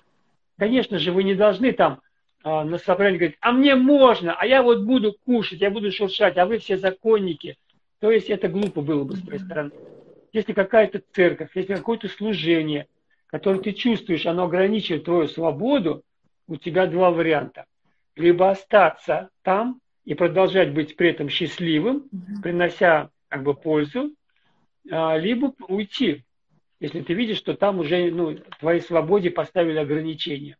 Конечно 0.58 0.98
же, 0.98 1.10
вы 1.10 1.24
не 1.24 1.34
должны 1.34 1.72
там 1.72 2.02
а, 2.44 2.64
на 2.64 2.76
собрании 2.76 3.16
говорит, 3.16 3.38
а 3.40 3.50
мне 3.50 3.74
можно, 3.76 4.34
а 4.34 4.44
я 4.44 4.62
вот 4.62 4.82
буду 4.82 5.16
кушать, 5.24 5.62
я 5.62 5.70
буду 5.70 5.90
шуршать, 5.90 6.36
а 6.36 6.44
вы 6.44 6.58
все 6.58 6.76
законники. 6.76 7.56
То 7.98 8.10
есть 8.10 8.28
это 8.28 8.48
глупо 8.48 8.82
было 8.82 9.04
бы 9.04 9.16
с 9.16 9.22
твоей 9.22 9.40
стороны. 9.40 9.70
если 10.34 10.52
какая-то 10.52 11.00
церковь, 11.12 11.48
если 11.54 11.76
какое-то 11.76 12.08
служение, 12.08 12.88
которое 13.28 13.60
ты 13.60 13.72
чувствуешь, 13.72 14.26
оно 14.26 14.44
ограничивает 14.44 15.04
твою 15.04 15.28
свободу, 15.28 16.02
у 16.46 16.56
тебя 16.56 16.86
два 16.86 17.10
варианта. 17.10 17.64
Либо 18.16 18.50
остаться 18.50 19.30
там 19.44 19.80
и 20.04 20.12
продолжать 20.12 20.74
быть 20.74 20.94
при 20.96 21.08
этом 21.08 21.30
счастливым, 21.30 22.10
принося 22.42 23.08
как 23.28 23.44
бы 23.44 23.54
пользу, 23.54 24.12
а, 24.90 25.16
либо 25.16 25.54
уйти, 25.68 26.22
если 26.80 27.00
ты 27.02 27.14
видишь, 27.14 27.38
что 27.38 27.54
там 27.54 27.78
уже 27.78 28.10
ну, 28.10 28.36
твоей 28.58 28.80
свободе 28.80 29.30
поставили 29.30 29.78
ограничения. 29.78 30.56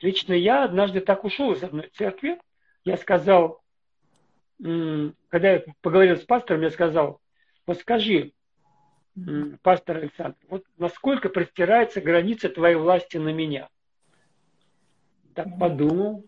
Лично 0.00 0.32
я 0.32 0.64
однажды 0.64 1.00
так 1.00 1.24
ушел 1.24 1.52
из 1.52 1.62
одной 1.62 1.90
церкви. 1.94 2.38
Я 2.84 2.96
сказал, 2.96 3.60
когда 4.58 5.52
я 5.52 5.64
поговорил 5.82 6.16
с 6.16 6.24
пастором, 6.24 6.62
я 6.62 6.70
сказал, 6.70 7.20
вот 7.66 7.78
скажи, 7.78 8.32
пастор 9.62 9.98
Александр, 9.98 10.36
вот 10.48 10.64
насколько 10.78 11.28
простирается 11.28 12.00
граница 12.00 12.48
твоей 12.48 12.76
власти 12.76 13.16
на 13.16 13.32
меня? 13.32 13.68
Так 15.34 15.58
подумал. 15.58 16.24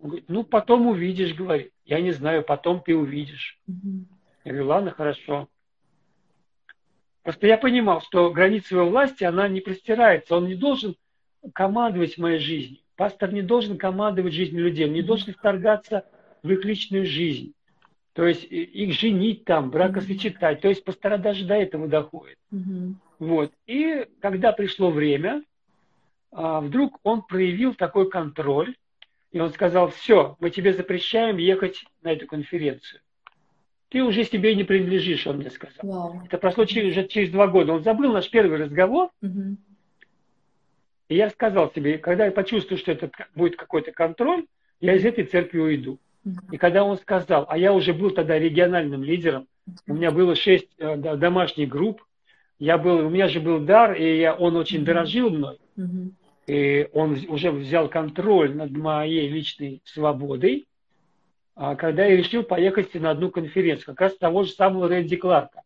Он 0.00 0.08
говорит, 0.08 0.28
ну 0.28 0.42
потом 0.42 0.86
увидишь, 0.86 1.34
говорит. 1.34 1.72
Я 1.84 2.00
не 2.00 2.12
знаю, 2.12 2.42
потом 2.42 2.82
ты 2.82 2.96
увидишь. 2.96 3.60
Я 4.44 4.52
говорю, 4.52 4.66
ладно, 4.66 4.90
хорошо. 4.90 5.48
Просто 7.22 7.46
я 7.46 7.56
понимал, 7.56 8.00
что 8.02 8.30
граница 8.30 8.74
его 8.74 8.88
власти, 8.88 9.24
она 9.24 9.48
не 9.48 9.60
простирается. 9.60 10.36
Он 10.36 10.46
не 10.46 10.54
должен 10.54 10.96
командовать 11.54 12.18
моей 12.18 12.38
жизнью. 12.38 12.78
Пастор 12.96 13.32
не 13.32 13.42
должен 13.42 13.78
командовать 13.78 14.34
жизнью 14.34 14.64
людей, 14.64 14.86
он 14.86 14.92
не 14.92 15.02
должен 15.02 15.32
вторгаться 15.32 16.04
в 16.42 16.50
их 16.50 16.64
личную 16.64 17.06
жизнь. 17.06 17.54
То 18.12 18.26
есть 18.26 18.44
их 18.44 18.92
женить 18.92 19.44
там, 19.44 19.70
бракосочетать. 19.70 20.60
То 20.60 20.68
есть 20.68 20.84
пастора 20.84 21.16
даже 21.16 21.46
до 21.46 21.54
этого 21.54 21.88
доходит. 21.88 22.36
Mm-hmm. 22.52 22.94
Вот. 23.20 23.52
И 23.66 24.06
когда 24.20 24.52
пришло 24.52 24.90
время, 24.90 25.42
а, 26.30 26.60
вдруг 26.60 26.98
он 27.02 27.22
проявил 27.22 27.74
такой 27.74 28.10
контроль, 28.10 28.74
и 29.30 29.40
он 29.40 29.50
сказал, 29.50 29.88
все, 29.88 30.36
мы 30.40 30.50
тебе 30.50 30.74
запрещаем 30.74 31.38
ехать 31.38 31.84
на 32.02 32.12
эту 32.12 32.26
конференцию. 32.26 33.00
Ты 33.92 34.02
уже 34.02 34.24
себе 34.24 34.54
не 34.56 34.64
принадлежишь, 34.64 35.26
он 35.26 35.36
мне 35.36 35.50
сказал. 35.50 35.84
Wow. 35.84 36.24
Это 36.26 36.38
прошло 36.38 36.64
через, 36.64 36.92
уже 36.92 37.06
через 37.06 37.30
два 37.30 37.46
года. 37.46 37.74
Он 37.74 37.82
забыл 37.82 38.12
наш 38.12 38.28
первый 38.30 38.58
разговор, 38.58 39.10
mm-hmm. 39.22 39.56
И 41.12 41.16
я 41.16 41.28
сказал 41.28 41.70
себе, 41.74 41.98
когда 41.98 42.24
я 42.24 42.32
почувствую, 42.32 42.78
что 42.78 42.90
это 42.90 43.10
будет 43.34 43.56
какой-то 43.56 43.92
контроль, 43.92 44.46
я 44.80 44.94
из 44.94 45.04
этой 45.04 45.24
церкви 45.24 45.58
уйду. 45.58 45.98
И 46.50 46.56
когда 46.56 46.84
он 46.84 46.96
сказал, 46.96 47.44
а 47.50 47.58
я 47.58 47.74
уже 47.74 47.92
был 47.92 48.12
тогда 48.12 48.38
региональным 48.38 49.04
лидером, 49.04 49.46
у 49.86 49.92
меня 49.92 50.10
было 50.10 50.34
шесть 50.34 50.70
э, 50.78 50.96
домашних 50.96 51.68
групп, 51.68 52.02
я 52.58 52.78
был, 52.78 53.06
у 53.06 53.10
меня 53.10 53.28
же 53.28 53.40
был 53.40 53.60
дар, 53.60 53.92
и 53.92 54.20
я, 54.20 54.34
он 54.34 54.56
очень 54.56 54.86
дорожил 54.86 55.28
мной, 55.28 55.58
и 56.46 56.88
он 56.94 57.18
уже 57.28 57.50
взял 57.50 57.90
контроль 57.90 58.56
над 58.56 58.70
моей 58.70 59.28
личной 59.28 59.82
свободой, 59.84 60.66
когда 61.54 62.04
я 62.06 62.16
решил 62.16 62.42
поехать 62.42 62.94
на 62.94 63.10
одну 63.10 63.30
конференцию, 63.30 63.86
как 63.86 64.00
раз 64.00 64.16
того 64.16 64.44
же 64.44 64.52
самого 64.52 64.88
Рэнди 64.88 65.16
Кларка, 65.16 65.62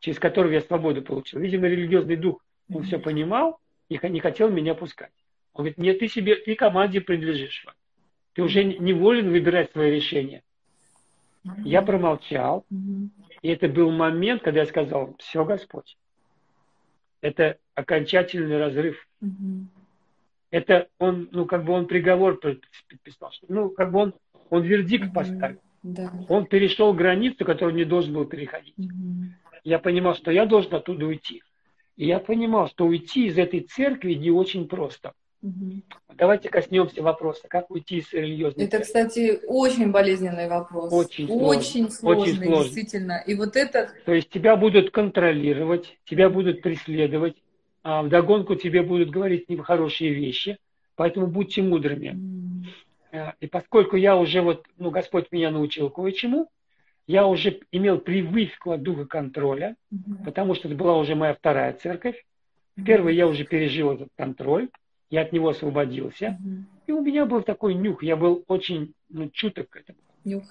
через 0.00 0.18
которого 0.18 0.52
я 0.52 0.60
свободу 0.60 1.02
получил. 1.02 1.40
Видимо, 1.40 1.66
религиозный 1.66 2.16
дух, 2.16 2.42
он 2.72 2.84
все 2.84 2.98
понимал, 2.98 3.60
и 3.88 3.98
не 4.08 4.20
хотел 4.20 4.50
меня 4.50 4.74
пускать. 4.74 5.12
Он 5.52 5.64
говорит, 5.64 5.78
нет, 5.78 5.98
ты 5.98 6.08
себе, 6.08 6.36
ты 6.36 6.54
команде 6.54 7.00
принадлежишь. 7.00 7.66
Ты 8.34 8.42
уже 8.42 8.62
не 8.62 8.92
волен 8.92 9.30
выбирать 9.30 9.72
свое 9.72 9.94
решение. 9.94 10.42
Я 11.64 11.82
промолчал. 11.82 12.64
И 13.42 13.48
это 13.48 13.68
был 13.68 13.90
момент, 13.90 14.42
когда 14.42 14.60
я 14.60 14.66
сказал, 14.66 15.16
все, 15.18 15.44
Господь. 15.44 15.96
Это 17.20 17.58
окончательный 17.74 18.58
разрыв. 18.58 19.08
Это 20.50 20.88
он, 20.98 21.28
ну, 21.32 21.44
как 21.46 21.64
бы 21.64 21.72
он 21.72 21.86
приговор 21.86 22.38
подписал. 22.38 23.32
Ну, 23.48 23.70
как 23.70 23.90
бы 23.90 23.98
он, 23.98 24.14
он 24.50 24.62
вердикт 24.62 25.12
поставил. 25.12 25.58
Да. 25.82 26.12
Он 26.28 26.46
перешел 26.46 26.92
границу, 26.92 27.44
которую 27.44 27.76
не 27.76 27.84
должен 27.84 28.14
был 28.14 28.24
переходить. 28.24 28.74
Я 29.64 29.78
понимал, 29.78 30.14
что 30.14 30.30
я 30.30 30.46
должен 30.46 30.74
оттуда 30.74 31.06
уйти. 31.06 31.42
И 31.96 32.06
я 32.06 32.20
понимал, 32.20 32.68
что 32.68 32.86
уйти 32.86 33.26
из 33.26 33.38
этой 33.38 33.60
церкви 33.60 34.14
не 34.14 34.30
очень 34.30 34.68
просто. 34.68 35.12
Угу. 35.42 35.82
Давайте 36.16 36.48
коснемся 36.48 37.02
вопроса, 37.02 37.46
как 37.48 37.70
уйти 37.70 37.98
из 37.98 38.12
религиозной 38.12 38.64
Это, 38.64 38.78
церкви. 38.78 38.86
кстати, 38.86 39.40
очень 39.46 39.92
болезненный 39.92 40.48
вопрос. 40.48 40.92
Очень, 40.92 41.28
очень 41.28 41.90
сложный. 41.90 42.22
Очень 42.22 42.44
сложный, 42.44 42.64
действительно. 42.64 43.22
И 43.24 43.34
вот 43.34 43.56
это... 43.56 43.92
То 44.04 44.12
есть 44.12 44.30
тебя 44.30 44.56
будут 44.56 44.90
контролировать, 44.90 45.96
тебя 46.04 46.28
будут 46.28 46.62
преследовать, 46.62 47.36
а 47.82 48.02
вдогонку 48.02 48.56
тебе 48.56 48.82
будут 48.82 49.10
говорить 49.10 49.48
нехорошие 49.48 50.12
вещи, 50.12 50.58
поэтому 50.96 51.28
будьте 51.28 51.62
мудрыми. 51.62 52.08
Mm. 52.08 52.64
И 53.40 53.46
поскольку 53.46 53.96
я 53.96 54.16
уже 54.16 54.42
вот, 54.42 54.66
ну, 54.76 54.90
Господь 54.90 55.32
меня 55.32 55.50
научил 55.50 55.90
кое-чему, 55.90 56.48
я 57.06 57.26
уже 57.26 57.60
имел 57.72 57.98
привычку 57.98 58.72
от 58.72 58.82
духа 58.82 59.06
контроля, 59.06 59.76
угу. 59.90 60.24
потому 60.24 60.54
что 60.54 60.68
это 60.68 60.76
была 60.76 60.98
уже 60.98 61.14
моя 61.14 61.34
вторая 61.34 61.72
церковь. 61.72 62.22
Первый 62.84 63.16
я 63.16 63.26
уже 63.26 63.44
пережил 63.44 63.92
этот 63.92 64.08
контроль, 64.16 64.68
я 65.10 65.22
от 65.22 65.32
него 65.32 65.48
освободился. 65.48 66.38
Угу. 66.38 66.64
И 66.86 66.92
у 66.92 67.02
меня 67.02 67.24
был 67.24 67.42
такой 67.42 67.74
нюх, 67.74 68.02
я 68.02 68.16
был 68.16 68.44
очень 68.46 68.92
ну, 69.08 69.30
чуток 69.30 69.70
к 69.70 69.76
этому. 69.76 69.98
Нюх. 70.24 70.44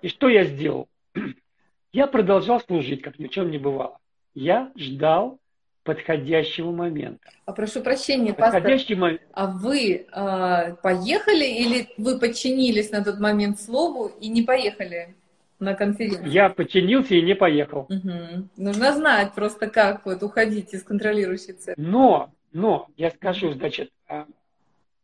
И 0.00 0.08
что 0.08 0.28
я 0.28 0.44
сделал? 0.44 0.88
Я 1.92 2.06
продолжал 2.06 2.58
служить, 2.60 3.02
как 3.02 3.18
ни 3.18 3.26
в 3.26 3.30
чем 3.30 3.50
не 3.50 3.58
бывало. 3.58 3.98
Я 4.34 4.72
ждал 4.76 5.38
подходящего 5.84 6.70
момента. 6.70 7.28
А 7.44 7.52
прошу 7.52 7.80
прощения, 7.82 8.32
Подходящий 8.32 8.94
пастор, 8.94 8.98
момент. 8.98 9.22
а 9.32 9.46
вы 9.46 10.06
э, 10.10 10.74
поехали 10.82 11.44
или 11.44 11.88
вы 11.98 12.18
подчинились 12.18 12.90
на 12.92 13.02
тот 13.02 13.18
момент 13.18 13.60
слову 13.60 14.10
и 14.20 14.28
не 14.28 14.42
поехали 14.42 15.14
на 15.58 15.74
конференцию? 15.74 16.28
Я 16.28 16.50
подчинился 16.50 17.14
и 17.14 17.22
не 17.22 17.34
поехал. 17.34 17.88
Угу. 17.88 18.48
Нужно 18.56 18.92
знать 18.92 19.32
просто, 19.34 19.68
как 19.68 20.06
вот 20.06 20.22
уходить 20.22 20.72
из 20.72 20.82
контролирующей 20.84 21.54
церкви. 21.54 21.82
Но, 21.82 22.32
но, 22.52 22.88
я 22.96 23.10
скажу, 23.10 23.52
значит, 23.52 23.90
а, 24.08 24.26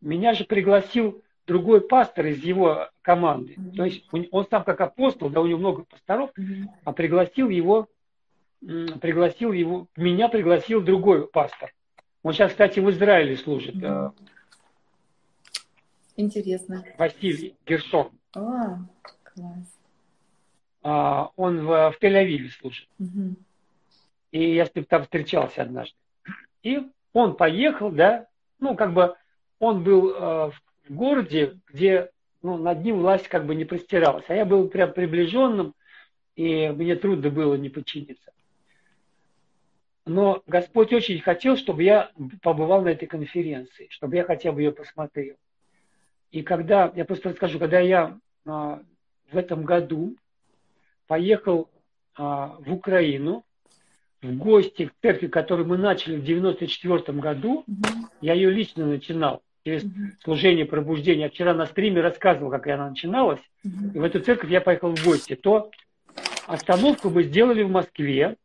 меня 0.01 0.35
же 0.35 0.45
пригласил 0.45 1.23
другой 1.47 1.81
пастор 1.81 2.27
из 2.27 2.45
его 2.45 2.89
команды. 3.03 3.55
mm 3.55 3.77
То 3.77 3.85
есть 3.85 4.05
он 4.31 4.47
сам 4.49 4.63
как 4.63 4.81
апостол, 4.81 5.31
да, 5.31 5.41
у 5.41 5.47
него 5.47 5.59
много 5.59 5.85
пасторов, 5.85 6.31
mm 6.39 6.67
а 6.85 6.93
пригласил 6.93 7.49
его 7.49 7.89
пригласил 8.61 9.53
его, 9.53 9.87
меня 9.97 10.29
пригласил 10.29 10.81
другой 10.81 11.27
пастор. 11.29 11.73
Он 12.23 12.33
сейчас, 12.33 12.51
кстати, 12.51 12.81
в 12.81 12.91
Израиле 12.91 13.37
служит. 13.37 13.77
Mm. 13.77 14.13
Интересно. 16.17 16.85
Василий 16.99 17.55
Гершон. 17.65 18.11
А, 18.35 18.79
класс. 19.23 19.79
А, 20.83 21.31
он 21.37 21.65
в, 21.65 21.93
в 21.93 22.03
Тель-Авиве 22.03 22.49
служит. 22.61 22.89
Угу. 22.99 23.37
И 24.33 24.55
я 24.55 24.67
с 24.67 24.75
ним 24.75 24.85
там 24.85 25.03
встречался 25.05 25.63
однажды. 25.63 25.97
И 26.63 26.89
он 27.13 27.37
поехал, 27.37 27.91
да, 27.91 28.27
ну, 28.59 28.75
как 28.75 28.95
бы 28.95 29.15
он 29.61 29.85
был 29.85 30.11
э, 30.11 30.51
в 30.51 30.61
городе, 30.89 31.59
где 31.69 32.11
ну, 32.43 32.59
над 32.59 32.83
ним 32.83 32.99
власть 32.99 33.29
как 33.29 33.47
бы 33.47 33.55
не 33.55 33.65
простиралась. 33.65 34.25
А 34.29 34.35
я 34.35 34.45
был 34.45 34.69
прям 34.69 34.93
приближенным, 34.93 35.75
и 36.35 36.69
мне 36.69 36.97
трудно 36.97 37.31
было 37.31 37.55
не 37.55 37.69
подчиниться. 37.69 38.33
Но 40.09 40.43
Господь 40.47 40.93
очень 40.93 41.21
хотел, 41.21 41.57
чтобы 41.57 41.83
я 41.83 42.11
побывал 42.43 42.83
на 42.83 42.89
этой 42.89 43.07
конференции, 43.07 43.89
чтобы 43.91 44.17
я 44.17 44.25
хотя 44.25 44.53
бы 44.53 44.63
ее 44.63 44.73
посмотрел. 44.73 45.37
И 46.31 46.43
когда, 46.43 46.93
я 46.95 47.05
просто 47.05 47.31
расскажу, 47.31 47.59
когда 47.59 47.81
я 47.81 48.19
а, 48.47 48.81
в 49.31 49.37
этом 49.37 49.65
году 49.65 50.17
поехал 51.07 51.71
а, 52.17 52.57
в 52.59 52.73
Украину, 52.73 53.45
в 54.23 54.37
гости 54.37 54.87
к 54.87 54.93
церкви, 55.01 55.29
которую 55.29 55.69
мы 55.69 55.79
начали 55.79 56.17
в 56.17 56.25
94 56.25 57.19
году, 57.19 57.65
угу. 57.67 58.09
я 58.21 58.35
ее 58.35 58.51
лично 58.51 58.87
начинал 58.87 59.43
через 59.65 59.85
угу. 59.85 59.93
служение 60.25 60.67
пробуждения. 60.67 61.25
Я 61.25 61.31
вчера 61.31 61.55
на 61.55 61.67
стриме 61.67 62.01
рассказывал, 62.01 62.51
как 62.51 62.67
она 62.67 62.91
начиналась. 62.91 63.41
Угу. 63.65 63.93
И 63.95 63.99
в 63.99 64.03
эту 64.03 64.21
церковь 64.21 64.51
я 64.51 64.61
поехал 64.61 64.95
в 64.95 65.05
гости. 65.05 65.37
То 65.37 65.71
остановку 66.47 67.11
мы 67.11 67.23
сделали 67.25 67.63
в 67.63 67.71
Москве, 67.71 68.37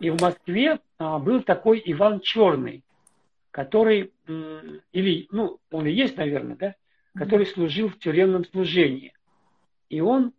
и 0.00 0.10
в 0.10 0.20
Москве 0.20 0.80
а, 0.98 1.18
был 1.18 1.42
такой 1.42 1.82
Иван 1.84 2.20
Черный, 2.20 2.82
который, 3.50 4.12
или, 4.92 5.28
ну, 5.30 5.58
он 5.70 5.86
и 5.86 5.92
есть, 5.92 6.16
наверное, 6.16 6.56
да, 6.56 6.74
который 7.14 7.46
служил 7.46 7.88
в 7.88 7.98
тюремном 7.98 8.44
служении. 8.44 9.12
И 9.88 10.00
он 10.00 10.32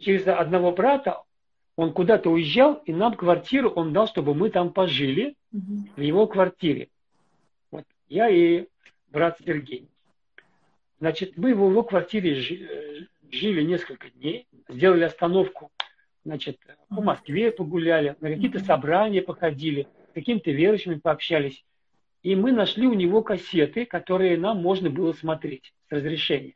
через 0.00 0.26
одного 0.26 0.72
брата, 0.72 1.22
он 1.76 1.92
куда-то 1.92 2.30
уезжал, 2.30 2.74
и 2.86 2.92
нам 2.92 3.14
квартиру 3.14 3.70
он 3.70 3.92
дал, 3.92 4.08
чтобы 4.08 4.34
мы 4.34 4.50
там 4.50 4.72
пожили, 4.72 5.36
в 5.52 6.00
его 6.00 6.26
квартире. 6.26 6.88
Вот 7.70 7.84
я 8.08 8.28
и 8.28 8.66
брат 9.08 9.38
Сергей. 9.44 9.88
Значит, 10.98 11.36
мы 11.36 11.54
в 11.54 11.70
его 11.70 11.82
квартире 11.82 12.40
э, 12.40 13.06
жили 13.30 13.62
несколько 13.62 14.10
дней, 14.10 14.48
сделали 14.68 15.04
остановку 15.04 15.70
значит, 16.24 16.58
по 16.88 17.02
Москве 17.02 17.50
погуляли, 17.50 18.16
на 18.20 18.30
какие-то 18.30 18.60
собрания 18.60 19.22
походили, 19.22 19.88
с 20.10 20.14
какими-то 20.14 20.50
верующими 20.50 20.96
пообщались. 20.96 21.64
И 22.22 22.34
мы 22.34 22.52
нашли 22.52 22.86
у 22.86 22.94
него 22.94 23.22
кассеты, 23.22 23.84
которые 23.84 24.38
нам 24.38 24.62
можно 24.62 24.88
было 24.88 25.12
смотреть 25.12 25.74
с 25.88 25.92
разрешения. 25.92 26.54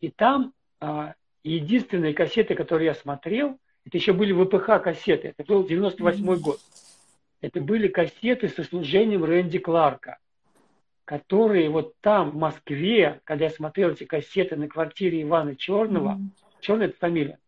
И 0.00 0.10
там 0.10 0.52
а, 0.80 1.14
единственные 1.44 2.14
кассеты, 2.14 2.54
которые 2.54 2.86
я 2.86 2.94
смотрел, 2.94 3.58
это 3.84 3.96
еще 3.96 4.12
были 4.12 4.32
ВПХ 4.32 4.82
кассеты, 4.82 5.34
это 5.36 5.44
был 5.44 5.66
98 5.66 6.40
год. 6.40 6.58
Это 7.40 7.60
были 7.60 7.86
кассеты 7.86 8.48
со 8.48 8.64
служением 8.64 9.24
Рэнди 9.24 9.60
Кларка, 9.60 10.18
которые 11.04 11.70
вот 11.70 11.94
там, 12.00 12.30
в 12.30 12.36
Москве, 12.36 13.20
когда 13.24 13.44
я 13.44 13.50
смотрел 13.50 13.90
эти 13.90 14.04
кассеты 14.04 14.56
на 14.56 14.66
квартире 14.66 15.22
Ивана 15.22 15.54
Черного, 15.54 16.16
mm-hmm. 16.16 16.48
Черная 16.60 16.88
это 16.88 16.98
фамилия, 16.98 17.38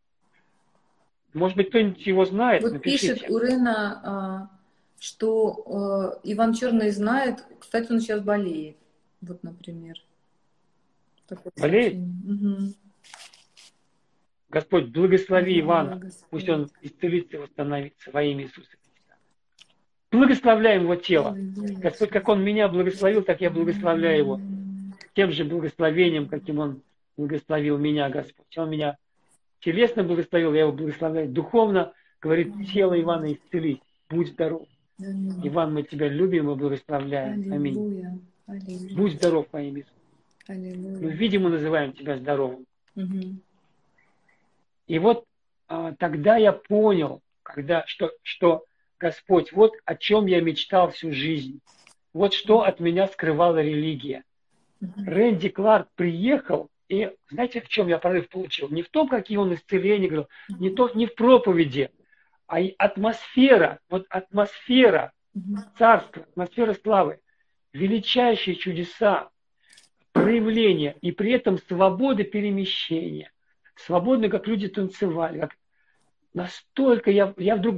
может 1.32 1.56
быть, 1.56 1.68
кто-нибудь 1.68 2.06
его 2.06 2.24
знает, 2.24 2.62
вот 2.62 2.72
напишите. 2.72 3.14
пишет 3.14 3.30
Урена, 3.30 4.00
а, 4.04 4.50
что 4.98 6.18
э, 6.24 6.32
Иван 6.32 6.54
Черный 6.54 6.90
знает, 6.90 7.44
кстати, 7.58 7.90
он 7.90 8.00
сейчас 8.00 8.20
болеет, 8.20 8.76
вот, 9.20 9.42
например. 9.42 9.96
Такое 11.26 11.52
болеет? 11.56 11.94
Угу. 11.94 12.74
Господь, 14.50 14.86
благослови 14.86 15.60
Ивана, 15.60 15.96
благослови. 15.96 16.26
пусть 16.30 16.48
он 16.48 16.70
исцелится 16.82 17.36
и 17.36 17.40
восстановится 17.40 18.10
во 18.10 18.22
имя 18.22 18.44
Иисуса. 18.44 18.70
Благословляем 20.10 20.82
его 20.82 20.96
тело. 20.96 21.36
Господь, 21.36 22.10
как 22.10 22.28
он 22.28 22.42
меня 22.42 22.68
благословил, 22.68 23.22
так 23.22 23.40
я 23.40 23.50
благословляю 23.50 24.18
его. 24.18 24.40
Тем 25.14 25.30
же 25.30 25.44
благословением, 25.44 26.28
каким 26.28 26.58
он 26.58 26.82
благословил 27.16 27.78
меня, 27.78 28.08
Господь. 28.10 28.58
Он 28.58 28.70
меня 28.70 28.96
телесно 29.60 30.02
благословил, 30.04 30.54
я 30.54 30.62
его 30.62 30.72
благословляю 30.72 31.28
духовно. 31.28 31.92
Говорит, 32.20 32.52
тело 32.72 33.00
Ивана 33.00 33.32
исцелись, 33.32 33.80
будь 34.08 34.28
здоров. 34.28 34.66
Иван, 34.98 35.72
мы 35.72 35.82
тебя 35.82 36.08
любим 36.08 36.50
и 36.50 36.54
благословляем. 36.54 37.52
Аминь. 37.52 37.78
Аллилуйя. 38.46 38.96
Будь 38.96 39.14
здоров 39.14 39.46
во 39.52 39.62
имя 39.62 39.80
Иисуса. 39.80 39.94
Мы, 40.48 41.10
видимо, 41.12 41.48
называем 41.48 41.92
тебя 41.92 42.18
здоровым. 42.18 42.66
Угу. 42.96 43.36
И 44.88 44.98
вот 44.98 45.24
а, 45.68 45.94
тогда 45.94 46.36
я 46.36 46.52
понял, 46.52 47.22
когда, 47.42 47.84
что, 47.86 48.10
что 48.22 48.64
Господь, 48.98 49.52
вот 49.52 49.72
о 49.84 49.94
чем 49.94 50.26
я 50.26 50.40
мечтал 50.40 50.90
всю 50.90 51.12
жизнь. 51.12 51.60
Вот 52.12 52.34
что 52.34 52.62
от 52.62 52.80
меня 52.80 53.06
скрывала 53.06 53.62
религия. 53.62 54.24
Угу. 54.80 55.04
Рэнди 55.06 55.48
Кларк 55.48 55.88
приехал, 55.94 56.68
и 56.90 57.08
знаете, 57.30 57.60
в 57.60 57.68
чем 57.68 57.86
я 57.86 57.98
прорыв 57.98 58.28
получил? 58.28 58.68
Не 58.68 58.82
в 58.82 58.88
том, 58.88 59.06
какие 59.06 59.38
он 59.38 59.54
исцеления 59.54 60.08
говорил, 60.08 60.28
не, 60.48 60.70
то, 60.70 60.90
не 60.92 61.06
в 61.06 61.14
проповеди, 61.14 61.90
а 62.48 62.58
атмосфера, 62.78 63.78
вот 63.88 64.06
атмосфера 64.10 65.12
царства, 65.78 66.24
атмосфера 66.24 66.74
славы, 66.74 67.20
величайшие 67.72 68.56
чудеса, 68.56 69.30
проявления, 70.10 70.96
и 71.00 71.12
при 71.12 71.30
этом 71.30 71.58
свобода 71.58 72.24
перемещения, 72.24 73.30
свободно, 73.76 74.28
как 74.28 74.48
люди 74.48 74.66
танцевали, 74.66 75.38
как 75.38 75.56
настолько 76.34 77.12
я, 77.12 77.32
я 77.36 77.54
вдруг 77.54 77.76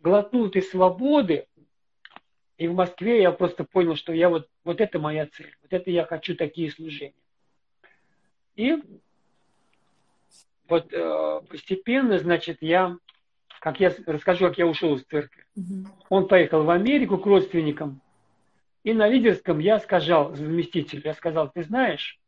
глотнул 0.00 0.46
этой 0.46 0.62
свободы, 0.62 1.46
и 2.58 2.68
в 2.68 2.74
Москве 2.74 3.22
я 3.22 3.32
просто 3.32 3.64
понял, 3.64 3.96
что 3.96 4.12
я 4.12 4.28
вот, 4.28 4.46
вот 4.62 4.80
это 4.80 5.00
моя 5.00 5.26
цель, 5.26 5.56
вот 5.62 5.72
это 5.72 5.90
я 5.90 6.04
хочу 6.04 6.36
такие 6.36 6.70
служения. 6.70 7.14
И 8.60 8.76
вот 10.68 10.92
э, 10.92 11.40
постепенно, 11.48 12.18
значит, 12.18 12.58
я 12.60 12.98
как 13.58 13.80
я 13.80 13.94
расскажу, 14.06 14.48
как 14.48 14.58
я 14.58 14.66
ушел 14.66 14.96
из 14.96 15.04
церкви. 15.04 15.44
Угу. 15.56 15.88
Он 16.10 16.28
поехал 16.28 16.64
в 16.64 16.70
Америку 16.70 17.16
к 17.16 17.24
родственникам. 17.24 18.02
И 18.84 18.92
на 18.92 19.08
лидерском 19.08 19.60
я 19.60 19.78
сказал 19.80 20.34
заместителю, 20.34 21.02
я 21.04 21.14
сказал, 21.14 21.50
ты 21.50 21.62
знаешь, 21.62 22.18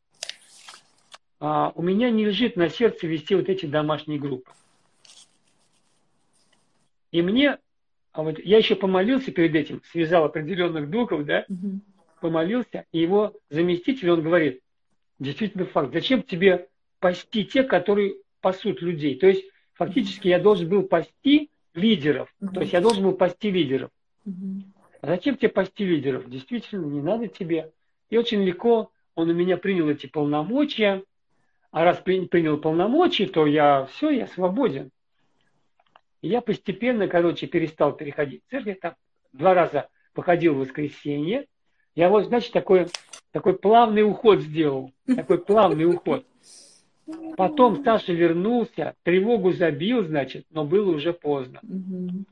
а, 1.38 1.72
у 1.74 1.82
меня 1.82 2.10
не 2.10 2.24
лежит 2.24 2.56
на 2.56 2.70
сердце 2.70 3.06
вести 3.06 3.34
вот 3.34 3.50
эти 3.50 3.66
домашние 3.66 4.18
группы. 4.18 4.50
И 7.10 7.20
мне, 7.20 7.58
а 8.12 8.22
вот 8.22 8.38
я 8.38 8.56
еще 8.56 8.74
помолился 8.74 9.32
перед 9.32 9.54
этим, 9.54 9.82
связал 9.90 10.24
определенных 10.24 10.88
духов, 10.88 11.26
да, 11.26 11.44
угу. 11.48 11.80
помолился, 12.22 12.86
и 12.90 13.00
его 13.00 13.34
заместитель, 13.50 14.10
он 14.10 14.22
говорит, 14.22 14.61
действительно 15.22 15.64
факт, 15.66 15.92
зачем 15.92 16.22
тебе 16.22 16.68
пасти 16.98 17.44
тех, 17.44 17.68
которые 17.68 18.16
пасут 18.40 18.82
людей? 18.82 19.16
То 19.16 19.26
есть 19.26 19.44
фактически 19.74 20.28
я 20.28 20.38
должен 20.38 20.68
был 20.68 20.82
пасти 20.82 21.50
лидеров. 21.74 22.34
Угу. 22.40 22.54
То 22.54 22.60
есть 22.60 22.72
я 22.72 22.80
должен 22.80 23.04
был 23.04 23.14
пасти 23.14 23.50
лидеров. 23.50 23.90
Угу. 24.26 24.62
А 25.00 25.06
зачем 25.06 25.36
тебе 25.36 25.48
пасти 25.48 25.84
лидеров? 25.84 26.28
Действительно, 26.28 26.86
не 26.86 27.00
надо 27.00 27.28
тебе. 27.28 27.72
И 28.10 28.16
очень 28.16 28.42
легко 28.42 28.90
он 29.14 29.30
у 29.30 29.34
меня 29.34 29.56
принял 29.56 29.88
эти 29.88 30.06
полномочия. 30.06 31.02
А 31.70 31.84
раз 31.84 31.98
принял 31.98 32.58
полномочия, 32.58 33.26
то 33.26 33.46
я 33.46 33.86
все, 33.86 34.10
я 34.10 34.26
свободен. 34.26 34.90
И 36.20 36.28
я 36.28 36.42
постепенно, 36.42 37.08
короче, 37.08 37.46
перестал 37.46 37.96
переходить 37.96 38.42
в 38.46 38.50
церковь. 38.50 38.78
Так, 38.80 38.96
два 39.32 39.54
раза 39.54 39.88
походил 40.12 40.54
в 40.54 40.58
воскресенье. 40.58 41.46
Я 41.94 42.08
вот, 42.08 42.26
значит, 42.26 42.52
такой, 42.52 42.88
такой 43.32 43.54
плавный 43.54 44.02
уход 44.02 44.40
сделал. 44.40 44.92
Такой 45.06 45.38
плавный 45.38 45.84
уход. 45.84 46.24
Потом 47.36 47.84
Саша 47.84 48.12
вернулся, 48.12 48.94
тревогу 49.02 49.52
забил, 49.52 50.04
значит, 50.04 50.46
но 50.50 50.64
было 50.64 50.94
уже 50.94 51.12
поздно. 51.12 51.60
Угу. 51.62 52.24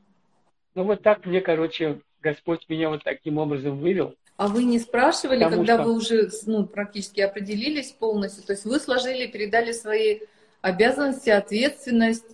Ну 0.75 0.83
вот 0.83 1.01
так 1.03 1.25
мне, 1.25 1.41
короче, 1.41 1.99
Господь 2.21 2.67
меня 2.69 2.89
вот 2.89 3.03
таким 3.03 3.37
образом 3.37 3.79
вывел. 3.79 4.15
А 4.37 4.47
вы 4.47 4.63
не 4.63 4.79
спрашивали, 4.79 5.43
Потому 5.43 5.57
когда 5.57 5.75
что... 5.75 5.83
вы 5.83 5.93
уже 5.93 6.29
ну, 6.45 6.65
практически 6.65 7.21
определились 7.21 7.91
полностью? 7.91 8.43
То 8.43 8.53
есть 8.53 8.65
вы 8.65 8.79
сложили, 8.79 9.27
передали 9.27 9.71
свои 9.71 10.21
обязанности, 10.61 11.29
ответственность. 11.29 12.25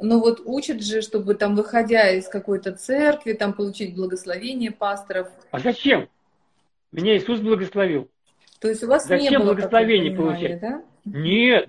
Но 0.00 0.18
вот 0.18 0.40
учат 0.44 0.82
же, 0.82 1.02
чтобы 1.02 1.34
там, 1.34 1.54
выходя 1.54 2.10
из 2.10 2.26
какой-то 2.26 2.72
церкви, 2.72 3.34
там 3.34 3.52
получить 3.52 3.94
благословение 3.94 4.70
пасторов. 4.70 5.28
А 5.50 5.60
зачем? 5.60 6.08
Меня 6.92 7.16
Иисус 7.16 7.40
благословил. 7.40 8.08
То 8.60 8.68
есть 8.68 8.84
у 8.84 8.86
вас 8.86 9.06
зачем 9.06 9.30
не 9.32 9.38
было 9.38 9.54
благословение 9.54 10.14
получать? 10.14 10.60
Да? 10.60 10.84
Нет, 11.04 11.68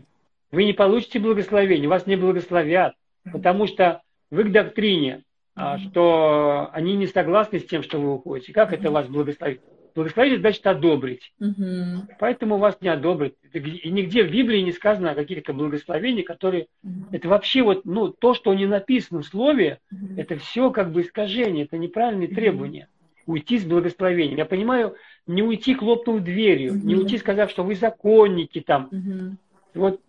вы 0.52 0.66
не 0.66 0.74
получите 0.74 1.20
благословение, 1.20 1.90
вас 1.90 2.06
не 2.06 2.16
благословят, 2.16 2.94
потому 3.32 3.66
что 3.66 4.02
в 4.30 4.40
их 4.40 4.52
доктрине, 4.52 5.24
mm-hmm. 5.58 5.78
что 5.90 6.70
они 6.72 6.96
не 6.96 7.08
согласны 7.08 7.60
с 7.60 7.66
тем, 7.66 7.82
что 7.82 8.00
вы 8.00 8.14
уходите. 8.14 8.54
Как 8.54 8.72
mm-hmm. 8.72 8.80
это 8.80 8.92
вас 8.92 9.08
благословит? 9.08 9.62
Благословить 9.96 10.40
значит 10.40 10.66
одобрить. 10.66 11.34
Mm-hmm. 11.40 12.16
Поэтому 12.20 12.58
вас 12.58 12.78
не 12.82 12.90
одобрят. 12.90 13.34
И 13.54 13.90
нигде 13.90 14.24
в 14.24 14.32
Библии 14.32 14.60
не 14.60 14.72
сказано 14.72 15.12
о 15.12 15.16
каких-то 15.16 15.54
благословениях, 15.54 16.26
которые... 16.26 16.68
Mm-hmm. 16.84 17.06
Это 17.12 17.30
вообще 17.30 17.62
вот, 17.62 17.86
ну, 17.86 18.10
то, 18.10 18.34
что 18.34 18.54
не 18.54 18.66
написано 18.66 19.22
в 19.22 19.26
слове, 19.26 19.80
mm-hmm. 19.92 20.20
это 20.20 20.38
все 20.38 20.72
как 20.72 20.92
бы 20.92 21.02
искажение, 21.02 21.66
это 21.66 21.78
неправильные 21.78 22.28
mm-hmm. 22.28 22.36
требования. 22.36 22.88
Уйти 23.26 23.58
с 23.58 23.66
благословением. 23.66 24.38
Я 24.38 24.46
понимаю, 24.46 24.96
не 25.28 25.42
уйти 25.42 25.74
хлопнув 25.74 26.22
дверью, 26.22 26.74
mm-hmm. 26.74 26.84
не 26.84 26.96
уйти 26.96 27.18
сказав, 27.18 27.50
что 27.50 27.64
вы 27.64 27.76
законники 27.76 28.62
там. 28.62 28.90
Mm-hmm. 28.92 29.36
Вот 29.76 30.02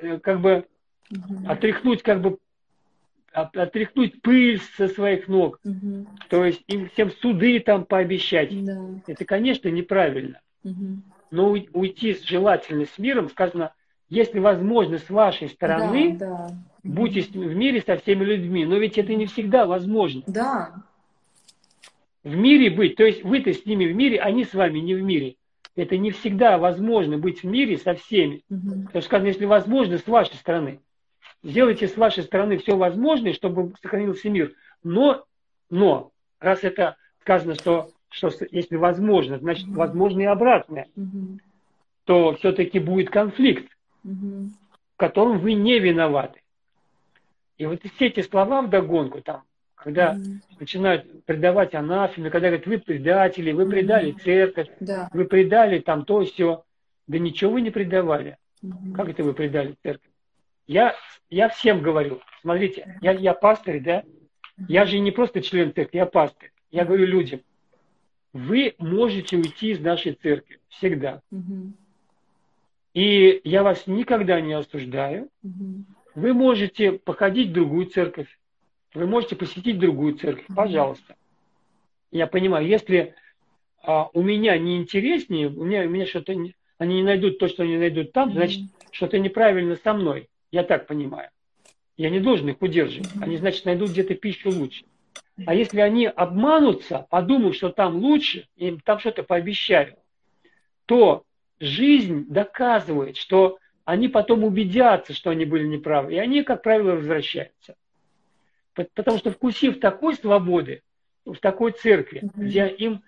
Э, 0.00 0.18
как 0.18 0.40
бы 0.40 0.66
угу. 1.10 1.48
отряхнуть, 1.48 2.02
как 2.02 2.20
бы 2.20 2.38
отряхнуть 3.32 4.20
пыль 4.22 4.60
со 4.76 4.88
своих 4.88 5.28
ног, 5.28 5.60
угу. 5.64 6.06
то 6.28 6.44
есть 6.44 6.64
им 6.66 6.88
всем 6.88 7.12
суды 7.12 7.60
там 7.60 7.84
пообещать. 7.84 8.50
Да. 8.64 8.80
Это, 9.06 9.24
конечно, 9.24 9.68
неправильно. 9.68 10.40
Угу. 10.64 11.02
Но 11.30 11.50
уйти 11.50 12.16
желательно 12.24 12.86
с 12.86 12.98
миром, 12.98 13.28
сказано, 13.28 13.72
если 14.08 14.40
возможно 14.40 14.98
с 14.98 15.08
вашей 15.08 15.48
стороны, 15.48 16.16
да, 16.16 16.48
да. 16.48 16.54
будьте 16.82 17.20
в 17.20 17.54
мире 17.54 17.80
со 17.82 17.96
всеми 17.98 18.24
людьми. 18.24 18.64
Но 18.64 18.76
ведь 18.78 18.98
это 18.98 19.14
не 19.14 19.26
всегда 19.26 19.64
возможно. 19.64 20.22
Да. 20.26 20.82
В 22.22 22.36
мире 22.36 22.70
быть, 22.70 22.96
то 22.96 23.04
есть 23.04 23.24
вы-то 23.24 23.52
с 23.52 23.64
ними 23.64 23.86
в 23.86 23.94
мире, 23.94 24.20
они 24.20 24.44
с 24.44 24.52
вами 24.52 24.78
не 24.78 24.94
в 24.94 25.02
мире 25.02 25.36
это 25.76 25.96
не 25.96 26.10
всегда 26.10 26.58
возможно 26.58 27.18
быть 27.18 27.42
в 27.42 27.46
мире 27.46 27.78
со 27.78 27.94
всеми. 27.94 28.42
Угу. 28.50 28.86
Потому 28.86 29.02
что 29.02 29.16
если 29.18 29.44
возможно, 29.44 29.98
с 29.98 30.06
вашей 30.06 30.34
стороны. 30.34 30.80
Сделайте 31.42 31.88
с 31.88 31.96
вашей 31.96 32.22
стороны 32.24 32.58
все 32.58 32.76
возможное, 32.76 33.32
чтобы 33.32 33.72
сохранился 33.82 34.28
мир. 34.28 34.52
Но, 34.82 35.24
но, 35.70 36.12
раз 36.38 36.64
это 36.64 36.96
сказано, 37.20 37.54
что, 37.54 37.90
что 38.10 38.30
если 38.50 38.76
возможно, 38.76 39.38
значит, 39.38 39.66
угу. 39.68 39.76
возможно 39.76 40.20
и 40.20 40.24
обратное, 40.24 40.88
угу. 40.96 41.38
то 42.04 42.34
все-таки 42.34 42.78
будет 42.78 43.10
конфликт, 43.10 43.70
угу. 44.04 44.50
в 44.94 44.96
котором 44.96 45.38
вы 45.38 45.54
не 45.54 45.78
виноваты. 45.78 46.40
И 47.56 47.66
вот 47.66 47.80
все 47.94 48.06
эти 48.06 48.20
слова 48.22 48.62
в 48.62 48.70
догонку 48.70 49.20
там, 49.22 49.42
когда 49.82 50.14
mm-hmm. 50.14 50.58
начинают 50.60 51.24
предавать 51.24 51.74
анафеме, 51.74 52.30
когда 52.30 52.48
говорят, 52.48 52.66
вы 52.66 52.78
предатели, 52.78 53.52
вы 53.52 53.68
предали 53.68 54.12
mm-hmm. 54.12 54.22
церковь, 54.22 54.68
да. 54.80 55.08
вы 55.12 55.24
предали 55.24 55.78
там 55.80 56.04
то 56.04 56.24
все. 56.24 56.64
Да 57.06 57.18
ничего 57.18 57.52
вы 57.52 57.60
не 57.60 57.70
предавали. 57.70 58.36
Mm-hmm. 58.62 58.92
Как 58.94 59.08
это 59.08 59.24
вы 59.24 59.32
предали 59.34 59.74
церковь? 59.82 60.10
Я, 60.66 60.94
я 61.28 61.48
всем 61.48 61.82
говорю, 61.82 62.20
Смотрите, 62.40 62.96
я, 63.00 63.12
я 63.12 63.34
пастырь, 63.34 63.80
да? 63.80 64.04
Я 64.68 64.84
же 64.86 64.98
не 64.98 65.10
просто 65.10 65.42
член 65.42 65.72
церкви, 65.74 65.98
я 65.98 66.06
пастырь. 66.06 66.52
Я 66.70 66.84
говорю 66.84 67.06
людям, 67.06 67.40
вы 68.32 68.74
можете 68.78 69.36
уйти 69.36 69.70
из 69.70 69.80
нашей 69.80 70.12
церкви 70.12 70.60
всегда. 70.68 71.22
И 72.94 73.40
я 73.44 73.62
вас 73.62 73.86
никогда 73.86 74.40
не 74.40 74.52
осуждаю. 74.52 75.28
Вы 76.14 76.34
можете 76.34 76.92
походить 76.92 77.50
в 77.50 77.52
другую 77.52 77.86
церковь. 77.86 78.38
Вы 78.94 79.06
можете 79.06 79.36
посетить 79.36 79.78
другую 79.78 80.16
церковь. 80.16 80.46
Пожалуйста. 80.54 81.16
Я 82.10 82.26
понимаю, 82.26 82.66
если 82.66 83.14
а, 83.82 84.08
у 84.12 84.22
меня 84.22 84.58
не 84.58 84.76
интереснее, 84.76 85.48
у 85.48 85.64
меня, 85.64 85.82
у 85.82 85.88
меня 85.88 86.06
что-то 86.06 86.34
не, 86.34 86.56
они 86.78 86.96
не 86.96 87.02
найдут 87.02 87.38
то, 87.38 87.48
что 87.48 87.62
они 87.62 87.76
найдут 87.76 88.12
там, 88.12 88.32
значит, 88.32 88.64
что-то 88.90 89.18
неправильно 89.18 89.76
со 89.76 89.92
мной. 89.92 90.28
Я 90.50 90.64
так 90.64 90.86
понимаю. 90.86 91.30
Я 91.96 92.10
не 92.10 92.18
должен 92.18 92.48
их 92.48 92.60
удерживать. 92.60 93.10
Они, 93.20 93.36
значит, 93.36 93.64
найдут 93.64 93.90
где-то 93.90 94.14
пищу 94.14 94.50
лучше. 94.50 94.84
А 95.46 95.54
если 95.54 95.80
они 95.80 96.06
обманутся, 96.06 97.06
подумав, 97.10 97.54
что 97.54 97.70
там 97.70 97.96
лучше, 97.96 98.46
им 98.56 98.80
там 98.80 98.98
что-то 98.98 99.22
пообещают, 99.22 99.96
то 100.86 101.24
жизнь 101.60 102.26
доказывает, 102.28 103.16
что 103.16 103.58
они 103.84 104.08
потом 104.08 104.44
убедятся, 104.44 105.14
что 105.14 105.30
они 105.30 105.44
были 105.44 105.66
неправы, 105.66 106.14
и 106.14 106.18
они, 106.18 106.42
как 106.42 106.62
правило, 106.62 106.96
возвращаются. 106.96 107.76
Потому 108.94 109.18
что 109.18 109.30
вкусив 109.30 109.80
такой 109.80 110.14
свободы, 110.14 110.82
в 111.24 111.36
такой 111.36 111.72
церкви, 111.72 112.22
mm-hmm. 112.22 112.30
где 112.34 112.68
им 112.68 113.02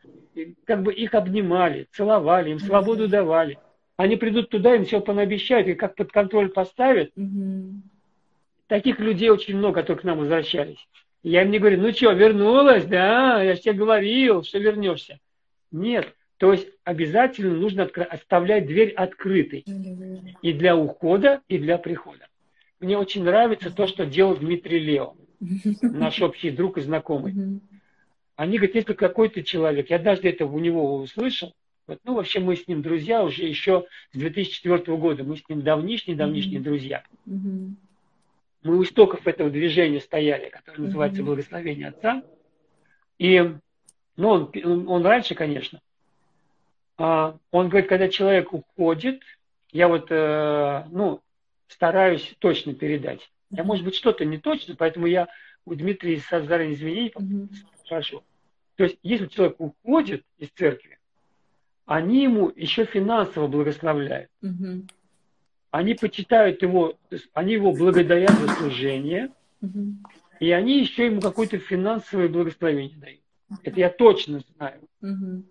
как 0.65 0.83
бы 0.83 0.93
их 0.93 1.15
обнимали, 1.15 1.89
целовали, 1.93 2.51
им 2.51 2.59
свободу 2.59 3.05
mm-hmm. 3.05 3.11
давали, 3.11 3.59
они 3.97 4.17
придут 4.17 4.51
туда, 4.51 4.75
им 4.75 4.85
все 4.85 5.01
понаобещают, 5.01 5.69
и 5.69 5.75
как 5.75 5.95
под 5.95 6.13
контроль 6.13 6.51
поставят. 6.51 7.11
Mm-hmm. 7.17 7.73
Таких 8.67 9.01
людей 9.01 9.31
очень 9.31 9.57
много, 9.57 9.81
которые 9.81 10.01
к 10.01 10.05
нам 10.05 10.19
возвращались. 10.19 10.89
Я 11.23 11.43
им 11.43 11.51
не 11.51 11.59
говорю, 11.59 11.81
ну 11.81 11.93
что, 11.93 12.13
вернулась, 12.13 12.85
да, 12.85 13.43
я 13.43 13.55
же 13.55 13.61
тебе 13.61 13.75
говорил, 13.75 14.43
что 14.43 14.59
вернешься. 14.59 15.19
Нет, 15.71 16.15
то 16.39 16.53
есть 16.53 16.69
обязательно 16.85 17.55
нужно 17.55 17.85
оставлять 17.85 18.67
дверь 18.67 18.91
открытой. 18.91 19.65
И 20.43 20.53
для 20.53 20.77
ухода, 20.77 21.41
и 21.49 21.59
для 21.59 21.79
прихода. 21.79 22.27
Мне 22.81 22.99
очень 22.99 23.23
нравится 23.23 23.71
то, 23.71 23.87
что 23.87 24.05
делал 24.05 24.37
Дмитрий 24.37 24.81
Лео, 24.81 25.15
наш 25.83 26.21
общий 26.23 26.51
друг 26.51 26.79
и 26.79 26.83
знакомый. 26.83 27.61
Они 28.37 28.57
говорят, 28.57 28.75
если 28.75 28.93
какой-то 28.95 29.43
человек, 29.43 29.91
я 29.91 29.99
даже 29.99 30.23
это 30.23 30.47
у 30.47 30.59
него 30.59 30.97
услышал, 30.97 31.53
вот, 31.87 31.99
ну, 32.05 32.15
вообще 32.15 32.41
мы 32.41 32.57
с 32.57 32.67
ним 32.69 32.81
друзья 32.81 33.25
уже 33.25 33.43
еще 33.45 33.87
с 34.13 34.17
2004 34.19 34.97
года, 34.97 35.25
мы 35.25 35.37
с 35.37 35.49
ним 35.49 35.63
давнишние-давнишние 35.63 36.61
mm-hmm. 36.61 36.65
друзья. 36.65 37.03
Mm-hmm. 37.27 37.71
Мы 38.63 38.79
у 38.79 38.83
истоков 38.85 39.27
этого 39.27 39.51
движения 39.51 40.01
стояли, 40.01 40.49
которое 40.49 40.83
называется 40.83 41.21
mm-hmm. 41.21 41.25
«Благословение 41.25 41.89
Отца». 41.89 42.23
И, 43.19 43.53
ну, 44.17 44.29
он, 44.29 44.89
он 44.89 45.05
раньше, 45.05 45.35
конечно, 45.35 45.81
а, 46.99 47.37
он 47.51 47.69
говорит, 47.69 47.89
когда 47.89 48.09
человек 48.09 48.53
уходит, 48.53 49.21
я 49.73 49.89
вот, 49.89 50.07
э, 50.11 50.85
ну, 50.91 51.21
стараюсь 51.67 52.35
точно 52.39 52.75
передать. 52.75 53.32
Я, 53.53 53.65
может 53.65 53.85
быть, 53.85 53.95
что-то 53.95 54.25
не 54.25 54.39
точно, 54.39 54.75
поэтому 54.77 55.07
я 55.07 55.29
у 55.65 55.75
Дмитрия 55.75 56.19
с 56.19 56.29
заранее 56.29 56.75
извинений 56.75 57.13
mm-hmm. 57.15 57.49
прошу. 57.89 58.25
То 58.77 58.85
есть, 58.85 58.99
если 59.03 59.27
человек 59.27 59.57
уходит 59.61 60.25
из 60.39 60.49
церкви, 60.51 60.99
они 61.85 62.23
ему 62.23 62.51
еще 62.57 62.87
финансово 62.87 63.47
благословляют. 63.47 64.31
Mm-hmm. 64.43 64.89
Они 65.71 65.95
почитают 65.95 66.63
его, 66.63 66.99
они 67.35 67.53
его 67.53 67.73
благодарят 67.73 68.33
за 68.33 68.49
служение, 68.49 69.31
mm-hmm. 69.63 69.95
и 70.41 70.51
они 70.51 70.81
еще 70.81 71.07
ему 71.07 71.21
какое-то 71.21 71.59
финансовое 71.59 72.29
благословение 72.29 72.97
дают. 72.99 73.21
Это 73.63 73.79
я 73.81 73.91
точно 73.91 74.41
знаю. 74.57 74.81
Mm-hmm. 75.03 75.43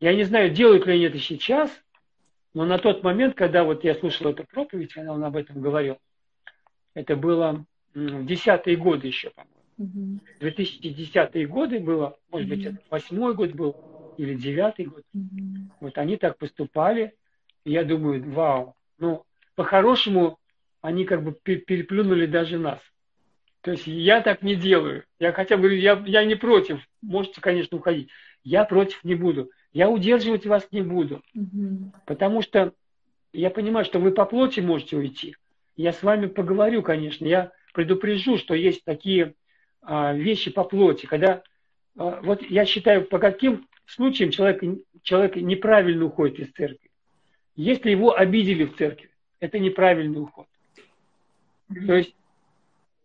Я 0.00 0.14
не 0.14 0.24
знаю, 0.24 0.50
делают 0.50 0.86
ли 0.86 0.92
они 0.92 1.04
это 1.04 1.18
сейчас, 1.18 1.70
но 2.52 2.66
на 2.66 2.78
тот 2.78 3.02
момент, 3.02 3.34
когда 3.34 3.64
вот 3.64 3.84
я 3.84 3.94
слушал 3.94 4.30
эту 4.30 4.44
проповедь, 4.44 4.92
когда 4.92 5.12
он 5.12 5.24
об 5.24 5.36
этом 5.36 5.60
говорил, 5.60 5.96
это 6.94 7.16
было 7.16 7.64
в 7.94 8.24
десятые 8.24 8.76
годы 8.76 9.08
еще, 9.08 9.30
по-моему. 9.30 10.20
2010-е 10.40 11.46
годы 11.46 11.80
было, 11.80 12.16
может 12.30 12.48
быть, 12.48 12.64
это 12.66 12.78
восьмой 12.90 13.34
год 13.34 13.52
был, 13.52 14.14
или 14.16 14.34
девятый 14.34 14.86
год. 14.86 15.04
Вот 15.80 15.96
они 15.98 16.16
так 16.16 16.36
поступали, 16.36 17.14
я 17.64 17.84
думаю, 17.84 18.28
вау, 18.30 18.74
ну, 18.98 19.24
по-хорошему, 19.54 20.38
они 20.80 21.04
как 21.04 21.22
бы 21.22 21.32
переплюнули 21.32 22.26
даже 22.26 22.58
нас. 22.58 22.80
То 23.60 23.72
есть 23.72 23.86
я 23.86 24.20
так 24.20 24.42
не 24.42 24.54
делаю. 24.54 25.04
Я 25.18 25.32
хотя 25.32 25.56
бы 25.56 25.74
я, 25.74 26.02
я 26.06 26.24
не 26.24 26.36
против. 26.36 26.80
Можете, 27.02 27.40
конечно, 27.40 27.76
уходить. 27.76 28.08
Я 28.44 28.64
против 28.64 29.02
не 29.04 29.14
буду. 29.14 29.50
Я 29.72 29.90
удерживать 29.90 30.46
вас 30.46 30.66
не 30.70 30.82
буду. 30.82 31.22
Угу. 31.34 31.92
Потому 32.06 32.40
что 32.40 32.72
я 33.32 33.50
понимаю, 33.50 33.84
что 33.84 33.98
вы 33.98 34.12
по 34.12 34.24
плоти 34.24 34.60
можете 34.60 34.96
уйти. 34.96 35.36
Я 35.78 35.92
с 35.92 36.02
вами 36.02 36.26
поговорю, 36.26 36.82
конечно. 36.82 37.24
Я 37.24 37.52
предупрежу, 37.72 38.36
что 38.36 38.52
есть 38.52 38.84
такие 38.84 39.34
а, 39.80 40.12
вещи 40.12 40.50
по 40.50 40.64
плоти. 40.64 41.06
Когда 41.06 41.44
а, 41.96 42.20
вот 42.20 42.42
я 42.42 42.66
считаю, 42.66 43.06
по 43.06 43.20
каким 43.20 43.68
случаям 43.86 44.32
человек, 44.32 44.60
человек 45.02 45.36
неправильно 45.36 46.04
уходит 46.04 46.40
из 46.40 46.52
церкви. 46.52 46.90
Если 47.54 47.90
его 47.90 48.12
обидели 48.12 48.64
в 48.64 48.76
церкви, 48.76 49.08
это 49.38 49.60
неправильный 49.60 50.20
уход. 50.20 50.48
То 51.68 51.94
есть 51.94 52.12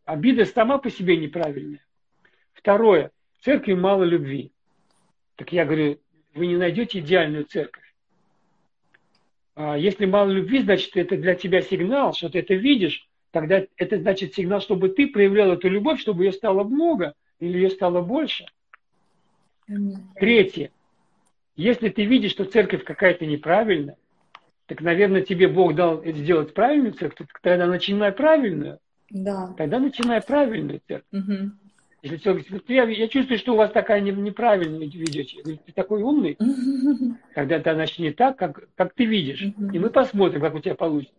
обида 0.06 0.45
сама 0.45 0.80
по 0.80 0.90
себе 0.90 1.18
неправильная. 1.18 1.86
Второе. 2.54 3.12
В 3.40 3.45
церкви 3.45 3.74
мало 3.74 4.04
любви. 4.04 4.52
Так 5.36 5.52
я 5.52 5.66
говорю, 5.66 6.00
вы 6.34 6.48
не 6.48 6.58
найдете 6.58 7.00
идеальную 7.00 7.45
церковь. 7.45 7.83
А 9.56 9.78
если 9.78 10.06
мало 10.06 10.30
любви, 10.32 10.62
значит, 10.62 10.96
это 10.96 11.16
для 11.18 11.36
тебя 11.36 11.62
сигнал, 11.62 12.14
что 12.14 12.30
ты 12.30 12.40
это 12.40 12.56
видишь, 12.56 13.08
тогда 13.32 13.64
это 13.78 14.00
значит 14.00 14.34
сигнал, 14.34 14.62
чтобы 14.62 14.90
ты 14.90 15.08
проявлял 15.08 15.52
эту 15.52 15.70
любовь, 15.70 16.00
чтобы 16.00 16.26
ее 16.26 16.32
стало 16.32 16.64
много 16.64 17.14
или 17.40 17.58
ее 17.58 17.70
стало 17.70 18.02
больше. 18.02 18.46
Третье. 20.16 20.72
Если 21.56 21.90
ты 21.90 22.06
видишь, 22.06 22.32
что 22.32 22.46
церковь 22.46 22.84
какая-то 22.84 23.26
неправильная, 23.26 23.98
так, 24.66 24.82
наверное, 24.82 25.22
тебе 25.22 25.48
Бог 25.48 25.76
дал 25.76 26.04
сделать 26.04 26.54
правильную 26.54 26.94
церковь, 26.94 27.28
тогда 27.42 27.68
начинай 27.68 28.12
правильную. 28.12 28.80
Да. 29.10 29.54
Тогда 29.58 29.80
начинай 29.80 30.22
правильную 30.22 30.82
церковь. 30.88 31.08
Угу. 31.12 31.52
Если 32.04 32.18
говорит, 32.18 32.70
я, 32.70 32.84
я 32.84 33.08
чувствую, 33.08 33.40
что 33.40 33.54
у 33.54 33.56
вас 33.56 33.72
такая 33.72 34.02
не, 34.02 34.12
неправильная 34.12 34.88
ведете. 34.88 35.38
Я 35.38 35.44
говорю, 35.44 35.60
ты 35.66 35.72
такой 35.72 36.02
умный. 36.04 36.38
Тогда 37.34 37.56
это 37.56 37.74
значит 37.74 38.00
не 38.00 38.12
так, 38.12 38.38
как, 38.38 38.68
как 38.76 38.94
ты 38.94 39.06
видишь. 39.06 39.42
И 39.42 39.80
мы 39.80 39.90
посмотрим, 39.90 40.42
как 40.42 40.54
у 40.54 40.60
тебя 40.60 40.76
получится. 40.76 41.16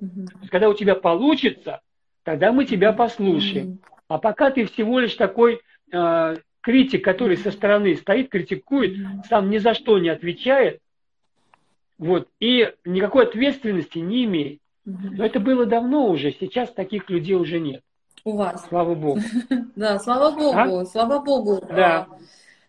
Когда 0.50 0.68
у 0.68 0.74
тебя 0.74 0.94
получится, 0.94 1.80
тогда 2.22 2.52
мы 2.52 2.66
тебя 2.66 2.92
послушаем. 2.92 3.78
А 4.08 4.18
пока 4.18 4.50
ты 4.50 4.66
всего 4.66 4.98
лишь 5.00 5.14
такой 5.14 5.62
э, 5.90 6.36
критик, 6.60 7.02
который 7.02 7.38
со 7.38 7.50
стороны 7.50 7.96
стоит, 7.96 8.28
критикует, 8.28 8.98
сам 9.30 9.48
ни 9.48 9.56
за 9.56 9.72
что 9.72 9.98
не 9.98 10.10
отвечает, 10.10 10.80
вот, 11.96 12.28
и 12.40 12.74
никакой 12.84 13.24
ответственности 13.24 14.00
не 14.00 14.24
имеет. 14.24 14.60
Но 14.84 15.24
это 15.24 15.40
было 15.40 15.64
давно 15.64 16.10
уже, 16.10 16.30
сейчас 16.32 16.70
таких 16.70 17.08
людей 17.08 17.36
уже 17.36 17.58
нет 17.58 17.82
у 18.24 18.32
вас. 18.32 18.64
Слава 18.68 18.94
Богу. 18.94 19.20
Да, 19.76 19.98
слава 19.98 20.30
Богу, 20.30 20.78
а? 20.78 20.86
слава 20.86 21.18
Богу. 21.20 21.62
Да. 21.68 22.08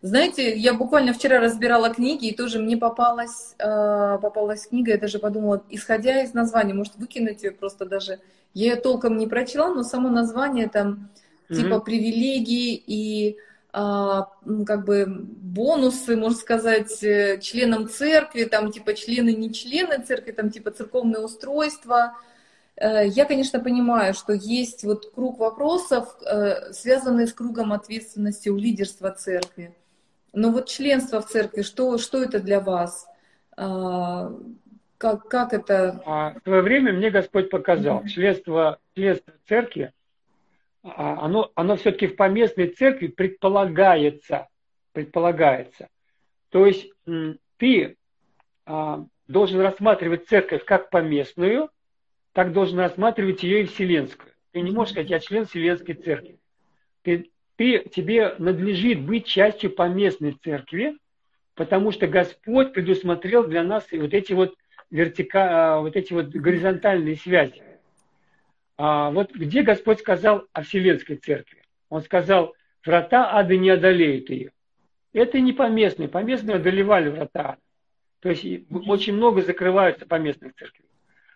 Знаете, 0.02 0.56
я 0.56 0.74
буквально 0.74 1.14
вчера 1.14 1.40
разбирала 1.40 1.90
книги, 1.90 2.28
и 2.28 2.36
тоже 2.36 2.60
мне 2.60 2.78
попалась, 2.78 3.56
э, 3.58 4.20
попалась 4.22 4.68
книга, 4.68 4.92
я 4.92 4.98
даже 4.98 5.18
подумала, 5.18 5.64
исходя 5.70 6.22
из 6.22 6.34
названия, 6.34 6.74
может, 6.74 6.96
выкинуть 6.98 7.44
ее 7.44 7.52
просто 7.52 7.86
даже. 7.86 8.20
Я 8.54 8.74
ее 8.74 8.76
толком 8.76 9.18
не 9.18 9.28
прочла, 9.28 9.74
но 9.74 9.84
само 9.84 10.10
название 10.10 10.70
там 10.70 11.10
mm-hmm. 11.50 11.56
типа 11.56 11.80
привилегии 11.80 12.84
и 12.86 13.38
э, 13.74 14.22
как 14.68 14.86
бы 14.86 15.06
бонусы, 15.08 16.16
можно 16.16 16.38
сказать, 16.38 17.02
э, 17.02 17.40
членам 17.42 17.90
церкви, 17.90 18.44
там 18.44 18.72
типа 18.72 18.94
члены, 18.94 19.34
не 19.34 19.52
члены 19.54 20.04
церкви, 20.04 20.34
там 20.34 20.52
типа 20.52 20.70
церковное 20.72 21.22
устройство, 21.22 22.16
я, 22.78 23.26
конечно, 23.26 23.60
понимаю, 23.60 24.14
что 24.14 24.34
есть 24.34 24.84
вот 24.84 25.12
круг 25.14 25.40
вопросов, 25.40 26.16
э, 26.22 26.74
связанные 26.74 27.28
с 27.28 27.34
кругом 27.34 27.72
ответственности 27.72 28.50
у 28.50 28.58
лидерства 28.58 29.12
церкви. 29.12 29.74
Но 30.36 30.52
вот 30.52 30.68
членство 30.68 31.22
в 31.22 31.28
церкви, 31.28 31.62
что, 31.62 31.98
что 31.98 32.22
это 32.22 32.42
для 32.42 32.60
вас? 32.60 33.08
А, 33.56 34.34
как, 34.98 35.30
как 35.30 35.54
это? 35.54 36.02
А, 36.06 36.34
в 36.34 36.44
свое 36.44 36.62
время 36.62 36.92
мне 36.92 37.10
Господь 37.10 37.50
показал, 37.50 38.02
mm-hmm. 38.02 38.10
членство, 38.10 38.80
членство 38.96 39.34
церкви, 39.48 39.94
а, 40.84 41.26
оно, 41.26 41.52
оно 41.56 41.78
все-таки 41.78 42.08
в 42.08 42.18
поместной 42.18 42.68
церкви 42.68 43.08
предполагается. 43.08 44.50
Предполагается. 44.92 45.90
То 46.50 46.66
есть 46.66 46.90
ты 47.58 47.98
должен 49.28 49.60
рассматривать 49.60 50.30
церковь 50.30 50.64
как 50.64 50.90
поместную, 50.90 51.70
так 52.36 52.52
должен 52.52 52.80
рассматривать 52.80 53.44
ее 53.44 53.62
и 53.62 53.66
вселенскую. 53.66 54.30
Ты 54.52 54.60
не 54.60 54.72
можешь 54.72 54.92
сказать, 54.92 55.10
я 55.10 55.22
член 55.22 55.46
Вселенской 55.46 55.96
Церкви. 55.96 56.38
Ты, 57.02 57.32
ты, 57.56 57.80
тебе 57.80 58.36
надлежит 58.40 59.00
быть 59.00 59.26
частью 59.26 59.72
поместной 59.72 60.34
церкви, 60.44 60.98
потому 61.54 61.92
что 61.92 62.08
Господь 62.08 62.74
предусмотрел 62.74 63.48
для 63.48 63.64
нас 63.64 63.88
вот 63.90 64.14
эти 64.14 64.34
вот 64.34 64.54
вертика, 64.92 65.76
а, 65.76 65.80
вот 65.80 65.96
эти 65.96 66.12
вот 66.12 66.28
горизонтальные 66.28 67.16
связи. 67.16 67.64
А 68.78 69.12
вот 69.12 69.32
где 69.32 69.62
Господь 69.62 70.00
сказал 70.00 70.46
о 70.52 70.64
Вселенской 70.64 71.16
Церкви? 71.16 71.64
Он 71.88 72.02
сказал, 72.02 72.54
врата 72.86 73.34
ада 73.34 73.56
не 73.56 73.70
одолеют 73.70 74.30
ее. 74.30 74.52
Это 75.14 75.40
не 75.40 75.54
поместные. 75.54 76.10
Поместные 76.10 76.58
одолевали 76.58 77.08
врата 77.08 77.52
ада. 77.52 77.62
То 78.20 78.30
есть 78.30 78.46
очень 78.90 79.14
много 79.14 79.42
закрываются 79.42 80.06
поместных 80.06 80.54
церквей. 80.56 80.85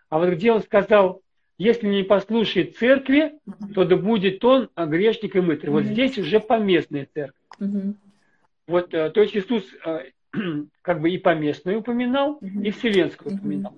А 0.09 0.19
вот 0.19 0.29
где 0.29 0.51
он 0.51 0.61
сказал, 0.61 1.21
если 1.57 1.87
не 1.87 2.03
послушает 2.03 2.77
церкви, 2.77 3.33
то 3.75 3.83
да 3.85 3.95
будет 3.95 4.43
он 4.43 4.69
грешник 4.75 5.35
и 5.35 5.41
мытарь. 5.41 5.69
Вот 5.69 5.83
здесь 5.83 6.17
уже 6.17 6.39
поместная 6.39 7.07
церковь. 7.13 7.35
Вот, 8.67 8.93
э, 8.93 9.09
то 9.09 9.21
есть 9.21 9.35
Иисус 9.35 9.63
э, 9.83 10.11
как 10.83 11.01
бы 11.01 11.09
и 11.09 11.17
поместную 11.17 11.79
упоминал, 11.79 12.39
и 12.41 12.69
вселенскую 12.71 13.35
упоминал. 13.35 13.73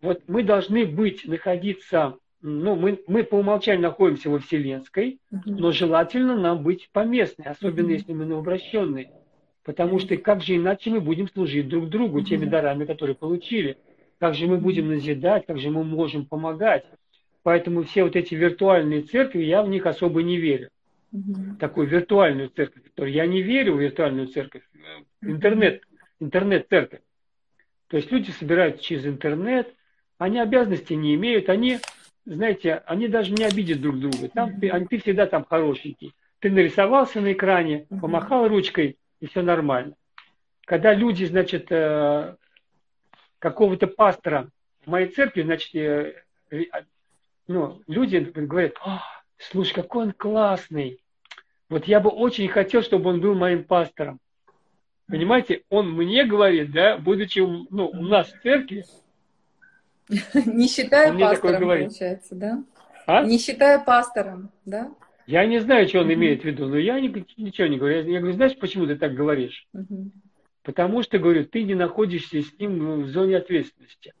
Вот 0.00 0.22
мы 0.26 0.42
должны 0.42 0.84
быть, 0.84 1.24
находиться, 1.26 2.16
ну, 2.40 2.74
мы, 2.74 3.00
мы 3.06 3.22
по 3.22 3.36
умолчанию 3.36 3.82
находимся 3.82 4.28
во 4.28 4.40
вселенской, 4.40 5.20
но 5.30 5.70
желательно 5.70 6.36
нам 6.36 6.64
быть 6.64 6.90
поместной, 6.92 7.46
особенно 7.46 7.90
если 7.90 8.12
мы 8.12 8.26
новообращенные. 8.26 9.12
Потому 9.62 10.00
что 10.00 10.16
как 10.16 10.42
же 10.42 10.56
иначе 10.56 10.90
мы 10.90 11.00
будем 11.00 11.28
служить 11.28 11.68
друг 11.68 11.88
другу 11.88 12.22
теми 12.22 12.46
дарами, 12.46 12.84
которые 12.84 13.14
получили? 13.14 13.78
Как 14.22 14.34
же 14.36 14.46
мы 14.46 14.58
будем 14.58 14.86
назидать, 14.86 15.46
как 15.46 15.58
же 15.58 15.70
мы 15.70 15.82
можем 15.82 16.26
помогать? 16.26 16.84
Поэтому 17.42 17.82
все 17.82 18.04
вот 18.04 18.14
эти 18.14 18.36
виртуальные 18.36 19.02
церкви, 19.02 19.42
я 19.42 19.64
в 19.64 19.68
них 19.68 19.84
особо 19.84 20.22
не 20.22 20.36
верю. 20.36 20.68
Угу. 21.10 21.56
Такую 21.58 21.88
виртуальную 21.88 22.48
церковь, 22.50 22.84
которую 22.84 23.12
я 23.12 23.26
не 23.26 23.42
верю 23.42 23.74
в 23.74 23.80
виртуальную 23.80 24.28
церковь, 24.28 24.62
интернет, 25.22 25.82
интернет-церковь. 26.20 27.00
То 27.88 27.96
есть 27.96 28.12
люди 28.12 28.30
собираются 28.30 28.84
через 28.84 29.06
интернет, 29.06 29.74
они 30.18 30.38
обязанностей 30.38 30.94
не 30.94 31.16
имеют, 31.16 31.48
они, 31.48 31.80
знаете, 32.24 32.80
они 32.86 33.08
даже 33.08 33.32
не 33.32 33.42
обидят 33.42 33.80
друг 33.80 33.98
друга. 33.98 34.28
Там 34.32 34.60
ты, 34.60 34.70
ты 34.88 34.98
всегда 34.98 35.26
там 35.26 35.44
хорошенький. 35.44 36.12
Ты 36.38 36.52
нарисовался 36.52 37.20
на 37.20 37.32
экране, 37.32 37.86
помахал 38.00 38.46
ручкой, 38.46 38.98
и 39.18 39.26
все 39.26 39.42
нормально. 39.42 39.94
Когда 40.64 40.94
люди, 40.94 41.24
значит, 41.24 41.66
э, 41.70 42.36
какого-то 43.42 43.88
пастора 43.88 44.48
в 44.86 44.90
моей 44.90 45.08
церкви, 45.08 45.42
значит, 45.42 45.74
э, 45.74 46.14
ну, 47.48 47.82
люди 47.88 48.18
говорят, 48.18 48.74
слушай, 49.36 49.74
какой 49.74 50.04
он 50.04 50.12
классный. 50.12 51.00
Вот 51.68 51.86
я 51.86 51.98
бы 51.98 52.08
очень 52.08 52.46
хотел, 52.48 52.82
чтобы 52.82 53.10
он 53.10 53.20
был 53.20 53.34
моим 53.34 53.64
пастором. 53.64 54.20
Понимаете, 55.08 55.62
он 55.70 55.92
мне 55.92 56.24
говорит, 56.24 56.70
да, 56.70 56.98
будучи 56.98 57.40
ну, 57.40 57.88
у 57.88 58.02
нас 58.02 58.28
в 58.28 58.40
церкви. 58.42 58.84
Не 60.46 60.68
считая 60.68 61.12
пастором, 61.18 61.62
получается, 61.62 62.36
да? 62.36 62.64
А? 63.06 63.24
Не 63.24 63.38
считая 63.38 63.80
пастором, 63.80 64.52
да? 64.64 64.94
Я 65.26 65.46
не 65.46 65.58
знаю, 65.58 65.88
что 65.88 66.00
он 66.00 66.12
имеет 66.12 66.42
в 66.42 66.44
виду, 66.44 66.66
но 66.66 66.76
я 66.76 67.00
ничего 67.00 67.66
не 67.66 67.78
говорю. 67.78 68.08
Я 68.08 68.20
говорю, 68.20 68.36
знаешь, 68.36 68.56
почему 68.56 68.86
ты 68.86 68.96
так 68.96 69.14
говоришь? 69.14 69.66
Потому 70.62 71.02
что, 71.02 71.18
говорю, 71.18 71.44
ты 71.44 71.64
не 71.64 71.74
находишься 71.74 72.40
с 72.40 72.58
ним 72.58 73.02
в 73.02 73.08
зоне 73.08 73.36
ответственности. 73.38 74.14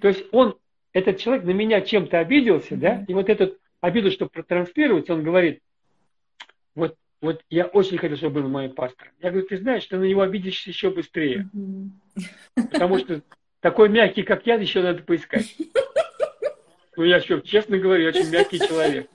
То 0.00 0.08
есть 0.08 0.24
он, 0.30 0.56
этот 0.92 1.18
человек 1.18 1.44
на 1.44 1.50
меня 1.50 1.80
чем-то 1.80 2.18
обиделся, 2.18 2.76
да, 2.76 3.04
и 3.08 3.14
вот 3.14 3.28
этот 3.28 3.58
обиду, 3.80 4.10
чтобы 4.10 4.30
протранслировать, 4.30 5.10
он 5.10 5.22
говорит, 5.24 5.60
вот 6.74 6.96
вот 7.22 7.40
я 7.48 7.66
очень 7.66 7.98
хотел, 7.98 8.16
чтобы 8.16 8.42
был 8.42 8.48
моим 8.48 8.74
пастором. 8.74 9.12
Я 9.20 9.30
говорю, 9.30 9.46
ты 9.46 9.56
знаешь, 9.56 9.86
ты 9.86 9.96
на 9.96 10.02
него 10.02 10.22
обидишься 10.22 10.70
еще 10.70 10.90
быстрее. 10.90 11.48
Потому 12.54 12.98
что 12.98 13.22
такой 13.60 13.88
мягкий, 13.88 14.24
как 14.24 14.44
я, 14.44 14.56
еще 14.56 14.82
надо 14.82 15.04
поискать. 15.04 15.56
Ну, 16.96 17.04
я 17.04 17.20
что, 17.20 17.40
честно 17.40 17.78
говорю, 17.78 18.08
очень 18.08 18.28
мягкий 18.28 18.58
человек. 18.58 19.08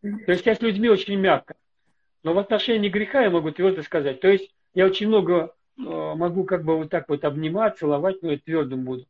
То 0.00 0.32
есть 0.32 0.46
я 0.46 0.54
с 0.54 0.60
людьми 0.60 0.88
очень 0.88 1.16
мягко. 1.16 1.54
Но 2.24 2.32
в 2.32 2.38
отношении 2.38 2.88
греха 2.88 3.22
я 3.22 3.30
могу 3.30 3.50
твердо 3.52 3.82
сказать. 3.82 4.20
То 4.20 4.28
есть 4.28 4.50
я 4.74 4.86
очень 4.86 5.06
много 5.06 5.54
могу 5.80 6.44
как 6.44 6.64
бы 6.64 6.76
вот 6.76 6.90
так 6.90 7.08
вот 7.08 7.24
обнимать, 7.24 7.78
целовать, 7.78 8.22
но 8.22 8.32
я 8.32 8.38
твердым 8.38 8.84
буду. 8.84 9.06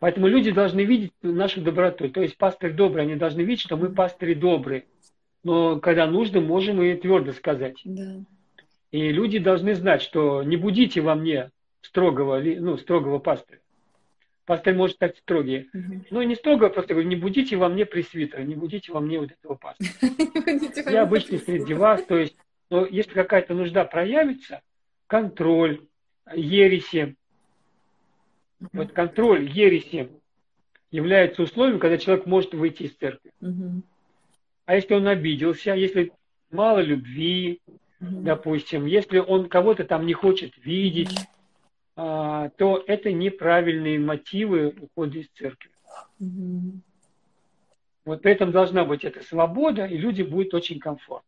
Поэтому 0.00 0.26
люди 0.26 0.50
должны 0.50 0.80
видеть 0.84 1.12
нашу 1.22 1.60
доброту. 1.60 2.08
То 2.10 2.20
есть 2.22 2.36
пастырь 2.36 2.72
добрый, 2.72 3.04
они 3.04 3.14
должны 3.14 3.42
видеть, 3.42 3.62
что 3.62 3.76
мы 3.76 3.90
пастыри 3.90 4.34
добрые 4.34 4.84
но 5.44 5.80
когда 5.80 6.06
нужно, 6.06 6.40
можем 6.40 6.82
и 6.82 6.94
твердо 6.94 7.32
сказать. 7.32 7.80
Да. 7.84 8.20
И 8.90 9.10
люди 9.10 9.38
должны 9.38 9.74
знать, 9.74 10.02
что 10.02 10.42
не 10.42 10.56
будите 10.56 11.00
во 11.00 11.14
мне 11.14 11.50
строгого, 11.80 12.40
ну, 12.40 12.76
строгого 12.78 13.18
пастыря. 13.18 13.60
Пастырь 14.46 14.74
может 14.74 14.96
стать 14.96 15.18
строгий. 15.18 15.68
Угу. 15.74 16.04
Ну, 16.10 16.22
не 16.22 16.34
строго, 16.34 16.70
просто 16.70 16.94
говорю, 16.94 17.08
не 17.08 17.16
будите 17.16 17.56
во 17.56 17.68
мне 17.68 17.84
пресвитера, 17.84 18.42
не 18.42 18.54
будите 18.54 18.92
во 18.92 19.00
мне 19.00 19.18
вот 19.18 19.30
этого 19.30 19.54
пастыря. 19.54 19.90
Я 20.90 21.02
обычный 21.02 21.38
среди 21.38 21.74
вас, 21.74 22.02
то 22.04 22.16
есть, 22.16 22.36
но 22.70 22.86
если 22.86 23.12
какая-то 23.12 23.54
нужда 23.54 23.84
проявится, 23.84 24.62
контроль, 25.08 25.80
ереси, 26.32 27.16
вот 28.72 28.92
контроль 28.92 29.48
ереси 29.48 30.10
является 30.92 31.42
условием, 31.42 31.80
когда 31.80 31.98
человек 31.98 32.26
может 32.26 32.54
выйти 32.54 32.84
из 32.84 32.94
церкви. 32.94 33.32
А 34.66 34.74
если 34.74 34.94
он 34.94 35.08
обиделся, 35.08 35.74
если 35.74 36.12
мало 36.50 36.80
любви, 36.80 37.60
mm-hmm. 38.00 38.22
допустим, 38.22 38.86
если 38.86 39.18
он 39.18 39.48
кого-то 39.48 39.84
там 39.84 40.06
не 40.06 40.12
хочет 40.12 40.52
видеть, 40.58 41.10
mm-hmm. 41.10 41.26
а, 41.96 42.50
то 42.50 42.84
это 42.86 43.10
неправильные 43.10 43.98
мотивы 43.98 44.74
ухода 44.78 45.18
из 45.18 45.28
церкви. 45.30 45.70
Mm-hmm. 46.20 46.80
Вот 48.04 48.22
при 48.22 48.32
этом 48.32 48.52
должна 48.52 48.84
быть 48.84 49.04
эта 49.04 49.22
свобода, 49.22 49.86
и 49.86 49.96
люди 49.96 50.22
будут 50.22 50.52
очень 50.54 50.78
комфортно. 50.78 51.27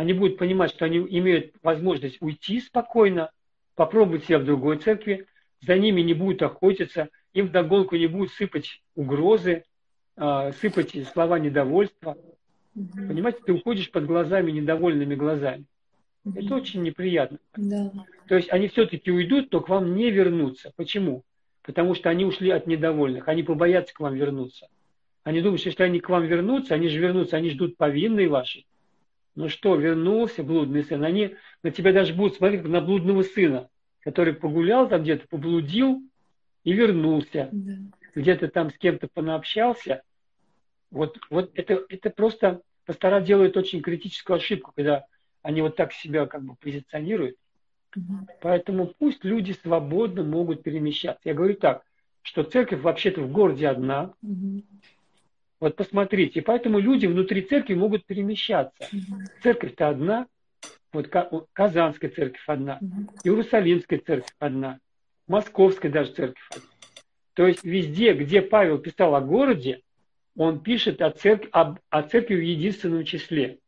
Они 0.00 0.14
будут 0.14 0.38
понимать, 0.38 0.70
что 0.70 0.86
они 0.86 0.96
имеют 0.96 1.52
возможность 1.62 2.22
уйти 2.22 2.58
спокойно, 2.62 3.32
попробовать 3.74 4.24
себя 4.24 4.38
в 4.38 4.46
другой 4.46 4.78
церкви, 4.78 5.26
за 5.60 5.76
ними 5.76 6.00
не 6.00 6.14
будут 6.14 6.40
охотиться, 6.40 7.10
им 7.34 7.48
вдогонку 7.48 7.96
не 7.96 8.06
будут 8.06 8.32
сыпать 8.32 8.80
угрозы, 8.94 9.64
а, 10.16 10.52
сыпать 10.52 10.96
слова 11.12 11.38
недовольства. 11.38 12.16
Угу. 12.74 13.08
Понимаете, 13.08 13.40
ты 13.44 13.52
уходишь 13.52 13.90
под 13.90 14.06
глазами, 14.06 14.50
недовольными 14.50 15.14
глазами. 15.16 15.66
Угу. 16.24 16.38
Это 16.38 16.54
очень 16.54 16.82
неприятно. 16.82 17.36
Да. 17.58 17.92
То 18.26 18.36
есть 18.36 18.50
они 18.50 18.68
все-таки 18.68 19.10
уйдут, 19.10 19.50
то 19.50 19.60
к 19.60 19.68
вам 19.68 19.94
не 19.94 20.10
вернутся. 20.10 20.72
Почему? 20.76 21.24
Потому 21.62 21.94
что 21.94 22.08
они 22.08 22.24
ушли 22.24 22.48
от 22.48 22.66
недовольных, 22.66 23.28
они 23.28 23.42
побоятся 23.42 23.92
к 23.92 24.00
вам 24.00 24.14
вернуться. 24.14 24.66
Они 25.24 25.42
думают, 25.42 25.60
что 25.60 25.68
если 25.68 25.82
они 25.82 26.00
к 26.00 26.08
вам 26.08 26.24
вернутся, 26.24 26.74
они 26.74 26.88
же 26.88 26.98
вернутся, 26.98 27.36
они 27.36 27.50
ждут 27.50 27.76
повинной 27.76 28.28
вашей. 28.28 28.64
Ну 29.40 29.48
что, 29.48 29.74
вернулся 29.74 30.42
блудный 30.42 30.84
сын. 30.84 31.02
Они 31.02 31.34
на 31.62 31.70
тебя 31.70 31.94
даже 31.94 32.12
будут 32.12 32.36
смотреть 32.36 32.62
на 32.64 32.82
блудного 32.82 33.22
сына, 33.22 33.70
который 34.00 34.34
погулял 34.34 34.86
там 34.86 35.02
где-то, 35.02 35.26
поблудил 35.28 36.02
и 36.62 36.72
вернулся. 36.74 37.48
Да. 37.50 37.72
Где-то 38.14 38.48
там 38.48 38.70
с 38.70 38.76
кем-то 38.76 39.08
понаобщался, 39.08 40.02
вот, 40.90 41.16
вот 41.30 41.52
это, 41.54 41.84
это 41.88 42.10
просто 42.10 42.60
пастора 42.84 43.22
делают 43.22 43.56
очень 43.56 43.80
критическую 43.80 44.36
ошибку, 44.36 44.72
когда 44.76 45.06
они 45.40 45.62
вот 45.62 45.74
так 45.74 45.94
себя 45.94 46.26
как 46.26 46.42
бы 46.42 46.56
позиционируют. 46.56 47.36
Угу. 47.96 48.28
Поэтому 48.42 48.92
пусть 48.98 49.24
люди 49.24 49.52
свободно 49.52 50.22
могут 50.22 50.62
перемещаться. 50.62 51.22
Я 51.24 51.34
говорю 51.34 51.54
так, 51.54 51.82
что 52.20 52.42
церковь 52.42 52.82
вообще-то 52.82 53.22
в 53.22 53.32
городе 53.32 53.68
одна. 53.68 54.12
Угу. 54.22 54.64
Вот 55.60 55.76
посмотрите, 55.76 56.40
поэтому 56.40 56.78
люди 56.78 57.04
внутри 57.04 57.42
церкви 57.42 57.74
могут 57.74 58.06
перемещаться. 58.06 58.88
Церковь-то 59.42 59.90
одна, 59.90 60.26
вот 60.92 61.08
Казанская 61.52 62.10
церковь 62.10 62.42
одна. 62.46 62.80
Иерусалимская 63.24 63.98
церковь 63.98 64.34
одна, 64.38 64.80
Московская 65.28 65.90
даже 65.90 66.12
церковь 66.12 66.48
одна. 66.50 66.68
То 67.34 67.46
есть 67.46 67.62
везде, 67.62 68.14
где 68.14 68.40
Павел 68.40 68.78
писал 68.78 69.14
о 69.14 69.20
городе, 69.20 69.82
он 70.34 70.60
пишет 70.60 71.02
о 71.02 71.10
церкви, 71.10 71.48
об, 71.52 71.78
о 71.90 72.02
церкви 72.02 72.36
в 72.36 72.42
единственном 72.42 73.04
числе. 73.04 73.58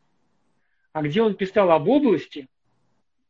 А 0.93 1.03
где 1.03 1.23
он 1.23 1.35
писал 1.35 1.71
об 1.71 1.89
области, 1.89 2.49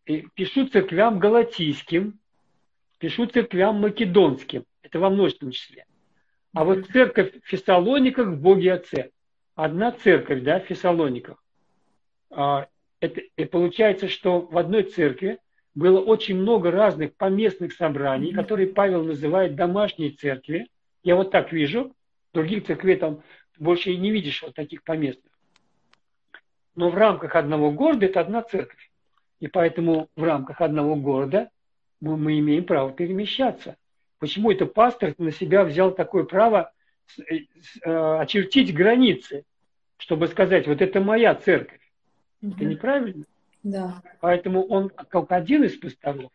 пишу 0.05 0.69
церквям 0.69 1.19
галатийским, 1.19 2.19
пишу 2.99 3.27
церквям 3.27 3.81
македонским. 3.81 4.65
Это 4.83 5.01
во 5.01 5.11
множественном 5.11 5.53
числе. 5.53 5.85
А 6.55 6.65
вот 6.65 6.87
церковь 6.87 7.33
в 7.43 7.49
Фессалониках 7.49 8.29
в 8.29 8.41
Боге 8.41 8.75
Отце. 8.75 9.11
Одна 9.55 9.93
церковь, 9.93 10.43
да, 10.43 10.61
в 10.61 10.65
Фессалониках. 10.65 11.43
А, 12.31 12.69
это, 13.01 13.21
и 13.21 13.45
получается, 13.45 14.09
что 14.09 14.41
в 14.41 14.57
одной 14.59 14.85
церкви 14.85 15.39
было 15.75 16.01
очень 16.01 16.37
много 16.37 16.71
разных 16.71 17.15
поместных 17.17 17.73
собраний, 17.73 18.33
которые 18.33 18.69
Павел 18.69 19.03
называет 19.05 19.57
домашней 19.57 20.11
церкви. 20.11 20.69
Я 21.03 21.17
вот 21.17 21.31
так 21.31 21.53
вижу, 21.53 21.95
других 22.35 22.67
церквей 22.67 22.97
там 22.97 23.23
больше 23.59 23.91
и 23.91 23.97
не 23.97 24.11
видишь 24.11 24.43
вот 24.43 24.55
таких 24.55 24.83
поместных. 24.83 25.33
Но 26.75 26.91
в 26.91 26.95
рамках 26.95 27.35
одного 27.35 27.71
города 27.71 28.07
это 28.07 28.21
одна 28.21 28.43
церковь. 28.43 28.91
И 29.41 29.49
поэтому 29.49 30.09
в 30.17 30.23
рамках 30.23 30.61
одного 30.61 30.97
города 30.97 31.51
мы, 32.01 32.17
мы 32.17 32.39
имеем 32.39 32.65
право 32.65 32.93
перемещаться. 32.93 33.77
Почему 34.23 34.53
это 34.53 34.67
пастор 34.67 35.17
на 35.19 35.33
себя 35.33 35.65
взял 35.65 35.93
такое 35.93 36.23
право 36.23 36.73
э, 37.19 37.39
э, 37.85 38.19
очертить 38.21 38.73
границы, 38.73 39.43
чтобы 39.97 40.29
сказать, 40.29 40.69
вот 40.69 40.81
это 40.81 41.01
моя 41.01 41.35
церковь. 41.35 41.81
Угу. 42.41 42.53
Это 42.53 42.65
неправильно. 42.65 43.25
Да. 43.65 44.01
Поэтому 44.21 44.63
он 44.63 44.91
как 44.91 45.33
один 45.33 45.65
из 45.65 45.77
пасторов. 45.77 46.31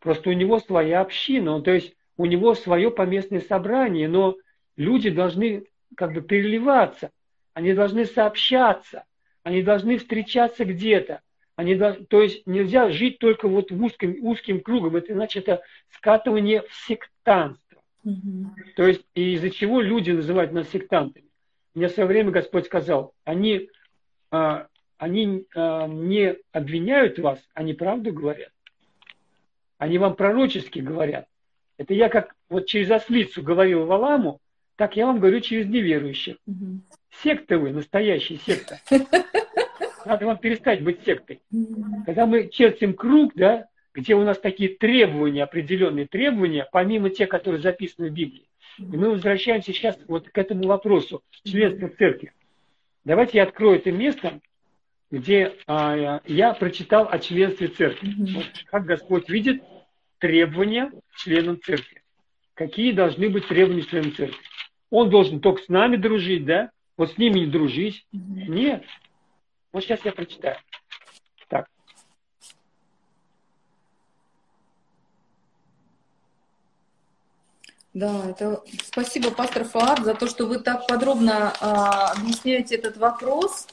Просто 0.00 0.30
у 0.30 0.32
него 0.32 0.58
своя 0.58 1.00
община, 1.00 1.52
он, 1.52 1.62
то 1.62 1.70
есть 1.70 1.94
у 2.16 2.24
него 2.24 2.56
свое 2.56 2.90
поместное 2.90 3.40
собрание, 3.40 4.08
но 4.08 4.34
люди 4.74 5.08
должны 5.08 5.66
как 5.94 6.14
бы 6.14 6.22
переливаться, 6.22 7.12
они 7.54 7.72
должны 7.72 8.04
сообщаться, 8.04 9.04
они 9.44 9.62
должны 9.62 9.98
встречаться 9.98 10.64
где-то. 10.64 11.20
Они, 11.56 11.76
то 11.76 12.22
есть 12.22 12.46
нельзя 12.46 12.88
жить 12.90 13.18
только 13.18 13.46
вот 13.46 13.70
в 13.70 13.82
узким, 13.82 14.16
узким 14.24 14.60
кругом, 14.60 14.96
это 14.96 15.12
значит 15.12 15.48
это 15.48 15.62
скатывание 15.90 16.62
в 16.62 16.74
сектантство. 16.86 17.82
Угу. 18.04 18.50
То 18.76 18.86
есть 18.86 19.04
из-за 19.14 19.50
чего 19.50 19.80
люди 19.80 20.10
называют 20.10 20.52
нас 20.52 20.68
сектантами. 20.70 21.26
Мне 21.74 21.88
в 21.88 21.92
свое 21.92 22.08
время 22.08 22.30
Господь 22.30 22.66
сказал, 22.66 23.14
они, 23.24 23.68
а, 24.30 24.66
они 24.96 25.44
а, 25.54 25.86
не 25.86 26.36
обвиняют 26.52 27.18
вас, 27.18 27.38
они 27.54 27.74
правду 27.74 28.12
говорят. 28.12 28.50
Они 29.78 29.98
вам 29.98 30.16
пророчески 30.16 30.78
говорят. 30.78 31.26
Это 31.76 31.92
я 31.92 32.08
как 32.08 32.34
вот 32.48 32.66
через 32.66 32.90
ослицу 32.90 33.42
говорил 33.42 33.84
Валаму, 33.84 34.40
так 34.76 34.96
я 34.96 35.06
вам 35.06 35.18
говорю 35.18 35.40
через 35.40 35.66
неверующих. 35.66 36.36
Угу. 36.46 36.80
Секта 37.22 37.58
вы, 37.58 37.72
настоящая 37.72 38.38
секта. 38.38 38.80
Надо 40.06 40.26
вам 40.26 40.38
перестать 40.38 40.82
быть 40.82 41.04
сектой. 41.04 41.40
Когда 42.06 42.26
мы 42.26 42.48
чертим 42.48 42.94
круг, 42.94 43.32
да, 43.34 43.66
где 43.94 44.14
у 44.14 44.24
нас 44.24 44.38
такие 44.38 44.70
требования, 44.70 45.42
определенные 45.42 46.06
требования, 46.06 46.66
помимо 46.70 47.10
тех, 47.10 47.28
которые 47.28 47.60
записаны 47.60 48.08
в 48.08 48.12
Библии. 48.12 48.48
И 48.78 48.96
мы 48.96 49.10
возвращаемся 49.10 49.72
сейчас 49.72 49.98
вот 50.08 50.28
к 50.30 50.38
этому 50.38 50.64
вопросу 50.64 51.22
членства 51.44 51.88
церкви. 51.88 52.32
Давайте 53.04 53.38
я 53.38 53.44
открою 53.44 53.76
это 53.76 53.92
место, 53.92 54.40
где 55.10 55.52
а, 55.66 56.20
я 56.26 56.54
прочитал 56.54 57.06
о 57.10 57.18
членстве 57.18 57.68
церкви. 57.68 58.14
Вот 58.34 58.46
как 58.66 58.86
Господь 58.86 59.28
видит 59.28 59.62
требования 60.18 60.90
членам 61.16 61.60
церкви. 61.60 62.02
Какие 62.54 62.92
должны 62.92 63.28
быть 63.28 63.46
требования 63.48 63.82
членам 63.82 64.14
церкви? 64.14 64.38
Он 64.90 65.10
должен 65.10 65.40
только 65.40 65.62
с 65.62 65.68
нами 65.68 65.96
дружить, 65.96 66.44
да? 66.44 66.70
Вот 66.96 67.12
с 67.12 67.18
ними 67.18 67.40
не 67.40 67.46
дружить. 67.46 68.06
Нет. 68.12 68.84
Вот 69.72 69.82
сейчас 69.82 70.00
я 70.04 70.12
прочитаю. 70.12 70.56
Так. 71.48 71.66
Да, 77.94 78.30
это 78.30 78.62
спасибо, 78.84 79.30
пастор 79.30 79.64
Фаад, 79.64 80.04
за 80.04 80.14
то, 80.14 80.26
что 80.26 80.46
вы 80.46 80.58
так 80.58 80.86
подробно 80.86 81.52
а, 81.60 82.12
объясняете 82.12 82.76
этот 82.76 82.96
вопрос. 82.96 83.66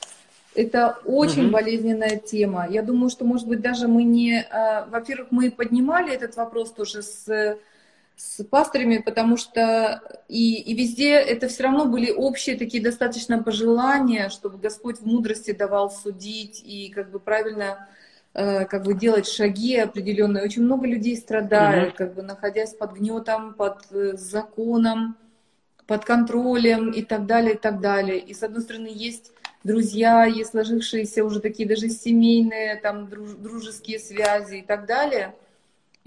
Это 0.55 0.99
очень 1.05 1.45
угу. 1.45 1.51
болезненная 1.51 2.17
тема. 2.17 2.67
Я 2.67 2.81
думаю, 2.81 3.09
что, 3.09 3.23
может 3.23 3.47
быть, 3.47 3.61
даже 3.61 3.87
мы 3.87 4.03
не... 4.03 4.41
А, 4.41 4.85
во-первых, 4.85 5.27
мы 5.31 5.51
поднимали 5.51 6.13
этот 6.13 6.35
вопрос 6.37 6.71
тоже 6.71 7.01
с 7.01 7.57
с 8.19 8.43
пасторами, 8.43 8.97
потому 8.97 9.37
что 9.37 10.01
и, 10.27 10.55
и 10.61 10.73
везде 10.73 11.13
это 11.13 11.47
все 11.47 11.63
равно 11.63 11.85
были 11.85 12.11
общие 12.11 12.57
такие 12.57 12.83
достаточно 12.83 13.41
пожелания, 13.41 14.27
чтобы 14.27 14.57
Господь 14.57 14.99
в 14.99 15.05
мудрости 15.05 15.51
давал 15.51 15.89
судить 15.89 16.61
и 16.65 16.89
как 16.89 17.11
бы 17.11 17.21
правильно 17.21 17.87
э, 18.33 18.65
как 18.65 18.83
бы 18.83 18.93
делать 18.93 19.25
шаги 19.25 19.77
определенные. 19.77 20.43
Очень 20.43 20.63
много 20.63 20.85
людей 20.85 21.15
страдают, 21.15 21.93
mm-hmm. 21.93 21.97
как 21.97 22.13
бы 22.13 22.21
находясь 22.21 22.73
под 22.73 22.91
гнетом, 22.91 23.53
под 23.53 23.85
э, 23.91 24.17
законом, 24.17 25.15
под 25.87 26.03
контролем 26.03 26.91
и 26.91 27.03
так 27.03 27.25
далее, 27.25 27.53
и 27.53 27.57
так 27.57 27.79
далее. 27.79 28.19
И 28.19 28.33
с 28.33 28.43
одной 28.43 28.63
стороны 28.63 28.89
есть 28.91 29.31
друзья, 29.63 30.25
есть 30.25 30.49
сложившиеся 30.49 31.23
уже 31.23 31.39
такие 31.39 31.69
даже 31.69 31.87
семейные, 31.87 32.75
там 32.81 33.07
друж, 33.07 33.29
дружеские 33.29 33.97
связи 33.97 34.57
и 34.57 34.61
так 34.61 34.85
далее– 34.85 35.33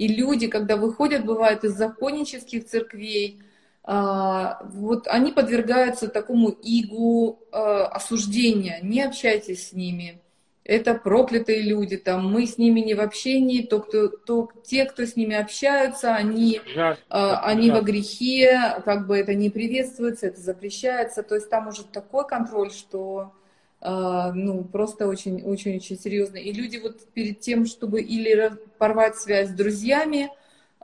и 0.03 0.09
люди, 0.09 0.49
когда 0.49 0.77
выходят, 0.77 1.25
бывает, 1.25 1.63
из 1.63 1.75
законнических 1.75 2.67
церквей, 2.67 3.41
а, 3.85 4.61
вот 4.65 5.07
они 5.07 5.31
подвергаются 5.31 6.09
такому 6.09 6.53
игу 6.61 7.39
а, 7.53 7.87
осуждения. 7.87 8.81
Не 8.83 9.03
общайтесь 9.03 9.69
с 9.69 9.73
ними. 9.73 10.21
Это 10.65 10.95
проклятые 10.95 11.63
люди, 11.63 11.97
там, 11.97 12.29
мы 12.33 12.47
с 12.47 12.59
ними 12.59 12.81
не 12.81 12.95
в 12.95 13.01
общении, 13.01 13.63
то, 13.63 13.79
кто, 13.79 14.09
то, 14.09 14.49
те, 14.65 14.87
кто 14.87 15.07
с 15.07 15.15
ними 15.15 15.37
общаются, 15.37 16.17
они, 16.17 16.61
Ужасно. 16.67 17.41
они 17.41 17.71
Ужасно. 17.71 17.81
во 17.81 17.87
грехе, 17.87 18.83
как 18.85 19.07
бы 19.07 19.17
это 19.19 19.35
не 19.35 19.51
приветствуется, 19.51 20.27
это 20.27 20.41
запрещается. 20.41 21.23
То 21.23 21.37
есть 21.37 21.49
там 21.49 21.69
уже 21.69 21.85
такой 21.85 22.27
контроль, 22.27 22.73
что 22.73 23.19
а, 23.21 23.42
ну, 23.85 24.63
просто 24.65 25.09
очень-очень-очень 25.09 25.99
серьезно. 25.99 26.37
И 26.37 26.53
люди 26.53 26.77
вот 26.77 27.05
перед 27.15 27.41
тем, 27.41 27.67
чтобы 27.67 28.01
или 28.01 28.53
порвать 28.79 29.17
связь 29.17 29.49
с 29.49 29.53
друзьями, 29.53 30.31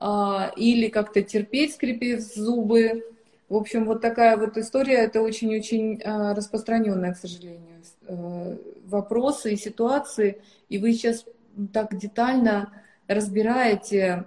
а, 0.00 0.52
или 0.56 0.88
как-то 0.88 1.22
терпеть, 1.22 1.74
скрипев 1.74 2.20
зубы. 2.20 3.04
В 3.48 3.56
общем, 3.56 3.84
вот 3.84 4.00
такая 4.00 4.36
вот 4.36 4.56
история, 4.56 4.96
это 4.98 5.22
очень-очень 5.22 6.00
а, 6.04 6.34
распространенная, 6.34 7.14
к 7.14 7.18
сожалению, 7.18 7.60
вопросы 8.86 9.52
и 9.52 9.56
ситуации. 9.56 10.40
И 10.68 10.78
вы 10.78 10.92
сейчас 10.92 11.24
так 11.72 11.96
детально 11.96 12.72
разбираете, 13.06 14.24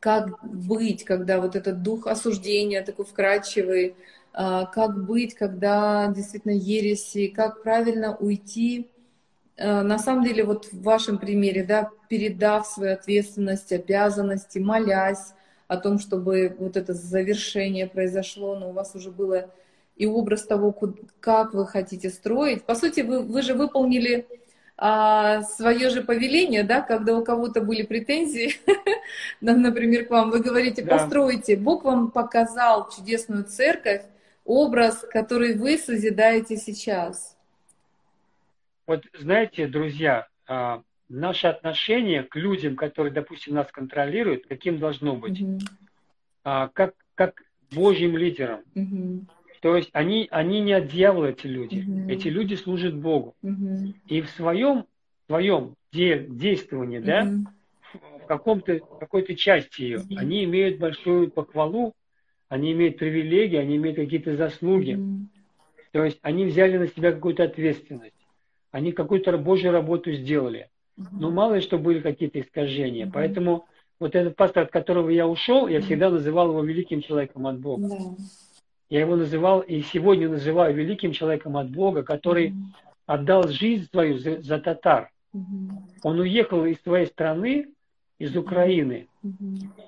как 0.00 0.44
быть, 0.44 1.04
когда 1.04 1.40
вот 1.40 1.56
этот 1.56 1.82
дух 1.82 2.06
осуждения 2.06 2.82
такой 2.82 3.06
вкрадчивый, 3.06 3.90
а, 3.90 3.94
как 4.36 5.06
быть, 5.06 5.34
когда 5.34 6.12
действительно 6.14 6.52
ереси, 6.52 7.28
как 7.28 7.62
правильно 7.62 8.14
уйти. 8.16 8.90
А, 9.58 9.82
на 9.82 9.98
самом 9.98 10.24
деле, 10.24 10.44
вот 10.44 10.66
в 10.66 10.82
вашем 10.82 11.18
примере, 11.18 11.64
да, 11.64 11.90
передав 12.08 12.66
свою 12.66 12.92
ответственность, 12.92 13.72
обязанности, 13.72 14.58
молясь 14.58 15.32
о 15.68 15.76
том, 15.78 15.98
чтобы 15.98 16.54
вот 16.58 16.76
это 16.76 16.92
завершение 16.92 17.86
произошло, 17.86 18.56
но 18.56 18.70
у 18.70 18.72
вас 18.72 18.94
уже 18.94 19.10
было 19.10 19.50
и 19.96 20.06
образ 20.06 20.42
того, 20.42 20.74
как 21.20 21.54
вы 21.54 21.66
хотите 21.66 22.10
строить. 22.10 22.64
По 22.64 22.74
сути, 22.74 23.00
вы, 23.00 23.22
вы 23.22 23.40
же 23.40 23.54
выполнили 23.54 24.26
а, 24.76 25.42
свое 25.42 25.88
же 25.88 26.02
повеление, 26.02 26.62
да, 26.62 26.82
когда 26.82 27.16
у 27.16 27.24
кого-то 27.24 27.62
были 27.62 27.82
претензии, 27.82 28.56
например, 29.40 30.04
к 30.04 30.10
вам, 30.10 30.30
вы 30.30 30.40
говорите, 30.40 30.84
постройте. 30.84 31.56
Бог 31.56 31.84
вам 31.84 32.10
показал 32.10 32.90
чудесную 32.90 33.44
церковь, 33.44 34.02
образ, 34.46 35.04
который 35.10 35.56
вы 35.56 35.76
созидаете 35.76 36.56
сейчас? 36.56 37.36
Вот 38.86 39.04
знаете, 39.18 39.66
друзья, 39.66 40.28
а, 40.46 40.82
наше 41.08 41.48
отношение 41.48 42.22
к 42.22 42.36
людям, 42.36 42.76
которые, 42.76 43.12
допустим, 43.12 43.54
нас 43.54 43.70
контролируют, 43.70 44.46
каким 44.46 44.78
должно 44.78 45.16
быть? 45.16 45.40
Угу. 45.40 45.58
Как, 46.44 46.94
как 47.16 47.42
Божьим 47.72 48.16
лидерам. 48.16 48.60
Угу. 48.74 49.26
То 49.60 49.76
есть 49.76 49.90
они, 49.92 50.28
они 50.30 50.60
не 50.60 50.74
от 50.74 50.88
дьявола, 50.88 51.26
эти 51.26 51.46
люди. 51.46 51.84
Угу. 51.86 52.10
Эти 52.10 52.28
люди 52.28 52.54
служат 52.54 52.94
Богу. 52.94 53.34
Угу. 53.42 53.94
И 54.06 54.20
в 54.20 54.30
своем, 54.30 54.86
своем 55.26 55.74
де, 55.92 56.24
действовании, 56.28 56.98
угу. 56.98 57.06
да, 57.06 57.28
в 58.22 58.26
каком-то, 58.26 58.78
какой-то 59.00 59.34
части 59.34 59.82
ее, 59.82 59.98
угу. 59.98 60.16
они 60.16 60.44
имеют 60.44 60.78
большую 60.78 61.30
похвалу 61.30 61.94
они 62.48 62.72
имеют 62.72 62.98
привилегии, 62.98 63.56
они 63.56 63.76
имеют 63.76 63.96
какие-то 63.96 64.36
заслуги. 64.36 64.92
Mm-hmm. 64.92 65.26
То 65.92 66.04
есть 66.04 66.18
они 66.22 66.44
взяли 66.44 66.76
на 66.76 66.88
себя 66.88 67.12
какую-то 67.12 67.44
ответственность. 67.44 68.14
Они 68.70 68.92
какую-то 68.92 69.36
Божью 69.38 69.72
работу 69.72 70.12
сделали. 70.12 70.68
Mm-hmm. 70.98 71.06
Но 71.12 71.30
мало 71.30 71.54
ли 71.54 71.60
что 71.60 71.78
были 71.78 72.00
какие-то 72.00 72.40
искажения. 72.40 73.06
Mm-hmm. 73.06 73.12
Поэтому 73.12 73.66
вот 73.98 74.14
этот 74.14 74.36
пастор, 74.36 74.64
от 74.64 74.70
которого 74.70 75.08
я 75.10 75.26
ушел, 75.26 75.66
я 75.66 75.78
mm-hmm. 75.78 75.82
всегда 75.82 76.10
называл 76.10 76.50
его 76.50 76.62
великим 76.62 77.00
человеком 77.00 77.46
от 77.46 77.58
Бога. 77.58 77.86
Mm-hmm. 77.86 78.16
Я 78.88 79.00
его 79.00 79.16
называл 79.16 79.60
и 79.60 79.82
сегодня 79.82 80.28
называю 80.28 80.74
великим 80.74 81.12
человеком 81.12 81.56
от 81.56 81.70
Бога, 81.70 82.02
который 82.02 82.50
mm-hmm. 82.50 82.54
отдал 83.06 83.48
жизнь 83.48 83.88
свою 83.90 84.18
за, 84.18 84.40
за 84.42 84.58
татар. 84.58 85.10
Mm-hmm. 85.34 85.70
Он 86.02 86.20
уехал 86.20 86.64
из 86.66 86.80
своей 86.82 87.06
страны, 87.06 87.66
из 88.18 88.36
Украины. 88.36 89.08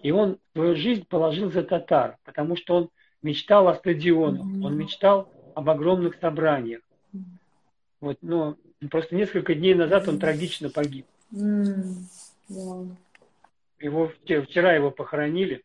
И 0.02 0.10
он 0.10 0.38
свою 0.52 0.76
жизнь 0.76 1.06
положил 1.06 1.50
за 1.50 1.62
татар, 1.62 2.18
потому 2.24 2.56
что 2.56 2.76
он 2.76 2.90
мечтал 3.22 3.68
о 3.68 3.74
стадионах, 3.74 4.42
он 4.42 4.76
мечтал 4.76 5.32
об 5.54 5.70
огромных 5.70 6.16
собраниях. 6.20 6.82
Вот, 8.00 8.18
но 8.22 8.56
просто 8.90 9.16
несколько 9.16 9.54
дней 9.54 9.74
назад 9.74 10.08
он 10.08 10.18
трагично 10.18 10.70
погиб. 10.70 11.06
Его 13.80 14.10
вчера 14.24 14.74
его 14.74 14.90
похоронили. 14.90 15.64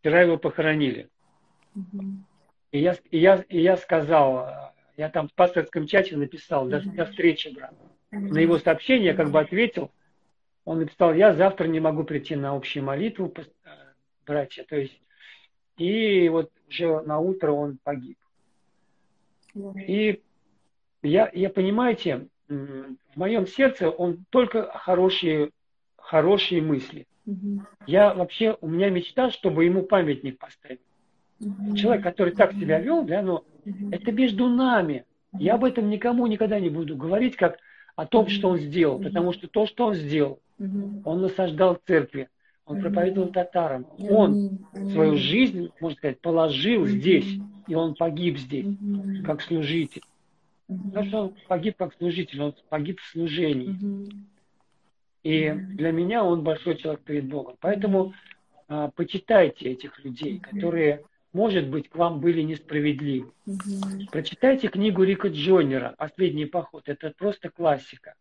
Вчера 0.00 0.22
его 0.22 0.38
похоронили. 0.38 1.08
И 2.72 2.80
я, 2.80 2.96
и 3.10 3.18
я, 3.18 3.44
и 3.48 3.60
я 3.60 3.76
сказал, 3.76 4.72
я 4.96 5.08
там 5.10 5.28
в 5.28 5.34
пасторском 5.34 5.86
чате 5.86 6.16
написал, 6.16 6.66
до, 6.66 6.80
до 6.80 7.06
встречи, 7.06 7.48
брат. 7.48 7.74
На 8.10 8.38
его 8.38 8.58
сообщение 8.58 9.08
я 9.08 9.14
как 9.14 9.30
бы 9.30 9.40
ответил, 9.40 9.90
он 10.64 10.78
написал, 10.80 11.12
я 11.14 11.34
завтра 11.34 11.66
не 11.66 11.80
могу 11.80 12.04
прийти 12.04 12.36
на 12.36 12.54
общую 12.54 12.84
молитву, 12.84 13.32
э, 13.36 13.42
братья. 14.26 14.64
То 14.64 14.76
есть, 14.76 15.00
и 15.76 16.28
вот 16.28 16.50
уже 16.68 17.00
на 17.02 17.18
утро 17.18 17.52
он 17.52 17.78
погиб. 17.82 18.18
И 19.86 20.22
я, 21.02 21.30
я 21.32 21.50
понимаете, 21.50 22.28
в 22.48 23.16
моем 23.16 23.46
сердце 23.46 23.90
он 23.90 24.24
только 24.30 24.70
хорошие, 24.78 25.50
хорошие 25.96 26.62
мысли. 26.62 27.06
Я 27.86 28.14
вообще, 28.14 28.56
у 28.60 28.68
меня 28.68 28.90
мечта, 28.90 29.30
чтобы 29.30 29.64
ему 29.64 29.82
памятник 29.82 30.38
поставить. 30.38 30.80
Человек, 31.76 32.04
который 32.04 32.34
так 32.34 32.52
себя 32.52 32.78
вел, 32.78 33.04
да, 33.04 33.22
но 33.22 33.44
это 33.90 34.12
между 34.12 34.48
нами. 34.48 35.04
Я 35.32 35.54
об 35.54 35.64
этом 35.64 35.88
никому 35.88 36.26
никогда 36.26 36.60
не 36.60 36.68
буду 36.68 36.96
говорить, 36.96 37.36
как 37.36 37.58
о 37.96 38.06
том, 38.06 38.28
что 38.28 38.50
он 38.50 38.58
сделал. 38.58 38.98
Потому 39.00 39.32
что 39.32 39.48
то, 39.48 39.66
что 39.66 39.86
он 39.86 39.94
сделал, 39.94 40.40
он 41.04 41.22
насаждал 41.22 41.78
церкви, 41.86 42.28
он 42.64 42.80
проповедовал 42.80 43.28
татарам. 43.28 43.86
Он 43.98 44.60
свою 44.92 45.16
жизнь, 45.16 45.70
можно 45.80 45.96
сказать, 45.96 46.20
положил 46.20 46.86
здесь, 46.86 47.40
и 47.66 47.74
он 47.74 47.94
погиб 47.94 48.38
здесь, 48.38 48.66
как 49.24 49.42
служитель. 49.42 50.02
Потому 50.68 51.06
что 51.06 51.18
он 51.18 51.34
погиб 51.48 51.76
как 51.76 51.94
служитель, 51.94 52.42
он 52.42 52.54
погиб 52.68 53.00
в 53.00 53.06
служении. 53.10 53.76
И 55.22 55.50
для 55.50 55.92
меня 55.92 56.24
он 56.24 56.42
большой 56.42 56.76
человек 56.76 57.02
перед 57.02 57.28
Богом. 57.28 57.56
Поэтому 57.60 58.12
а, 58.68 58.90
почитайте 58.90 59.70
этих 59.70 60.02
людей, 60.04 60.40
которые 60.40 61.04
может 61.32 61.68
быть, 61.68 61.88
к 61.88 61.96
вам 61.96 62.20
были 62.20 62.42
несправедливы. 62.42 63.32
Угу. 63.46 64.06
Прочитайте 64.10 64.68
книгу 64.68 65.02
Рика 65.02 65.28
Джойнера 65.28 65.94
«Последний 65.96 66.46
поход». 66.46 66.88
Это 66.88 67.12
просто 67.16 67.48
классика. 67.48 68.14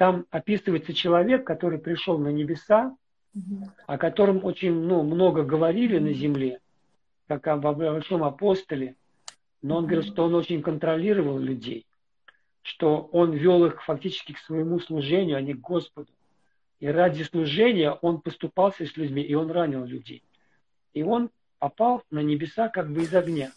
Там 0.00 0.24
описывается 0.30 0.94
человек, 0.94 1.46
который 1.46 1.78
пришел 1.78 2.16
на 2.16 2.28
небеса, 2.28 2.96
угу. 3.34 3.70
о 3.86 3.98
котором 3.98 4.42
очень 4.46 4.72
ну, 4.72 5.02
много 5.02 5.42
говорили 5.42 5.98
на 5.98 6.14
земле, 6.14 6.60
как 7.28 7.46
о 7.48 7.58
большом 7.58 8.24
апостоле. 8.24 8.96
Но 9.60 9.76
он 9.76 9.84
говорил, 9.84 10.10
что 10.10 10.24
он 10.24 10.34
очень 10.34 10.62
контролировал 10.62 11.38
людей, 11.38 11.84
что 12.62 13.10
он 13.12 13.32
вел 13.32 13.66
их 13.66 13.84
фактически 13.84 14.32
к 14.32 14.38
своему 14.38 14.80
служению, 14.80 15.36
а 15.36 15.42
не 15.42 15.52
к 15.52 15.60
Господу. 15.60 16.10
И 16.78 16.86
ради 16.86 17.22
служения 17.24 17.90
он 17.90 18.22
поступался 18.22 18.86
с 18.86 18.96
людьми, 18.96 19.20
и 19.20 19.34
он 19.34 19.50
ранил 19.50 19.84
людей. 19.84 20.22
И 20.94 21.02
он 21.02 21.28
попал 21.58 22.04
на 22.10 22.20
небеса 22.20 22.70
как 22.70 22.90
бы 22.90 23.02
из 23.02 23.14
огня. 23.14 23.52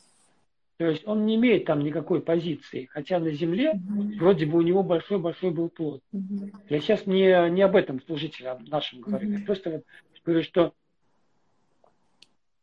То 0.84 0.90
есть 0.90 1.08
он 1.08 1.26
не 1.26 1.36
имеет 1.36 1.64
там 1.64 1.80
никакой 1.80 2.20
позиции, 2.20 2.90
хотя 2.92 3.18
на 3.18 3.32
земле 3.32 3.72
mm-hmm. 3.72 4.18
вроде 4.20 4.46
бы 4.46 4.58
у 4.58 4.62
него 4.62 4.84
большой-большой 4.84 5.52
был 5.52 5.70
плод. 5.70 6.02
Mm-hmm. 6.14 6.56
Я 6.68 6.80
сейчас 6.82 7.06
не, 7.06 7.50
не 7.52 7.62
об 7.62 7.78
этом 7.78 8.02
служителе, 8.02 8.50
а 8.50 8.60
нашем 8.68 9.00
говорю. 9.00 9.30
Mm-hmm. 9.30 9.40
Я 9.40 9.46
просто 9.46 9.70
вот 9.70 9.84
говорю, 10.26 10.44
что 10.44 10.74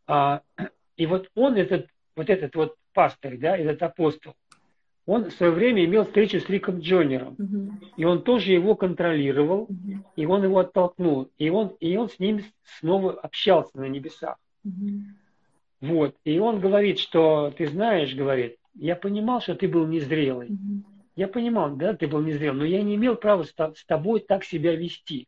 а, 0.06 0.42
и 0.98 1.06
вот 1.06 1.30
он, 1.34 1.56
этот, 1.56 1.86
вот 2.14 2.28
этот 2.28 2.54
вот 2.56 2.76
пастор, 2.92 3.38
да, 3.38 3.56
этот 3.56 3.82
апостол, 3.82 4.34
он 5.06 5.30
в 5.30 5.32
свое 5.32 5.52
время 5.52 5.86
имел 5.86 6.04
встречу 6.04 6.40
с 6.40 6.50
Риком 6.50 6.80
Джонером, 6.80 7.36
mm-hmm. 7.38 7.92
и 7.96 8.04
он 8.04 8.22
тоже 8.22 8.52
его 8.52 8.74
контролировал, 8.74 9.66
mm-hmm. 9.66 10.02
и 10.16 10.26
он 10.26 10.44
его 10.44 10.58
оттолкнул, 10.58 11.30
и 11.38 11.48
он, 11.48 11.68
и 11.80 11.96
он 11.96 12.10
с 12.10 12.18
ним 12.18 12.42
снова 12.80 13.14
общался 13.14 13.80
на 13.80 13.88
небесах. 13.88 14.36
Mm-hmm. 14.66 15.00
Вот. 15.80 16.14
И 16.24 16.38
он 16.38 16.60
говорит, 16.60 16.98
что 16.98 17.52
ты 17.56 17.66
знаешь, 17.66 18.14
говорит, 18.14 18.56
я 18.74 18.96
понимал, 18.96 19.40
что 19.40 19.54
ты 19.54 19.68
был 19.68 19.86
незрелый. 19.86 20.48
Mm-hmm. 20.48 20.82
Я 21.16 21.28
понимал, 21.28 21.74
да, 21.76 21.94
ты 21.94 22.06
был 22.06 22.20
незрелый, 22.20 22.58
но 22.58 22.64
я 22.64 22.82
не 22.82 22.94
имел 22.96 23.16
права 23.16 23.44
с 23.44 23.84
тобой 23.86 24.20
так 24.20 24.44
себя 24.44 24.74
вести. 24.74 25.26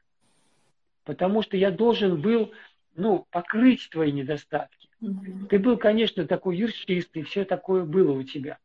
Потому 1.05 1.43
что 1.43 1.57
я 1.57 1.71
должен 1.71 2.21
был, 2.21 2.53
ну, 2.95 3.27
покрыть 3.31 3.89
твои 3.91 4.13
недостатки. 4.13 4.89
Mm-hmm. 5.01 5.47
Ты 5.49 5.59
был, 5.59 5.77
конечно, 5.77 6.27
такой 6.27 6.57
юрчистый, 6.57 7.23
все 7.25 7.45
такое 7.45 7.85
было 7.85 8.13
у 8.13 8.23
тебя. 8.23 8.59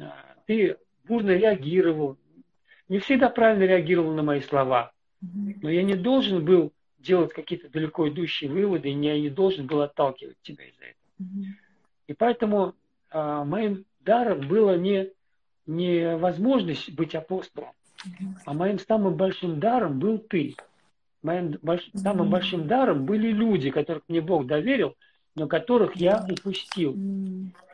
А, 0.00 0.14
ты 0.46 0.76
бурно 1.04 1.30
реагировал, 1.30 2.16
не 2.88 2.98
всегда 2.98 3.28
правильно 3.28 3.64
реагировал 3.64 4.12
на 4.12 4.22
мои 4.22 4.40
слова. 4.40 4.92
Mm-hmm. 5.24 5.58
Но 5.62 5.70
я 5.70 5.82
не 5.82 5.96
должен 5.96 6.44
был 6.44 6.72
делать 6.98 7.32
какие-то 7.32 7.68
далеко 7.68 8.08
идущие 8.08 8.50
выводы, 8.50 8.90
и 8.90 8.92
я 8.92 9.20
не 9.20 9.30
должен 9.30 9.66
был 9.66 9.82
отталкивать 9.82 10.36
тебя 10.42 10.64
из-за 10.64 10.84
этого. 10.84 10.97
И 12.06 12.14
поэтому 12.14 12.74
а, 13.10 13.44
моим 13.44 13.84
даром 14.00 14.46
было 14.48 14.76
не, 14.76 15.10
не 15.66 16.16
возможность 16.16 16.90
быть 16.94 17.14
апостолом, 17.14 17.72
а 18.46 18.54
моим 18.54 18.78
самым 18.78 19.16
большим 19.16 19.60
даром 19.60 19.98
был 19.98 20.18
ты. 20.18 20.54
Моим 21.22 21.58
больш... 21.62 21.90
самым 21.94 22.30
большим 22.30 22.66
даром 22.66 23.04
были 23.04 23.30
люди, 23.30 23.70
которых 23.70 24.04
мне 24.08 24.20
Бог 24.20 24.46
доверил, 24.46 24.94
но 25.34 25.46
которых 25.46 25.96
я 25.96 26.24
упустил. 26.30 26.96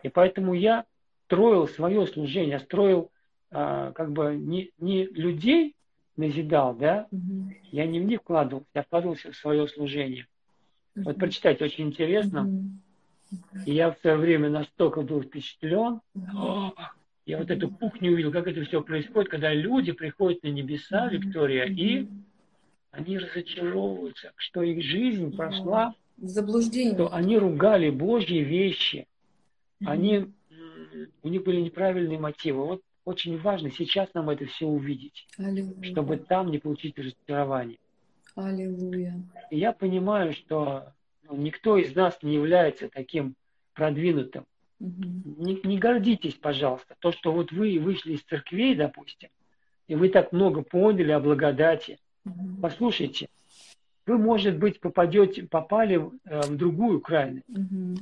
И 0.02 0.08
поэтому 0.08 0.54
я 0.54 0.84
строил 1.26 1.68
свое 1.68 2.06
служение, 2.06 2.58
строил 2.58 3.10
а, 3.50 3.92
как 3.92 4.12
бы 4.12 4.34
не, 4.34 4.70
не 4.78 5.06
людей 5.06 5.76
назидал, 6.16 6.74
да, 6.74 7.06
я 7.70 7.86
не 7.86 8.00
в 8.00 8.04
них 8.04 8.20
вкладывался, 8.20 8.68
я 8.74 8.82
вкладывался 8.82 9.32
в 9.32 9.36
свое 9.36 9.66
служение. 9.68 10.26
Вот 10.94 11.16
прочитайте, 11.16 11.64
очень 11.64 11.88
интересно. 11.88 12.48
И 13.66 13.72
я 13.72 13.90
в 13.90 13.98
свое 14.00 14.16
время 14.16 14.48
настолько 14.48 15.02
был 15.02 15.22
впечатлен, 15.22 16.00
я 17.26 17.38
вот 17.38 17.50
эту 17.50 17.70
пух 17.70 18.00
не 18.00 18.10
увидел, 18.10 18.30
как 18.30 18.46
это 18.46 18.62
все 18.64 18.82
происходит, 18.82 19.30
когда 19.30 19.52
люди 19.52 19.92
приходят 19.92 20.42
на 20.42 20.48
небеса, 20.48 21.08
Виктория, 21.08 21.64
и 21.64 22.06
они 22.90 23.18
разочаровываются, 23.18 24.32
что 24.36 24.62
их 24.62 24.84
жизнь 24.84 25.34
прошла 25.34 25.94
заблуждение, 26.18 26.94
что 26.94 27.12
они 27.12 27.38
ругали 27.38 27.90
Божьи 27.90 28.38
вещи, 28.38 29.06
они, 29.84 30.32
у 31.22 31.28
них 31.28 31.44
были 31.44 31.60
неправильные 31.60 32.18
мотивы. 32.18 32.64
Вот 32.64 32.82
очень 33.04 33.38
важно 33.40 33.70
сейчас 33.70 34.08
нам 34.14 34.30
это 34.30 34.46
все 34.46 34.66
увидеть, 34.66 35.26
Аллилуйя. 35.38 35.92
чтобы 35.92 36.18
там 36.18 36.50
не 36.50 36.58
получить 36.58 36.98
разочарование. 36.98 37.78
Аллилуйя. 38.34 39.20
И 39.50 39.58
я 39.58 39.72
понимаю, 39.72 40.32
что 40.32 40.92
никто 41.30 41.76
из 41.76 41.94
нас 41.94 42.18
не 42.22 42.34
является 42.34 42.88
таким 42.88 43.34
продвинутым. 43.74 44.44
Угу. 44.80 45.44
Не, 45.44 45.60
не 45.64 45.78
гордитесь, 45.78 46.34
пожалуйста, 46.34 46.96
то, 46.98 47.12
что 47.12 47.32
вот 47.32 47.52
вы 47.52 47.78
вышли 47.78 48.14
из 48.14 48.22
церквей, 48.22 48.74
допустим, 48.74 49.30
и 49.88 49.94
вы 49.94 50.08
так 50.08 50.32
много 50.32 50.62
поняли 50.62 51.12
о 51.12 51.20
благодати. 51.20 51.98
Угу. 52.24 52.60
Послушайте, 52.62 53.28
вы, 54.06 54.18
может 54.18 54.58
быть, 54.58 54.80
попадете, 54.80 55.44
попали 55.44 55.96
э, 56.24 56.40
в 56.42 56.56
другую 56.56 57.00
крайность. 57.00 57.48
Угу. 57.48 57.96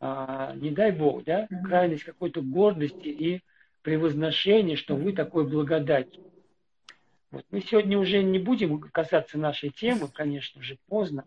А, 0.00 0.54
не 0.56 0.70
дай 0.70 0.92
Бог, 0.92 1.24
да, 1.24 1.46
угу. 1.50 1.64
крайность 1.64 2.04
какой-то 2.04 2.42
гордости 2.42 3.08
и 3.08 3.42
превозношения, 3.82 4.76
что 4.76 4.96
вы 4.96 5.12
такой 5.12 5.46
благодать. 5.46 6.18
Вот. 7.30 7.44
Мы 7.50 7.60
сегодня 7.60 7.98
уже 7.98 8.22
не 8.22 8.38
будем 8.38 8.80
касаться 8.80 9.38
нашей 9.38 9.70
темы, 9.70 10.08
конечно 10.12 10.62
же, 10.62 10.78
поздно. 10.88 11.24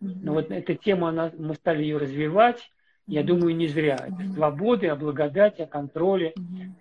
Но 0.00 0.34
вот 0.34 0.50
эта 0.50 0.74
тема, 0.74 1.10
она, 1.10 1.30
мы 1.36 1.54
стали 1.54 1.82
ее 1.82 1.98
развивать, 1.98 2.70
я 3.06 3.24
думаю, 3.24 3.56
не 3.56 3.66
зря. 3.66 3.96
Это 3.96 4.32
свободы, 4.32 4.86
о 4.86 4.96
благодати, 4.96 5.62
о 5.62 5.66
контроле, 5.66 6.32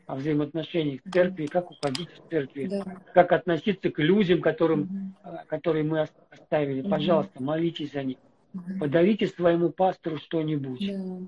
о 0.05 0.15
взаимоотношениях 0.15 1.01
в 1.03 1.11
церкви, 1.11 1.47
как 1.47 1.71
уходить 1.71 2.09
в 2.09 2.29
церкви, 2.29 2.67
да. 2.67 2.83
как 3.13 3.31
относиться 3.31 3.89
к 3.89 3.97
людям, 3.99 4.41
которым, 4.41 5.15
которые 5.47 5.83
мы 5.83 6.07
оставили. 6.29 6.87
Пожалуйста, 6.87 7.41
молитесь 7.41 7.93
за 7.93 8.03
них. 8.03 8.17
Подарите 8.79 9.27
своему 9.27 9.69
пастору 9.69 10.17
что-нибудь. 10.17 10.87
Да. 10.87 11.27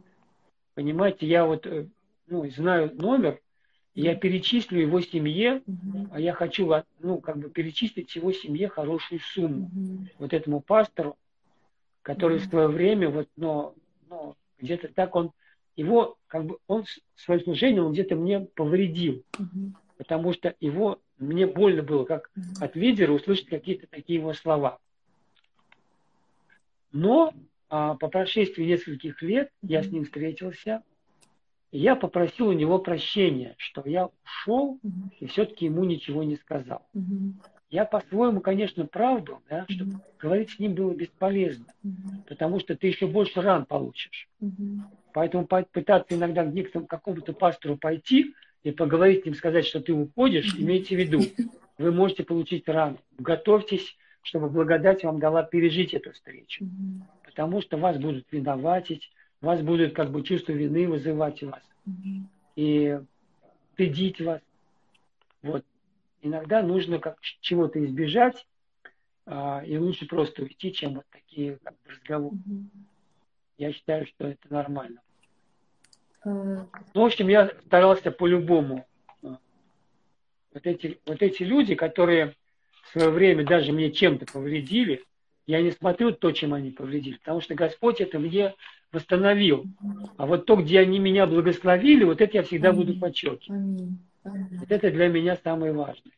Понимаете, 0.76 1.27
я 1.27 1.45
вот 1.45 1.65
э, 1.68 1.88
ну, 2.27 2.49
знаю 2.49 2.91
номер, 2.95 3.39
я 3.93 4.15
перечислю 4.15 4.80
его 4.80 5.01
семье, 5.01 5.61
а 6.11 6.19
я 6.19 6.34
хочу 6.34 6.72
ну, 6.99 7.19
как 7.19 7.38
бы 7.38 7.49
перечислить 7.49 8.15
его 8.15 8.31
семье 8.31 8.69
хорошую 8.69 9.19
сумму. 9.19 9.69
Вот 10.18 10.34
этому 10.34 10.61
пастору, 10.61 11.18
который 12.02 12.40
в 12.40 12.45
свое 12.45 12.68
время, 12.68 13.10
вот, 13.10 13.28
но, 13.36 13.76
но 14.10 14.36
где-то 14.60 14.90
так 14.90 15.15
он, 15.15 15.32
его, 15.76 16.18
как 16.28 16.45
бы, 16.45 16.57
он 16.68 16.86
свое 17.15 17.40
служение, 17.41 17.84
он 17.84 17.94
где-то 17.94 18.15
мне 18.15 18.41
повредил, 18.41 19.23
mm-hmm. 19.34 19.72
потому 19.98 20.34
что 20.34 20.56
его, 20.60 20.99
мне 21.18 21.45
больно 21.45 21.84
было, 21.84 22.06
как 22.06 22.30
mm-hmm. 22.36 22.64
от 22.64 22.76
лидера 22.76 23.11
услышать 23.11 23.48
какие-то 23.48 23.88
такие 23.88 24.19
его 24.19 24.34
слова. 24.34 24.80
Но 26.91 27.34
а, 27.69 27.95
по 27.95 28.10
прошествии 28.10 28.65
нескольких 28.65 29.22
лет 29.22 29.48
mm-hmm. 29.48 29.69
я 29.69 29.84
с 29.84 29.88
ним 29.88 30.06
встретился, 30.06 30.84
и 31.72 31.80
я 31.80 31.95
попросил 31.95 32.49
у 32.49 32.53
него 32.53 32.80
прощения, 32.80 33.56
что 33.57 33.84
я 33.86 34.10
ушел 34.26 34.80
mm-hmm. 34.84 35.18
и 35.19 35.26
все-таки 35.28 35.65
ему 35.65 35.84
ничего 35.86 36.23
не 36.23 36.36
сказал. 36.36 36.86
Mm-hmm. 36.94 37.34
Я 37.72 37.85
по-своему, 37.85 38.41
конечно, 38.41 38.85
правду, 38.85 39.41
да, 39.49 39.65
что 39.69 39.85
mm-hmm. 39.85 40.02
говорить 40.19 40.52
с 40.52 40.60
ним 40.60 40.76
было 40.76 40.93
бесполезно, 40.93 41.65
mm-hmm. 41.85 42.27
потому 42.27 42.60
что 42.60 42.76
ты 42.76 42.88
еще 42.88 43.07
больше 43.07 43.41
ран 43.41 43.65
получишь. 43.65 44.27
Mm-hmm. 44.41 44.80
Поэтому 45.14 45.48
пытаться 45.48 46.15
иногда 46.15 46.43
к 46.43 46.53
некоторому 46.53 46.88
какому-то 46.88 47.31
пастору 47.31 47.77
пойти 47.77 48.35
и 48.64 48.72
поговорить 48.72 49.23
с 49.23 49.26
ним, 49.26 49.35
сказать, 49.35 49.65
что 49.65 49.80
ты 49.80 49.93
уходишь, 49.93 50.53
имейте 50.57 50.98
в 50.98 50.99
виду, 50.99 51.22
вы 51.77 51.93
можете 51.93 52.23
получить 52.23 52.68
рану. 52.68 52.98
Готовьтесь, 53.18 53.98
чтобы 54.22 54.49
благодать 54.49 55.03
вам 55.03 55.19
дала 55.19 55.41
пережить 55.41 55.93
эту 55.93 56.11
встречу. 56.11 56.65
Потому 57.26 57.61
что 57.61 57.77
вас 57.77 57.98
будут 57.98 58.26
виноватить, 58.31 59.11
вас 59.39 59.61
будут 59.61 59.93
как 59.93 60.11
бы 60.11 60.23
чувство 60.23 60.52
вины 60.52 60.89
вызывать 60.89 61.41
у 61.43 61.49
вас. 61.49 61.64
И 62.57 62.99
стыдить 63.73 64.19
вас. 64.19 64.41
Вот. 65.41 65.65
Иногда 66.22 66.61
нужно 66.61 66.99
как 66.99 67.19
чего-то 67.22 67.84
избежать, 67.84 68.45
а, 69.26 69.64
и 69.65 69.77
лучше 69.77 70.06
просто 70.06 70.43
уйти, 70.43 70.73
чем 70.73 70.95
вот 70.95 71.06
такие 71.11 71.57
как 71.64 71.73
бы, 71.73 71.91
разговоры. 71.91 72.38
Я 73.57 73.73
считаю, 73.73 74.06
что 74.07 74.27
это 74.27 74.52
нормально. 74.52 75.02
Э, 76.26 76.65
ну, 76.93 77.02
в 77.02 77.06
общем, 77.06 77.27
я 77.27 77.52
старался 77.65 78.11
по-любому. 78.11 78.85
Вот 79.22 80.65
эти, 80.68 80.99
вот 81.06 81.22
эти 81.22 81.43
люди, 81.43 81.76
которые 81.76 82.35
в 82.84 82.89
свое 82.89 83.10
время 83.10 83.45
даже 83.45 83.72
мне 83.72 83.91
чем-то 83.91 84.26
повредили, 84.26 85.03
я 85.48 85.61
не 85.61 85.72
смотрю 85.72 86.11
то, 86.11 86.31
чем 86.31 86.53
они 86.53 86.72
повредили, 86.72 87.18
потому 87.18 87.41
что 87.41 87.56
Господь 87.56 88.02
это 88.02 88.19
мне 88.19 88.53
восстановил. 88.91 89.65
А 90.18 90.26
вот 90.26 90.45
то, 90.45 90.56
где 90.56 90.80
они 90.80 90.99
меня 90.99 91.26
благословили, 91.26 92.03
вот 92.03 92.22
это 92.22 92.38
я 92.38 92.43
всегда 92.43 92.69
Аминь. 92.69 92.85
буду 92.85 92.99
подчеркивать. 92.99 93.61
Вот 94.23 94.72
это 94.72 94.91
для 94.91 95.07
меня 95.07 95.38
самое 95.43 95.73
важное. 95.73 96.14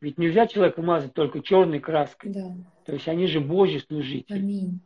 Ведь 0.00 0.18
нельзя 0.18 0.46
человека 0.46 0.82
мазать 0.82 1.14
только 1.14 1.40
черной 1.40 1.80
краской. 1.80 2.30
Да. 2.30 2.54
То 2.84 2.92
есть 2.92 3.08
они 3.08 3.26
же 3.26 3.40
Божьи 3.40 3.78
служители. 3.78 4.38
Аминь. 4.38 4.80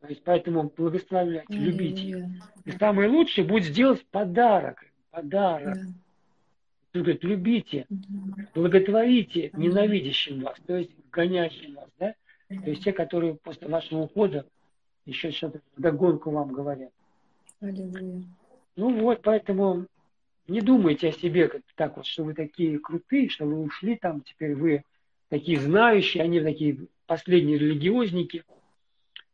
То 0.00 0.08
есть 0.08 0.22
поэтому 0.24 0.70
благословляйте, 0.76 1.46
Аминь. 1.48 1.64
любите. 1.64 2.40
И 2.64 2.72
самое 2.72 3.08
лучшее 3.08 3.46
будет 3.46 3.64
сделать 3.64 4.04
подарок. 4.06 4.84
Подарок. 5.10 5.74
Да. 5.74 5.80
Он 6.94 7.02
говорит, 7.02 7.24
любите, 7.24 7.86
благотворите 8.54 9.50
ненавидящим 9.54 10.42
вас, 10.42 10.58
то 10.66 10.76
есть 10.76 10.90
гонящим 11.10 11.76
вас, 11.76 11.88
да? 11.98 12.14
То 12.48 12.68
есть 12.68 12.84
те, 12.84 12.92
которые 12.92 13.36
после 13.36 13.68
вашего 13.68 14.00
ухода 14.00 14.44
еще 15.06 15.30
что-то 15.30 15.60
догонку 15.78 16.30
вам 16.30 16.52
говорят. 16.52 16.90
Аллилуйя. 17.60 18.24
Ну 18.76 19.00
вот, 19.00 19.22
поэтому 19.22 19.86
не 20.48 20.60
думайте 20.60 21.08
о 21.08 21.12
себе 21.12 21.48
как 21.48 21.62
так 21.76 21.96
вот, 21.96 22.06
что 22.06 22.24
вы 22.24 22.34
такие 22.34 22.78
крутые, 22.78 23.28
что 23.28 23.44
вы 23.46 23.60
ушли 23.62 23.96
там, 23.96 24.22
теперь 24.22 24.54
вы 24.54 24.84
такие 25.28 25.58
знающие, 25.58 26.22
они 26.22 26.40
такие 26.40 26.86
последние 27.06 27.58
религиозники. 27.58 28.44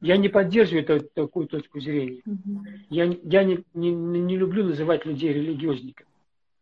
Я 0.01 0.16
не 0.16 0.28
поддерживаю 0.28 0.85
эту, 0.85 1.09
такую 1.09 1.48
точку 1.48 1.80
зрения. 1.80 2.22
Угу. 2.24 2.64
Я, 2.90 3.05
я 3.24 3.43
не, 3.43 3.64
не, 3.74 3.90
не 3.90 4.36
люблю 4.36 4.64
называть 4.64 5.05
людей 5.05 5.32
религиозниками. 5.32 6.09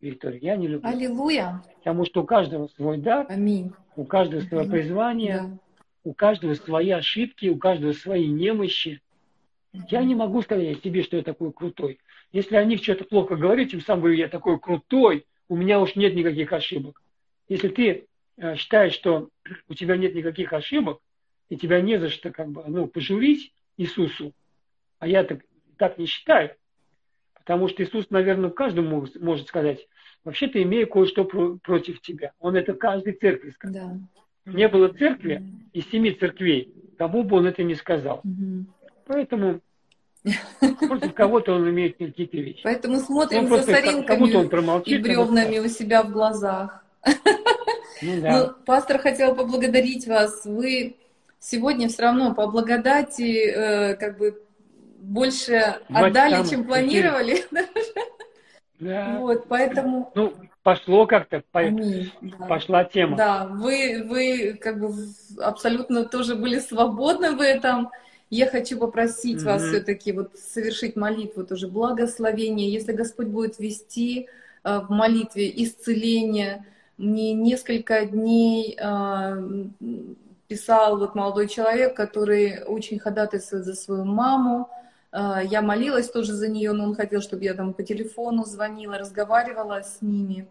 Виктория, 0.00 0.40
я 0.40 0.56
не 0.56 0.68
люблю. 0.68 0.88
Аллилуйя. 0.88 1.62
Потому 1.78 2.04
что 2.04 2.22
у 2.22 2.24
каждого 2.24 2.68
свой 2.68 2.98
дар, 2.98 3.26
Аминь. 3.28 3.72
у 3.96 4.04
каждого 4.04 4.40
свое 4.42 4.68
призвание, 4.68 5.36
да. 5.38 5.58
у 6.04 6.14
каждого 6.14 6.54
свои 6.54 6.90
ошибки, 6.90 7.48
у 7.48 7.56
каждого 7.56 7.92
свои 7.92 8.26
немощи. 8.26 9.00
Я 9.90 10.02
не 10.04 10.14
могу 10.14 10.40
сказать 10.42 10.82
себе, 10.82 11.02
что 11.02 11.16
я 11.16 11.22
такой 11.22 11.52
крутой. 11.52 11.98
Если 12.32 12.56
о 12.56 12.64
них 12.64 12.82
что-то 12.82 13.04
плохо 13.04 13.36
говорить, 13.36 13.70
тем 13.70 13.80
самым 13.80 14.02
говорю, 14.02 14.18
я 14.18 14.28
такой 14.28 14.58
крутой, 14.58 15.26
у 15.48 15.56
меня 15.56 15.80
уж 15.80 15.96
нет 15.96 16.14
никаких 16.14 16.52
ошибок. 16.52 17.02
Если 17.48 17.68
ты 17.68 18.06
э, 18.36 18.56
считаешь, 18.56 18.92
что 18.92 19.28
у 19.68 19.74
тебя 19.74 19.96
нет 19.96 20.14
никаких 20.14 20.52
ошибок, 20.52 21.00
и 21.48 21.56
тебя 21.56 21.80
не 21.80 21.98
за 21.98 22.08
что 22.08 22.30
как 22.30 22.48
бы, 22.48 22.64
ну, 22.66 22.86
пожурить 22.86 23.52
Иисусу, 23.76 24.32
а 24.98 25.06
я 25.06 25.24
так, 25.24 25.42
так 25.76 25.98
не 25.98 26.06
считаю, 26.06 26.56
потому 27.34 27.68
что 27.68 27.84
Иисус, 27.84 28.10
наверное, 28.10 28.50
каждому 28.50 29.06
может, 29.20 29.46
сказать, 29.46 29.86
вообще-то 30.24 30.60
имею 30.62 30.88
кое-что 30.88 31.24
про, 31.24 31.56
против 31.58 32.00
тебя. 32.00 32.32
Он 32.40 32.56
это 32.56 32.74
каждой 32.74 33.12
церкви 33.12 33.50
сказал. 33.50 33.92
Да. 34.44 34.52
Не 34.52 34.68
было 34.68 34.88
церкви 34.88 35.42
из 35.72 35.88
семи 35.90 36.12
церквей, 36.12 36.72
кому 36.98 37.22
бы 37.22 37.36
он 37.36 37.46
это 37.46 37.62
не 37.62 37.74
сказал. 37.74 38.20
Угу. 38.24 38.66
Поэтому 39.06 39.60
Против 40.60 41.14
кого-то 41.14 41.54
он 41.54 41.68
имеет 41.70 41.96
какие-то 41.98 42.36
вещи. 42.36 42.60
Поэтому 42.64 42.98
смотрим 42.98 43.48
за 43.48 43.62
соринками 43.62 44.34
он 44.34 44.48
промолчит, 44.48 44.98
и 44.98 45.02
бревнами 45.02 45.58
у 45.58 45.68
себя 45.68 46.02
в 46.02 46.10
глазах. 46.10 46.84
Ну, 47.04 47.12
да. 48.22 48.30
ну, 48.32 48.64
пастор 48.64 48.98
хотел 48.98 49.34
поблагодарить 49.34 50.06
вас. 50.06 50.44
Вы 50.44 50.96
сегодня 51.38 51.88
все 51.88 52.02
равно 52.02 52.34
по 52.34 52.46
благодати 52.46 53.50
э, 53.50 53.94
как 53.94 54.18
бы 54.18 54.42
больше 54.98 55.78
Мать 55.88 56.10
отдали, 56.10 56.32
там, 56.32 56.48
чем 56.48 56.64
планировали. 56.64 57.44
Да. 58.78 59.16
Вот, 59.20 59.46
поэтому... 59.48 60.12
Ну, 60.14 60.34
пошло 60.62 61.06
как-то, 61.06 61.42
по... 61.50 61.62
Да. 61.62 62.46
пошла 62.46 62.84
тема. 62.84 63.16
Да, 63.16 63.46
вы, 63.46 64.04
вы 64.06 64.58
как 64.60 64.78
бы 64.78 64.92
абсолютно 65.40 66.04
тоже 66.04 66.34
были 66.34 66.58
свободны 66.58 67.30
в 67.30 67.40
этом. 67.40 67.90
Я 68.30 68.46
хочу 68.48 68.78
попросить 68.78 69.38
mm-hmm. 69.38 69.44
вас 69.44 69.62
все-таки 69.62 70.12
вот 70.12 70.36
совершить 70.36 70.96
молитву 70.96 71.44
тоже 71.44 71.68
благословение. 71.68 72.72
Если 72.72 72.92
Господь 72.92 73.28
будет 73.28 73.58
вести 73.60 74.28
э, 74.64 74.80
в 74.80 74.90
молитве 74.90 75.52
исцеление, 75.62 76.66
мне 76.98 77.34
несколько 77.34 78.04
дней 78.04 78.76
э, 78.78 79.66
писал 80.48 80.98
вот 80.98 81.14
молодой 81.14 81.46
человек, 81.46 81.94
который 81.94 82.64
очень 82.64 82.98
ходатайствует 82.98 83.64
за 83.64 83.74
свою 83.74 84.04
маму. 84.04 84.68
Э, 85.12 85.38
я 85.44 85.62
молилась 85.62 86.10
тоже 86.10 86.32
за 86.32 86.48
нее, 86.48 86.72
но 86.72 86.82
он 86.82 86.96
хотел, 86.96 87.20
чтобы 87.20 87.44
я 87.44 87.54
там 87.54 87.74
по 87.74 87.84
телефону 87.84 88.44
звонила, 88.44 88.98
разговаривала 88.98 89.82
с 89.82 89.98
ними. 90.00 90.48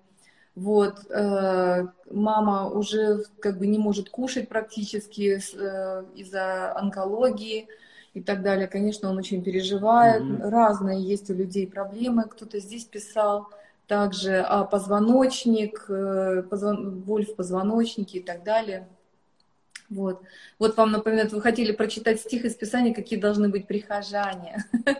Вот, 0.55 1.05
э, 1.09 1.87
мама 2.09 2.69
уже 2.69 3.25
как 3.41 3.57
бы 3.57 3.67
не 3.67 3.77
может 3.77 4.09
кушать 4.09 4.47
практически 4.47 5.37
э, 5.37 6.05
из-за 6.15 6.73
онкологии 6.77 7.67
и 8.13 8.21
так 8.21 8.41
далее. 8.41 8.67
Конечно, 8.67 9.09
он 9.09 9.17
очень 9.17 9.43
переживает. 9.43 10.23
Mm-hmm. 10.23 10.49
Разные 10.49 11.01
есть 11.03 11.29
у 11.29 11.33
людей 11.33 11.67
проблемы. 11.67 12.23
Кто-то 12.23 12.59
здесь 12.59 12.85
писал 12.85 13.49
также 13.87 14.39
а 14.39 14.63
позвоночник, 14.63 15.85
э, 15.89 16.43
позвон... 16.49 17.01
боль 17.01 17.25
в 17.25 17.35
позвоночнике 17.35 18.19
и 18.19 18.23
так 18.23 18.43
далее. 18.43 18.87
Вот. 19.89 20.23
вот 20.57 20.77
вам, 20.77 20.91
например, 20.91 21.27
вы 21.27 21.41
хотели 21.41 21.71
прочитать 21.71 22.19
стих 22.19 22.45
из 22.45 22.55
Писания, 22.55 22.93
какие 22.93 23.19
должны 23.19 23.49
быть 23.49 23.67
прихожане. 23.67 24.63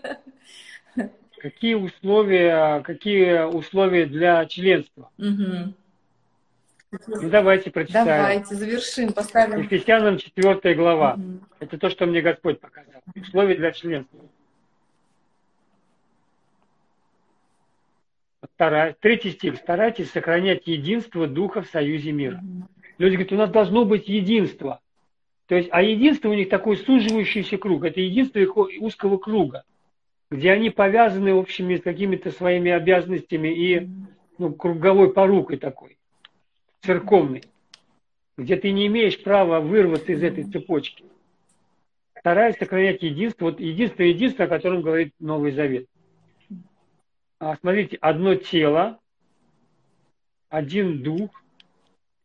Какие 1.45 1.75
условия, 1.75 2.81
какие 2.81 3.43
условия 3.43 4.07
для 4.07 4.47
членства? 4.47 5.11
Угу. 5.19 5.73
Ну, 7.07 7.29
давайте 7.29 7.69
прочитаем. 7.69 8.07
Давайте, 8.07 8.55
завершим, 8.55 9.13
поставим. 9.13 9.61
Ефесянам 9.61 10.17
4 10.17 10.73
глава. 10.73 11.13
Угу. 11.13 11.39
Это 11.59 11.77
то, 11.77 11.91
что 11.91 12.07
мне 12.07 12.23
Господь 12.23 12.59
показал. 12.59 12.99
Условия 13.15 13.53
для 13.57 13.71
членства. 13.73 14.21
Вторая, 18.41 18.95
третий 18.99 19.29
стих. 19.29 19.57
Старайтесь 19.57 20.09
сохранять 20.09 20.65
единство 20.65 21.27
Духа 21.27 21.61
в 21.61 21.67
союзе 21.67 22.11
мира. 22.11 22.41
Угу. 22.41 22.67
Люди 22.97 23.13
говорят, 23.17 23.33
у 23.33 23.35
нас 23.35 23.51
должно 23.51 23.85
быть 23.85 24.07
единство. 24.07 24.79
То 25.45 25.53
есть, 25.53 25.69
а 25.71 25.83
единство 25.83 26.29
у 26.29 26.33
них 26.33 26.49
такой 26.49 26.77
суживающийся 26.77 27.59
круг. 27.59 27.83
Это 27.83 28.01
единство 28.01 28.39
узкого 28.79 29.19
круга 29.19 29.63
где 30.31 30.51
они 30.51 30.69
повязаны 30.69 31.33
общими 31.33 31.75
с 31.75 31.81
какими-то 31.81 32.31
своими 32.31 32.71
обязанностями 32.71 33.49
и 33.49 33.89
ну, 34.37 34.53
круговой 34.53 35.13
порукой 35.13 35.57
такой, 35.57 35.97
церковной, 36.81 37.43
где 38.37 38.55
ты 38.55 38.71
не 38.71 38.87
имеешь 38.87 39.21
права 39.21 39.59
вырваться 39.59 40.11
из 40.11 40.23
этой 40.23 40.43
цепочки. 40.43 41.05
Стараясь 42.19 42.57
сохранять 42.57 43.03
единство, 43.03 43.45
вот 43.45 43.59
единственное 43.59 44.09
единство, 44.09 44.45
о 44.45 44.49
котором 44.49 44.81
говорит 44.81 45.13
Новый 45.19 45.51
Завет. 45.51 45.87
А, 47.39 47.55
смотрите, 47.57 47.97
одно 48.01 48.35
тело, 48.35 48.99
один 50.49 51.03
дух, 51.03 51.29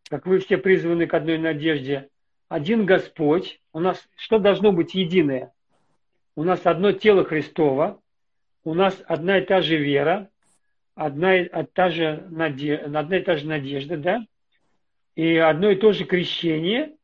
как 0.09 0.27
вы 0.27 0.39
все 0.39 0.57
призваны 0.57 1.07
к 1.07 1.15
одной 1.15 1.37
надежде, 1.37 2.09
один 2.49 2.87
Господь. 2.87 3.61
У 3.73 3.81
нас 3.81 4.09
что 4.17 4.39
должно 4.39 4.73
быть 4.73 4.95
единое? 4.95 5.53
У 6.41 6.43
нас 6.43 6.65
одно 6.65 6.93
тело 6.93 7.23
Христово, 7.23 8.01
у 8.65 8.73
нас 8.73 8.99
одна 9.07 9.41
и 9.41 9.45
та 9.45 9.61
же 9.61 9.77
вера, 9.77 10.31
одна 10.95 11.37
и 11.37 11.67
та 11.75 11.91
же, 11.91 12.27
надежда, 12.31 12.99
одна 12.99 13.19
и 13.19 13.23
та 13.23 13.37
же 13.37 13.47
надежда, 13.47 13.97
да, 13.99 14.27
и 15.17 15.37
одно 15.37 15.69
и 15.69 15.77
то 15.77 15.93
же 15.93 16.07
крещение, 16.07 16.95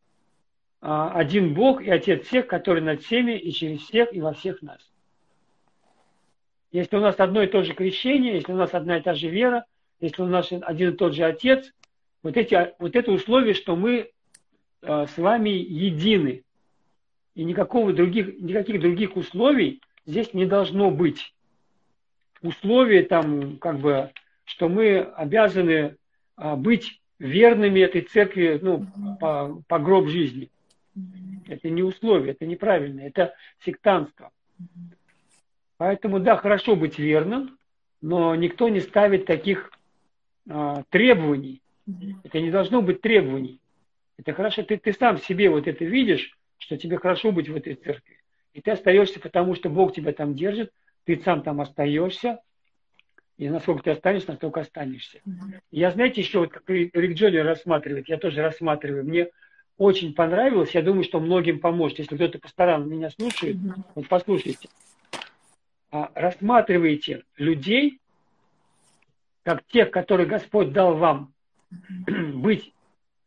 а, 0.80 1.10
один 1.10 1.52
Бог 1.52 1.82
и 1.82 1.90
Отец 1.90 2.26
всех, 2.26 2.46
который 2.46 2.80
над 2.80 3.02
всеми 3.02 3.32
и 3.32 3.52
через 3.52 3.82
всех 3.82 4.14
и 4.14 4.22
во 4.22 4.32
всех 4.32 4.62
нас. 4.62 4.80
Если 6.72 6.96
у 6.96 7.00
нас 7.00 7.16
одно 7.20 7.42
и 7.42 7.46
то 7.46 7.62
же 7.62 7.74
крещение, 7.74 8.36
если 8.36 8.54
у 8.54 8.56
нас 8.56 8.72
одна 8.72 8.96
и 8.96 9.02
та 9.02 9.12
же 9.12 9.28
вера, 9.28 9.66
если 10.00 10.22
у 10.22 10.26
нас 10.28 10.50
один 10.50 10.94
и 10.94 10.96
тот 10.96 11.14
же 11.14 11.24
Отец, 11.24 11.74
вот, 12.22 12.38
эти, 12.38 12.72
вот 12.78 12.96
это 12.96 13.12
условие, 13.12 13.52
что 13.52 13.76
мы 13.76 14.10
а, 14.80 15.06
с 15.06 15.18
вами 15.18 15.50
едины. 15.50 16.45
И 17.36 17.44
никакого 17.44 17.92
других, 17.92 18.40
никаких 18.40 18.80
других 18.80 19.14
условий 19.14 19.82
здесь 20.06 20.32
не 20.32 20.46
должно 20.46 20.90
быть. 20.90 21.34
условие 22.40 23.02
там, 23.02 23.58
как 23.58 23.78
бы, 23.78 24.10
что 24.44 24.68
мы 24.68 25.00
обязаны 25.00 25.96
а, 26.36 26.56
быть 26.56 27.00
верными 27.18 27.80
этой 27.80 28.02
церкви, 28.02 28.58
ну, 28.62 28.86
по, 29.20 29.62
по 29.68 29.78
гроб 29.78 30.08
жизни. 30.08 30.50
Это 31.46 31.68
не 31.68 31.82
условие, 31.82 32.32
это 32.32 32.46
неправильно, 32.46 33.00
это 33.00 33.34
сектантство. 33.64 34.32
Поэтому, 35.76 36.20
да, 36.20 36.36
хорошо 36.36 36.74
быть 36.74 36.98
верным, 36.98 37.58
но 38.00 38.34
никто 38.34 38.70
не 38.70 38.80
ставит 38.80 39.26
таких 39.26 39.70
а, 40.48 40.84
требований. 40.88 41.60
Это 42.24 42.40
не 42.40 42.50
должно 42.50 42.80
быть 42.80 43.02
требований. 43.02 43.60
Это 44.16 44.32
хорошо, 44.32 44.62
ты, 44.62 44.78
ты 44.78 44.94
сам 44.94 45.18
себе 45.18 45.50
вот 45.50 45.68
это 45.68 45.84
видишь, 45.84 46.35
что 46.58 46.76
тебе 46.76 46.98
хорошо 46.98 47.32
быть 47.32 47.48
в 47.48 47.56
этой 47.56 47.74
церкви. 47.74 48.18
И 48.52 48.60
ты 48.60 48.70
остаешься, 48.70 49.20
потому 49.20 49.54
что 49.54 49.68
Бог 49.68 49.94
тебя 49.94 50.12
там 50.12 50.34
держит, 50.34 50.72
ты 51.04 51.20
сам 51.22 51.42
там 51.42 51.60
остаешься, 51.60 52.40
и 53.36 53.50
насколько 53.50 53.82
ты 53.82 53.90
останешься, 53.90 54.30
настолько 54.30 54.60
останешься. 54.60 55.18
Mm-hmm. 55.18 55.60
Я, 55.70 55.90
знаете, 55.90 56.22
еще 56.22 56.40
вот 56.40 56.50
как 56.50 56.68
Рик 56.68 57.14
Джоли 57.14 57.36
рассматривает, 57.36 58.08
я 58.08 58.16
тоже 58.16 58.40
рассматриваю. 58.40 59.04
Мне 59.04 59.28
очень 59.76 60.14
понравилось, 60.14 60.70
я 60.70 60.80
думаю, 60.80 61.04
что 61.04 61.20
многим 61.20 61.60
поможет. 61.60 61.98
Если 61.98 62.14
кто-то 62.14 62.38
по 62.38 62.48
сторонам 62.48 62.88
меня 62.88 63.10
слушает, 63.10 63.56
mm-hmm. 63.56 63.82
вот 63.94 64.08
послушайте. 64.08 64.68
А, 65.90 66.10
рассматривайте 66.14 67.24
людей, 67.36 68.00
как 69.42 69.64
тех, 69.66 69.90
которые 69.90 70.26
Господь 70.26 70.72
дал 70.72 70.96
вам 70.96 71.34
mm-hmm. 71.70 72.32
быть 72.32 72.72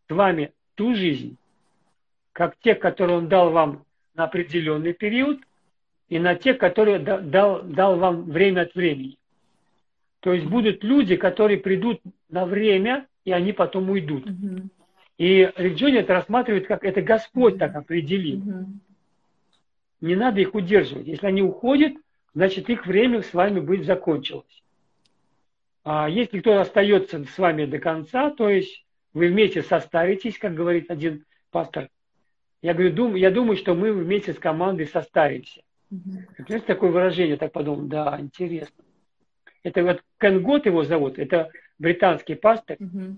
с 0.07 0.11
вами 0.11 0.53
ту 0.73 0.95
жизнь, 0.95 1.37
как 2.39 2.55
тех, 2.59 2.79
которые 2.79 3.17
Он 3.17 3.27
дал 3.27 3.51
вам 3.51 3.83
на 4.15 4.23
определенный 4.23 4.93
период, 4.93 5.41
и 6.07 6.19
на 6.19 6.35
тех, 6.35 6.57
которые 6.57 6.97
дал, 6.97 7.63
дал 7.63 7.97
вам 7.97 8.31
время 8.31 8.61
от 8.61 8.75
времени. 8.75 9.17
То 10.21 10.31
есть 10.31 10.45
будут 10.45 10.81
люди, 10.81 11.17
которые 11.17 11.59
придут 11.59 11.99
на 12.29 12.45
время, 12.45 13.07
и 13.25 13.33
они 13.33 13.51
потом 13.51 13.89
уйдут. 13.89 14.25
Угу. 14.25 14.69
И 15.17 15.51
Рик 15.53 15.81
это 15.81 16.13
рассматривает, 16.13 16.65
как 16.65 16.85
это 16.85 17.01
Господь 17.01 17.59
так 17.59 17.75
определил. 17.75 18.37
Угу. 18.37 18.67
Не 19.99 20.15
надо 20.15 20.39
их 20.39 20.55
удерживать. 20.55 21.07
Если 21.07 21.27
они 21.27 21.41
уходят, 21.41 21.91
значит 22.33 22.69
их 22.69 22.87
время 22.87 23.21
с 23.21 23.33
вами 23.33 23.59
будет 23.59 23.85
закончилось. 23.85 24.63
А 25.83 26.07
если 26.07 26.39
кто 26.39 26.57
остается 26.57 27.21
с 27.25 27.37
вами 27.37 27.65
до 27.65 27.79
конца, 27.79 28.29
то 28.29 28.47
есть 28.49 28.85
вы 29.13 29.27
вместе 29.27 29.61
состаритесь, 29.61 30.37
как 30.37 30.53
говорит 30.53 30.89
один 30.89 31.25
пастор, 31.51 31.89
я 32.61 32.73
говорю, 32.73 32.93
дум, 32.93 33.15
я 33.15 33.31
думаю, 33.31 33.57
что 33.57 33.73
мы 33.73 33.91
вместе 33.91 34.33
с 34.33 34.39
командой 34.39 34.85
состаримся. 34.85 35.61
Угу. 35.91 36.45
Знаете, 36.47 36.65
такое 36.65 36.91
выражение, 36.91 37.37
так 37.37 37.51
подумал, 37.51 37.87
да, 37.87 38.17
интересно. 38.19 38.83
Это 39.63 39.83
вот 39.83 40.03
Кен 40.19 40.41
Гот 40.43 40.65
его 40.65 40.83
зовут, 40.83 41.19
это 41.19 41.51
британский 41.77 42.35
пастор. 42.35 42.77
Угу. 42.79 43.17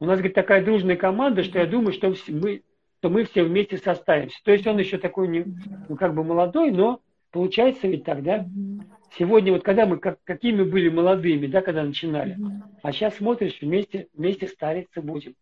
У 0.00 0.04
нас, 0.04 0.18
говорит, 0.18 0.34
такая 0.34 0.64
дружная 0.64 0.96
команда, 0.96 1.42
что 1.42 1.58
я 1.58 1.66
думаю, 1.66 1.92
что 1.92 2.14
мы, 2.28 2.62
что 3.00 3.10
мы 3.10 3.24
все 3.24 3.44
вместе 3.44 3.78
составимся. 3.78 4.38
То 4.44 4.52
есть 4.52 4.66
он 4.66 4.78
еще 4.78 4.98
такой, 4.98 5.28
не, 5.28 5.44
ну, 5.88 5.96
как 5.96 6.14
бы 6.14 6.24
молодой, 6.24 6.70
но 6.70 7.00
получается 7.30 7.88
ведь 7.88 8.04
тогда. 8.04 8.38
Угу. 8.38 8.84
Сегодня 9.18 9.52
вот 9.52 9.64
когда 9.64 9.86
мы, 9.86 9.98
как, 9.98 10.18
какими 10.24 10.62
были 10.62 10.88
молодыми, 10.88 11.46
да, 11.46 11.62
когда 11.62 11.82
начинали, 11.82 12.34
угу. 12.34 12.62
а 12.82 12.92
сейчас 12.92 13.16
смотришь, 13.16 13.58
вместе, 13.60 14.08
вместе 14.14 14.46
стариться 14.46 15.02
будем. 15.02 15.34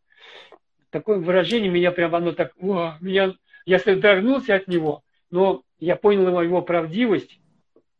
Такое 0.96 1.18
выражение 1.18 1.70
меня 1.70 1.92
прям, 1.92 2.14
оно 2.14 2.32
так, 2.32 2.52
о, 2.58 2.94
меня, 3.02 3.34
я 3.66 3.78
содрогнулся 3.78 4.54
от 4.54 4.66
него, 4.66 5.02
но 5.30 5.62
я 5.78 5.94
понял 5.94 6.26
его, 6.26 6.40
его 6.40 6.62
правдивость, 6.62 7.38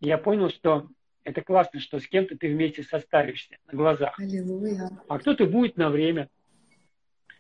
я 0.01 0.17
понял, 0.17 0.49
что 0.49 0.89
это 1.23 1.43
классно, 1.43 1.79
что 1.79 2.01
с 2.01 2.09
кем-то 2.09 2.39
ты 2.39 2.49
вместе 2.49 2.83
состаришься 2.83 3.59
на 3.71 3.77
глазах. 3.77 4.19
Аллилуйя. 4.19 4.89
А 5.09 5.19
кто-то 5.19 5.45
будет 5.45 5.77
на 5.77 5.91
время. 5.91 6.31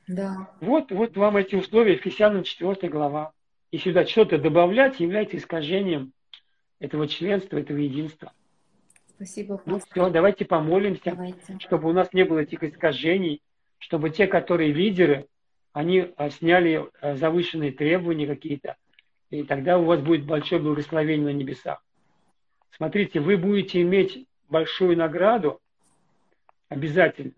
Да. 0.06 0.50
Вот, 0.60 0.92
вот 0.92 1.16
вам 1.16 1.38
эти 1.38 1.54
условия, 1.54 1.94
Ефесянам 1.94 2.42
4 2.42 2.90
глава. 2.90 3.32
И 3.70 3.78
сюда 3.78 4.04
что-то 4.04 4.36
добавлять 4.36 5.00
является 5.00 5.38
искажением 5.38 6.12
этого 6.80 7.08
членства, 7.08 7.56
этого 7.56 7.78
единства. 7.78 8.30
Спасибо. 9.06 9.62
Ну 9.64 9.78
все, 9.78 10.10
давайте 10.10 10.44
помолимся, 10.44 11.12
давайте. 11.12 11.58
чтобы 11.60 11.88
у 11.88 11.94
нас 11.94 12.12
не 12.12 12.24
было 12.24 12.40
этих 12.40 12.62
искажений, 12.62 13.40
чтобы 13.78 14.10
те, 14.10 14.26
которые 14.26 14.74
лидеры, 14.74 15.28
они 15.76 16.10
а, 16.16 16.30
сняли 16.30 16.88
а, 17.02 17.16
завышенные 17.16 17.70
требования 17.70 18.26
какие-то, 18.26 18.76
и 19.28 19.42
тогда 19.42 19.78
у 19.78 19.84
вас 19.84 20.00
будет 20.00 20.24
большое 20.24 20.58
благословение 20.58 21.26
на 21.26 21.36
небесах. 21.36 21.84
Смотрите, 22.70 23.20
вы 23.20 23.36
будете 23.36 23.82
иметь 23.82 24.26
большую 24.48 24.96
награду, 24.96 25.60
обязательно. 26.70 27.32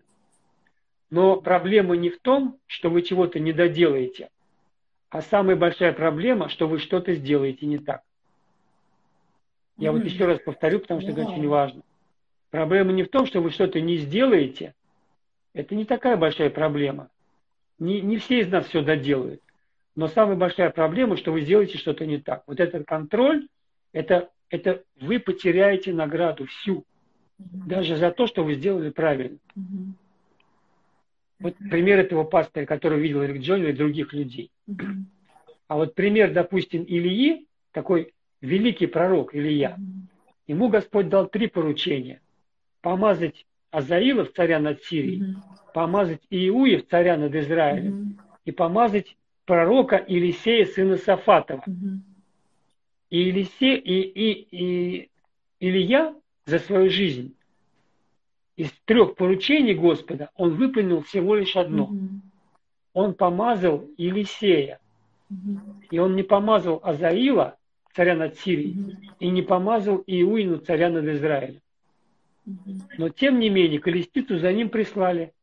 Но 1.09 1.41
проблема 1.41 1.97
не 1.97 2.09
в 2.09 2.21
том, 2.21 2.57
что 2.65 2.89
вы 2.89 3.01
чего-то 3.01 3.41
не 3.41 3.51
доделаете, 3.51 4.29
а 5.09 5.21
самая 5.21 5.57
большая 5.57 5.91
проблема, 5.91 6.47
что 6.47 6.69
вы 6.69 6.79
что-то 6.79 7.15
сделаете 7.15 7.65
не 7.65 7.77
так. 7.77 8.03
Я 9.75 9.91
вот 9.91 10.05
еще 10.05 10.23
раз 10.23 10.39
повторю, 10.39 10.79
потому 10.79 11.01
что 11.01 11.11
это 11.11 11.25
очень 11.25 11.45
важно. 11.45 11.81
Проблема 12.51 12.93
не 12.93 13.03
в 13.03 13.09
том, 13.09 13.25
что 13.25 13.41
вы 13.41 13.51
что-то 13.51 13.81
не 13.81 13.97
сделаете. 13.97 14.75
Это 15.53 15.75
не 15.75 15.83
такая 15.83 16.15
большая 16.15 16.49
проблема. 16.49 17.09
Не, 17.79 18.01
не 18.01 18.17
все 18.17 18.41
из 18.41 18.49
нас 18.49 18.67
все 18.67 18.81
доделают. 18.81 19.41
Но 19.95 20.07
самая 20.07 20.35
большая 20.35 20.69
проблема, 20.69 21.17
что 21.17 21.31
вы 21.31 21.41
сделаете 21.41 21.77
что-то 21.77 22.05
не 22.05 22.19
так. 22.19 22.43
Вот 22.47 22.59
этот 22.59 22.85
контроль, 22.85 23.47
это 23.91 24.29
это 24.49 24.83
вы 24.99 25.19
потеряете 25.19 25.93
награду 25.93 26.45
всю, 26.45 26.83
даже 27.37 27.95
за 27.95 28.11
то, 28.11 28.27
что 28.27 28.43
вы 28.43 28.55
сделали 28.55 28.89
правильно. 28.89 29.37
Вот 31.39 31.55
пример 31.57 31.99
этого 31.99 32.23
пастора, 32.23 32.65
который 32.65 32.99
видел 32.99 33.23
Рик 33.23 33.41
Джонни 33.41 33.69
и 33.69 33.73
других 33.73 34.11
людей. 34.11 34.51
А 35.67 35.75
вот 35.75 35.95
пример, 35.95 36.33
допустим, 36.33 36.83
Ильи, 36.85 37.47
такой 37.71 38.13
великий 38.41 38.87
пророк 38.87 39.35
Илья, 39.35 39.77
ему 40.47 40.67
Господь 40.67 41.09
дал 41.09 41.27
три 41.27 41.47
поручения. 41.47 42.21
Помазать 42.81 43.45
Азаилов, 43.71 44.33
царя 44.33 44.59
над 44.59 44.83
Сирией, 44.83 45.35
помазать 45.73 46.21
Иуев, 46.29 46.87
царя 46.87 47.17
над 47.17 47.35
Израилем, 47.35 48.19
и 48.45 48.51
помазать 48.51 49.15
пророка 49.45 50.03
Елисея, 50.07 50.65
сына 50.65 50.97
Сафатова. 50.97 51.63
И, 53.09 53.19
Елисе, 53.19 53.75
и, 53.75 54.01
и, 54.01 54.31
и 54.51 55.09
Илья 55.59 56.13
за 56.45 56.59
свою 56.59 56.89
жизнь 56.89 57.35
из 58.59 58.73
трех 58.83 59.15
поручений 59.15 59.73
Господа 59.73 60.31
он 60.35 60.55
выполнил 60.55 61.01
всего 61.03 61.33
лишь 61.33 61.55
одно. 61.55 61.85
Угу. 61.85 62.09
Он 62.93 63.13
помазал 63.13 63.85
Елисея. 63.97 64.79
Угу. 65.29 65.59
И 65.91 65.97
он 65.97 66.17
не 66.17 66.23
помазал 66.23 66.81
Азаила, 66.83 67.55
царя 67.93 68.17
над 68.17 68.37
Сирией, 68.37 68.77
угу. 68.77 68.91
и 69.21 69.29
не 69.29 69.43
помазал 69.43 70.03
Иуину, 70.05 70.57
царя 70.57 70.89
над 70.89 71.05
Израилем. 71.05 71.61
Но 72.97 73.09
тем 73.09 73.39
не 73.39 73.49
менее, 73.49 73.79
колестицу 73.79 74.39
за 74.39 74.51
ним 74.51 74.69
прислали. 74.69 75.33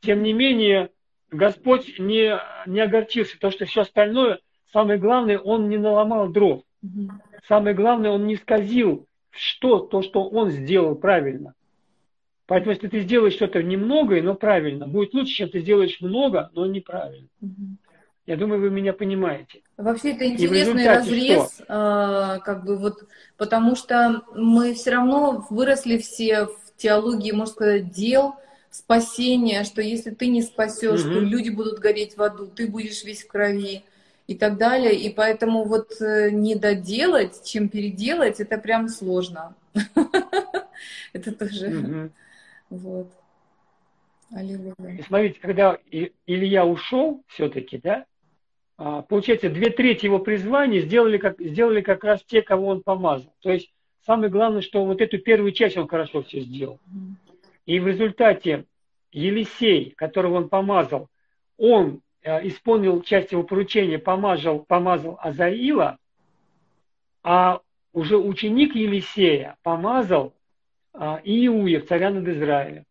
Тем 0.00 0.22
не 0.22 0.32
менее, 0.32 0.90
Господь 1.30 1.98
не, 1.98 2.38
не 2.66 2.80
огорчился, 2.80 3.38
то 3.38 3.50
что 3.50 3.66
все 3.66 3.82
остальное, 3.82 4.40
самое 4.72 4.98
главное, 4.98 5.38
он 5.38 5.68
не 5.68 5.76
наломал 5.76 6.28
дров. 6.28 6.62
Самое 7.46 7.74
главное, 7.74 8.10
он 8.10 8.26
не 8.26 8.36
сказил, 8.36 9.06
что 9.30 9.80
то, 9.80 10.02
что 10.02 10.28
он 10.28 10.50
сделал 10.50 10.94
правильно. 10.94 11.54
Поэтому, 12.46 12.72
если 12.72 12.88
ты 12.88 13.00
сделаешь 13.00 13.34
что-то 13.34 13.62
немного, 13.62 14.20
но 14.22 14.34
правильно, 14.34 14.86
будет 14.86 15.12
лучше, 15.12 15.32
чем 15.32 15.50
ты 15.50 15.60
сделаешь 15.60 16.00
много, 16.00 16.50
но 16.54 16.66
неправильно. 16.66 17.28
Угу. 17.42 17.76
Я 18.28 18.36
думаю, 18.36 18.60
вы 18.60 18.68
меня 18.68 18.92
понимаете. 18.92 19.62
Вообще 19.78 20.12
это 20.12 20.26
интересный 20.26 20.86
разрез, 20.86 21.60
э, 21.60 21.64
как 21.66 22.62
бы 22.62 22.76
вот, 22.76 23.04
потому 23.38 23.74
что 23.74 24.22
мы 24.34 24.74
все 24.74 24.90
равно 24.90 25.46
выросли 25.48 25.96
все 25.96 26.44
в 26.44 26.58
теологии, 26.76 27.32
можно 27.32 27.54
сказать, 27.54 27.90
дел, 27.90 28.34
спасения, 28.70 29.64
что 29.64 29.80
если 29.80 30.10
ты 30.10 30.26
не 30.26 30.42
спасешь, 30.42 31.06
угу. 31.06 31.14
то 31.14 31.20
люди 31.20 31.48
будут 31.48 31.78
гореть 31.78 32.18
в 32.18 32.22
аду, 32.22 32.46
ты 32.48 32.68
будешь 32.68 33.02
весь 33.02 33.22
в 33.22 33.28
крови 33.28 33.82
и 34.26 34.34
так 34.34 34.58
далее. 34.58 34.94
И 34.94 35.08
поэтому 35.08 35.64
вот 35.64 35.98
э, 36.02 36.28
не 36.30 36.54
доделать, 36.54 37.42
чем 37.46 37.70
переделать, 37.70 38.40
это 38.40 38.58
прям 38.58 38.90
сложно. 38.90 39.54
Это 41.14 41.32
тоже... 41.32 42.10
Вот. 42.68 43.10
Аллилуйя. 44.30 44.74
И 44.98 45.02
смотрите, 45.02 45.40
когда 45.40 45.78
Илья 46.26 46.66
ушел 46.66 47.24
все-таки, 47.28 47.78
да, 47.78 47.94
а, 47.94 48.04
получается, 48.78 49.50
две 49.50 49.70
трети 49.70 50.06
его 50.06 50.18
призвания 50.18 50.80
сделали 50.80 51.18
как, 51.18 51.40
сделали 51.40 51.80
как 51.80 52.04
раз 52.04 52.22
те, 52.24 52.42
кого 52.42 52.68
он 52.68 52.82
помазал. 52.82 53.34
То 53.40 53.50
есть 53.50 53.72
самое 54.06 54.30
главное, 54.30 54.62
что 54.62 54.84
вот 54.84 55.00
эту 55.00 55.18
первую 55.18 55.52
часть 55.52 55.76
он 55.76 55.88
хорошо 55.88 56.22
все 56.22 56.40
сделал. 56.40 56.78
И 57.66 57.80
в 57.80 57.86
результате 57.86 58.64
Елисей, 59.12 59.92
которого 59.96 60.36
он 60.36 60.48
помазал, 60.48 61.08
он 61.56 62.02
Э, 62.28 62.46
исполнил 62.46 63.00
часть 63.02 63.32
его 63.32 63.42
поручения, 63.42 63.98
помазал, 63.98 64.60
помазал 64.60 65.18
Азаила, 65.22 65.98
а 67.22 67.60
уже 67.92 68.18
ученик 68.18 68.74
Елисея 68.74 69.56
помазал 69.62 70.34
а, 70.92 71.20
Иуя, 71.24 71.80
царя 71.80 72.10
над 72.10 72.28
Израилем. 72.28 72.84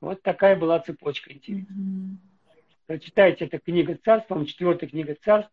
Вот 0.00 0.22
такая 0.22 0.54
была 0.54 0.78
цепочка 0.78 1.32
интересная. 1.32 2.18
Прочитайте, 2.88 3.44
это 3.44 3.58
книга 3.58 3.98
царств, 4.02 4.28
по 4.28 4.42
четвертая 4.46 4.88
книга 4.88 5.14
царств. 5.22 5.52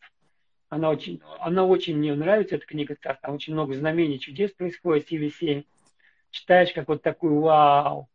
Она 0.70 0.90
очень, 0.90 1.22
она 1.42 1.66
очень 1.66 1.98
мне 1.98 2.16
нравится, 2.16 2.56
эта 2.56 2.66
книга 2.66 2.96
царств. 2.96 3.24
Там 3.24 3.36
очень 3.36 3.52
много 3.52 3.74
знамений, 3.74 4.22
чудес 4.22 4.52
происходит 4.52 5.10
с 5.10 5.12
Елисеем. 5.12 5.66
Читаешь, 6.32 6.72
как 6.72 6.88
вот 6.88 7.02
такой 7.02 7.32
вау. 7.32 8.08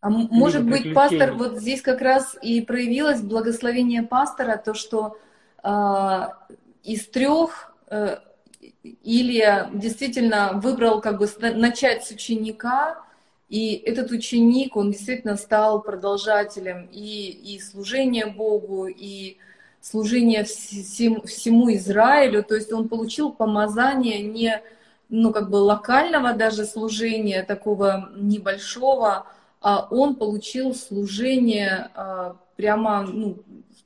А 0.00 0.10
может 0.10 0.64
быть, 0.68 0.92
пастор, 0.92 1.32
вот 1.34 1.58
здесь 1.58 1.80
как 1.80 2.00
раз 2.00 2.36
и 2.42 2.60
проявилось 2.60 3.22
благословение 3.22 4.02
пастора, 4.02 4.56
то, 4.56 4.74
что 4.74 5.16
э, 5.62 6.26
из 6.82 7.06
трех 7.06 7.72
э, 7.86 8.16
Илья 8.82 9.70
действительно 9.72 10.54
выбрал 10.54 11.00
как 11.00 11.18
бы 11.18 11.28
начать 11.54 12.04
с 12.04 12.10
ученика, 12.10 13.04
и 13.50 13.74
этот 13.74 14.12
ученик, 14.12 14.76
он 14.76 14.92
действительно 14.92 15.36
стал 15.36 15.82
продолжателем 15.82 16.88
и, 16.92 17.30
и 17.30 17.58
служения 17.58 18.26
Богу, 18.26 18.86
и 18.86 19.38
служения 19.80 20.44
всем, 20.44 21.22
всему 21.22 21.72
Израилю. 21.74 22.44
То 22.44 22.54
есть 22.54 22.72
он 22.72 22.88
получил 22.88 23.32
помазание 23.32 24.22
не 24.22 24.62
ну, 25.08 25.32
как 25.32 25.50
бы 25.50 25.56
локального 25.56 26.32
даже 26.32 26.64
служения, 26.64 27.42
такого 27.42 28.10
небольшого, 28.14 29.26
а 29.60 29.88
он 29.90 30.14
получил 30.14 30.72
служение 30.72 31.90
а, 31.96 32.36
прямо 32.54 33.02
ну, 33.02 33.38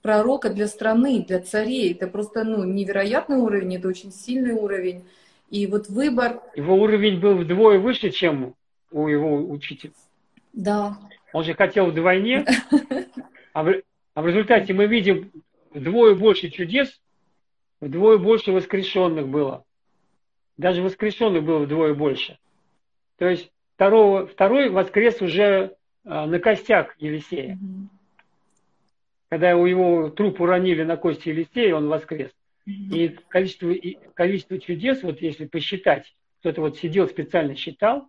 пророка 0.03 0.51
для 0.51 0.67
страны, 0.67 1.25
для 1.27 1.41
царей. 1.41 1.93
Это 1.95 2.07
просто 2.07 2.45
ну, 2.45 2.65
невероятный 2.65 3.39
уровень, 3.39 3.77
это 3.77 3.89
очень 3.89 4.13
сильный 4.13 4.53
уровень. 4.53 5.05
И 5.49 5.67
вот 5.67 5.89
выбор... 5.89 6.43
Его 6.55 6.75
уровень 6.75 7.19
был 7.19 7.39
вдвое 7.39 7.79
выше, 7.79 8.11
чем 8.11 8.55
у 8.95 9.09
его 9.09 9.37
учителя. 9.51 9.93
Да. 10.53 10.97
Он 11.33 11.43
же 11.43 11.55
хотел 11.55 11.87
вдвойне, 11.87 12.47
а 13.53 13.65
в, 13.65 13.83
а 14.15 14.23
в 14.23 14.27
результате 14.27 14.73
мы 14.73 14.87
видим 14.87 15.33
вдвое 15.71 16.15
больше 16.15 16.49
чудес, 16.49 17.01
вдвое 17.81 18.19
больше 18.19 18.53
воскрешенных 18.53 19.29
было. 19.29 19.65
Даже 20.57 20.81
воскрешенных 20.81 21.43
было 21.43 21.59
вдвое 21.59 21.93
больше. 21.93 22.39
То 23.19 23.29
есть 23.29 23.51
второго, 23.75 24.29
второй 24.29 24.71
воскрес 24.71 25.21
уже 25.21 25.75
а, 26.05 26.27
на 26.27 26.39
костях 26.39 26.95
Елисея. 26.99 27.55
Угу. 27.57 27.89
Когда 29.29 29.51
его, 29.51 29.67
его 29.67 30.11
труп 30.11 30.41
уронили 30.41 30.85
на 30.85 30.97
кости 30.97 31.31
Елисея, 31.31 31.75
он 31.75 31.89
воскрес. 31.89 32.31
И 32.67 33.09
количество, 33.29 33.71
и 33.71 33.99
количество 34.15 34.59
чудес, 34.61 35.03
вот 35.03 35.21
если 35.21 35.47
посчитать, 35.47 36.15
кто-то 36.39 36.61
вот 36.61 36.79
сидел 36.79 37.09
специально 37.09 37.57
считал, 37.57 38.09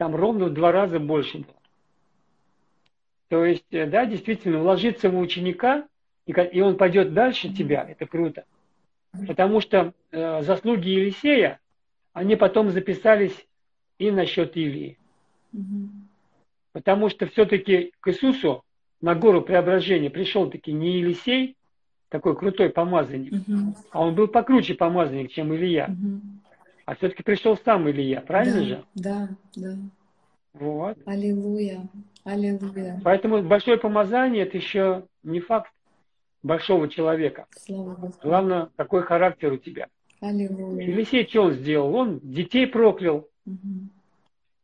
там 0.00 0.16
ровно 0.16 0.46
в 0.46 0.54
два 0.54 0.72
раза 0.72 0.98
больше. 0.98 1.44
То 3.28 3.44
есть, 3.44 3.66
э, 3.70 3.86
да, 3.86 4.06
действительно, 4.06 4.60
вложиться 4.60 5.10
в 5.10 5.18
ученика, 5.18 5.86
и, 6.24 6.60
он 6.62 6.78
пойдет 6.78 7.12
дальше 7.12 7.52
тебя, 7.52 7.86
это 7.86 8.06
круто. 8.06 8.46
Потому 9.26 9.60
что 9.60 9.92
э, 10.10 10.40
заслуги 10.40 10.88
Елисея, 10.88 11.60
они 12.14 12.36
потом 12.36 12.70
записались 12.70 13.46
и 13.98 14.10
насчет 14.10 14.56
Илии. 14.56 14.96
Угу. 15.52 15.90
Потому 16.72 17.10
что 17.10 17.26
все-таки 17.26 17.92
к 18.00 18.08
Иисусу 18.08 18.64
на 19.02 19.14
гору 19.14 19.42
преображения 19.42 20.08
пришел 20.08 20.48
таки 20.48 20.72
не 20.72 21.00
Елисей, 21.00 21.56
такой 22.08 22.34
крутой 22.34 22.70
помазанник, 22.70 23.34
угу. 23.34 23.76
а 23.90 24.00
он 24.00 24.14
был 24.14 24.28
покруче 24.28 24.72
помазанник, 24.72 25.30
чем 25.30 25.54
Илья. 25.54 25.90
Угу. 25.90 26.20
А 26.90 26.96
все-таки 26.96 27.22
пришел 27.22 27.56
сам 27.56 27.88
Илья, 27.88 28.20
правильно 28.20 28.56
да, 28.56 28.64
же? 28.64 28.84
Да, 28.96 29.28
да. 29.54 29.76
Вот. 30.54 30.98
Аллилуйя. 31.06 31.88
Аллилуйя. 32.24 33.00
Поэтому 33.04 33.44
большое 33.44 33.78
помазание 33.78 34.42
это 34.42 34.56
еще 34.56 35.04
не 35.22 35.38
факт 35.38 35.72
большого 36.42 36.88
человека. 36.88 37.46
Слава 37.56 37.94
Богу. 37.94 38.14
Главное, 38.24 38.70
какой 38.74 39.02
характер 39.02 39.52
у 39.52 39.56
тебя. 39.56 39.86
Аллилуйя. 40.20 40.84
Елисей 40.84 41.28
что 41.28 41.42
он 41.42 41.52
сделал? 41.52 41.94
Он 41.94 42.18
детей 42.24 42.66
проклял. 42.66 43.28
Угу. 43.46 43.88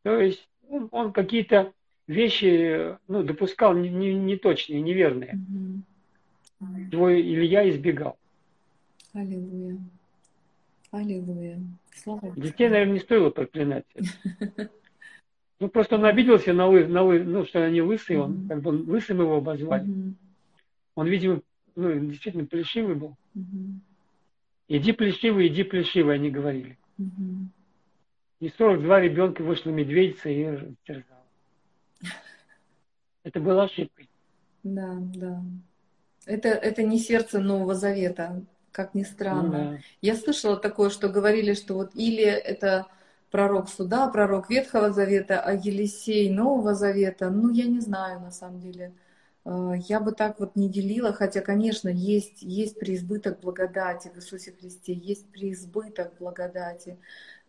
То 0.02 0.20
есть 0.20 0.48
он, 0.68 0.88
он 0.90 1.12
какие-то 1.12 1.74
вещи 2.08 2.98
ну, 3.06 3.22
допускал 3.22 3.72
неточные, 3.74 4.80
не, 4.80 4.82
не 4.82 4.90
неверные. 4.90 5.38
Угу. 6.58 6.90
Твой 6.90 7.20
Илья 7.20 7.70
избегал. 7.70 8.18
Аллилуйя. 9.12 9.78
Аллилуйя. 10.96 11.60
Слава 11.94 12.32
Детей, 12.36 12.68
наверное, 12.68 12.94
не 12.94 13.00
стоило 13.00 13.30
проклинать. 13.30 13.84
Ну, 15.58 15.70
просто 15.70 15.94
он 15.94 16.04
обиделся 16.04 16.52
на, 16.52 16.66
лы, 16.66 16.86
на 16.86 17.00
лы, 17.00 17.24
ну, 17.24 17.46
что 17.46 17.64
они 17.64 17.80
лысые, 17.80 18.20
он, 18.20 18.46
как 18.46 18.60
бы 18.60 18.68
лысым 18.68 19.22
его 19.22 19.36
обозвали. 19.36 19.88
Он, 20.94 21.06
видимо, 21.06 21.40
ну, 21.76 21.98
действительно 21.98 22.44
плешивый 22.44 22.94
был. 22.94 23.16
Иди 24.68 24.92
плешивый, 24.92 25.46
иди 25.46 25.62
плешивый, 25.64 26.16
они 26.16 26.30
говорили. 26.30 26.76
И 28.40 28.50
42 28.50 29.00
ребенка 29.00 29.40
вышла 29.40 29.70
медведица 29.70 30.28
и 30.28 30.74
терзала. 30.84 31.24
Это 33.22 33.40
было 33.40 33.62
ошибкой. 33.62 34.10
Да, 34.62 34.98
да. 35.14 35.42
Это, 36.26 36.48
это 36.48 36.82
не 36.82 36.98
сердце 36.98 37.40
Нового 37.40 37.74
Завета 37.74 38.44
как 38.76 38.94
ни 38.94 39.04
странно. 39.04 39.42
Ну, 39.42 39.70
да. 39.70 39.78
Я 40.02 40.16
слышала 40.16 40.58
такое, 40.58 40.90
что 40.90 41.08
говорили, 41.08 41.54
что 41.54 41.74
вот 41.74 41.92
или 41.94 42.24
это 42.24 42.86
пророк 43.30 43.70
суда, 43.70 44.06
пророк 44.08 44.50
Ветхого 44.50 44.92
Завета, 44.92 45.40
а 45.40 45.54
Елисей 45.54 46.28
Нового 46.28 46.74
Завета, 46.74 47.30
ну, 47.30 47.48
я 47.48 47.64
не 47.64 47.80
знаю 47.80 48.20
на 48.20 48.30
самом 48.30 48.60
деле. 48.60 48.92
Э, 49.46 49.72
я 49.88 49.98
бы 49.98 50.12
так 50.12 50.38
вот 50.40 50.56
не 50.56 50.68
делила, 50.68 51.14
хотя, 51.14 51.40
конечно, 51.40 51.88
есть, 51.88 52.42
есть 52.42 52.78
преизбыток 52.78 53.40
благодати 53.40 54.10
в 54.14 54.18
Иисусе 54.18 54.52
Христе, 54.52 54.92
есть 54.92 55.26
преизбыток 55.32 56.12
благодати, 56.18 56.98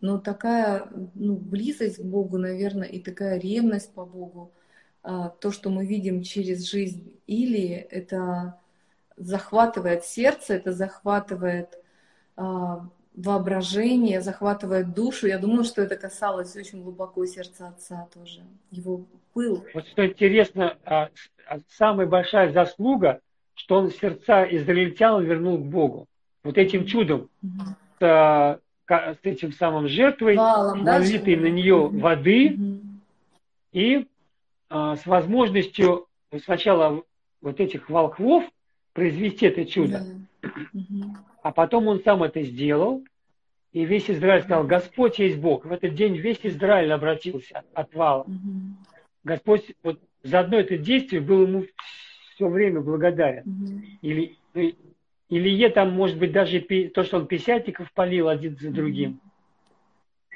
но 0.00 0.18
такая 0.18 0.88
ну, 1.14 1.36
близость 1.36 1.98
к 1.98 2.04
Богу, 2.04 2.38
наверное, 2.38 2.88
и 2.88 3.00
такая 3.00 3.38
ревность 3.38 3.92
по 3.92 4.06
Богу, 4.06 4.50
э, 5.04 5.30
то, 5.40 5.50
что 5.52 5.68
мы 5.68 5.84
видим 5.84 6.22
через 6.22 6.70
жизнь 6.70 7.20
Или, 7.26 7.68
это 7.68 8.58
захватывает 9.18 10.04
сердце, 10.04 10.54
это 10.54 10.72
захватывает 10.72 11.78
а, 12.36 12.86
воображение, 13.14 14.20
захватывает 14.20 14.94
душу. 14.94 15.26
Я 15.26 15.38
думаю, 15.38 15.64
что 15.64 15.82
это 15.82 15.96
касалось 15.96 16.54
очень 16.56 16.82
глубоко 16.82 17.26
сердца 17.26 17.68
отца 17.68 18.08
тоже, 18.14 18.42
его 18.70 19.04
пыл. 19.32 19.64
Вот 19.74 19.86
что 19.88 20.06
интересно, 20.06 20.76
а, 20.84 21.08
а, 21.48 21.58
самая 21.68 22.06
большая 22.06 22.52
заслуга, 22.52 23.20
что 23.54 23.78
он 23.78 23.90
сердца 23.90 24.44
израильтян 24.44 25.24
вернул 25.24 25.58
к 25.58 25.62
Богу. 25.62 26.06
Вот 26.44 26.56
этим 26.56 26.86
чудом, 26.86 27.28
с, 27.98 28.60
с 28.88 29.18
этим 29.22 29.52
самым 29.52 29.88
жертвой, 29.88 30.36
Валом, 30.36 30.84
налитой 30.84 31.34
да? 31.34 31.42
на 31.42 31.46
нее 31.46 31.88
воды 31.88 32.56
и 33.72 34.06
а, 34.70 34.96
с 34.96 35.04
возможностью 35.06 36.06
сначала 36.44 37.02
вот 37.40 37.60
этих 37.60 37.90
волхвов 37.90 38.44
произвести 38.98 39.46
это 39.46 39.64
чудо. 39.64 40.02
Да. 40.42 41.22
А 41.42 41.52
потом 41.52 41.86
он 41.86 42.02
сам 42.02 42.24
это 42.24 42.42
сделал, 42.42 43.04
и 43.72 43.84
весь 43.84 44.10
Израиль 44.10 44.42
сказал, 44.42 44.64
Господь 44.64 45.20
есть 45.20 45.38
Бог. 45.38 45.64
В 45.64 45.70
этот 45.70 45.94
день 45.94 46.16
весь 46.16 46.40
Израиль 46.42 46.90
обратился 46.90 47.62
от 47.74 47.94
вала. 47.94 48.26
Господь 49.22 49.72
вот 49.84 50.00
за 50.24 50.40
одно 50.40 50.58
это 50.58 50.76
действие 50.76 51.20
был 51.20 51.46
ему 51.46 51.64
все 52.34 52.48
время 52.48 52.80
благодарен. 52.80 53.84
Или, 54.02 54.36
ну, 54.52 54.72
Илье 55.28 55.68
там, 55.68 55.92
может 55.92 56.18
быть, 56.18 56.32
даже 56.32 56.60
то, 56.60 57.04
что 57.04 57.18
он 57.18 57.28
писятников 57.28 57.92
полил 57.92 58.28
один 58.28 58.56
за 58.56 58.70
другим. 58.70 59.20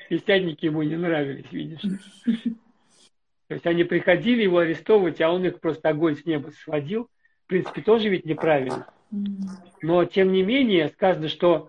Писятники 0.09 0.67
ему 0.67 0.85
не 0.85 0.97
нравились, 0.97 1.51
видишь. 1.51 1.81
То 3.49 3.55
есть 3.55 3.67
они 3.67 3.83
приходили 3.83 4.45
его 4.45 4.59
арестовывать, 4.59 5.21
а 5.21 5.33
он 5.33 5.45
их 5.45 5.59
просто 5.59 5.89
огонь 5.89 6.15
с 6.15 6.25
неба 6.25 6.51
сводил– 6.51 7.09
принципе, 7.53 7.83
тоже 7.83 8.09
ведь 8.09 8.25
неправильно. 8.25 8.87
Но, 9.83 10.05
тем 10.07 10.33
не 10.33 10.43
менее, 10.43 10.89
сказано, 10.89 11.29
что 11.29 11.69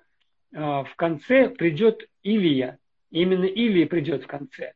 э, 0.53 0.57
в 0.59 0.93
конце 0.95 1.49
придет 1.49 2.07
Илия. 2.23 2.79
Именно 3.11 3.45
Илия 3.45 3.85
придет 3.85 4.23
в 4.23 4.27
конце. 4.27 4.73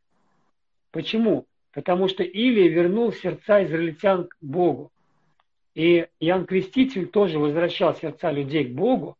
Почему? 0.92 1.46
Потому 1.72 2.10
что 2.10 2.24
Илия 2.24 2.68
вернул 2.68 3.14
сердца 3.14 3.64
израильтян 3.64 4.28
к 4.28 4.36
Богу. 4.42 4.92
И 5.76 6.08
Иоанн 6.20 6.46
Креститель 6.46 7.08
тоже 7.08 7.40
возвращал 7.40 7.96
сердца 7.96 8.32
людей 8.32 8.66
к 8.66 8.74
Богу. 8.74 9.16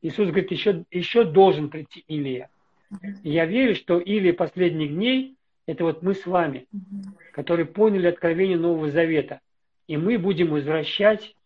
Иисус 0.00 0.28
говорит, 0.28 0.52
еще, 0.52 0.84
еще 0.90 1.24
должен 1.24 1.70
прийти 1.70 2.04
Илия. 2.06 2.50
И 3.24 3.30
я 3.30 3.46
верю, 3.46 3.74
что 3.74 3.98
Илия 3.98 4.32
последних 4.32 4.94
дней– 4.94 5.36
это 5.66 5.84
вот 5.84 6.02
мы 6.02 6.14
с 6.14 6.24
вами, 6.26 6.66
которые 7.32 7.66
поняли 7.66 8.06
откровение 8.06 8.58
Нового 8.58 8.90
Завета– 8.90 9.40
и 9.92 9.96
мы 9.98 10.18
будем 10.18 10.48
возвращать 10.48 11.36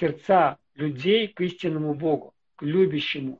сердца 0.00 0.58
людей 0.74 1.28
к 1.28 1.40
истинному 1.40 1.94
Богу, 1.94 2.34
к 2.56 2.62
любящему. 2.62 3.38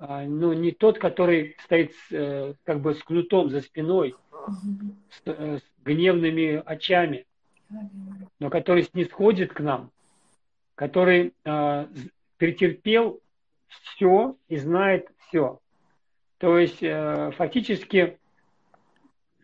А, 0.00 0.24
но 0.24 0.52
не 0.52 0.72
тот, 0.72 0.98
который 0.98 1.56
стоит 1.62 1.92
э, 2.10 2.54
как 2.64 2.80
бы 2.80 2.94
с 2.94 3.04
кнутом 3.04 3.48
за 3.48 3.60
спиной 3.60 4.16
с, 5.10 5.22
э, 5.24 5.58
с 5.58 5.84
гневными 5.84 6.60
очами, 6.66 7.26
но 8.40 8.50
который 8.50 8.82
снисходит 8.82 9.52
к 9.52 9.60
нам, 9.60 9.92
который 10.74 11.32
э, 11.44 11.86
претерпел 12.38 13.20
все 13.68 14.36
и 14.48 14.56
знает 14.56 15.08
все. 15.28 15.60
То 16.38 16.58
есть 16.58 16.82
э, 16.82 17.30
фактически, 17.36 18.18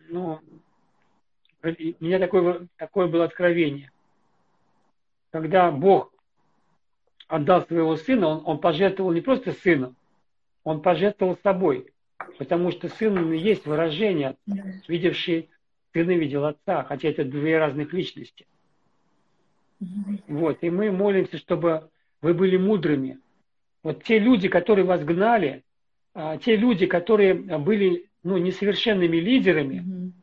ну, 0.09 0.41
у 1.63 2.03
меня 2.03 2.19
такое, 2.19 2.67
такое 2.75 3.07
было 3.07 3.23
откровение. 3.23 3.89
Когда 5.37 5.69
Бог 5.69 6.11
отдал 7.27 7.63
своего 7.67 7.95
сына, 7.95 8.27
он, 8.27 8.41
он 8.43 8.59
пожертвовал 8.59 9.11
не 9.11 9.21
просто 9.21 9.51
сыном, 9.51 9.95
он 10.63 10.81
пожертвовал 10.81 11.37
собой. 11.43 11.93
Потому 12.39 12.71
что 12.71 12.89
сын 12.89 13.31
есть 13.33 13.67
выражение, 13.67 14.35
видевший 14.87 15.49
сына 15.93 16.09
видел 16.09 16.45
отца, 16.45 16.83
хотя 16.85 17.09
это 17.09 17.23
две 17.23 17.59
разных 17.59 17.93
личности. 17.93 18.47
Вот, 20.27 20.57
и 20.61 20.71
мы 20.71 20.91
молимся, 20.91 21.37
чтобы 21.37 21.91
вы 22.23 22.33
были 22.33 22.57
мудрыми. 22.57 23.19
Вот 23.83 24.03
те 24.05 24.17
люди, 24.17 24.47
которые 24.47 24.85
вас 24.85 25.03
гнали, 25.03 25.63
а, 26.15 26.37
те 26.37 26.55
люди, 26.55 26.87
которые 26.87 27.35
были 27.35 28.09
ну, 28.23 28.37
несовершенными 28.37 29.17
лидерами, 29.17 30.13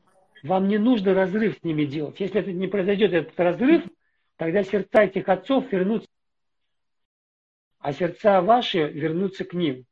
вам 0.43 0.66
не 0.66 0.78
нужно 0.78 1.15
разрыв 1.15 1.57
с 1.57 1.62
ними 1.62 1.85
делать. 1.85 2.19
Если 2.19 2.41
это 2.41 2.51
не 2.51 2.66
произойдет, 2.66 3.12
этот 3.12 3.39
разрыв, 3.39 3.85
тогда 4.36 4.62
сердца 4.62 5.02
этих 5.02 5.28
отцов 5.28 5.70
вернутся, 5.73 6.09
а 7.78 7.93
сердца 7.93 8.40
ваши 8.40 8.89
вернутся 8.89 9.44
к 9.44 9.55
ним 9.55 9.86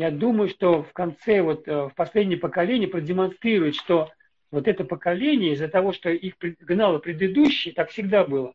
я 0.00 0.10
думаю, 0.10 0.48
что 0.48 0.82
в 0.82 0.94
конце, 0.94 1.42
вот 1.42 1.68
э, 1.68 1.88
в 1.88 1.94
последнем 1.94 2.40
поколении 2.40 2.86
продемонстрирует, 2.86 3.74
что 3.74 4.10
вот 4.50 4.66
это 4.66 4.84
поколение 4.84 5.52
из-за 5.52 5.68
того, 5.68 5.92
что 5.92 6.08
их 6.08 6.36
гнало 6.38 7.00
предыдущие, 7.00 7.74
так 7.74 7.90
всегда 7.90 8.24
было. 8.24 8.54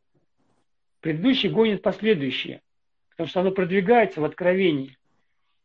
Предыдущие 1.02 1.52
гонят 1.52 1.84
последующие, 1.84 2.64
потому 3.12 3.30
что 3.30 3.42
оно 3.42 3.52
продвигается 3.52 4.22
в 4.22 4.26
откровении. 4.26 4.98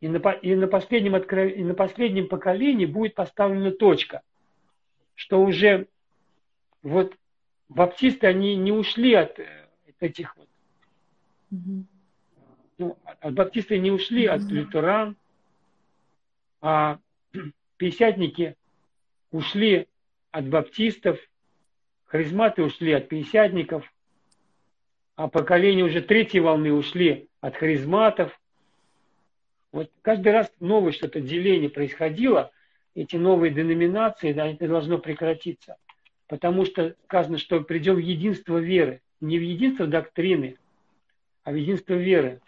И 0.03 0.09
на, 0.09 0.19
и 0.19 0.55
на, 0.55 0.67
последнем, 0.67 1.15
откров... 1.15 1.51
и 1.51 1.65
на 1.65 1.73
последнем 1.73 2.29
поколении 2.29 2.85
будет 2.85 3.15
поставлена 3.15 3.71
точка, 3.71 4.21
что 5.15 5.43
уже 5.43 5.87
вот 6.83 7.17
баптисты, 7.71 8.27
они 8.27 8.57
не 8.57 8.73
ушли 8.73 9.15
от, 9.15 9.39
от 9.39 9.95
этих 10.01 10.37
вот, 10.37 10.49
mm-hmm. 11.53 11.85
ну, 12.79 12.99
от 13.05 13.35
баптисты 13.35 13.79
не 13.79 13.91
ушли 13.91 14.27
mm-hmm. 14.27 14.35
от 14.35 14.43
лютеран, 14.43 15.17
а 16.61 16.99
пятидесятники 17.77 18.57
ушли 19.31 19.89
от 20.33 20.49
баптистов, 20.49 21.19
харизматы 22.05 22.63
ушли 22.63 22.93
от 22.93 23.09
пятидесятников, 23.09 23.91
а 25.15 25.29
поколение 25.29 25.85
уже 25.85 26.03
третьей 26.03 26.41
волны 26.41 26.73
ушли 26.73 27.29
от 27.41 27.57
харизматов. 27.57 28.39
Вот 29.73 29.91
каждый 30.03 30.33
раз 30.33 30.53
новое 30.59 30.93
что-то 30.93 31.21
деление 31.21 31.71
происходило, 31.71 32.51
эти 32.95 33.15
новые 33.15 33.53
деноминации, 33.53 34.33
да, 34.33 34.49
это 34.49 34.67
должно 34.67 34.99
прекратиться. 34.99 35.77
Потому 36.31 36.65
что 36.65 36.95
сказано, 37.05 37.37
что 37.37 37.61
придем 37.61 37.97
в 37.97 37.99
единство 37.99 38.57
веры. 38.57 39.03
Не 39.21 39.39
в 39.39 39.43
единство 39.43 39.87
доктрины, 39.87 40.57
а 41.45 41.53
в 41.53 41.57
единство 41.57 41.93
веры 41.93 42.41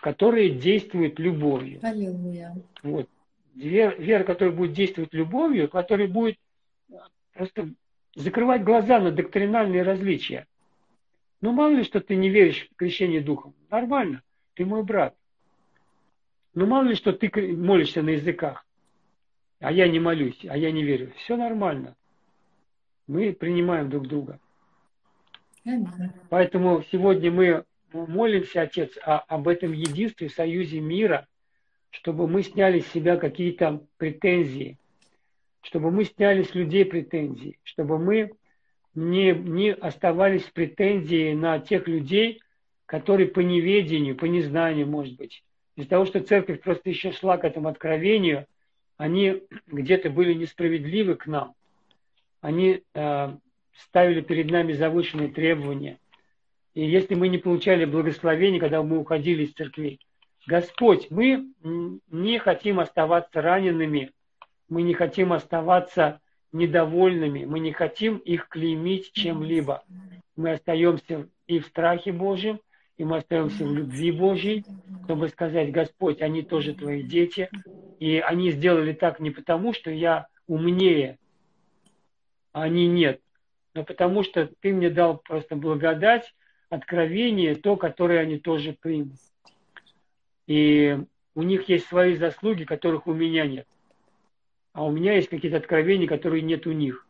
которые 0.00 0.50
действуют 0.50 1.18
любовью. 1.18 1.78
Аллилуйя. 1.82 2.54
Вот. 2.82 3.08
Вера, 3.54 3.94
вера, 3.96 4.24
которая 4.24 4.54
будет 4.54 4.72
действовать 4.72 5.12
любовью, 5.12 5.68
которая 5.68 6.08
будет 6.08 6.38
просто 7.34 7.70
закрывать 8.14 8.64
глаза 8.64 8.98
на 8.98 9.10
доктринальные 9.10 9.82
различия. 9.82 10.46
Ну, 11.40 11.52
мало 11.52 11.74
ли, 11.74 11.84
что 11.84 12.00
ты 12.00 12.16
не 12.16 12.28
веришь 12.28 12.68
в 12.70 12.76
крещение 12.76 13.20
духом. 13.20 13.54
Нормально, 13.70 14.22
ты 14.54 14.64
мой 14.64 14.82
брат. 14.82 15.14
Ну, 16.54 16.66
мало 16.66 16.84
ли, 16.84 16.94
что 16.94 17.12
ты 17.12 17.30
молишься 17.56 18.02
на 18.02 18.10
языках, 18.10 18.66
а 19.60 19.70
я 19.72 19.88
не 19.88 20.00
молюсь, 20.00 20.44
а 20.48 20.56
я 20.56 20.70
не 20.70 20.82
верю. 20.82 21.12
Все 21.16 21.36
нормально. 21.36 21.96
Мы 23.10 23.32
принимаем 23.32 23.90
друг 23.90 24.06
друга. 24.06 24.38
Поэтому 26.28 26.84
сегодня 26.92 27.32
мы 27.32 27.64
молимся, 27.92 28.62
Отец, 28.62 28.96
о, 29.02 29.18
об 29.18 29.48
этом 29.48 29.72
единстве, 29.72 30.28
союзе 30.28 30.78
мира, 30.78 31.26
чтобы 31.90 32.28
мы 32.28 32.44
сняли 32.44 32.78
с 32.78 32.92
себя 32.92 33.16
какие-то 33.16 33.84
претензии, 33.96 34.78
чтобы 35.62 35.90
мы 35.90 36.04
сняли 36.04 36.44
с 36.44 36.54
людей 36.54 36.84
претензии, 36.84 37.58
чтобы 37.64 37.98
мы 37.98 38.30
не, 38.94 39.32
не 39.32 39.72
оставались 39.72 40.44
претензии 40.44 41.32
на 41.34 41.58
тех 41.58 41.88
людей, 41.88 42.40
которые 42.86 43.26
по 43.26 43.40
неведению, 43.40 44.16
по 44.16 44.26
незнанию, 44.26 44.86
может 44.86 45.16
быть, 45.16 45.42
из-за 45.74 45.88
того, 45.88 46.04
что 46.04 46.20
церковь 46.20 46.60
просто 46.60 46.90
еще 46.90 47.10
шла 47.10 47.38
к 47.38 47.44
этому 47.44 47.70
откровению, 47.70 48.46
они 48.98 49.42
где-то 49.66 50.10
были 50.10 50.32
несправедливы 50.32 51.16
к 51.16 51.26
нам. 51.26 51.56
Они 52.40 52.82
э, 52.94 53.36
ставили 53.74 54.20
перед 54.20 54.50
нами 54.50 54.72
завышенные 54.72 55.28
требования– 55.28 55.98
и 56.74 56.86
если 56.86 57.14
мы 57.14 57.28
не 57.28 57.38
получали 57.38 57.84
благословения, 57.84 58.60
когда 58.60 58.82
мы 58.82 58.98
уходили 58.98 59.44
из 59.44 59.52
церкви, 59.52 59.98
Господь, 60.46 61.10
мы 61.10 61.48
не 61.62 62.38
хотим 62.38 62.80
оставаться 62.80 63.42
ранеными, 63.42 64.12
мы 64.68 64.82
не 64.82 64.94
хотим 64.94 65.32
оставаться 65.32 66.20
недовольными, 66.52 67.44
мы 67.44 67.60
не 67.60 67.72
хотим 67.72 68.18
их 68.18 68.48
клеймить 68.48 69.12
чем-либо. 69.12 69.82
Мы 70.36 70.52
остаемся 70.52 71.28
и 71.46 71.58
в 71.58 71.66
страхе 71.66 72.12
Божьем, 72.12 72.60
и 72.96 73.04
мы 73.04 73.18
остаемся 73.18 73.64
в 73.64 73.74
любви 73.74 74.12
Божьей, 74.12 74.64
чтобы 75.04 75.28
сказать, 75.28 75.72
Господь, 75.72 76.22
они 76.22 76.42
тоже 76.42 76.74
твои 76.74 77.02
дети, 77.02 77.50
и 77.98 78.18
они 78.18 78.52
сделали 78.52 78.92
так 78.92 79.20
не 79.20 79.30
потому, 79.30 79.72
что 79.72 79.90
я 79.90 80.28
умнее, 80.46 81.18
они 82.52 82.86
нет, 82.88 83.20
но 83.74 83.84
потому 83.84 84.22
что 84.22 84.50
ты 84.60 84.72
мне 84.72 84.90
дал 84.90 85.18
просто 85.18 85.56
благодать, 85.56 86.34
откровение, 86.68 87.56
то, 87.56 87.76
которое 87.76 88.20
они 88.20 88.38
тоже 88.38 88.76
примут. 88.80 89.18
И 90.46 90.98
у 91.34 91.42
них 91.42 91.68
есть 91.68 91.86
свои 91.86 92.16
заслуги, 92.16 92.64
которых 92.64 93.06
у 93.06 93.12
меня 93.12 93.46
нет. 93.46 93.66
А 94.72 94.84
у 94.84 94.90
меня 94.90 95.14
есть 95.14 95.28
какие-то 95.28 95.58
откровения, 95.58 96.06
которые 96.06 96.42
нет 96.42 96.66
у 96.66 96.72
них. 96.72 97.06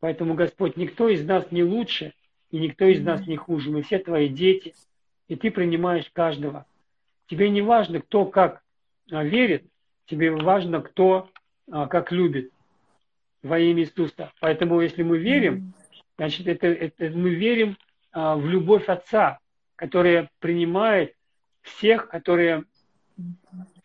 Поэтому, 0.00 0.34
Господь, 0.34 0.76
никто 0.76 1.08
из 1.08 1.24
нас 1.24 1.50
не 1.50 1.62
лучше, 1.62 2.12
и 2.50 2.58
никто 2.58 2.84
из 2.84 3.02
нас 3.02 3.26
не 3.26 3.36
хуже. 3.36 3.70
Мы 3.70 3.82
все 3.82 3.98
твои 3.98 4.28
дети, 4.28 4.74
и 5.28 5.36
ты 5.36 5.50
принимаешь 5.50 6.10
каждого. 6.12 6.66
Тебе 7.28 7.48
не 7.50 7.62
важно, 7.62 8.00
кто 8.00 8.24
как 8.24 8.62
а, 9.10 9.24
верит, 9.24 9.64
тебе 10.06 10.30
важно, 10.30 10.80
кто 10.80 11.28
а, 11.70 11.86
как 11.86 12.12
любит 12.12 12.52
во 13.42 13.58
имя 13.58 13.82
Иисуса. 13.82 14.32
Поэтому, 14.40 14.80
если 14.80 15.02
мы 15.02 15.18
верим, 15.18 15.74
значит, 16.16 16.46
это, 16.46 16.66
это 16.66 17.10
мы 17.10 17.30
верим 17.30 17.76
а, 18.12 18.36
в 18.36 18.46
любовь 18.46 18.88
Отца, 18.88 19.38
которая 19.76 20.30
принимает 20.38 21.14
всех, 21.62 22.08
которые 22.08 22.64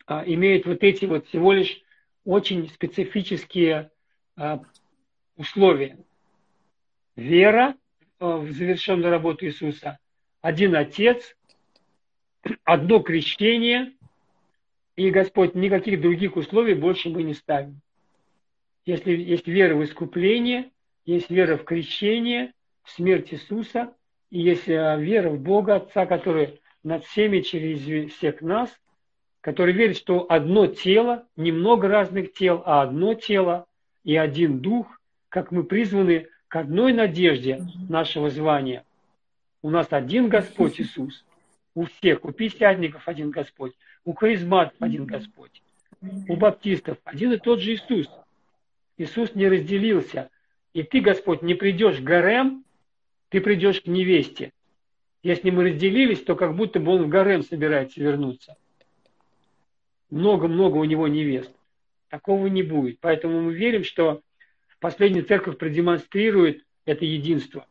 а, 0.06 0.24
имеют 0.26 0.66
вот 0.66 0.82
эти 0.82 1.04
вот 1.04 1.26
всего 1.26 1.52
лишь 1.52 1.82
очень 2.24 2.68
специфические 2.68 3.90
а, 4.36 4.60
условия. 5.36 5.98
Вера 7.16 7.74
в 8.18 8.52
завершенную 8.52 9.10
работу 9.10 9.44
Иисуса, 9.44 9.98
один 10.40 10.76
Отец, 10.76 11.36
одно 12.64 13.00
крещение, 13.00 13.92
и 14.96 15.10
Господь 15.10 15.54
никаких 15.54 16.00
других 16.00 16.36
условий 16.36 16.74
больше 16.74 17.10
мы 17.10 17.22
не 17.22 17.34
ставим. 17.34 17.80
Если 18.84 19.12
есть 19.12 19.46
вера 19.46 19.76
в 19.76 19.84
искупление, 19.84 20.70
есть 21.04 21.30
вера 21.30 21.56
в 21.56 21.64
крещение, 21.64 22.52
в 22.82 22.90
смерть 22.90 23.32
Иисуса, 23.32 23.94
и 24.30 24.40
есть 24.40 24.68
э, 24.68 24.96
вера 24.98 25.30
в 25.30 25.40
Бога 25.40 25.76
Отца, 25.76 26.06
который 26.06 26.60
над 26.82 27.04
всеми 27.04 27.40
через 27.40 28.12
всех 28.12 28.40
нас, 28.40 28.70
который 29.40 29.72
верит, 29.72 29.96
что 29.96 30.26
одно 30.28 30.66
тело, 30.66 31.26
не 31.36 31.52
много 31.52 31.88
разных 31.88 32.32
тел, 32.32 32.62
а 32.64 32.82
одно 32.82 33.14
тело 33.14 33.66
и 34.04 34.16
один 34.16 34.60
дух, 34.60 35.00
как 35.28 35.52
мы 35.52 35.64
призваны 35.64 36.28
к 36.48 36.56
одной 36.56 36.92
надежде 36.92 37.64
нашего 37.88 38.30
звания. 38.30 38.84
У 39.62 39.70
нас 39.70 39.88
один 39.90 40.28
Господь 40.28 40.80
Иисус, 40.80 41.24
у 41.74 41.84
всех, 41.84 42.24
у 42.24 42.32
пятидесятников 42.32 43.08
один 43.08 43.30
Господь, 43.30 43.72
у 44.04 44.12
харизматов 44.12 44.74
один 44.80 45.06
Господь, 45.06 45.62
у 46.28 46.36
баптистов 46.36 46.98
один 47.04 47.32
и 47.32 47.38
тот 47.38 47.60
же 47.60 47.74
Иисус. 47.74 48.08
Иисус 48.98 49.34
не 49.34 49.48
разделился. 49.48 50.30
И 50.72 50.82
ты, 50.82 51.00
Господь, 51.00 51.42
не 51.42 51.54
придешь 51.54 51.98
к 51.98 52.02
Гарем, 52.02 52.64
ты 53.28 53.40
придешь 53.40 53.80
к 53.80 53.86
невесте. 53.86 54.52
Если 55.22 55.50
мы 55.50 55.64
разделились, 55.64 56.22
то 56.22 56.34
как 56.34 56.54
будто 56.54 56.80
бы 56.80 56.92
он 56.92 57.04
в 57.04 57.08
гарем 57.08 57.42
собирается 57.42 58.00
вернуться. 58.00 58.56
Много-много 60.10 60.76
у 60.76 60.84
него 60.84 61.08
невест. 61.08 61.50
Такого 62.08 62.48
не 62.48 62.62
будет. 62.62 62.98
Поэтому 63.00 63.40
мы 63.40 63.54
верим, 63.54 63.84
что 63.84 64.20
последняя 64.80 65.22
церковь 65.22 65.56
продемонстрирует 65.56 66.64
это 66.84 67.04
единство. 67.04 67.66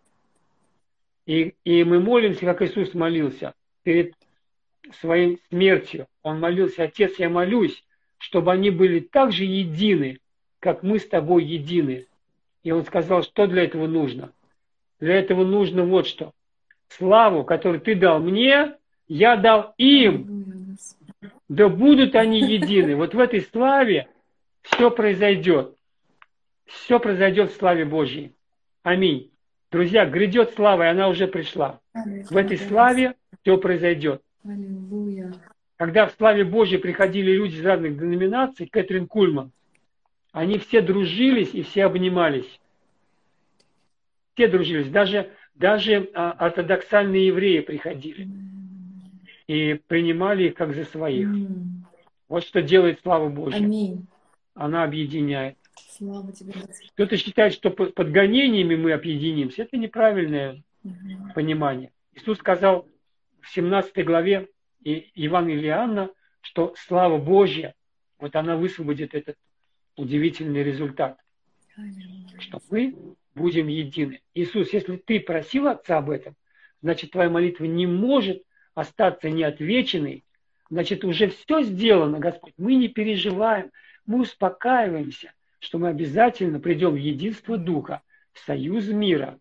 И, 1.27 1.53
и 1.63 1.83
мы 1.83 1.99
молимся, 1.99 2.45
как 2.45 2.61
Иисус 2.63 2.93
молился 2.93 3.53
перед 3.83 4.15
своей 4.99 5.39
смертью. 5.49 6.07
Он 6.23 6.39
молился, 6.39 6.83
Отец, 6.83 7.19
я 7.19 7.29
молюсь, 7.29 7.83
чтобы 8.17 8.51
они 8.51 8.71
были 8.71 8.99
так 8.99 9.31
же 9.31 9.43
едины, 9.43 10.19
как 10.61 10.83
мы 10.83 10.99
с 10.99 11.07
тобой 11.07 11.43
едины. 11.43 12.05
И 12.63 12.71
он 12.71 12.85
сказал, 12.85 13.23
что 13.23 13.47
для 13.47 13.63
этого 13.63 13.87
нужно. 13.87 14.31
Для 15.01 15.15
этого 15.15 15.43
нужно 15.43 15.83
вот 15.83 16.07
что. 16.07 16.31
Славу, 16.87 17.43
которую 17.43 17.81
ты 17.81 17.95
дал 17.95 18.19
мне, 18.19 18.75
я 19.07 19.35
дал 19.35 19.73
им. 19.77 20.77
Да 21.49 21.67
будут 21.67 22.15
они 22.15 22.39
едины. 22.39 22.95
Вот 22.95 23.13
в 23.13 23.19
этой 23.19 23.41
славе 23.41 24.07
все 24.61 24.91
произойдет. 24.91 25.75
Все 26.65 26.99
произойдет 26.99 27.51
в 27.51 27.55
славе 27.55 27.83
Божьей. 27.83 28.31
Аминь. 28.83 29.31
Друзья, 29.71 30.05
грядет 30.05 30.53
слава, 30.53 30.83
и 30.83 30.87
она 30.87 31.07
уже 31.07 31.27
пришла. 31.27 31.79
В 31.93 32.37
этой 32.37 32.57
славе 32.57 33.15
все 33.41 33.57
произойдет. 33.57 34.21
Когда 35.77 36.05
в 36.05 36.11
славе 36.11 36.43
Божьей 36.43 36.77
приходили 36.77 37.31
люди 37.31 37.55
из 37.55 37.65
разных 37.65 37.97
деноминаций, 37.97 38.67
Кэтрин 38.67 39.07
Кульман, 39.07 39.51
они 40.31 40.57
все 40.57 40.81
дружились 40.81 41.53
и 41.53 41.63
все 41.63 41.85
обнимались. 41.85 42.59
Все 44.33 44.47
дружились. 44.47 44.89
Даже, 44.89 45.31
даже 45.55 46.09
а, 46.13 46.31
ортодоксальные 46.31 47.27
евреи 47.27 47.59
приходили 47.59 48.27
и 49.47 49.79
принимали 49.87 50.45
их 50.45 50.55
как 50.55 50.73
за 50.73 50.85
своих. 50.85 51.27
Вот 52.29 52.45
что 52.45 52.61
делает 52.61 53.01
слава 53.01 53.27
Божья. 53.27 53.57
Аминь. 53.57 54.07
Она 54.53 54.83
объединяет. 54.83 55.57
Слава 55.97 56.31
тебе, 56.31 56.53
Кто-то 56.93 57.17
считает, 57.17 57.53
что 57.53 57.69
под 57.69 58.11
гонениями 58.11 58.75
мы 58.75 58.93
объединимся. 58.93 59.63
Это 59.63 59.77
неправильное 59.77 60.63
угу. 60.83 60.93
понимание. 61.35 61.91
Иисус 62.13 62.37
сказал 62.37 62.87
в 63.41 63.49
17 63.49 64.05
главе 64.05 64.47
Евангелия 64.83 65.71
Иоанна, 65.71 66.09
что 66.41 66.73
слава 66.77 67.17
Божья, 67.17 67.75
вот 68.19 68.35
она 68.35 68.55
высвободит 68.55 69.13
этот 69.13 69.35
удивительный 69.95 70.63
результат. 70.63 71.17
Что 72.39 72.61
мы 72.69 72.95
будем 73.35 73.67
едины. 73.67 74.21
Иисус, 74.33 74.73
если 74.73 74.97
ты 74.97 75.19
просил 75.19 75.67
Отца 75.67 75.97
об 75.97 76.09
этом, 76.09 76.35
значит, 76.81 77.11
твоя 77.11 77.29
молитва 77.29 77.65
не 77.65 77.87
может 77.87 78.43
остаться 78.73 79.29
неотвеченной, 79.29 80.23
значит, 80.69 81.03
уже 81.03 81.29
все 81.29 81.63
сделано, 81.63 82.19
Господь. 82.19 82.53
Мы 82.57 82.75
не 82.75 82.87
переживаем, 82.87 83.71
мы 84.05 84.21
успокаиваемся, 84.21 85.33
что 85.59 85.77
мы 85.77 85.89
обязательно 85.89 86.59
придем 86.59 86.91
в 86.91 86.97
единство 86.97 87.57
Духа, 87.57 88.01
в 88.33 88.39
союз 88.39 88.87
мира, 88.87 89.39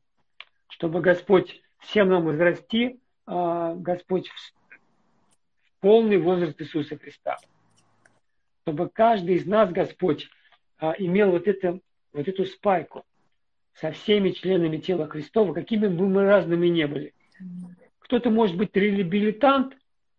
чтобы 0.68 1.00
Господь 1.00 1.62
всем 1.78 2.08
нам 2.08 2.24
возрасти, 2.24 3.00
а, 3.26 3.74
Господь, 3.74 4.28
в 4.28 5.80
полный 5.80 6.18
возраст 6.18 6.60
Иисуса 6.60 6.98
Христа. 6.98 7.38
Чтобы 8.62 8.88
каждый 8.88 9.36
из 9.36 9.46
нас, 9.46 9.72
Господь, 9.72 10.28
а, 10.80 10.94
имел 10.98 11.30
вот, 11.30 11.46
это, 11.46 11.78
вот 12.12 12.26
эту 12.26 12.44
спайку 12.44 13.04
со 13.74 13.92
всеми 13.92 14.30
членами 14.30 14.78
тела 14.78 15.06
Христова, 15.06 15.52
какими 15.52 15.86
бы 15.86 16.08
мы 16.08 16.24
разными 16.24 16.66
не 16.68 16.86
были. 16.86 17.14
Кто-то 18.00 18.30
может 18.30 18.56
быть 18.56 18.74
реабилитант, 18.74 19.76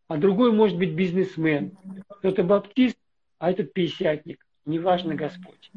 а 0.07 0.17
другой 0.17 0.51
может 0.51 0.77
быть 0.77 0.93
бизнесмен. 0.93 1.77
Кто-то 2.19 2.43
баптист, 2.43 2.97
а 3.39 3.51
этот 3.51 3.73
пятидесятник. 3.73 4.45
Неважно, 4.65 5.15
Господь. 5.15 5.71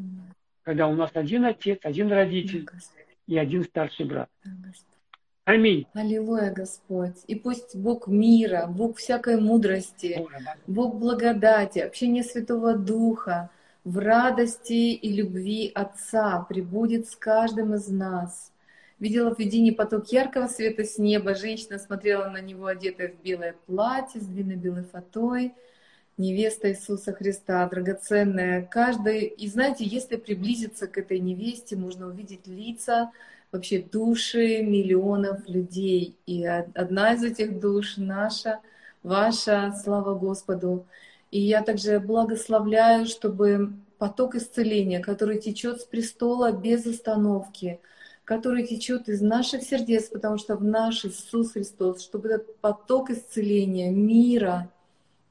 Когда 0.63 0.87
у 0.87 0.95
нас 0.95 1.11
один 1.15 1.45
отец, 1.45 1.81
один 1.83 2.11
родитель 2.11 2.67
и 3.27 3.39
один 3.39 3.65
старший 3.65 4.07
брат. 4.07 4.29
Аминь. 5.45 5.87
Аллилуйя, 5.93 6.53
Господь. 6.53 7.23
И 7.27 7.35
пусть 7.35 7.77
Бог 7.77 8.07
мира, 8.07 8.67
Бог 8.67 8.97
всякой 8.97 9.39
мудрости, 9.41 10.27
Бог 10.67 10.97
благодати, 10.97 11.81
общение 11.81 12.23
Святого 12.23 12.77
Духа, 12.79 13.51
в 13.85 13.99
радости 13.99 14.95
и 14.95 15.13
любви 15.13 15.71
Отца 15.75 16.45
прибудет 16.49 17.07
с 17.07 17.17
каждым 17.17 17.75
из 17.75 17.89
нас. 17.89 18.51
Видела 18.99 19.35
в 19.35 19.39
видении 19.39 19.73
поток 19.73 20.11
яркого 20.11 20.47
света 20.47 20.85
с 20.85 20.97
неба. 20.97 21.35
Женщина 21.35 21.79
смотрела 21.79 22.31
на 22.31 22.41
него, 22.41 22.67
одетая 22.67 23.09
в 23.09 23.23
белое 23.23 23.55
платье 23.67 24.21
с 24.21 24.25
длинной 24.25 24.57
белой 24.57 24.85
фатой. 24.85 25.53
Невеста 26.17 26.71
Иисуса 26.71 27.13
Христа, 27.13 27.69
драгоценная. 27.69 28.63
Каждый, 28.71 29.25
и 29.25 29.49
знаете, 29.49 29.85
если 29.85 30.17
приблизиться 30.17 30.87
к 30.87 30.97
этой 30.97 31.19
невесте, 31.19 31.77
можно 31.77 32.07
увидеть 32.07 32.47
лица, 32.47 33.11
вообще 33.53 33.83
души 33.83 34.63
миллионов 34.63 35.47
людей. 35.49 36.17
И 36.25 36.47
одна 36.47 37.15
из 37.15 37.25
этих 37.25 37.59
душ 37.61 37.97
наша, 37.97 38.61
ваша, 39.03 39.75
слава 39.83 40.15
Господу. 40.15 40.87
И 41.35 41.41
я 41.41 41.63
также 41.63 41.99
благословляю, 41.99 43.07
чтобы 43.07 43.73
поток 43.99 44.37
исцеления, 44.37 45.01
который 45.01 45.41
течет 45.41 45.81
с 45.81 45.85
престола 45.85 46.53
без 46.53 46.87
остановки, 46.87 47.81
который 48.23 48.65
течет 48.65 49.09
из 49.09 49.21
наших 49.21 49.65
сердец, 49.65 50.05
потому 50.05 50.39
что 50.39 50.55
в 50.55 50.63
наш 50.63 51.05
Иисус 51.05 51.55
Христос, 51.55 52.05
чтобы 52.05 52.29
этот 52.29 52.57
поток 52.59 53.11
исцеления, 53.11 53.91
мира, 53.91 54.71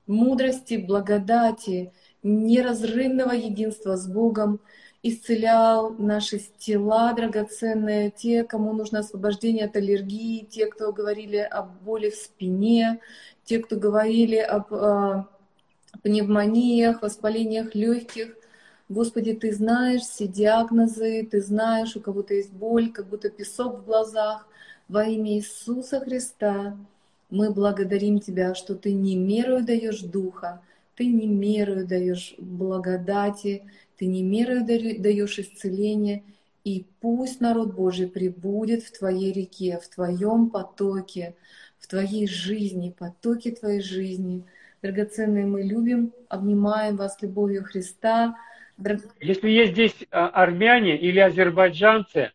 мудрости, 0.05 0.73
благодати, 0.73 1.93
неразрывного 2.21 3.31
единства 3.31 3.95
с 3.95 4.05
Богом 4.05 4.59
исцелял 5.03 5.91
наши 5.91 6.39
тела 6.57 7.13
драгоценные, 7.13 8.11
те, 8.11 8.43
кому 8.43 8.73
нужно 8.73 8.99
освобождение 8.99 9.67
от 9.67 9.77
аллергии, 9.77 10.43
те, 10.43 10.65
кто 10.65 10.91
говорили 10.91 11.37
о 11.37 11.61
боли 11.63 12.09
в 12.09 12.15
спине, 12.15 12.99
те, 13.45 13.59
кто 13.59 13.77
говорили 13.77 14.35
об 14.35 14.73
а, 14.73 15.29
пневмониях, 16.03 17.01
воспалениях 17.01 17.73
легких. 17.73 18.35
Господи, 18.89 19.33
Ты 19.33 19.53
знаешь 19.53 20.01
все 20.01 20.27
диагнозы, 20.27 21.27
Ты 21.29 21.41
знаешь, 21.41 21.95
у 21.95 22.01
кого-то 22.01 22.33
есть 22.35 22.51
боль, 22.51 22.91
как 22.91 23.07
будто 23.07 23.29
песок 23.29 23.79
в 23.79 23.85
глазах. 23.85 24.47
Во 24.87 25.05
имя 25.05 25.37
Иисуса 25.37 25.99
Христа 26.01 26.77
мы 27.29 27.49
благодарим 27.49 28.19
Тебя, 28.19 28.53
что 28.53 28.75
Ты 28.75 28.93
не 28.93 29.15
мерою 29.15 29.65
даешь 29.65 30.01
духа, 30.01 30.61
Ты 30.95 31.07
не 31.07 31.25
мерою 31.25 31.87
даешь 31.87 32.35
благодати, 32.37 33.63
Ты 33.97 34.05
не 34.05 34.21
мерою 34.21 34.65
даешь 34.65 35.39
исцеление, 35.39 36.23
и 36.65 36.85
пусть 36.99 37.41
народ 37.41 37.73
Божий 37.73 38.07
прибудет 38.07 38.83
в 38.83 38.97
Твоей 38.97 39.31
реке, 39.31 39.79
в 39.81 39.87
Твоем 39.87 40.49
потоке, 40.49 41.35
в 41.79 41.87
Твоей 41.87 42.27
жизни, 42.27 42.93
потоке 42.97 43.51
Твоей 43.51 43.81
жизни– 43.81 44.43
Драгоценные, 44.83 45.45
мы 45.45 45.63
любим, 45.63 46.11
обнимаем 46.27 46.97
вас 46.97 47.21
любовью 47.21 47.63
Христа. 47.63 48.35
Драг... 48.75 48.99
Если 49.21 49.49
есть 49.49 49.71
здесь 49.71 49.95
а, 50.11 50.27
армяне 50.27 50.97
или 50.99 51.19
азербайджанцы, 51.19 52.33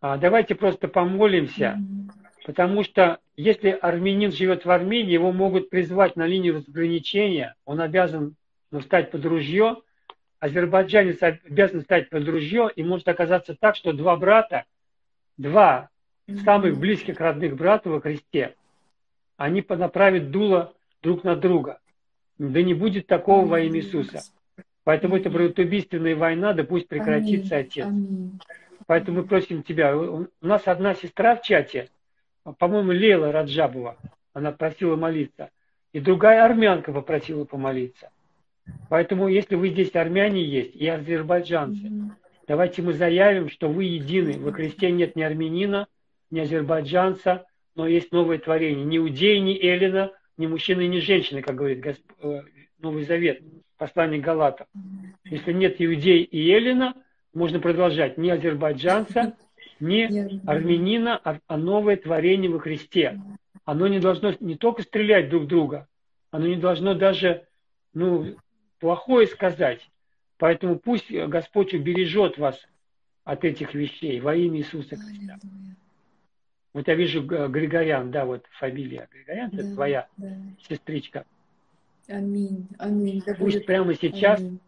а, 0.00 0.16
давайте 0.16 0.56
просто 0.56 0.88
помолимся, 0.88 1.78
mm-hmm. 1.78 2.44
потому 2.46 2.82
что 2.82 3.20
если 3.36 3.70
армянин 3.70 4.32
живет 4.32 4.64
в 4.64 4.70
Армении, 4.72 5.12
его 5.12 5.30
могут 5.30 5.70
призвать 5.70 6.16
на 6.16 6.26
линию 6.26 6.56
разграничения, 6.56 7.54
он 7.64 7.80
обязан 7.80 8.34
ну, 8.72 8.80
стать 8.80 9.12
под 9.12 9.24
ружье, 9.24 9.76
азербайджанец 10.40 11.22
обязан 11.22 11.82
стать 11.82 12.10
под 12.10 12.28
ружье, 12.28 12.68
и 12.74 12.82
может 12.82 13.06
оказаться 13.06 13.54
так, 13.54 13.76
что 13.76 13.92
два 13.92 14.16
брата, 14.16 14.64
два 15.36 15.88
mm-hmm. 16.26 16.42
самых 16.42 16.78
близких 16.78 17.20
родных 17.20 17.54
брата 17.54 17.90
во 17.90 18.00
Христе, 18.00 18.56
они 19.36 19.64
направят 19.68 20.32
дуло 20.32 20.74
друг 21.04 21.22
на 21.22 21.36
друга. 21.36 21.78
Да 22.38 22.62
не 22.62 22.74
будет 22.74 23.06
такого 23.06 23.46
во 23.46 23.60
имя 23.60 23.78
Иисуса. 23.78 24.22
Поэтому 24.82 25.16
это 25.16 25.30
будет 25.30 25.58
убийственная 25.58 26.16
война, 26.16 26.52
да 26.52 26.64
пусть 26.64 26.88
прекратится 26.88 27.56
Аминь. 27.56 27.66
Отец. 27.66 27.86
Аминь. 27.86 28.40
Поэтому 28.86 29.18
мы 29.18 29.26
просим 29.26 29.62
Тебя. 29.62 29.96
У 29.96 30.26
нас 30.40 30.66
одна 30.66 30.94
сестра 30.94 31.36
в 31.36 31.42
чате, 31.42 31.88
по-моему, 32.58 32.92
Лела 32.92 33.32
Раджабова, 33.32 33.96
она 34.32 34.52
просила 34.52 34.96
молиться. 34.96 35.50
И 35.92 36.00
другая 36.00 36.44
армянка 36.44 36.92
попросила 36.92 37.44
помолиться. 37.44 38.10
Поэтому, 38.88 39.28
если 39.28 39.54
вы 39.54 39.68
здесь 39.68 39.94
армяне 39.94 40.42
есть 40.42 40.74
и 40.74 40.86
азербайджанцы, 40.88 41.86
mm-hmm. 41.86 42.10
давайте 42.48 42.82
мы 42.82 42.94
заявим, 42.94 43.48
что 43.48 43.68
вы 43.68 43.84
едины. 43.84 44.38
Во 44.38 44.52
Христе 44.52 44.90
нет 44.90 45.16
ни 45.16 45.22
армянина, 45.22 45.86
ни 46.30 46.40
азербайджанца, 46.40 47.46
но 47.74 47.86
есть 47.86 48.10
новое 48.12 48.38
творение. 48.38 48.84
Ни 48.84 48.98
иудеи, 48.98 49.38
ни 49.38 49.56
эллина, 49.56 50.12
ни 50.36 50.46
мужчины, 50.46 50.86
ни 50.86 50.98
женщины, 50.98 51.42
как 51.42 51.54
говорит 51.54 51.80
Госп... 51.80 52.02
Э, 52.22 52.42
Новый 52.78 53.04
Завет, 53.04 53.40
послание 53.78 54.20
Галатов. 54.20 54.66
Если 55.24 55.52
нет 55.52 55.76
иудей 55.78 56.22
и 56.22 56.50
эллина, 56.50 56.94
можно 57.32 57.58
продолжать 57.58 58.18
ни 58.18 58.28
азербайджанца, 58.28 59.36
ни 59.80 60.02
армянина, 60.46 61.16
а, 61.16 61.38
а 61.46 61.56
новое 61.56 61.96
творение 61.96 62.50
во 62.50 62.58
Христе. 62.58 63.20
Оно 63.64 63.88
не 63.88 64.00
должно 64.00 64.34
не 64.40 64.56
только 64.56 64.82
стрелять 64.82 65.30
друг 65.30 65.46
друга, 65.46 65.88
оно 66.30 66.46
не 66.46 66.56
должно 66.56 66.94
даже 66.94 67.46
ну, 67.94 68.36
плохое 68.80 69.26
сказать. 69.26 69.80
Поэтому 70.36 70.78
пусть 70.78 71.10
Господь 71.10 71.72
убережет 71.72 72.38
вас 72.38 72.60
от 73.24 73.44
этих 73.44 73.74
вещей 73.74 74.20
во 74.20 74.34
имя 74.34 74.58
Иисуса 74.58 74.96
Христа. 74.96 75.38
Вот 76.74 76.88
я 76.88 76.94
вижу 76.94 77.22
Григорян, 77.22 78.10
да, 78.10 78.26
вот 78.26 78.44
фамилия 78.58 79.08
Григорян, 79.10 79.50
да, 79.50 79.62
это 79.62 79.74
твоя 79.74 80.08
да. 80.16 80.36
сестричка. 80.68 81.24
Аминь, 82.08 82.68
аминь. 82.78 83.22
Да 83.24 83.34
Пусть 83.34 83.56
будет... 83.56 83.66
прямо 83.66 83.94
сейчас, 83.94 84.40
аминь. 84.40 84.58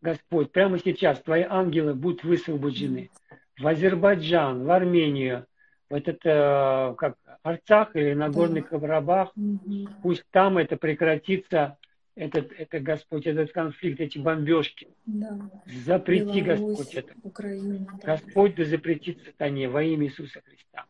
Господь, 0.00 0.50
прямо 0.50 0.78
сейчас 0.78 1.20
твои 1.20 1.44
ангелы 1.46 1.94
будут 1.94 2.24
высвобождены 2.24 3.10
в 3.58 3.66
Азербайджан, 3.66 4.64
в 4.64 4.70
Армению, 4.70 5.46
в 5.90 5.94
этот, 5.94 6.20
э, 6.24 6.94
как, 6.96 7.16
Арцах 7.42 7.94
или 7.96 8.14
Нагорный 8.14 8.62
да. 8.62 8.78
Карабах. 8.78 9.32
Угу. 9.36 9.88
Пусть 10.02 10.24
там 10.30 10.58
это 10.58 10.76
прекратится, 10.76 11.76
этот, 12.14 12.52
это, 12.52 12.80
Господь, 12.80 13.26
этот 13.26 13.52
конфликт, 13.52 14.00
эти 14.00 14.18
бомбежки. 14.18 14.88
Да. 15.06 15.38
Запрети, 15.84 16.40
Беларусь, 16.40 16.78
Господь, 16.78 16.94
это. 16.94 17.12
Украина, 17.22 17.86
да. 18.02 18.16
Господь 18.16 18.54
да 18.54 18.64
запретит 18.64 19.22
сатане 19.24 19.68
во 19.68 19.82
имя 19.82 20.06
Иисуса 20.06 20.40
Христа. 20.44 20.84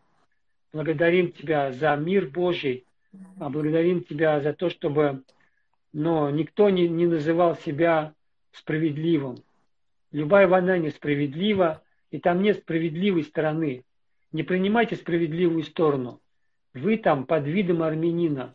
Благодарим 0.73 1.33
Тебя 1.33 1.73
за 1.73 1.97
мир 1.97 2.27
Божий, 2.29 2.85
а 3.39 3.51
благодарим 3.51 4.05
Тебя 4.05 4.41
за 4.41 4.53
то, 4.53 4.71
чтобы 4.71 5.25
но 5.93 6.31
никто 6.31 6.71
не, 6.71 6.89
не 6.89 7.07
называл 7.07 7.57
себя 7.57 8.15
справедливым. 8.53 9.43
Любая 10.13 10.47
война 10.47 10.79
несправедлива, 10.79 11.83
и 12.11 12.19
там 12.19 12.43
нет 12.43 12.59
справедливой 12.59 13.25
стороны. 13.25 13.85
Не 14.33 14.43
принимайте 14.43 14.97
справедливую 14.97 15.65
сторону. 15.65 16.21
Вы 16.75 16.99
там 16.99 17.27
под 17.27 17.47
видом 17.47 17.83
армянина. 17.83 18.55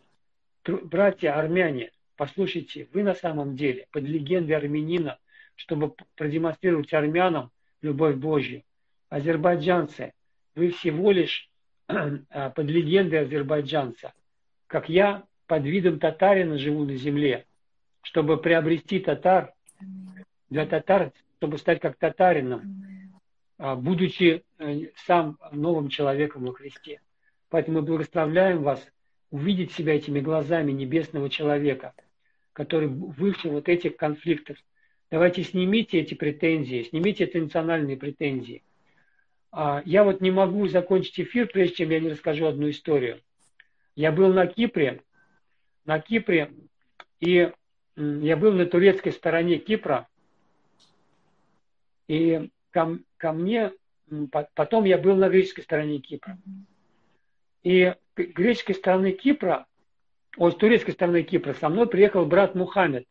Братья 0.66 1.38
армяне, 1.38 1.92
послушайте, 2.16 2.88
вы 2.92 3.02
на 3.02 3.14
самом 3.14 3.56
деле 3.56 3.86
под 3.92 4.04
легендой 4.04 4.56
армянина, 4.56 5.18
чтобы 5.54 5.94
продемонстрировать 6.16 6.92
армянам 6.92 7.50
любовь 7.82 8.16
Божью. 8.16 8.62
Азербайджанцы, 9.08 10.12
вы 10.54 10.70
всего 10.70 11.12
лишь 11.12 11.50
под 11.88 12.66
легендой 12.66 13.20
азербайджанца. 13.20 14.12
Как 14.66 14.88
я 14.88 15.24
под 15.46 15.64
видом 15.64 15.98
татарина 15.98 16.58
живу 16.58 16.84
на 16.84 16.96
земле, 16.96 17.46
чтобы 18.02 18.36
приобрести 18.36 18.98
татар, 18.98 19.52
для 20.50 20.66
татар, 20.66 21.12
чтобы 21.38 21.58
стать 21.58 21.80
как 21.80 21.96
татарином, 21.96 22.62
а, 23.58 23.74
будучи 23.74 24.44
э, 24.58 24.80
сам 25.06 25.38
новым 25.52 25.88
человеком 25.88 26.44
во 26.44 26.52
Христе. 26.52 27.00
Поэтому 27.48 27.80
мы 27.80 27.86
благословляем 27.86 28.62
вас 28.62 28.84
увидеть 29.30 29.72
себя 29.72 29.94
этими 29.94 30.20
глазами 30.20 30.72
небесного 30.72 31.30
человека, 31.30 31.94
который 32.52 32.88
выше 32.88 33.48
вот 33.48 33.68
этих 33.68 33.96
конфликтов. 33.96 34.56
Давайте 35.10 35.42
снимите 35.42 36.00
эти 36.00 36.14
претензии, 36.14 36.82
снимите 36.82 37.24
эти 37.24 37.38
национальные 37.38 37.96
претензии. 37.96 38.62
А, 39.50 39.82
я 39.84 40.04
вот 40.04 40.20
не 40.20 40.30
могу 40.30 40.66
закончить 40.68 41.20
эфир, 41.20 41.46
прежде 41.46 41.76
чем 41.76 41.90
я 41.90 42.00
не 42.00 42.10
расскажу 42.10 42.46
одну 42.46 42.70
историю. 42.70 43.20
Я 43.94 44.12
был 44.12 44.32
на 44.32 44.46
Кипре, 44.46 45.02
на 45.84 46.00
Кипре, 46.00 46.52
и 47.20 47.50
я 47.96 48.36
был 48.36 48.52
на 48.52 48.66
турецкой 48.66 49.12
стороне 49.12 49.58
Кипра, 49.58 50.06
и 52.08 52.50
ко, 52.70 52.98
ко 53.16 53.32
мне, 53.32 53.72
потом 54.30 54.84
я 54.84 54.98
был 54.98 55.16
на 55.16 55.28
греческой 55.28 55.64
стороне 55.64 55.98
Кипра. 55.98 56.38
И 57.62 57.94
греческой 58.14 58.74
стороны 58.74 59.12
Кипра, 59.12 59.66
ой, 60.36 60.52
с 60.52 60.56
турецкой 60.56 60.92
стороны 60.92 61.22
Кипра 61.22 61.54
со 61.54 61.68
мной 61.68 61.88
приехал 61.88 62.26
брат 62.26 62.54
Мухаммед. 62.54 63.06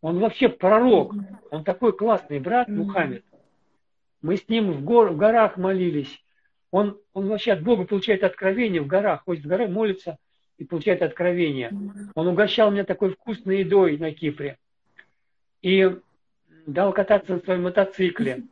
Он 0.00 0.18
вообще 0.18 0.48
пророк, 0.48 1.14
он 1.50 1.62
такой 1.62 1.96
классный 1.96 2.40
брат 2.40 2.68
Мухаммед. 2.68 3.24
Мы 4.22 4.36
с 4.36 4.48
ним 4.48 4.72
в, 4.72 4.84
гор, 4.84 5.10
в 5.10 5.16
горах 5.16 5.56
молились. 5.56 6.24
Он, 6.70 6.98
он 7.12 7.28
вообще 7.28 7.52
от 7.52 7.62
Бога 7.62 7.84
получает 7.84 8.24
откровение 8.24 8.80
в 8.80 8.86
горах, 8.86 9.24
ходит 9.24 9.44
в 9.44 9.48
горы, 9.48 9.68
молится 9.68 10.16
и 10.58 10.64
получает 10.64 11.02
откровение. 11.02 11.70
Он 12.14 12.28
угощал 12.28 12.70
меня 12.70 12.84
такой 12.84 13.10
вкусной 13.10 13.58
едой 13.60 13.98
на 13.98 14.12
Кипре. 14.12 14.58
И 15.60 15.90
дал 16.66 16.92
кататься 16.92 17.34
на 17.34 17.40
своем 17.40 17.64
мотоцикле. 17.64 18.44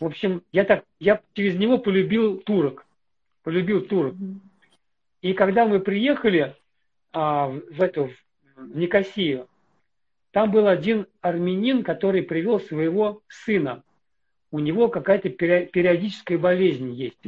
В 0.00 0.04
общем, 0.04 0.42
я 0.52 0.64
так, 0.64 0.84
я 0.98 1.20
через 1.32 1.56
него 1.56 1.78
полюбил 1.78 2.38
турок. 2.38 2.86
Полюбил 3.44 3.82
турок. 3.82 4.14
И 5.22 5.32
когда 5.32 5.64
мы 5.64 5.80
приехали 5.80 6.54
а, 7.12 7.48
в 7.48 7.82
эту 7.82 8.10
в 8.56 8.76
Никосию, 8.76 9.48
там 10.32 10.50
был 10.50 10.66
один 10.66 11.06
армянин, 11.20 11.82
который 11.82 12.22
привел 12.22 12.60
своего 12.60 13.22
сына. 13.28 13.82
У 14.50 14.58
него 14.60 14.88
какая-то 14.88 15.28
периодическая 15.28 16.38
болезнь 16.38 16.92
есть. 16.92 17.18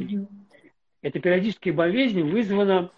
Эта 1.02 1.20
периодическая 1.20 1.72
болезнь 1.72 2.22
вызвана 2.22 2.90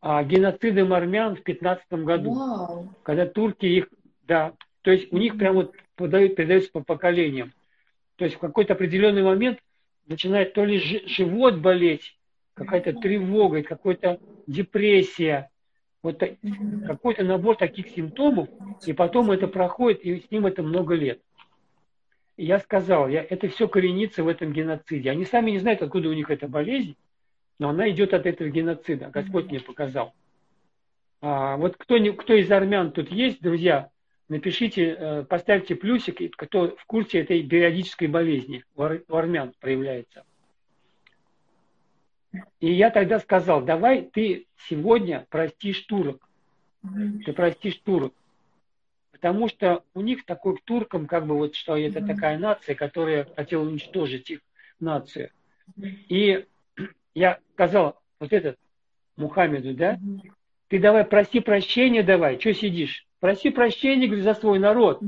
а, 0.00 0.24
геноцидом 0.24 0.92
армян 0.92 1.36
в 1.36 1.42
15 1.42 1.92
году, 2.04 2.34
Вау. 2.34 2.94
когда 3.02 3.26
турки 3.26 3.66
их, 3.66 3.88
да, 4.26 4.54
то 4.82 4.90
есть 4.90 5.12
у 5.12 5.18
них 5.18 5.36
прям 5.36 5.56
вот 5.56 5.74
подают, 5.96 6.36
передаются 6.36 6.70
по 6.72 6.82
поколениям. 6.82 7.52
То 8.16 8.24
есть 8.24 8.36
в 8.36 8.40
какой-то 8.40 8.74
определенный 8.74 9.22
момент 9.22 9.58
начинает 10.06 10.54
то 10.54 10.64
ли 10.64 10.78
живот 11.06 11.58
болеть, 11.58 12.16
какая-то 12.54 12.94
тревога, 12.94 13.62
какая-то 13.62 14.20
депрессия, 14.46 15.50
вот 16.02 16.22
какой-то 16.86 17.24
набор 17.24 17.56
таких 17.56 17.88
симптомов, 17.88 18.48
и 18.86 18.92
потом 18.92 19.30
это 19.30 19.48
проходит, 19.48 20.04
и 20.04 20.20
с 20.20 20.30
ним 20.30 20.46
это 20.46 20.62
много 20.62 20.94
лет. 20.94 21.20
И 22.40 22.46
я 22.46 22.58
сказал, 22.58 23.06
я, 23.06 23.22
это 23.22 23.48
все 23.48 23.68
коренится 23.68 24.24
в 24.24 24.28
этом 24.28 24.54
геноциде. 24.54 25.10
Они 25.10 25.26
сами 25.26 25.50
не 25.50 25.58
знают, 25.58 25.82
откуда 25.82 26.08
у 26.08 26.14
них 26.14 26.30
эта 26.30 26.48
болезнь, 26.48 26.96
но 27.58 27.68
она 27.68 27.90
идет 27.90 28.14
от 28.14 28.24
этого 28.24 28.48
геноцида. 28.48 29.10
Господь 29.12 29.50
мне 29.50 29.60
показал. 29.60 30.14
А, 31.20 31.58
вот 31.58 31.76
кто, 31.76 32.02
кто 32.14 32.32
из 32.32 32.50
армян 32.50 32.92
тут 32.92 33.12
есть, 33.12 33.42
друзья, 33.42 33.90
напишите, 34.30 34.96
э, 34.98 35.24
поставьте 35.24 35.74
плюсик, 35.76 36.34
кто 36.34 36.74
в 36.74 36.86
курсе 36.86 37.20
этой 37.20 37.46
периодической 37.46 38.08
болезни 38.08 38.64
у 38.74 39.14
армян 39.14 39.52
проявляется. 39.60 40.24
И 42.58 42.72
я 42.72 42.88
тогда 42.88 43.20
сказал, 43.20 43.60
давай 43.60 44.08
ты 44.10 44.46
сегодня 44.66 45.26
простишь 45.28 45.80
турок. 45.80 46.26
Ты 47.26 47.34
простишь 47.34 47.76
турок. 47.84 48.14
Потому 49.20 49.48
что 49.48 49.84
у 49.92 50.00
них 50.00 50.24
такой 50.24 50.56
к 50.56 50.62
туркам, 50.62 51.06
как 51.06 51.26
бы 51.26 51.36
вот, 51.36 51.54
что 51.54 51.76
это 51.76 52.04
такая 52.04 52.38
нация, 52.38 52.74
которая 52.74 53.26
хотела 53.36 53.62
уничтожить 53.62 54.30
их 54.30 54.40
нацию. 54.80 55.30
И 56.08 56.46
я 57.14 57.38
сказал, 57.52 58.00
вот 58.18 58.32
этот 58.32 58.56
Мухаммеду, 59.16 59.74
да, 59.74 59.98
ты 60.68 60.78
давай 60.78 61.04
проси 61.04 61.40
прощения 61.40 62.02
давай, 62.02 62.40
что 62.40 62.54
сидишь? 62.54 63.06
Проси 63.18 63.50
прощения 63.50 64.06
говорит, 64.06 64.24
за 64.24 64.34
свой 64.34 64.58
народ. 64.58 65.02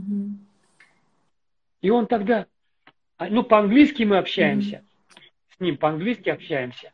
И 1.80 1.88
он 1.88 2.06
тогда, 2.06 2.46
а, 3.16 3.28
ну 3.28 3.42
по-английски 3.42 4.02
мы 4.02 4.18
общаемся, 4.18 4.84
с 5.56 5.60
ним 5.60 5.78
по-английски 5.78 6.28
общаемся. 6.28 6.92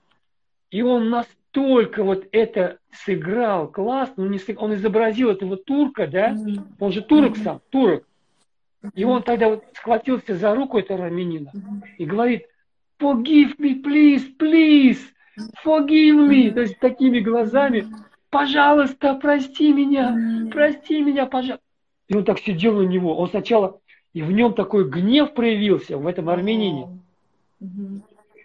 И 0.70 0.82
он 0.82 1.08
настолько 1.08 2.04
вот 2.04 2.26
это 2.32 2.78
сыграл 2.92 3.68
классно, 3.68 4.24
он, 4.24 4.30
не 4.30 4.38
сыграл, 4.38 4.66
он 4.66 4.74
изобразил 4.74 5.30
этого 5.30 5.56
турка, 5.56 6.06
да, 6.06 6.36
он 6.78 6.92
же 6.92 7.02
турок 7.02 7.36
сам, 7.36 7.60
турок. 7.70 8.04
И 8.94 9.04
он 9.04 9.22
тогда 9.22 9.48
вот 9.48 9.64
схватился 9.74 10.36
за 10.36 10.54
руку 10.54 10.78
этого 10.78 11.06
армянина 11.06 11.52
и 11.96 12.04
говорит, 12.04 12.46
forgive 13.00 13.56
me, 13.58 13.82
please, 13.82 14.36
please, 14.38 14.98
forgive 15.64 16.28
me, 16.28 16.50
то 16.50 16.60
есть 16.60 16.78
такими 16.78 17.20
глазами, 17.20 17.86
пожалуйста, 18.30 19.14
прости 19.14 19.72
меня, 19.72 20.50
прости 20.52 21.00
меня, 21.00 21.26
пожалуйста. 21.26 21.64
И 22.08 22.14
он 22.14 22.24
так 22.24 22.38
сидел 22.38 22.76
на 22.76 22.86
него, 22.86 23.16
он 23.16 23.28
сначала, 23.28 23.80
и 24.12 24.22
в 24.22 24.30
нем 24.32 24.54
такой 24.54 24.88
гнев 24.88 25.34
проявился, 25.34 25.98
в 25.98 26.06
этом 26.06 26.28
армянине. 26.28 26.88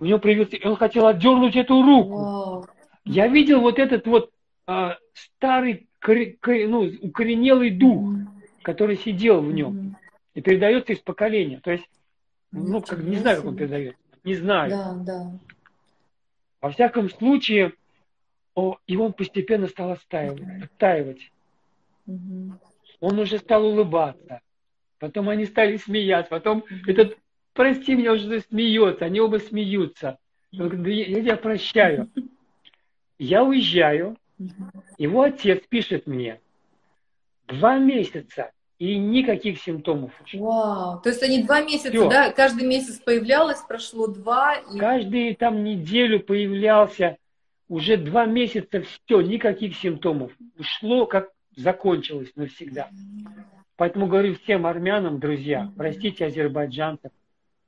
В 0.03 0.05
нем 0.05 0.19
проявился, 0.19 0.57
и 0.57 0.67
он 0.67 0.75
хотел 0.75 1.07
отдернуть 1.07 1.55
эту 1.55 1.81
руку. 1.81 2.67
Я 3.05 3.29
видел 3.29 3.61
вот 3.61 3.79
этот 3.79 4.05
вот 4.05 4.31
а, 4.67 4.97
старый, 5.13 5.87
кор, 6.01 6.17
кор, 6.41 6.55
ну, 6.67 6.91
укоренелый 7.01 7.69
дух, 7.69 8.13
который 8.63 8.97
сидел 8.97 9.39
в 9.39 9.53
нем 9.53 9.95
и 10.33 10.41
передается 10.41 10.91
из 10.91 10.99
поколения. 10.99 11.61
То 11.61 11.71
есть, 11.71 11.89
ну, 12.51 12.81
как, 12.81 13.01
не 13.01 13.15
знаю, 13.15 13.37
как 13.37 13.45
он 13.45 13.55
передается. 13.55 13.97
Не 14.25 14.35
знаю. 14.35 14.71
Да, 14.71 14.93
да. 15.05 15.39
Во 16.59 16.69
всяком 16.71 17.09
случае, 17.09 17.71
о, 18.55 18.75
и 18.85 18.97
он 18.97 19.13
постепенно 19.13 19.67
стал 19.67 19.91
оттаивать. 19.91 20.65
оттаивать. 20.65 21.31
Угу. 22.07 22.59
Он 22.99 23.19
уже 23.19 23.37
стал 23.37 23.65
улыбаться. 23.65 24.41
Потом 24.99 25.29
они 25.29 25.45
стали 25.45 25.77
смеяться. 25.77 26.29
Потом 26.29 26.65
этот, 26.87 27.17
прости 27.53 27.95
меня, 27.95 28.13
уже 28.13 28.41
смеется. 28.41 29.05
Они 29.05 29.19
оба 29.19 29.37
смеются. 29.37 30.17
Я, 30.51 30.65
я 30.65 31.21
тебя 31.21 31.37
прощаю. 31.37 32.09
Я 33.17 33.43
уезжаю. 33.43 34.17
Его 34.97 35.23
отец 35.23 35.63
пишет 35.69 36.07
мне. 36.07 36.39
Два 37.47 37.77
месяца 37.77 38.51
и 38.79 38.97
никаких 38.97 39.61
симптомов. 39.61 40.11
Вау, 40.33 40.99
то 41.01 41.09
есть 41.09 41.23
они 41.23 41.43
два 41.43 41.61
месяца, 41.61 41.89
Всё. 41.89 42.09
да, 42.09 42.31
каждый 42.31 42.67
месяц 42.67 42.99
появлялось, 42.99 43.61
прошло 43.61 44.07
два. 44.07 44.55
И... 44.55 44.77
Каждый 44.77 45.35
там 45.35 45.63
неделю 45.63 46.19
появлялся, 46.19 47.17
уже 47.69 47.97
два 47.97 48.25
месяца 48.25 48.81
все, 48.81 49.21
никаких 49.21 49.77
симптомов. 49.77 50.31
Шло, 50.59 51.05
как 51.05 51.29
закончилось 51.55 52.31
навсегда. 52.35 52.89
Поэтому 53.77 54.07
говорю 54.07 54.35
всем 54.35 54.65
армянам, 54.65 55.19
друзья, 55.19 55.71
простите 55.77 56.25
азербайджанцев, 56.25 57.11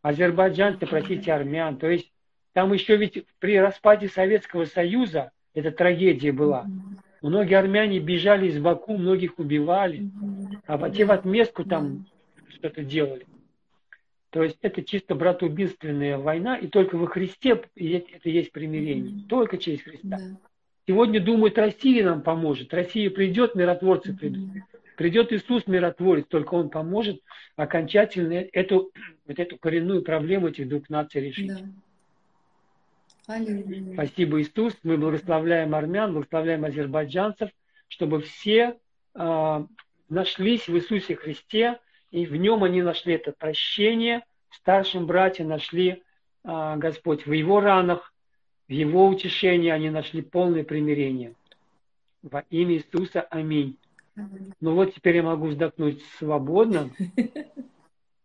азербайджанцы, 0.05 0.85
простите 0.85 1.33
армян. 1.33 1.77
То 1.77 1.89
есть 1.89 2.11
там 2.53 2.71
еще 2.73 2.95
ведь 2.95 3.25
при 3.39 3.57
распаде 3.57 4.07
Советского 4.07 4.65
Союза 4.65 5.31
эта 5.55 5.71
трагедия 5.71 6.31
была. 6.31 6.67
Многие 7.23 7.55
армяне 7.55 7.99
бежали 7.99 8.47
из 8.47 8.59
Баку, 8.59 8.97
многих 8.97 9.39
убивали, 9.39 10.11
а 10.67 10.89
те 10.91 11.05
в 11.05 11.11
отместку 11.11 11.63
там 11.63 12.05
что-то 12.49 12.83
делали. 12.83 13.25
То 14.29 14.43
есть 14.43 14.59
это 14.61 14.83
чисто 14.83 15.15
братоубийственная 15.15 16.19
война, 16.19 16.55
и 16.55 16.67
только 16.67 16.97
во 16.97 17.07
Христе 17.07 17.63
это 17.75 18.29
есть 18.29 18.51
примирение. 18.51 19.25
Только 19.27 19.57
через 19.57 19.81
Христа. 19.81 20.19
Сегодня 20.87 21.19
думают, 21.19 21.57
Россия 21.57 22.05
нам 22.05 22.21
поможет. 22.21 22.71
Россия 22.75 23.09
придет, 23.09 23.55
миротворцы 23.55 24.15
придут. 24.15 24.51
Придет 24.95 25.33
Иисус, 25.33 25.67
миротворец, 25.67 26.25
только 26.27 26.53
Он 26.53 26.69
поможет 26.69 27.21
окончательно 27.55 28.45
эту, 28.53 28.91
вот 29.27 29.39
эту 29.39 29.57
коренную 29.57 30.03
проблему 30.03 30.47
этих 30.47 30.69
двух 30.69 30.89
наций 30.89 31.21
решить. 31.21 31.47
Да. 31.49 33.35
Аллилуйя. 33.35 33.93
Спасибо, 33.93 34.41
Иисус. 34.41 34.77
Мы 34.83 34.97
благословляем 34.97 35.73
армян, 35.73 36.13
благословляем 36.13 36.63
азербайджанцев, 36.63 37.49
чтобы 37.87 38.21
все 38.21 38.77
э, 39.15 39.65
нашлись 40.09 40.67
в 40.67 40.75
Иисусе 40.75 41.15
Христе, 41.15 41.79
и 42.11 42.25
в 42.25 42.35
нем 42.35 42.63
они 42.63 42.81
нашли 42.81 43.15
это 43.15 43.31
прощение. 43.31 44.23
Старшим 44.51 45.07
братьям 45.07 45.49
нашли 45.49 46.03
э, 46.43 46.73
Господь 46.77 47.25
в 47.25 47.31
его 47.31 47.59
ранах, 47.59 48.13
в 48.67 48.71
его 48.71 49.07
утешении 49.07 49.69
они 49.69 49.89
нашли 49.89 50.21
полное 50.21 50.63
примирение. 50.63 51.33
Во 52.21 52.43
имя 52.49 52.75
Иисуса. 52.75 53.21
Аминь. 53.21 53.77
Ну 54.15 54.75
вот 54.75 54.93
теперь 54.95 55.17
я 55.17 55.23
могу 55.23 55.47
вздохнуть 55.47 56.03
свободно. 56.17 56.91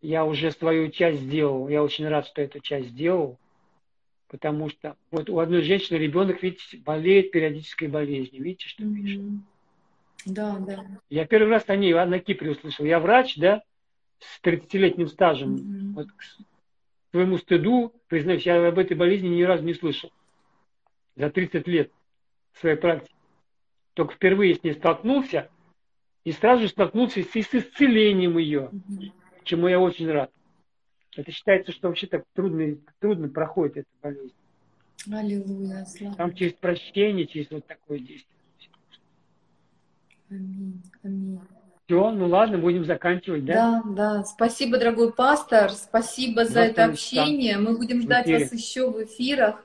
Я 0.00 0.24
уже 0.24 0.50
свою 0.50 0.90
часть 0.90 1.20
сделал. 1.20 1.68
Я 1.68 1.82
очень 1.82 2.08
рад, 2.08 2.26
что 2.26 2.40
эту 2.40 2.60
часть 2.60 2.88
сделал. 2.88 3.38
Потому 4.28 4.68
что 4.70 4.96
вот 5.10 5.28
у 5.28 5.40
одной 5.40 5.62
женщины 5.62 5.98
ребенок, 5.98 6.42
видите, 6.42 6.78
болеет 6.78 7.32
периодической 7.32 7.88
болезнью. 7.88 8.44
Видите, 8.44 8.68
что 8.68 8.84
mm-hmm. 8.84 8.94
пишет? 8.94 9.22
Да, 10.26 10.58
да. 10.58 10.86
Я 11.08 11.26
первый 11.26 11.50
раз 11.50 11.64
о 11.66 11.76
ней 11.76 11.92
на 11.92 12.18
Кипре 12.20 12.52
услышал. 12.52 12.84
Я 12.84 13.00
врач, 13.00 13.36
да, 13.36 13.62
с 14.20 14.40
30-летним 14.42 15.08
стажем. 15.08 15.56
Mm-hmm. 15.56 15.92
Вот 15.94 16.12
к 16.12 16.22
своему 17.10 17.38
стыду, 17.38 17.92
признаюсь, 18.06 18.46
я 18.46 18.64
об 18.68 18.78
этой 18.78 18.96
болезни 18.96 19.28
ни 19.28 19.42
разу 19.42 19.64
не 19.64 19.74
слышал. 19.74 20.12
За 21.16 21.28
30 21.28 21.66
лет 21.66 21.90
своей 22.54 22.76
практики. 22.76 23.14
Только 23.94 24.14
впервые 24.14 24.54
с 24.54 24.62
ней 24.62 24.74
столкнулся, 24.74 25.50
и 26.30 26.32
сразу 26.32 26.62
же 26.62 26.68
столкнулся 26.68 27.24
с 27.24 27.34
исцелением 27.34 28.38
ее, 28.38 28.70
mm-hmm. 28.72 29.10
чему 29.42 29.66
я 29.66 29.80
очень 29.80 30.08
рад. 30.08 30.30
Это 31.16 31.32
считается, 31.32 31.72
что 31.72 31.88
вообще 31.88 32.06
так 32.06 32.22
трудно, 32.34 32.76
трудно 33.00 33.28
проходит 33.28 33.78
эта 33.78 33.88
болезнь. 34.00 34.34
Аллилуйя. 35.12 35.84
Слава. 35.86 36.14
Там 36.14 36.32
через 36.36 36.52
прощение, 36.52 37.26
через 37.26 37.50
вот 37.50 37.66
такое 37.66 37.98
действие. 37.98 38.38
Аминь. 40.30 40.80
Аминь. 41.02 41.40
Все, 41.86 42.10
ну 42.12 42.28
ладно, 42.28 42.58
будем 42.58 42.84
заканчивать, 42.84 43.44
да? 43.44 43.82
Да, 43.84 43.92
да. 43.94 44.24
Спасибо, 44.24 44.78
дорогой 44.78 45.12
пастор. 45.12 45.72
Спасибо 45.72 46.44
за 46.44 46.60
это 46.60 46.84
общение. 46.84 47.58
Мы 47.58 47.76
будем 47.76 48.02
ждать 48.02 48.28
вас 48.28 48.52
еще 48.52 48.88
в 48.88 49.02
эфирах. 49.02 49.64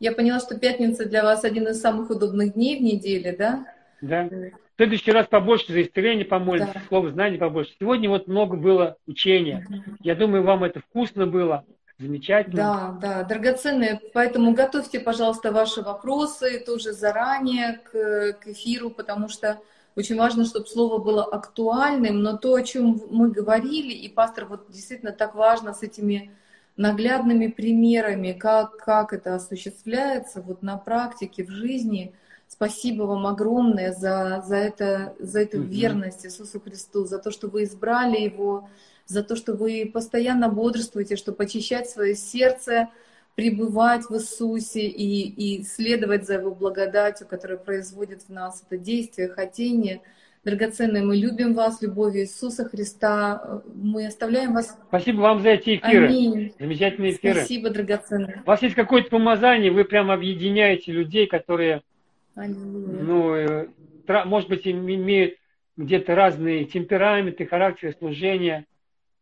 Я 0.00 0.12
поняла, 0.12 0.40
что 0.40 0.58
пятница 0.58 1.04
для 1.06 1.22
вас 1.22 1.44
один 1.44 1.68
из 1.68 1.78
самых 1.78 2.08
удобных 2.08 2.54
дней 2.54 2.78
в 2.78 2.82
неделе, 2.82 3.36
да? 3.36 3.66
Да. 4.00 4.24
В 4.24 4.76
следующий 4.76 5.10
раз 5.10 5.26
побольше 5.26 5.72
за 5.72 5.82
исцеление 5.82 6.26
помолимся, 6.26 6.74
да. 6.74 6.82
слово 6.88 7.10
знания 7.10 7.38
побольше. 7.38 7.72
Сегодня 7.80 8.10
вот 8.10 8.26
много 8.28 8.56
было 8.56 8.96
учения. 9.06 9.66
Я 10.00 10.14
думаю, 10.14 10.42
вам 10.42 10.64
это 10.64 10.80
вкусно 10.80 11.26
было. 11.26 11.64
Замечательно. 11.98 12.56
Да, 12.56 12.98
да, 13.00 13.22
драгоценные. 13.24 13.98
Поэтому 14.12 14.52
готовьте, 14.52 15.00
пожалуйста, 15.00 15.50
ваши 15.50 15.80
вопросы 15.80 16.60
тоже 16.60 16.92
заранее 16.92 17.80
к, 17.90 18.34
к 18.34 18.48
эфиру, 18.48 18.90
потому 18.90 19.30
что 19.30 19.58
очень 19.96 20.18
важно, 20.18 20.44
чтобы 20.44 20.66
слово 20.66 20.98
было 21.02 21.24
актуальным, 21.24 22.20
но 22.20 22.36
то, 22.36 22.54
о 22.54 22.62
чем 22.62 23.00
мы 23.08 23.30
говорили, 23.30 23.94
и 23.94 24.10
пастор 24.10 24.44
вот 24.44 24.70
действительно 24.70 25.12
так 25.12 25.34
важно 25.34 25.72
с 25.72 25.82
этими 25.82 26.32
наглядными 26.76 27.46
примерами, 27.46 28.32
как, 28.32 28.76
как 28.76 29.14
это 29.14 29.34
осуществляется 29.34 30.42
вот 30.42 30.62
на 30.62 30.76
практике, 30.76 31.44
в 31.44 31.50
жизни– 31.50 32.14
Спасибо 32.48 33.02
вам 33.02 33.26
огромное 33.26 33.92
за, 33.92 34.42
за, 34.46 34.56
это, 34.56 35.14
за 35.18 35.40
эту 35.40 35.58
mm-hmm. 35.58 35.66
верность 35.66 36.24
Иисусу 36.24 36.60
Христу, 36.60 37.04
за 37.04 37.18
то, 37.18 37.30
что 37.30 37.48
вы 37.48 37.64
избрали 37.64 38.20
Его, 38.20 38.68
за 39.06 39.22
то, 39.22 39.36
что 39.36 39.54
вы 39.54 39.90
постоянно 39.92 40.48
бодрствуете, 40.48 41.16
чтобы 41.16 41.44
очищать 41.44 41.90
свое 41.90 42.14
сердце, 42.14 42.88
пребывать 43.34 44.04
в 44.08 44.14
Иисусе 44.14 44.86
и, 44.86 45.58
и 45.58 45.64
следовать 45.64 46.26
за 46.26 46.34
Его 46.34 46.54
благодатью, 46.54 47.26
которая 47.26 47.58
производит 47.58 48.22
в 48.22 48.30
нас 48.30 48.62
это 48.66 48.78
действие, 48.78 49.28
хотение. 49.28 50.00
Драгоценные, 50.44 51.02
мы 51.02 51.16
любим 51.16 51.54
вас, 51.54 51.82
любовью 51.82 52.22
Иисуса 52.22 52.64
Христа. 52.64 53.62
Мы 53.74 54.06
оставляем 54.06 54.54
вас. 54.54 54.78
Спасибо 54.88 55.20
вам 55.22 55.42
за 55.42 55.48
эти 55.50 55.76
эфиры. 55.76 56.06
Аминь. 56.06 56.54
Замечательные 56.60 57.12
эфиры. 57.12 57.40
Спасибо, 57.40 57.70
драгоценные. 57.70 58.42
У 58.44 58.46
вас 58.46 58.62
есть 58.62 58.76
какое-то 58.76 59.10
помазание, 59.10 59.72
вы 59.72 59.84
прямо 59.84 60.14
объединяете 60.14 60.92
людей, 60.92 61.26
которые 61.26 61.82
ну, 62.36 63.34
э, 63.34 63.68
может 64.24 64.48
быть, 64.48 64.66
имеют 64.66 65.36
где-то 65.76 66.14
разные 66.14 66.64
темпераменты, 66.64 67.46
характеры 67.46 67.94
служения, 67.98 68.66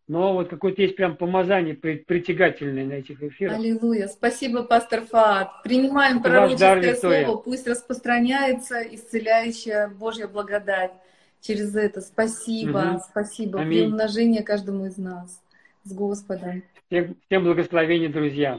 но 0.07 0.35
вот 0.35 0.49
какое-то 0.49 0.83
есть 0.83 0.97
прям 0.97 1.17
помазание 1.17 1.75
притягательное 1.75 2.85
на 2.85 2.93
этих 2.95 3.23
эфирах. 3.23 3.57
Аллилуйя. 3.57 4.09
Спасибо, 4.09 4.63
пастор 4.63 5.03
Фаат. 5.03 5.63
Принимаем 5.63 6.23
пророческое 6.23 6.95
слово, 6.95 7.37
пусть 7.39 7.67
распространяется 7.67 8.83
исцеляющая 8.83 9.89
Божья 9.89 10.29
благодать 10.29 10.93
через 11.41 11.75
это. 11.75 12.01
Спасибо, 12.01 12.95
угу. 12.95 13.03
спасибо. 13.11 13.61
Аминь. 13.61 13.85
При 13.85 13.87
умножении 13.87 14.43
каждому 14.43 14.87
из 14.87 14.99
нас. 14.99 15.41
С 15.85 15.93
Господом. 15.93 16.63
Всем, 16.87 17.17
всем 17.27 17.45
благословения, 17.45 18.09
друзья. 18.09 18.53